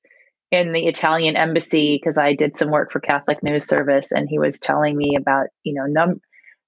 in 0.51 0.71
the 0.71 0.87
Italian 0.87 1.35
embassy 1.35 1.99
because 2.01 2.17
I 2.17 2.33
did 2.33 2.55
some 2.55 2.71
work 2.71 2.91
for 2.91 2.99
Catholic 2.99 3.43
News 3.43 3.65
Service, 3.65 4.11
and 4.11 4.29
he 4.29 4.39
was 4.39 4.59
telling 4.59 4.95
me 4.95 5.15
about 5.15 5.47
you 5.63 5.73
know 5.73 5.85
num 5.85 6.21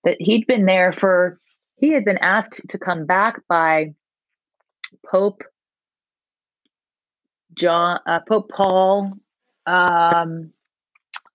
that 0.03 0.18
he'd 0.19 0.48
been 0.48 0.65
there 0.65 0.91
for 0.91 1.38
he 1.77 1.94
had 1.94 2.06
been 2.06 2.18
asked 2.18 2.61
to 2.69 2.77
come 2.77 3.06
back 3.06 3.41
by 3.48 3.94
Pope 5.10 5.44
John 7.53 7.99
uh, 8.06 8.19
Pope 8.27 8.49
Paul. 8.49 9.14
Um, 9.65 10.52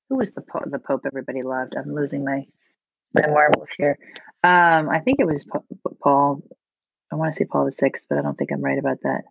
who 0.09 0.17
was 0.17 0.33
the 0.33 0.43
the 0.67 0.79
Pope 0.79 1.03
everybody 1.07 1.43
loved? 1.43 1.75
I'm 1.77 1.95
losing 1.95 2.25
my 2.25 2.47
my 3.15 3.27
marbles 3.27 3.69
here. 3.79 3.99
Um, 4.43 4.91
I 4.91 5.01
think 5.01 5.19
it 5.19 5.27
was 5.27 5.45
pa- 5.45 5.61
Paul. 6.03 6.43
I 7.15 7.17
want 7.17 7.33
to 7.33 7.37
say 7.37 7.45
Paul 7.45 7.67
the 7.67 7.73
Sixth, 7.73 8.05
but 8.09 8.19
I 8.19 8.23
don't 8.23 8.37
think 8.37 8.51
I'm 8.51 8.61
right 8.61 8.79
about 8.79 8.99
that. 9.05 9.23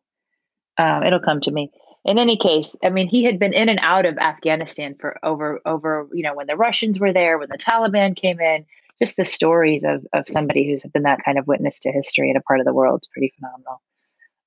Um, 0.78 1.04
it'll 1.04 1.20
come 1.20 1.42
to 1.42 1.52
me. 1.52 1.70
In 2.06 2.18
any 2.18 2.38
case, 2.38 2.78
I 2.82 2.90
mean, 2.90 3.10
he 3.10 3.26
had 3.26 3.40
been 3.40 3.54
in 3.54 3.68
and 3.68 3.80
out 3.82 4.06
of 4.06 4.18
Afghanistan 4.18 4.96
for 5.00 5.20
over 5.24 5.60
over 5.66 6.08
you 6.14 6.24
know 6.24 6.34
when 6.34 6.48
the 6.48 6.56
Russians 6.56 6.98
were 6.98 7.12
there, 7.12 7.38
when 7.38 7.50
the 7.50 7.58
Taliban 7.58 8.16
came 8.16 8.40
in. 8.40 8.66
Just 9.00 9.18
the 9.18 9.26
stories 9.26 9.84
of 9.84 10.06
of 10.14 10.24
somebody 10.28 10.66
who's 10.66 10.84
been 10.84 11.04
that 11.04 11.26
kind 11.26 11.38
of 11.38 11.46
witness 11.46 11.80
to 11.82 11.92
history 11.92 12.30
in 12.30 12.38
a 12.38 12.42
part 12.42 12.62
of 12.62 12.66
the 12.66 12.74
world 12.74 13.02
is 13.04 13.10
pretty 13.10 13.34
phenomenal. 13.36 13.82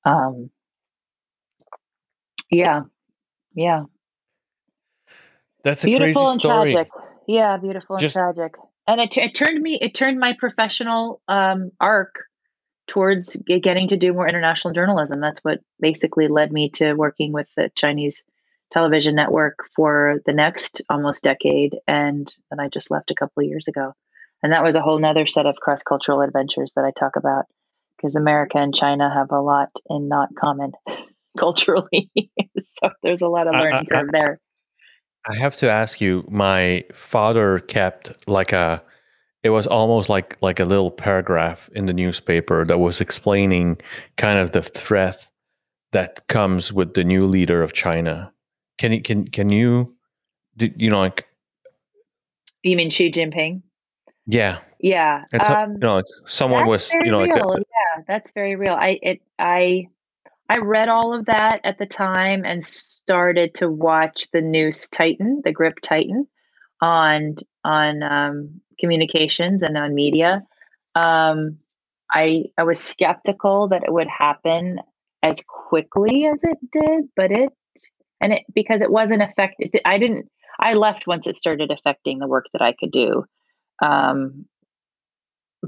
Um, 0.04 0.50
yeah, 2.50 2.82
yeah, 3.54 3.84
That's 5.62 5.84
a 5.84 5.86
beautiful 5.86 6.22
crazy 6.22 6.32
and 6.32 6.40
story. 6.40 6.72
tragic. 6.72 6.92
Yeah, 7.26 7.56
beautiful 7.58 7.96
and 7.96 8.00
Just 8.00 8.14
tragic. 8.14 8.54
And 8.86 9.00
it, 9.00 9.16
it 9.18 9.34
turned 9.34 9.60
me, 9.60 9.78
it 9.80 9.94
turned 9.94 10.20
my 10.20 10.34
professional 10.38 11.20
um, 11.28 11.72
arc 11.80 12.25
towards 12.86 13.36
getting 13.46 13.88
to 13.88 13.96
do 13.96 14.12
more 14.12 14.28
international 14.28 14.74
journalism. 14.74 15.20
That's 15.20 15.40
what 15.40 15.60
basically 15.80 16.28
led 16.28 16.52
me 16.52 16.70
to 16.70 16.94
working 16.94 17.32
with 17.32 17.52
the 17.56 17.70
Chinese 17.74 18.22
television 18.72 19.14
network 19.14 19.58
for 19.74 20.20
the 20.26 20.32
next 20.32 20.82
almost 20.88 21.22
decade. 21.22 21.76
And 21.86 22.32
then 22.50 22.60
I 22.60 22.68
just 22.68 22.90
left 22.90 23.10
a 23.10 23.14
couple 23.14 23.42
of 23.42 23.48
years 23.48 23.68
ago. 23.68 23.92
And 24.42 24.52
that 24.52 24.62
was 24.62 24.76
a 24.76 24.82
whole 24.82 24.98
nother 24.98 25.26
set 25.26 25.46
of 25.46 25.56
cross 25.56 25.82
cultural 25.82 26.20
adventures 26.20 26.72
that 26.76 26.84
I 26.84 26.92
talk 26.98 27.16
about 27.16 27.46
because 27.96 28.16
America 28.16 28.58
and 28.58 28.74
China 28.74 29.12
have 29.12 29.30
a 29.30 29.40
lot 29.40 29.70
in 29.88 30.08
not 30.08 30.28
common 30.38 30.72
culturally. 31.38 32.10
so 32.60 32.90
there's 33.02 33.22
a 33.22 33.28
lot 33.28 33.46
of 33.46 33.54
I, 33.54 33.60
learning 33.60 33.86
I 33.90 33.94
curve 33.94 34.08
there. 34.12 34.40
I 35.28 35.34
have 35.34 35.56
to 35.58 35.70
ask 35.70 36.00
you. 36.00 36.24
My 36.30 36.84
father 36.92 37.58
kept 37.58 38.28
like 38.28 38.52
a. 38.52 38.82
It 39.42 39.50
was 39.50 39.66
almost 39.66 40.08
like 40.08 40.36
like 40.40 40.58
a 40.60 40.64
little 40.64 40.90
paragraph 40.90 41.68
in 41.74 41.86
the 41.86 41.92
newspaper 41.92 42.64
that 42.64 42.78
was 42.78 43.00
explaining 43.00 43.78
kind 44.16 44.38
of 44.38 44.50
the 44.52 44.62
threat 44.62 45.26
that 45.92 46.26
comes 46.26 46.72
with 46.72 46.94
the 46.94 47.04
new 47.04 47.26
leader 47.26 47.62
of 47.62 47.72
China. 47.72 48.32
Can 48.78 48.92
you 48.92 49.02
can 49.02 49.28
can 49.28 49.50
you, 49.50 49.94
do- 50.56 50.72
you 50.76 50.90
know, 50.90 50.98
like 51.00 51.26
You 52.62 52.76
mean 52.76 52.90
Xi 52.90 53.10
Jinping? 53.10 53.62
yeah, 54.26 54.58
Yeah. 54.80 55.24
it's 55.32 55.48
Um, 55.48 55.74
you 55.74 55.78
know, 55.78 55.96
like 55.96 56.04
someone 56.26 56.66
was 56.66 56.92
you 56.92 57.10
know 57.10 57.20
like 57.20 57.30
Yeah, 57.36 58.02
that's 58.08 58.32
very 58.32 58.56
real. 58.56 58.74
I 58.74 58.98
it 59.02 59.22
I 59.38 59.86
I 60.48 60.58
read 60.58 60.88
all 60.88 61.14
of 61.14 61.26
that 61.26 61.60
at 61.64 61.78
the 61.78 61.86
time 61.86 62.44
and 62.44 62.64
started 62.64 63.54
to 63.56 63.70
watch 63.70 64.28
the 64.32 64.40
Noose 64.40 64.88
tighten, 64.88 65.42
the 65.44 65.52
Grip 65.52 65.78
tighten, 65.82 66.26
on 66.80 67.36
on 67.64 68.02
um, 68.02 68.60
communications 68.78 69.62
and 69.62 69.76
on 69.76 69.94
media. 69.94 70.42
Um, 70.94 71.58
I 72.12 72.44
I 72.58 72.64
was 72.64 72.80
skeptical 72.80 73.68
that 73.68 73.84
it 73.84 73.92
would 73.92 74.08
happen 74.08 74.80
as 75.22 75.42
quickly 75.46 76.26
as 76.26 76.38
it 76.42 76.58
did, 76.72 77.08
but 77.16 77.32
it 77.32 77.50
and 78.20 78.32
it 78.32 78.42
because 78.54 78.80
it 78.80 78.90
wasn't 78.90 79.22
affected. 79.22 79.70
I 79.84 79.98
didn't. 79.98 80.30
I 80.58 80.74
left 80.74 81.06
once 81.06 81.26
it 81.26 81.36
started 81.36 81.70
affecting 81.70 82.18
the 82.18 82.28
work 82.28 82.46
that 82.52 82.62
I 82.62 82.72
could 82.72 82.90
do. 82.90 83.24
Um, 83.82 84.46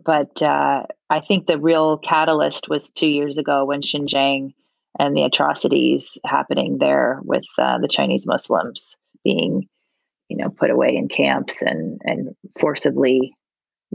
but 0.04 0.40
uh, 0.42 0.84
I 1.10 1.20
think 1.20 1.46
the 1.46 1.58
real 1.58 1.98
catalyst 1.98 2.68
was 2.68 2.90
two 2.90 3.08
years 3.08 3.38
ago 3.38 3.64
when 3.64 3.82
Xinjiang 3.82 4.52
and 4.98 5.16
the 5.16 5.22
atrocities 5.22 6.16
happening 6.24 6.78
there 6.78 7.20
with 7.22 7.44
uh, 7.58 7.78
the 7.78 7.88
Chinese 7.88 8.26
Muslims 8.26 8.96
being, 9.24 9.68
you 10.28 10.36
know, 10.36 10.50
put 10.50 10.70
away 10.70 10.96
in 10.96 11.08
camps 11.08 11.62
and 11.62 12.00
and 12.04 12.34
forcibly 12.58 13.34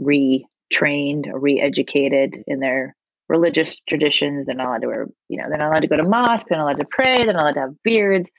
retrained 0.00 1.28
or 1.28 1.38
re-educated 1.38 2.42
in 2.46 2.60
their 2.60 2.96
religious 3.28 3.76
traditions. 3.88 4.46
They're 4.46 4.54
not 4.54 4.66
allowed 4.66 4.82
to 4.82 4.86
wear, 4.88 5.06
you 5.28 5.38
know, 5.38 5.44
they're 5.48 5.58
not 5.58 5.70
allowed 5.70 5.80
to 5.80 5.88
go 5.88 5.96
to 5.96 6.08
mosque. 6.08 6.46
They're 6.48 6.58
not 6.58 6.64
allowed 6.64 6.78
to 6.78 6.88
pray. 6.90 7.24
They're 7.24 7.32
not 7.32 7.42
allowed 7.42 7.54
to 7.54 7.60
have 7.60 7.82
beards. 7.82 8.30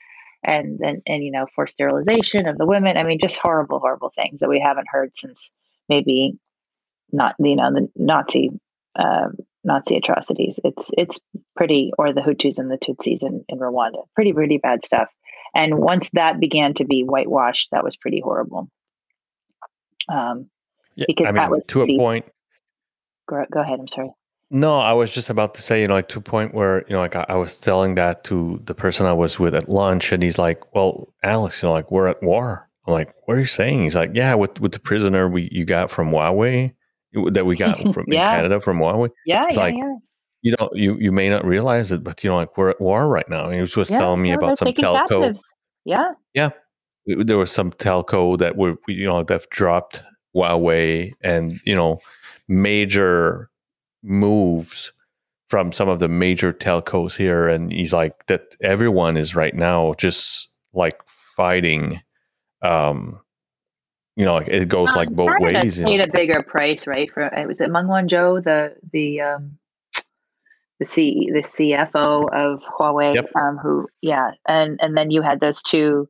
And 0.44 0.78
then, 0.78 1.02
and, 1.06 1.24
you 1.24 1.32
know, 1.32 1.46
forced 1.56 1.72
sterilization 1.72 2.46
of 2.46 2.56
the 2.56 2.66
women. 2.66 2.96
I 2.96 3.02
mean, 3.02 3.18
just 3.18 3.38
horrible, 3.38 3.80
horrible 3.80 4.12
things 4.14 4.40
that 4.40 4.48
we 4.48 4.60
haven't 4.60 4.86
heard 4.88 5.10
since 5.16 5.50
maybe 5.88 6.38
not 7.12 7.34
you 7.38 7.56
know 7.56 7.72
the 7.72 7.88
Nazi 7.96 8.50
um, 8.98 9.36
Nazi 9.64 9.96
atrocities. 9.96 10.60
It's 10.64 10.90
it's 10.96 11.18
pretty, 11.56 11.92
or 11.98 12.12
the 12.12 12.20
Hutus 12.20 12.58
and 12.58 12.70
the 12.70 12.78
Tutsis 12.78 13.22
in, 13.22 13.44
in 13.48 13.58
Rwanda. 13.58 14.04
Pretty 14.14 14.32
pretty 14.32 14.58
bad 14.58 14.84
stuff. 14.84 15.08
And 15.54 15.78
once 15.78 16.10
that 16.12 16.38
began 16.40 16.74
to 16.74 16.84
be 16.84 17.02
whitewashed, 17.02 17.68
that 17.72 17.84
was 17.84 17.96
pretty 17.96 18.20
horrible. 18.20 18.70
Um, 20.08 20.48
yeah, 20.94 21.06
because 21.08 21.28
I 21.28 21.32
that 21.32 21.50
was 21.50 21.64
to 21.66 21.82
a 21.82 21.96
point. 21.98 22.24
go, 23.28 23.44
go 23.50 23.60
ahead. 23.60 23.80
I'm 23.80 23.88
sorry. 23.88 24.10
No, 24.50 24.78
I 24.78 24.92
was 24.92 25.12
just 25.12 25.28
about 25.28 25.54
to 25.56 25.62
say, 25.62 25.80
you 25.80 25.88
know, 25.88 25.94
like 25.94 26.08
to 26.10 26.18
a 26.20 26.22
point 26.22 26.54
where, 26.54 26.84
you 26.86 26.92
know, 26.94 27.00
like 27.00 27.16
I, 27.16 27.26
I 27.30 27.34
was 27.34 27.58
telling 27.58 27.96
that 27.96 28.22
to 28.24 28.60
the 28.64 28.74
person 28.74 29.04
I 29.04 29.12
was 29.12 29.40
with 29.40 29.54
at 29.56 29.68
lunch, 29.68 30.12
and 30.12 30.22
he's 30.22 30.38
like, 30.38 30.62
"Well, 30.74 31.12
Alex, 31.24 31.62
you 31.62 31.68
know, 31.68 31.72
like 31.72 31.90
we're 31.90 32.06
at 32.06 32.22
war. 32.22 32.68
I'm 32.86 32.92
like, 32.92 33.12
what 33.24 33.36
are 33.36 33.40
you 33.40 33.46
saying? 33.46 33.82
He's 33.82 33.96
like, 33.96 34.12
yeah, 34.14 34.34
with 34.34 34.60
with 34.60 34.70
the 34.72 34.78
prisoner 34.78 35.28
we 35.28 35.48
you 35.50 35.64
got 35.64 35.90
from 35.90 36.10
Huawei 36.10 36.72
that 37.32 37.44
we 37.44 37.56
got 37.64 37.78
from 37.92 38.04
Yeah. 38.06 38.30
in 38.30 38.36
Canada 38.36 38.60
from 38.60 38.78
Huawei. 38.78 39.10
Yeah, 39.26 39.46
It's 39.46 39.56
yeah, 39.56 39.60
like, 39.62 39.74
yeah. 39.76 39.94
You 40.42 40.54
know, 40.58 40.70
you 40.74 40.96
you 40.98 41.10
may 41.12 41.28
not 41.28 41.44
realize 41.44 41.90
it, 41.90 42.04
but 42.04 42.22
you 42.22 42.30
know, 42.30 42.36
like 42.36 42.56
we're 42.56 42.70
at 42.70 42.80
war 42.80 43.08
right 43.08 43.28
now. 43.28 43.46
And 43.46 43.54
he 43.54 43.60
was 43.60 43.72
just 43.74 43.90
Yeah, 43.90 43.98
telling 43.98 44.22
me 44.22 44.30
no, 44.30 44.36
about 44.36 44.58
some 44.58 44.68
telco. 44.68 45.08
captives. 45.08 45.42
Yeah. 45.84 46.12
Yeah, 46.34 46.50
there 47.06 47.38
was 47.38 47.50
some 47.50 47.72
telco 47.72 48.38
that 48.38 48.56
were 48.56 48.76
you 48.86 49.06
know 49.06 49.24
that 49.24 49.48
dropped 49.50 50.02
Huawei, 50.34 51.12
and 51.22 51.60
you 51.64 51.74
know, 51.74 51.98
major 52.48 53.50
moves 54.02 54.92
from 55.48 55.72
some 55.72 55.88
of 55.88 55.98
the 56.00 56.08
major 56.08 56.52
telcos 56.52 57.16
here. 57.16 57.48
And 57.48 57.72
he's 57.72 57.92
like 57.92 58.26
that 58.26 58.56
everyone 58.60 59.16
is 59.16 59.34
right 59.34 59.54
now 59.54 59.94
just 59.94 60.48
like 60.74 61.00
fighting. 61.06 62.02
Um, 62.62 63.20
you 64.16 64.24
know, 64.24 64.34
like 64.34 64.48
it 64.48 64.68
goes 64.68 64.88
like 64.96 65.08
Um, 65.08 65.14
both 65.14 65.38
Canada 65.38 65.58
ways. 65.60 65.78
You 65.78 65.84
paid 65.86 65.98
know? 65.98 66.04
a 66.04 66.08
bigger 66.08 66.42
price, 66.42 66.86
right? 66.86 67.10
For 67.12 67.22
it 67.22 67.46
was 67.46 67.60
it 67.60 67.70
Meng 67.70 67.86
Wanzhou, 67.86 68.42
the 68.42 68.74
the 68.92 69.20
um, 69.20 69.58
the 70.78 70.84
C 70.84 71.30
the 71.32 71.42
CFO 71.42 72.28
of 72.32 72.62
Huawei, 72.78 73.14
Yep. 73.14 73.30
um, 73.34 73.58
who 73.58 73.88
yeah, 74.02 74.32
and 74.46 74.78
and 74.82 74.96
then 74.96 75.10
you 75.10 75.22
had 75.22 75.40
those 75.40 75.62
two 75.62 76.08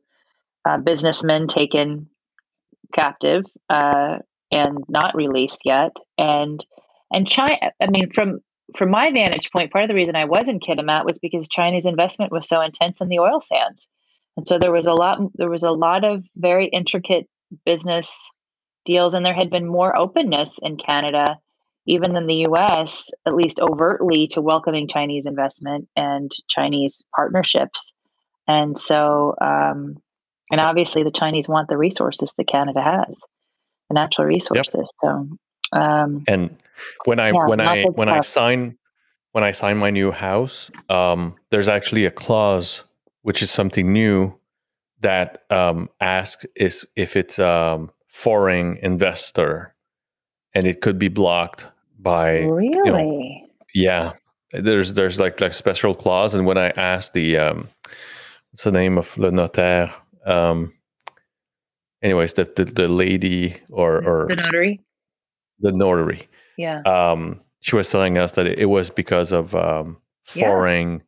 uh, 0.65 0.77
businessmen 0.77 1.47
taken 1.47 2.09
captive 2.93 3.45
uh, 3.69 4.17
and 4.51 4.77
not 4.87 5.15
released 5.15 5.59
yet, 5.65 5.91
and 6.17 6.63
and 7.11 7.27
China. 7.27 7.55
I 7.81 7.87
mean, 7.87 8.11
from 8.11 8.39
from 8.75 8.91
my 8.91 9.11
vantage 9.11 9.51
point, 9.51 9.71
part 9.71 9.85
of 9.85 9.87
the 9.87 9.95
reason 9.95 10.15
I 10.15 10.25
was 10.25 10.49
in 10.49 10.59
Kitimat 10.59 11.05
was 11.05 11.19
because 11.19 11.47
Chinese 11.47 11.85
investment 11.85 12.31
was 12.31 12.47
so 12.47 12.61
intense 12.61 12.99
in 12.99 13.07
the 13.07 13.19
oil 13.19 13.41
sands, 13.41 13.87
and 14.35 14.45
so 14.45 14.59
there 14.59 14.71
was 14.71 14.85
a 14.85 14.93
lot 14.93 15.19
there 15.35 15.49
was 15.49 15.63
a 15.63 15.71
lot 15.71 16.03
of 16.03 16.23
very 16.35 16.67
intricate 16.67 17.27
business 17.65 18.29
deals, 18.85 19.13
and 19.13 19.25
there 19.25 19.33
had 19.33 19.49
been 19.49 19.65
more 19.65 19.95
openness 19.95 20.57
in 20.61 20.77
Canada, 20.77 21.37
even 21.87 22.15
in 22.15 22.27
the 22.27 22.47
US, 22.47 23.09
at 23.25 23.35
least 23.35 23.59
overtly, 23.59 24.27
to 24.27 24.41
welcoming 24.41 24.87
Chinese 24.87 25.25
investment 25.25 25.87
and 25.95 26.31
Chinese 26.49 27.03
partnerships. 27.15 27.91
And 28.47 28.77
so, 28.77 29.35
um, 29.41 29.97
and 30.51 30.61
obviously, 30.61 31.03
the 31.03 31.11
Chinese 31.11 31.49
want 31.49 31.69
the 31.69 31.77
resources 31.77 32.33
that 32.37 32.47
Canada 32.47 32.81
has, 32.81 33.15
the 33.89 33.93
natural 33.93 34.27
resources. 34.27 34.91
So, 35.01 35.27
um, 35.73 36.23
and 36.27 36.55
when 37.05 37.19
i 37.19 37.29
Yeah, 37.29 37.47
when 37.47 37.59
i 37.59 37.83
when 37.83 38.09
i 38.09 38.21
sign 38.21 38.77
when 39.31 39.43
i 39.43 39.51
sign 39.51 39.77
my 39.77 39.89
new 39.89 40.11
house 40.11 40.71
um 40.89 41.35
there's 41.49 41.67
actually 41.67 42.05
a 42.05 42.11
clause 42.11 42.83
which 43.21 43.41
is 43.41 43.51
something 43.51 43.91
new 43.91 44.33
that 45.01 45.43
um 45.49 45.89
asks 45.99 46.45
is 46.55 46.85
if 46.95 47.15
it's 47.15 47.39
um 47.39 47.91
foreign 48.07 48.77
investor 48.77 49.75
and 50.53 50.65
it 50.65 50.81
could 50.81 50.97
be 50.97 51.07
blocked 51.07 51.67
by 51.99 52.39
really, 52.39 53.43
yeah 53.73 54.13
there's 54.51 54.93
there's 54.93 55.19
like 55.19 55.41
like 55.41 55.53
special 55.53 55.93
clause 55.93 56.33
and 56.33 56.45
when 56.45 56.57
i 56.57 56.69
asked 56.71 57.13
the 57.13 57.37
um 57.37 57.67
what's 58.51 58.63
the 58.63 58.71
name 58.71 58.97
of 58.97 59.17
le 59.17 59.31
notaire 59.31 59.91
um 60.25 60.73
anyways 62.01 62.33
the 62.33 62.45
the, 62.55 62.65
the 62.65 62.87
lady 62.87 63.57
or 63.69 63.97
or 63.97 64.27
the 64.29 64.35
notary, 64.35 64.79
the 65.59 65.71
notary 65.71 66.27
yeah, 66.57 66.81
um, 66.81 67.39
she 67.61 67.75
was 67.75 67.89
telling 67.89 68.17
us 68.17 68.33
that 68.33 68.47
it, 68.47 68.59
it 68.59 68.65
was 68.65 68.89
because 68.89 69.31
of 69.31 69.55
um, 69.55 69.97
Yeah. 70.33 70.47
foreign, 70.47 71.03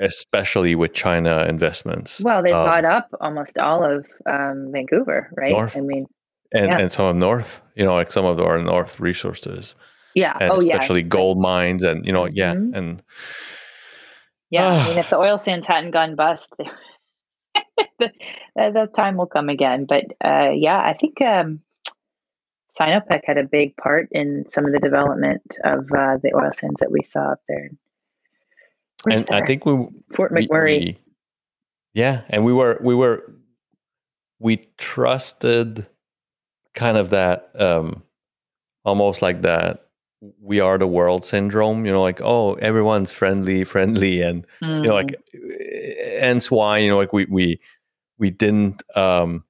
especially 0.00 0.74
with 0.74 0.94
China 0.94 1.44
investments. 1.48 2.22
well, 2.24 2.42
they 2.42 2.52
um, 2.52 2.64
bought 2.64 2.84
up 2.84 3.08
almost 3.20 3.58
all 3.58 3.84
of 3.84 4.06
um, 4.26 4.70
Vancouver, 4.72 5.30
right? 5.36 5.52
North. 5.52 5.76
I 5.76 5.80
mean, 5.80 6.06
and, 6.52 6.66
yeah. 6.66 6.78
and 6.78 6.90
some 6.90 7.06
of 7.06 7.16
North, 7.16 7.60
you 7.76 7.84
know, 7.84 7.94
like 7.94 8.10
some 8.10 8.24
of 8.24 8.40
our 8.40 8.58
North 8.58 8.98
resources, 8.98 9.74
yeah, 10.14 10.36
and 10.40 10.52
oh 10.52 10.60
yeah, 10.60 10.76
especially 10.76 11.02
gold 11.02 11.38
mines, 11.40 11.84
and 11.84 12.06
you 12.06 12.12
know, 12.12 12.26
yeah, 12.26 12.54
Mhm. 12.54 12.74
and 12.76 13.02
Yeah, 14.50 14.66
I 14.66 14.78
Ah. 14.78 14.88
mean, 14.88 14.98
if 14.98 15.10
the 15.10 15.18
oil 15.18 15.38
sands 15.38 15.66
hadn't 15.66 15.92
gone 15.92 16.14
bust, 16.16 16.54
the, 17.98 18.12
uh, 18.60 18.86
time 18.96 19.16
will 19.16 19.26
come 19.26 19.48
again. 19.48 19.86
But 19.86 20.04
uh, 20.24 20.50
yeah, 20.54 20.78
I 20.80 20.94
think 21.00 21.20
um, 21.22 21.60
Sinopec 22.80 23.22
had 23.24 23.38
a 23.38 23.44
big 23.44 23.76
part 23.76 24.08
in 24.12 24.44
some 24.48 24.66
of 24.66 24.72
the 24.72 24.80
development 24.80 25.42
of 25.64 25.80
uh, 25.92 26.18
the 26.22 26.32
oil 26.34 26.52
sands 26.54 26.80
that 26.80 26.90
we 26.92 27.02
saw 27.02 27.32
up 27.32 27.40
there. 27.48 27.70
Where's 29.04 29.24
and 29.24 29.30
I 29.36 29.46
think 29.46 29.66
we, 29.66 29.86
Fort 30.14 30.32
we, 30.32 30.46
McMurray. 30.48 30.78
we- 30.80 30.98
yeah, 31.94 32.22
and 32.28 32.44
we 32.44 32.52
were 32.52 32.78
we 32.82 32.94
were 32.94 33.22
we 34.40 34.68
trusted 34.78 35.86
kind 36.74 36.96
of 36.96 37.10
that 37.10 37.50
um 37.58 38.02
almost 38.84 39.22
like 39.22 39.42
that 39.42 39.83
we 40.40 40.60
are 40.60 40.78
the 40.78 40.86
world 40.86 41.24
syndrome 41.24 41.84
you 41.86 41.92
know 41.92 42.02
like 42.02 42.20
oh 42.22 42.54
everyone's 42.54 43.12
friendly 43.12 43.64
friendly 43.64 44.22
and 44.22 44.46
you 44.62 44.82
know 44.88 44.94
like 44.94 45.14
Mm, 45.34 46.20
hence 46.20 46.50
why 46.50 46.78
you 46.78 46.88
know 46.88 46.96
like 46.96 47.12
we 47.12 47.26
we 47.26 47.60
we 48.18 48.30
didn't 48.30 48.82
um 48.96 49.44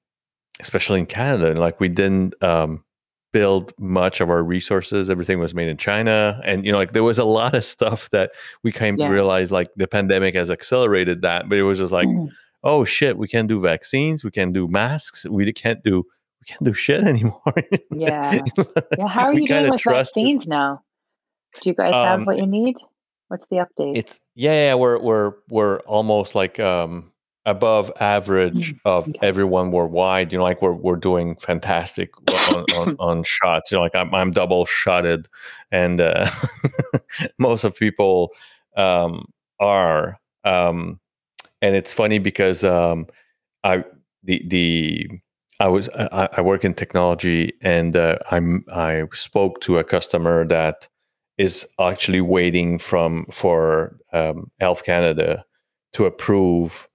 especially 0.60 1.00
in 1.00 1.06
canada 1.06 1.50
and 1.50 1.58
like 1.60 1.78
we 1.80 1.88
didn't 1.88 2.34
um 2.42 2.82
build 3.32 3.72
much 3.78 4.20
of 4.20 4.30
our 4.30 4.42
resources 4.42 5.10
everything 5.10 5.38
was 5.40 5.54
made 5.54 5.68
in 5.68 5.76
china 5.76 6.40
and 6.44 6.64
you 6.64 6.72
know 6.72 6.78
like 6.78 6.92
there 6.92 7.02
was 7.02 7.18
a 7.18 7.24
lot 7.24 7.54
of 7.54 7.64
stuff 7.64 8.08
that 8.10 8.30
we 8.62 8.70
came 8.72 8.96
Yeah. 8.96 9.06
to 9.08 9.12
realize 9.12 9.50
like 9.50 9.70
the 9.76 9.86
pandemic 9.88 10.34
has 10.34 10.50
accelerated 10.50 11.22
that 11.22 11.48
but 11.48 11.58
it 11.58 11.64
was 11.64 11.78
just 11.78 11.92
like 11.92 12.08
mm. 12.08 12.28
oh 12.62 12.84
shit 12.84 13.18
we 13.18 13.28
can't 13.28 13.48
do 13.48 13.60
vaccines 13.60 14.24
we 14.24 14.30
can't 14.30 14.52
do 14.52 14.66
masks 14.68 15.26
we 15.28 15.52
can't 15.52 15.82
do 15.82 16.04
we 16.44 16.52
can't 16.52 16.64
do 16.64 16.72
shit 16.72 17.04
anymore 17.04 17.54
yeah, 17.90 18.40
yeah. 18.98 19.08
How 19.08 19.26
are 19.26 19.34
you 19.34 19.46
doing 19.46 19.70
with 19.70 19.82
vaccines 19.82 20.46
now? 20.46 20.82
Do 21.62 21.70
you 21.70 21.74
guys 21.74 21.92
have 21.92 22.20
Um, 22.20 22.24
what 22.26 22.38
you 22.38 22.46
need? 22.46 22.76
What's 23.28 23.46
the 23.50 23.56
update? 23.56 23.96
it's 23.96 24.20
yeah, 24.34 24.52
yeah 24.52 24.74
we're 24.74 24.98
we're 24.98 25.32
we're 25.48 25.78
almost 25.80 26.34
like 26.34 26.60
um 26.60 27.10
above 27.46 27.92
average 28.00 28.74
of 28.86 29.06
okay. 29.08 29.18
everyone 29.22 29.70
worldwide 29.70 30.32
you 30.32 30.38
know 30.38 30.44
like 30.44 30.62
we're 30.62 30.72
we're 30.72 30.96
doing 30.96 31.36
fantastic 31.36 32.10
on, 32.54 32.64
on, 32.74 32.96
on 33.00 33.22
shots 33.22 33.70
you 33.70 33.76
know 33.76 33.82
like 33.82 33.94
i'm, 33.94 34.14
I'm 34.14 34.30
double 34.30 34.64
shotted 34.64 35.28
and 35.70 36.00
uh 36.00 36.30
most 37.38 37.64
of 37.64 37.76
people 37.76 38.30
um 38.78 39.26
are 39.60 40.18
um 40.44 40.98
and 41.60 41.76
it's 41.76 41.92
funny 41.92 42.18
because 42.18 42.64
um 42.64 43.08
i 43.62 43.84
the 44.22 44.42
the 44.48 45.10
I 45.60 45.68
was 45.68 45.88
I, 45.90 46.28
I 46.36 46.40
work 46.40 46.64
in 46.64 46.74
technology 46.74 47.52
and 47.62 47.96
uh, 47.96 48.18
I'm 48.30 48.64
I 48.72 49.04
spoke 49.12 49.60
to 49.62 49.78
a 49.78 49.84
customer 49.84 50.46
that 50.48 50.88
is 51.38 51.66
actually 51.80 52.20
waiting 52.20 52.78
from 52.78 53.26
for 53.30 53.98
um, 54.12 54.50
Health 54.60 54.84
Canada 54.84 55.44
to 55.92 56.06
approve 56.06 56.88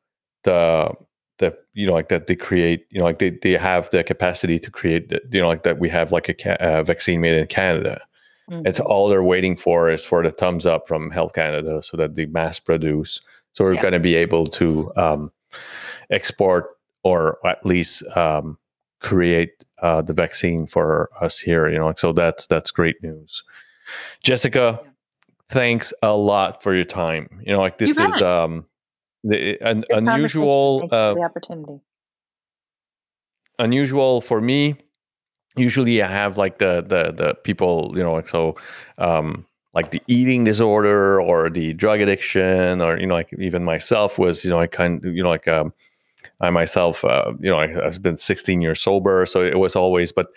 the 0.44 0.92
the 1.40 1.58
you 1.74 1.88
know 1.88 1.94
like 1.94 2.10
that 2.10 2.28
they 2.28 2.36
create 2.36 2.86
you 2.92 3.00
know 3.00 3.06
like 3.06 3.20
they, 3.20 3.32
they 3.42 3.54
have 3.54 3.90
the 3.92 4.04
capacity 4.04 4.60
to 4.60 4.70
create 4.72 5.10
the, 5.10 5.22
you 5.32 5.42
know 5.42 5.48
like 5.48 5.64
that 5.64 5.80
we 5.80 5.90
have 5.90 6.12
like 6.12 6.28
a 6.30 6.34
ca- 6.34 6.58
uh, 6.60 6.84
vaccine 6.84 7.22
made 7.22 7.38
in 7.38 7.48
Canada. 7.48 8.02
It's 8.66 8.80
Mhm. 8.80 8.86
all 8.86 9.08
they're 9.10 9.24
waiting 9.24 9.56
for 9.56 9.90
is 9.90 10.04
for 10.04 10.22
the 10.24 10.32
thumbs 10.32 10.66
up 10.66 10.88
from 10.88 11.12
Health 11.12 11.34
Canada 11.34 11.82
so 11.82 11.96
that 11.98 12.16
they 12.16 12.26
mass 12.26 12.60
produce. 12.60 13.22
So 13.54 13.64
we're 13.64 13.76
Yeah. 13.76 13.82
going 13.82 13.94
to 13.94 14.00
be 14.00 14.16
able 14.18 14.48
to 14.48 14.92
um, 14.98 15.32
export 16.10 16.66
or 17.04 17.38
at 17.48 17.66
least 17.66 18.04
um, 18.18 18.58
create 19.00 19.52
uh, 19.82 20.02
the 20.02 20.14
vaccine 20.14 20.68
for 20.68 21.10
us 21.22 21.40
here. 21.40 21.70
You 21.70 21.78
know, 21.80 21.94
so 21.96 22.12
that's 22.14 22.48
that's 22.48 22.72
great 22.72 23.02
news. 23.04 23.44
Jessica, 24.24 24.80
Yeah. 24.84 24.90
thanks 25.50 25.94
a 26.04 26.14
lot 26.16 26.62
for 26.62 26.76
your 26.76 26.86
time. 26.86 27.28
You 27.46 27.54
know, 27.54 27.60
like 27.60 27.78
this 27.78 27.98
is 27.98 28.22
um, 28.22 28.66
the, 29.24 29.58
an 29.62 29.82
Good 29.90 29.98
unusual 29.98 30.88
uh, 30.92 31.14
the 31.16 31.22
opportunity. 31.22 31.80
unusual 33.58 34.22
for 34.22 34.42
me. 34.42 34.76
Usually, 35.56 36.02
I 36.02 36.08
have 36.08 36.38
like 36.38 36.60
the 36.60 36.82
the 36.82 37.12
the 37.12 37.34
people, 37.44 37.92
you 37.96 38.04
know, 38.04 38.14
like 38.14 38.28
so, 38.30 38.56
um, 38.98 39.46
like 39.74 39.92
the 39.92 40.02
eating 40.08 40.44
disorder 40.44 41.20
or 41.22 41.50
the 41.50 41.74
drug 41.74 42.00
addiction, 42.02 42.82
or 42.82 42.98
you 43.00 43.08
know, 43.08 43.16
like 43.16 43.34
even 43.38 43.64
myself 43.64 44.18
was, 44.20 44.44
you 44.46 44.52
know, 44.52 44.60
I 44.60 44.68
kind, 44.68 45.02
you 45.04 45.24
know, 45.24 45.30
like 45.30 45.48
um, 45.48 45.74
I 46.42 46.50
myself, 46.50 47.04
uh, 47.04 47.34
you 47.40 47.50
know, 47.50 47.60
I, 47.60 47.86
I've 47.86 48.02
been 48.02 48.18
16 48.18 48.62
years 48.62 48.82
sober, 48.82 49.26
so 49.26 49.44
it 49.44 49.58
was 49.60 49.76
always. 49.76 50.12
But 50.12 50.28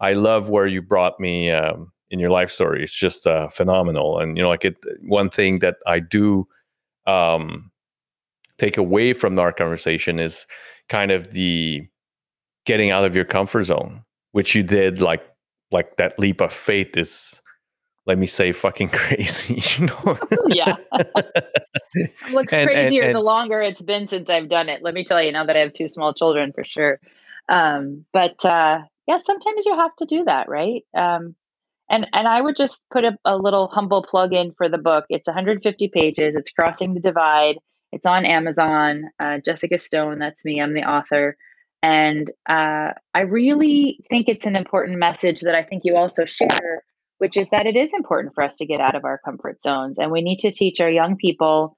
I 0.00 0.12
love 0.12 0.48
where 0.48 0.66
you 0.66 0.82
brought 0.82 1.18
me 1.20 1.50
um, 1.50 1.92
in 2.10 2.18
your 2.18 2.30
life 2.30 2.50
story. 2.50 2.82
It's 2.82 2.92
just 2.92 3.26
uh, 3.26 3.48
phenomenal, 3.48 4.18
and 4.18 4.36
you 4.36 4.42
know, 4.42 4.48
like 4.48 4.64
it. 4.64 4.76
One 5.02 5.30
thing 5.30 5.60
that 5.60 5.76
I 5.86 6.00
do 6.00 6.46
um, 7.06 7.70
take 8.58 8.76
away 8.76 9.12
from 9.12 9.38
our 9.38 9.52
conversation 9.52 10.18
is 10.18 10.46
kind 10.88 11.10
of 11.10 11.32
the 11.32 11.86
getting 12.64 12.90
out 12.90 13.04
of 13.04 13.16
your 13.16 13.24
comfort 13.24 13.64
zone, 13.64 14.04
which 14.32 14.54
you 14.54 14.62
did. 14.62 15.00
Like, 15.00 15.24
like 15.70 15.96
that 15.96 16.18
leap 16.18 16.40
of 16.40 16.52
faith 16.52 16.96
is. 16.96 17.41
Let 18.06 18.18
me 18.18 18.26
say, 18.26 18.52
fucking 18.52 18.88
crazy. 18.92 19.62
You 19.78 19.86
know. 19.86 20.18
Yeah. 20.48 20.76
looks 22.32 22.52
And- 22.52 22.62
and- 22.62 22.70
crazier 22.70 23.02
and- 23.04 23.14
the 23.14 23.20
longer 23.20 23.60
it's 23.60 23.82
been 23.82 24.08
since 24.08 24.28
I've 24.28 24.48
done 24.48 24.68
it. 24.68 24.82
Let 24.82 24.94
me 24.94 25.04
tell 25.04 25.22
you, 25.22 25.32
now 25.32 25.44
that 25.46 25.56
I 25.56 25.60
have 25.60 25.72
two 25.72 25.88
small 25.88 26.14
children, 26.14 26.52
for 26.52 26.64
sure. 26.64 27.00
um, 27.48 28.04
but 28.12 28.44
uh, 28.44 28.80
yeah, 29.06 29.18
sometimes 29.18 29.64
you 29.66 29.76
have 29.76 29.94
to 29.96 30.06
do 30.06 30.24
that, 30.24 30.48
right? 30.48 30.82
Um, 30.96 31.34
and 31.90 32.06
and 32.12 32.26
I 32.28 32.40
would 32.40 32.56
just 32.56 32.84
put 32.90 33.04
a, 33.04 33.16
a 33.24 33.36
little 33.36 33.68
humble 33.68 34.02
plug 34.08 34.32
in 34.32 34.52
for 34.56 34.68
the 34.68 34.78
book. 34.78 35.04
It's 35.08 35.26
150 35.26 35.88
pages. 35.92 36.34
It's 36.36 36.50
Crossing 36.50 36.94
the 36.94 37.00
Divide. 37.00 37.56
It's 37.92 38.06
on 38.06 38.24
Amazon. 38.24 39.04
Uh, 39.18 39.38
Jessica 39.44 39.76
Stone, 39.78 40.18
that's 40.18 40.44
me. 40.44 40.60
I'm 40.60 40.72
the 40.74 40.84
author. 40.84 41.36
And 41.82 42.30
uh, 42.48 42.92
I 43.12 43.20
really 43.22 43.98
think 44.08 44.28
it's 44.28 44.46
an 44.46 44.56
important 44.56 44.98
message 44.98 45.40
that 45.40 45.54
I 45.56 45.64
think 45.64 45.82
you 45.84 45.96
also 45.96 46.24
share, 46.24 46.84
which 47.22 47.36
is 47.36 47.50
that 47.50 47.68
it 47.68 47.76
is 47.76 47.92
important 47.94 48.34
for 48.34 48.42
us 48.42 48.56
to 48.56 48.66
get 48.66 48.80
out 48.80 48.96
of 48.96 49.04
our 49.04 49.16
comfort 49.24 49.62
zones. 49.62 49.96
And 49.96 50.10
we 50.10 50.22
need 50.22 50.40
to 50.40 50.50
teach 50.50 50.80
our 50.80 50.90
young 50.90 51.14
people 51.14 51.76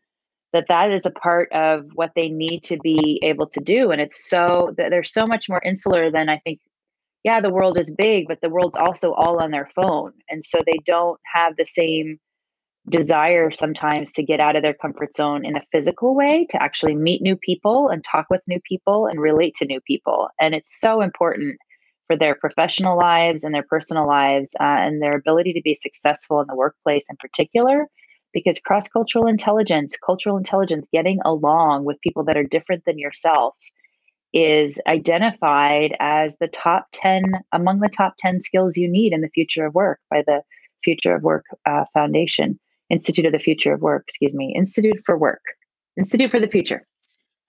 that 0.55 0.69
that 0.69 0.91
is 0.91 1.05
a 1.05 1.11
part 1.11 1.53
of 1.53 1.85
what 1.95 2.13
they 2.17 2.31
need 2.31 2.63
to 2.63 2.79
be 2.79 3.21
able 3.23 3.47
to 3.49 3.61
do. 3.61 3.91
And 3.91 4.01
it's 4.01 4.27
so 4.27 4.73
that 4.79 4.89
they're 4.89 5.05
so 5.05 5.27
much 5.27 5.51
more 5.51 5.61
insular 5.63 6.11
than 6.11 6.31
I 6.31 6.39
think 6.39 6.61
yeah, 7.25 7.43
the 7.43 7.51
world 7.51 7.77
is 7.77 7.91
big, 7.91 8.27
but 8.27 8.41
the 8.41 8.49
world's 8.49 8.77
also 8.77 9.13
all 9.13 9.43
on 9.43 9.51
their 9.51 9.69
phone. 9.77 10.13
And 10.31 10.43
so 10.43 10.63
they 10.65 10.79
don't 10.87 11.21
have 11.35 11.57
the 11.59 11.67
same 11.67 12.19
desire 12.89 13.51
sometimes 13.51 14.13
to 14.13 14.23
get 14.23 14.41
out 14.41 14.57
of 14.57 14.63
their 14.63 14.73
comfort 14.73 15.15
zone 15.15 15.45
in 15.45 15.57
a 15.57 15.67
physical 15.73 16.15
way, 16.15 16.47
to 16.49 16.63
actually 16.63 16.95
meet 16.95 17.21
new 17.21 17.37
people 17.37 17.91
and 17.91 18.03
talk 18.03 18.29
with 18.31 18.41
new 18.47 18.61
people 18.67 19.09
and 19.09 19.21
relate 19.21 19.57
to 19.57 19.67
new 19.67 19.81
people. 19.83 20.29
And 20.41 20.55
it's 20.55 20.81
so 20.81 21.03
important 21.03 21.59
for 22.07 22.17
their 22.17 22.35
professional 22.35 22.99
lives 22.99 23.45
and 23.45 23.55
their 23.55 23.63
personal 23.63 24.07
lives 24.07 24.51
uh, 24.61 24.63
and 24.63 25.03
their 25.03 25.17
ability 25.17 25.53
to 25.55 25.63
be 25.63 25.75
successful 25.75 26.41
in 26.41 26.47
the 26.49 26.57
workplace 26.57 27.05
in 27.09 27.17
particular. 27.17 27.87
Because 28.33 28.59
cross 28.59 28.89
cultural 28.89 29.27
intelligence, 29.27 29.97
cultural 30.05 30.37
intelligence, 30.37 30.87
getting 30.93 31.21
along 31.25 31.85
with 31.85 32.01
people 32.01 32.25
that 32.25 32.37
are 32.37 32.43
different 32.43 32.85
than 32.85 32.99
yourself 32.99 33.55
is 34.35 34.81
identified 34.89 35.97
as 36.01 36.37
the 36.41 36.49
top 36.49 36.89
10 36.93 37.23
among 37.53 37.79
the 37.79 37.89
top 37.89 38.15
10 38.19 38.41
skills 38.41 38.77
you 38.77 38.91
need 38.91 39.13
in 39.13 39.21
the 39.21 39.29
future 39.29 39.65
of 39.65 39.75
work 39.75 40.01
by 40.11 40.23
the 40.27 40.43
future 40.83 41.15
of 41.15 41.23
work 41.23 41.45
uh, 41.65 41.85
foundation 41.95 42.59
institute 42.91 43.25
of 43.25 43.33
the 43.33 43.39
future 43.39 43.73
of 43.73 43.81
work 43.81 44.05
excuse 44.09 44.35
me 44.35 44.53
institute 44.59 45.01
for 45.07 45.17
work 45.17 45.41
institute 45.97 46.33
for 46.33 46.41
the 46.41 46.49
future 46.49 46.85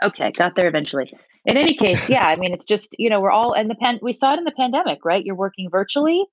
okay 0.05 0.31
got 0.31 0.55
there 0.55 0.67
eventually 0.67 1.11
in 1.45 1.57
any 1.57 1.75
case 1.75 2.09
yeah 2.09 2.25
i 2.25 2.35
mean 2.35 2.53
it's 2.53 2.65
just 2.65 2.95
you 2.97 3.09
know 3.09 3.19
we're 3.19 3.31
all 3.31 3.53
in 3.53 3.67
the 3.67 3.75
pan 3.75 3.99
we 4.01 4.13
saw 4.13 4.33
it 4.33 4.39
in 4.39 4.45
the 4.45 4.51
pandemic 4.51 5.03
right 5.03 5.25
you're 5.25 5.35
working 5.35 5.69
virtually 5.69 6.23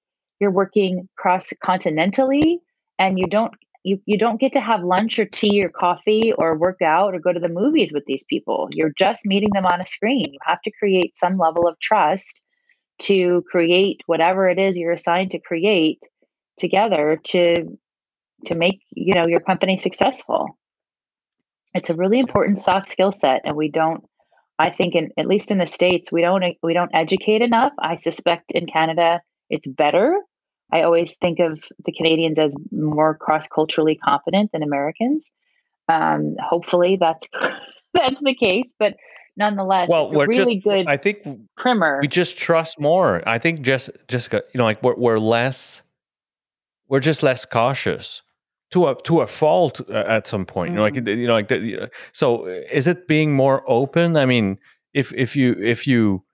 you're 0.41 0.51
working 0.51 1.09
cross 1.17 1.53
continentally 1.65 2.57
and 2.99 3.19
you 3.19 3.27
don't 3.27 3.53
you, 3.85 4.01
you 4.07 4.17
don't 4.17 4.41
get 4.41 4.53
to 4.53 4.61
have 4.61 4.85
lunch 4.85 5.19
or 5.19 5.25
tea 5.25 5.63
or 5.65 5.69
coffee 5.69 6.33
or 6.39 6.57
work 6.57 6.81
out 6.83 7.15
or 7.15 7.19
go 7.19 7.33
to 7.33 7.41
the 7.41 7.49
movies 7.49 7.93
with 7.93 8.05
these 8.07 8.23
people. 8.23 8.69
You're 8.71 8.93
just 8.97 9.27
meeting 9.27 9.51
them 9.53 9.67
on 9.67 9.81
a 9.81 9.87
screen. 9.87 10.33
You 10.33 10.39
have 10.45 10.63
to 10.63 10.71
create 10.71 11.19
some 11.19 11.37
level 11.37 11.67
of 11.67 11.79
trust 11.81 12.41
to 13.01 13.43
create 13.51 14.01
whatever 14.07 14.49
it 14.49 14.59
is 14.59 14.77
you're 14.77 14.93
assigned 14.93 15.33
to 15.33 15.41
create 15.41 15.99
together 16.59 17.19
to 17.25 17.79
to 18.47 18.55
make 18.55 18.81
you 18.91 19.15
know 19.15 19.27
your 19.27 19.41
company 19.41 19.79
successful 19.79 20.47
it's 21.75 21.91
a 21.91 21.95
really 21.95 22.19
important 22.19 22.61
soft 22.61 22.89
skill 22.89 23.13
set 23.13 23.43
and 23.45 23.57
we 23.57 23.71
don't 23.71 24.05
i 24.59 24.71
think 24.71 24.95
in 24.95 25.11
at 25.17 25.27
least 25.27 25.51
in 25.51 25.59
the 25.59 25.67
states 25.67 26.13
we 26.13 26.21
don't 26.21 26.45
we 26.63 26.75
don't 26.75 26.95
educate 26.95 27.43
enough 27.43 27.73
i 27.79 27.97
suspect 27.97 28.53
in 28.53 28.67
canada 28.67 29.21
it's 29.51 29.67
better 29.67 30.17
I 30.73 30.83
always 30.83 31.17
think 31.17 31.39
of 31.39 31.63
the 31.85 31.93
Canadians 31.93 32.39
as 32.39 32.55
more 32.73 33.15
cross 33.15 33.47
culturally 33.47 33.95
competent 33.95 34.51
than 34.53 34.63
Americans. 34.63 35.31
Um, 35.89 36.37
hopefully 36.41 36.97
that's 36.99 37.29
that's 37.95 38.21
the 38.23 38.35
case, 38.35 38.75
but 38.79 38.95
nonetheless, 39.37 39.89
well, 39.91 40.11
we're 40.11 40.27
really 40.27 40.57
just, 40.57 40.65
good. 40.65 40.87
I 40.89 40.97
think 40.97 41.19
primer. 41.57 41.99
We 42.01 42.09
just 42.09 42.39
trust 42.39 42.81
more. 42.81 43.23
I 43.29 43.39
think 43.39 43.61
just 43.61 43.91
Jessica, 44.09 44.43
you 44.55 44.59
know, 44.59 44.65
like 44.65 44.83
we're, 44.83 44.97
we're 44.97 45.19
less, 45.19 45.83
we're 46.89 47.01
just 47.01 47.23
less 47.23 47.45
cautious 47.45 48.23
to 48.73 48.89
a 48.89 49.03
to 49.03 49.21
a 49.21 49.27
fault 49.27 49.81
uh, 49.89 50.05
at 50.07 50.27
some 50.27 50.45
point. 50.45 50.71
Mm. 50.71 50.73
You 50.73 50.77
know, 50.77 50.83
like 50.83 51.19
you 51.19 51.27
know, 51.27 51.33
like 51.35 51.49
the, 51.49 51.91
so. 52.13 52.47
Is 52.47 52.87
it 52.87 53.07
being 53.07 53.33
more 53.33 53.63
open? 53.67 54.17
I 54.17 54.27
mean, 54.27 54.59
if 54.93 55.13
if 55.15 55.37
you 55.37 55.53
if 55.61 55.87
you 55.87 56.25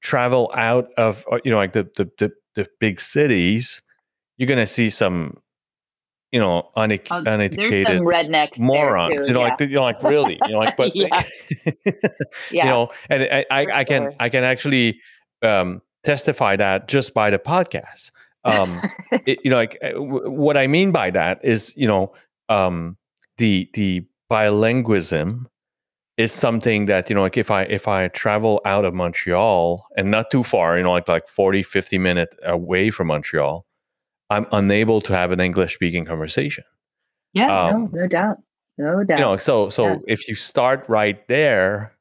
travel 0.00 0.50
out 0.54 0.88
of 0.96 1.24
uh, 1.32 1.38
you 1.44 1.50
know 1.50 1.56
like 1.56 1.72
the 1.72 1.88
the, 1.96 2.10
the 2.18 2.32
the 2.54 2.68
big 2.80 3.00
cities, 3.00 3.80
you're 4.36 4.48
going 4.48 4.58
to 4.58 4.66
see 4.66 4.90
some, 4.90 5.38
you 6.32 6.40
know, 6.40 6.70
une- 6.76 6.98
oh, 7.10 7.22
uneducated 7.24 8.00
rednecks 8.02 8.58
morons. 8.58 9.26
Too, 9.26 9.28
you 9.28 9.34
know, 9.34 9.44
yeah. 9.44 9.50
like 9.50 9.60
you 9.60 9.68
know, 9.68 9.82
like 9.82 10.02
really, 10.02 10.38
you 10.44 10.52
know, 10.52 10.58
like 10.58 10.76
but 10.76 10.94
yeah. 10.96 11.22
you 12.50 12.64
know, 12.64 12.90
and 13.08 13.22
I, 13.22 13.44
I, 13.50 13.66
I 13.80 13.84
can 13.84 14.02
sure. 14.02 14.14
I 14.18 14.28
can 14.28 14.44
actually 14.44 15.00
um, 15.42 15.82
testify 16.04 16.56
that 16.56 16.88
just 16.88 17.14
by 17.14 17.30
the 17.30 17.38
podcast. 17.38 18.10
Um, 18.48 18.80
it, 19.26 19.38
you 19.44 19.50
know, 19.50 19.56
like 19.56 19.78
uh, 19.82 19.90
w- 19.90 20.30
what 20.30 20.56
I 20.56 20.66
mean 20.66 20.92
by 20.92 21.10
that 21.10 21.40
is, 21.42 21.74
you 21.76 21.86
know, 21.86 22.12
um, 22.48 22.96
the 23.38 23.68
the 23.74 24.06
bilingualism 24.30 25.46
is 26.18 26.32
something 26.32 26.86
that 26.86 27.08
you 27.08 27.14
know 27.14 27.22
like 27.22 27.36
if 27.38 27.50
i 27.50 27.62
if 27.62 27.88
i 27.88 28.08
travel 28.08 28.60
out 28.64 28.84
of 28.84 28.92
montreal 28.92 29.86
and 29.96 30.10
not 30.10 30.30
too 30.30 30.42
far 30.42 30.76
you 30.76 30.82
know 30.82 30.90
like 30.90 31.08
like 31.08 31.26
40 31.26 31.62
50 31.62 31.96
minutes 31.96 32.36
away 32.42 32.90
from 32.90 33.06
montreal 33.06 33.64
i'm 34.28 34.46
unable 34.52 35.00
to 35.00 35.14
have 35.14 35.30
an 35.30 35.40
english 35.40 35.74
speaking 35.74 36.04
conversation 36.04 36.64
yeah 37.32 37.66
um, 37.66 37.90
no, 37.92 38.00
no 38.00 38.06
doubt 38.06 38.36
no 38.76 39.04
doubt 39.04 39.18
you 39.18 39.24
know 39.24 39.36
so 39.38 39.70
so 39.70 39.86
yeah. 39.86 39.96
if 40.08 40.28
you 40.28 40.34
start 40.34 40.84
right 40.88 41.26
there 41.28 41.96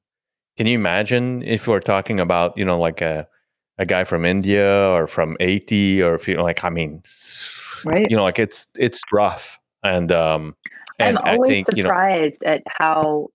can 0.58 0.68
you 0.68 0.76
imagine 0.76 1.44
if 1.44 1.68
we're 1.68 1.80
talking 1.80 2.20
about 2.20 2.58
you 2.58 2.66
know 2.66 2.78
like 2.78 3.02
a 3.02 3.28
a 3.78 3.86
guy 3.86 4.04
from 4.04 4.26
india 4.26 4.90
or 4.90 5.08
from 5.08 5.36
haiti 5.40 6.02
or 6.02 6.16
if 6.16 6.28
you 6.28 6.36
know 6.36 6.44
like 6.44 6.64
i 6.64 6.70
mean 6.70 7.02
right 7.86 8.10
you 8.10 8.18
know 8.18 8.24
like 8.24 8.40
it's 8.40 8.68
it's 8.76 9.02
rough 9.12 9.60
and 9.84 10.12
um 10.12 10.56
and 11.00 11.18
i'm 11.20 11.36
always 11.36 11.66
think, 11.66 11.78
surprised 11.78 12.42
you 12.42 12.48
know, 12.48 12.56
at 12.56 12.64
how 12.68 13.28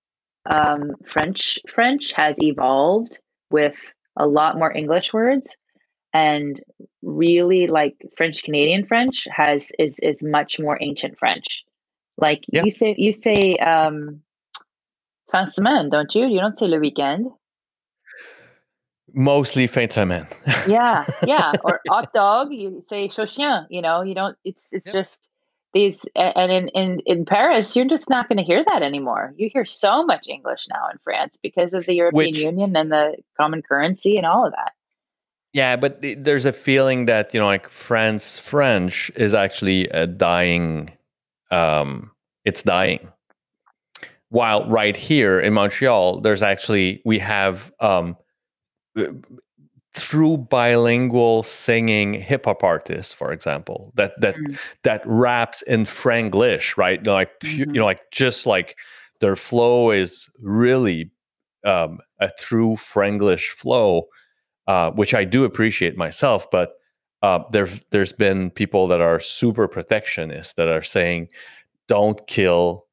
um, 0.46 0.92
French 1.06 1.58
French 1.72 2.12
has 2.12 2.34
evolved 2.38 3.18
with 3.50 3.92
a 4.16 4.26
lot 4.26 4.58
more 4.58 4.72
English 4.72 5.12
words, 5.12 5.48
and 6.12 6.60
really 7.02 7.66
like 7.66 7.94
French 8.16 8.42
Canadian 8.42 8.86
French 8.86 9.26
has 9.30 9.70
is 9.78 9.98
is 10.00 10.22
much 10.22 10.58
more 10.58 10.78
ancient 10.80 11.18
French. 11.18 11.62
Like 12.18 12.44
yeah. 12.48 12.62
you 12.64 12.70
say, 12.70 12.94
you 12.98 13.12
say 13.12 13.56
um, 13.56 14.20
fin 15.30 15.46
semaine, 15.46 15.90
don't 15.90 16.14
you? 16.14 16.26
You 16.26 16.40
don't 16.40 16.58
say 16.58 16.66
le 16.66 16.78
weekend. 16.78 17.26
Mostly 19.14 19.66
fin 19.66 19.90
semaine. 19.90 20.26
yeah, 20.66 21.06
yeah. 21.26 21.52
Or 21.64 21.80
hot 21.88 22.12
dog, 22.12 22.52
you 22.52 22.82
say 22.88 23.08
chien. 23.08 23.66
You 23.68 23.82
know, 23.82 24.02
you 24.02 24.14
don't. 24.14 24.36
It's 24.44 24.66
it's 24.72 24.86
yep. 24.86 24.94
just 24.94 25.28
these 25.72 26.04
and 26.14 26.52
in 26.52 26.68
in 26.68 27.00
in 27.06 27.24
Paris 27.24 27.74
you're 27.74 27.88
just 27.88 28.10
not 28.10 28.28
going 28.28 28.36
to 28.36 28.44
hear 28.44 28.64
that 28.64 28.82
anymore. 28.82 29.32
You 29.36 29.48
hear 29.52 29.64
so 29.64 30.04
much 30.04 30.28
English 30.28 30.66
now 30.68 30.88
in 30.90 30.98
France 31.02 31.38
because 31.42 31.72
of 31.72 31.86
the 31.86 31.94
European 31.94 32.26
Which, 32.26 32.38
Union 32.38 32.76
and 32.76 32.92
the 32.92 33.16
common 33.38 33.62
currency 33.62 34.16
and 34.16 34.26
all 34.26 34.46
of 34.46 34.52
that. 34.52 34.72
Yeah, 35.52 35.76
but 35.76 36.02
there's 36.18 36.46
a 36.46 36.52
feeling 36.52 37.06
that 37.06 37.32
you 37.32 37.40
know 37.40 37.46
like 37.46 37.68
France 37.68 38.38
French 38.38 39.10
is 39.16 39.34
actually 39.34 39.88
a 39.88 40.06
dying 40.06 40.90
um 41.50 42.10
it's 42.44 42.62
dying. 42.62 43.08
While 44.28 44.68
right 44.68 44.96
here 44.96 45.40
in 45.40 45.54
Montreal 45.54 46.20
there's 46.20 46.42
actually 46.42 47.00
we 47.04 47.18
have 47.18 47.72
um 47.80 48.16
through 49.94 50.38
bilingual 50.38 51.42
singing 51.42 52.14
hip 52.14 52.46
hop 52.46 52.64
artists, 52.64 53.12
for 53.12 53.32
example, 53.32 53.92
that 53.94 54.18
that 54.20 54.36
mm. 54.36 54.58
that 54.84 55.02
raps 55.04 55.62
in 55.62 55.84
Franglish, 55.84 56.76
right? 56.76 57.06
Like 57.06 57.38
mm-hmm. 57.40 57.74
you 57.74 57.80
know, 57.80 57.84
like 57.84 58.10
just 58.10 58.46
like 58.46 58.76
their 59.20 59.36
flow 59.36 59.90
is 59.90 60.30
really 60.40 61.10
um, 61.64 61.98
a 62.20 62.30
true 62.38 62.76
Franglish 62.76 63.48
flow, 63.48 64.04
uh, 64.66 64.90
which 64.92 65.14
I 65.14 65.24
do 65.24 65.44
appreciate 65.44 65.96
myself. 65.96 66.50
But 66.50 66.72
uh, 67.22 67.40
there's 67.50 67.78
there's 67.90 68.12
been 68.12 68.50
people 68.50 68.88
that 68.88 69.00
are 69.00 69.20
super 69.20 69.68
protectionist 69.68 70.56
that 70.56 70.68
are 70.68 70.82
saying, 70.82 71.28
"Don't 71.86 72.26
kill 72.26 72.86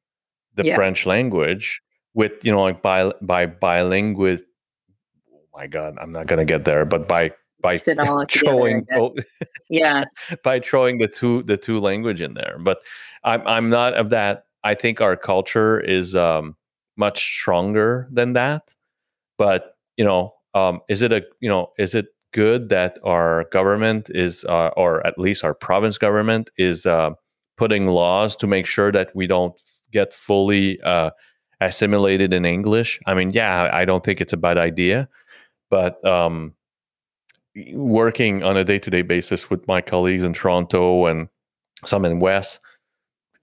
the 0.54 0.66
yeah. 0.66 0.74
French 0.74 1.06
language." 1.06 1.82
With 2.12 2.44
you 2.44 2.52
know, 2.52 2.62
like 2.62 2.82
by 2.82 3.10
by 3.22 3.46
bilingual 3.46 4.38
my 5.56 5.66
god, 5.66 5.96
I'm 6.00 6.12
not 6.12 6.26
gonna 6.26 6.44
get 6.44 6.64
there. 6.64 6.84
But 6.84 7.08
by 7.08 7.32
by 7.60 7.76
throwing 8.30 8.86
yeah 9.68 10.04
by 10.42 10.60
throwing 10.60 10.98
the 10.98 11.08
two 11.08 11.42
the 11.42 11.56
two 11.56 11.80
language 11.80 12.20
in 12.20 12.34
there. 12.34 12.56
But 12.60 12.80
I'm 13.24 13.46
I'm 13.46 13.70
not 13.70 13.94
of 13.94 14.10
that. 14.10 14.44
I 14.62 14.74
think 14.74 15.00
our 15.00 15.16
culture 15.16 15.80
is 15.80 16.14
um, 16.14 16.56
much 16.96 17.22
stronger 17.38 18.08
than 18.10 18.34
that. 18.34 18.74
But 19.38 19.74
you 19.96 20.04
know, 20.04 20.34
um, 20.54 20.80
is 20.88 21.02
it 21.02 21.12
a 21.12 21.24
you 21.40 21.48
know 21.48 21.72
is 21.78 21.94
it 21.94 22.08
good 22.32 22.68
that 22.68 22.98
our 23.04 23.44
government 23.50 24.10
is 24.10 24.44
uh, 24.44 24.70
or 24.76 25.04
at 25.06 25.18
least 25.18 25.44
our 25.44 25.54
province 25.54 25.98
government 25.98 26.50
is 26.56 26.86
uh, 26.86 27.10
putting 27.56 27.88
laws 27.88 28.36
to 28.36 28.46
make 28.46 28.66
sure 28.66 28.92
that 28.92 29.14
we 29.14 29.26
don't 29.26 29.60
get 29.92 30.14
fully 30.14 30.80
uh, 30.82 31.10
assimilated 31.60 32.32
in 32.32 32.44
English? 32.44 33.00
I 33.06 33.14
mean, 33.14 33.32
yeah, 33.32 33.68
I 33.72 33.84
don't 33.84 34.04
think 34.04 34.20
it's 34.20 34.32
a 34.32 34.36
bad 34.36 34.58
idea 34.58 35.08
but 35.70 36.04
um, 36.04 36.54
working 37.72 38.42
on 38.42 38.56
a 38.56 38.64
day-to-day 38.64 39.02
basis 39.02 39.48
with 39.48 39.66
my 39.66 39.80
colleagues 39.80 40.24
in 40.24 40.32
Toronto 40.32 41.06
and 41.06 41.28
some 41.84 42.04
in 42.04 42.20
West, 42.20 42.60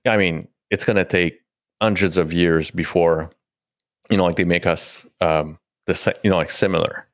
I 0.05 0.17
mean, 0.17 0.47
it's 0.69 0.85
going 0.85 0.97
to 0.97 1.05
take 1.05 1.39
hundreds 1.81 2.17
of 2.17 2.33
years 2.33 2.71
before, 2.71 3.29
you 4.09 4.17
know, 4.17 4.25
like 4.25 4.35
they 4.35 4.43
make 4.43 4.65
us 4.65 5.05
um, 5.21 5.57
the 5.85 6.17
you 6.23 6.29
know 6.29 6.37
like 6.37 6.51
similar. 6.51 7.05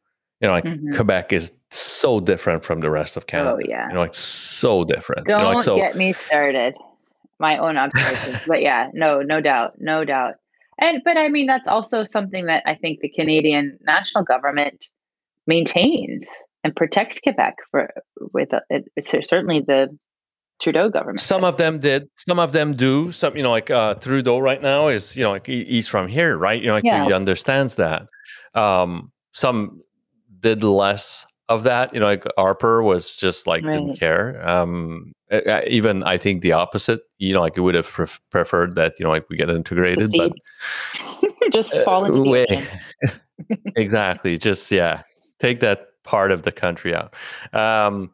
You 0.42 0.48
know, 0.48 0.56
like 0.56 0.66
mm-hmm. 0.66 0.94
Quebec 0.96 1.32
is 1.32 1.54
so 1.72 2.20
different 2.20 2.66
from 2.66 2.82
the 2.82 2.90
rest 2.90 3.16
of 3.16 3.28
Canada. 3.28 3.56
Oh 3.56 3.60
yeah, 3.66 3.88
you 3.88 3.94
know, 3.94 4.02
like 4.02 4.14
so 4.14 4.84
different. 4.84 5.26
Don't 5.26 5.40
you 5.40 5.44
know, 5.46 5.54
like, 5.54 5.64
so, 5.64 5.78
get 5.78 5.96
me 5.96 6.12
started. 6.12 6.76
My 7.40 7.58
own 7.58 7.78
observations, 7.78 8.44
but 8.48 8.62
yeah, 8.62 8.90
no, 8.94 9.22
no 9.22 9.40
doubt, 9.40 9.80
no 9.80 10.04
doubt. 10.04 10.36
And 10.80 11.02
but 11.04 11.18
I 11.18 11.30
mean, 11.30 11.46
that's 11.46 11.68
also 11.68 12.04
something 12.04 12.46
that 12.48 12.64
I 12.66 12.76
think 12.76 13.00
the 13.00 13.10
Canadian 13.10 13.80
national 13.86 14.24
government 14.26 14.90
maintains 15.48 16.26
and 16.64 16.76
protects 16.76 17.20
Quebec 17.20 17.56
for 17.72 17.90
with 18.34 18.54
uh, 18.54 18.62
it, 18.70 18.86
it's 18.96 19.12
certainly 19.30 19.60
the 19.60 19.90
Trudeau 20.62 20.90
government. 20.90 21.20
Some 21.20 21.44
of 21.44 21.58
them 21.58 21.80
did. 21.80 22.08
Some 22.18 22.40
of 22.40 22.54
them 22.54 22.74
do. 22.74 23.12
Some, 23.12 23.36
you 23.36 23.44
know, 23.44 23.52
like 23.52 23.70
uh, 23.70 23.96
Trudeau 23.96 24.40
right 24.40 24.62
now 24.62 24.88
is, 24.88 25.16
you 25.16 25.24
know, 25.24 25.32
like 25.32 25.46
he's 25.46 25.88
from 25.88 26.08
here, 26.08 26.38
right? 26.38 26.62
You 26.62 26.68
know, 26.68 26.74
like 26.74 26.86
yeah. 26.86 27.06
he 27.06 27.14
understands 27.14 27.76
that. 27.76 28.08
Um, 28.54 29.12
some 29.34 29.82
did 30.40 30.64
less 30.64 31.26
of 31.50 31.64
that. 31.64 31.94
You 31.94 32.00
know, 32.00 32.06
like 32.06 32.26
Harper 32.38 32.82
was 32.82 33.16
just 33.16 33.46
like 33.46 33.64
right. 33.64 33.74
didn't 33.74 34.00
care. 34.00 34.48
Um, 34.48 35.12
even 35.68 36.04
I 36.04 36.18
think 36.18 36.42
the 36.42 36.54
opposite. 36.54 37.02
You 37.18 37.34
know, 37.34 37.42
like 37.42 37.56
he 37.56 37.60
would 37.60 37.76
have 37.76 37.88
pref- 37.88 38.22
preferred 38.30 38.76
that. 38.76 39.00
You 39.00 39.06
know, 39.06 39.10
like 39.10 39.26
we 39.30 39.36
get 39.36 39.50
integrated, 39.50 40.14
but 40.16 40.32
just 41.52 41.76
fall 41.84 42.06
into 42.06 42.36
uh, 42.36 43.12
exactly. 43.76 44.38
Just 44.38 44.72
yeah, 44.72 45.02
take 45.40 45.60
that 45.62 45.88
part 46.04 46.32
of 46.32 46.44
the 46.44 46.52
country 46.52 46.94
out. 46.96 47.14
Um, 47.54 48.12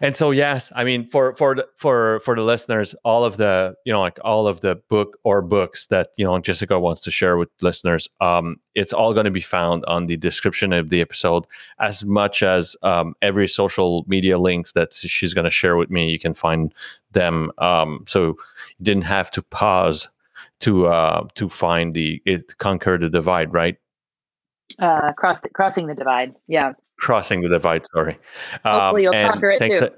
and 0.00 0.16
so 0.16 0.30
yes 0.30 0.72
i 0.74 0.84
mean 0.84 1.04
for 1.04 1.34
for 1.34 1.54
the, 1.54 1.66
for 1.74 2.20
for 2.20 2.34
the 2.34 2.42
listeners 2.42 2.94
all 3.04 3.24
of 3.24 3.36
the 3.36 3.74
you 3.84 3.92
know 3.92 4.00
like 4.00 4.18
all 4.24 4.46
of 4.46 4.60
the 4.60 4.76
book 4.88 5.18
or 5.24 5.42
books 5.42 5.86
that 5.86 6.08
you 6.16 6.24
know 6.24 6.38
jessica 6.38 6.78
wants 6.78 7.00
to 7.00 7.10
share 7.10 7.36
with 7.36 7.48
listeners 7.60 8.08
um 8.20 8.56
it's 8.74 8.92
all 8.92 9.12
going 9.12 9.24
to 9.24 9.30
be 9.30 9.40
found 9.40 9.84
on 9.86 10.06
the 10.06 10.16
description 10.16 10.72
of 10.72 10.88
the 10.88 11.00
episode 11.00 11.46
as 11.78 12.04
much 12.04 12.42
as 12.42 12.76
um, 12.82 13.14
every 13.22 13.48
social 13.48 14.04
media 14.08 14.38
links 14.38 14.72
that 14.72 14.92
she's 14.94 15.34
going 15.34 15.44
to 15.44 15.50
share 15.50 15.76
with 15.76 15.90
me 15.90 16.10
you 16.10 16.18
can 16.18 16.34
find 16.34 16.72
them 17.12 17.50
um 17.58 18.04
so 18.06 18.28
you 18.78 18.84
didn't 18.84 19.04
have 19.04 19.30
to 19.30 19.42
pause 19.42 20.08
to 20.60 20.86
uh 20.86 21.26
to 21.34 21.48
find 21.48 21.94
the 21.94 22.20
it 22.24 22.56
conquer 22.58 22.98
the 22.98 23.08
divide 23.08 23.52
right 23.52 23.76
uh 24.80 25.12
cross 25.14 25.40
the, 25.40 25.48
crossing 25.48 25.86
the 25.86 25.94
divide 25.94 26.34
yeah 26.46 26.72
crossing 26.98 27.40
the 27.40 27.48
divide. 27.48 27.86
Sorry. 27.92 28.18
Hopefully, 28.64 29.02
you'll 29.04 29.14
um, 29.14 29.30
conquer 29.30 29.50
it 29.50 29.78
too. 29.78 29.90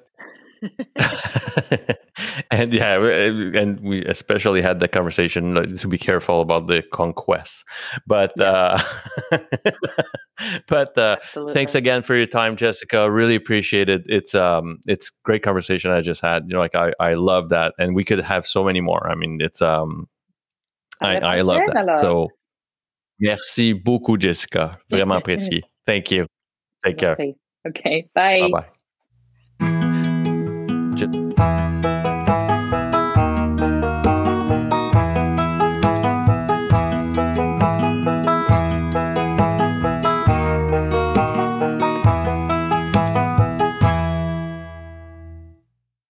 and 2.51 2.75
yeah, 2.75 3.03
and 3.03 3.81
we 3.81 4.05
especially 4.05 4.61
had 4.61 4.79
the 4.79 4.89
conversation 4.89 5.79
to 5.79 5.89
be 5.89 5.97
careful 5.97 6.43
about 6.43 6.67
the 6.67 6.83
conquest. 6.93 7.65
But 8.07 8.33
yeah. 8.37 8.83
uh, 9.33 9.39
but 10.69 10.99
uh, 10.99 11.17
thanks 11.55 11.75
again 11.75 12.03
for 12.03 12.15
your 12.15 12.27
time, 12.27 12.57
Jessica. 12.57 13.11
Really 13.11 13.35
appreciate 13.35 13.89
it. 13.89 14.03
It's 14.05 14.35
um 14.35 14.81
it's 14.87 15.11
great 15.25 15.43
conversation 15.43 15.91
I 15.93 16.03
just 16.03 16.21
had. 16.21 16.45
You 16.47 16.55
know, 16.55 16.61
like 16.61 16.75
I 16.75 16.93
I 17.01 17.15
love 17.15 17.49
that, 17.49 17.73
and 17.79 17.95
we 17.95 18.05
could 18.05 18.21
have 18.21 18.47
so 18.47 18.63
many 18.63 18.83
more. 18.83 19.11
I 19.11 19.15
mean, 19.15 19.39
it's 19.41 19.63
um 19.63 20.09
I 21.01 21.17
I 21.17 21.41
love 21.41 21.63
that. 21.73 21.99
So 22.01 22.29
merci 23.21 23.75
beaucoup, 23.75 24.19
Jessica. 24.19 24.79
Vraiment 24.91 25.15
apprécié. 25.15 25.63
Thank 25.87 26.11
you. 26.11 26.27
Take 26.83 26.97
care. 26.97 27.17
Okay. 27.67 28.09
Bye. 28.15 28.41
Bye 28.41 28.51
bye. 28.51 28.80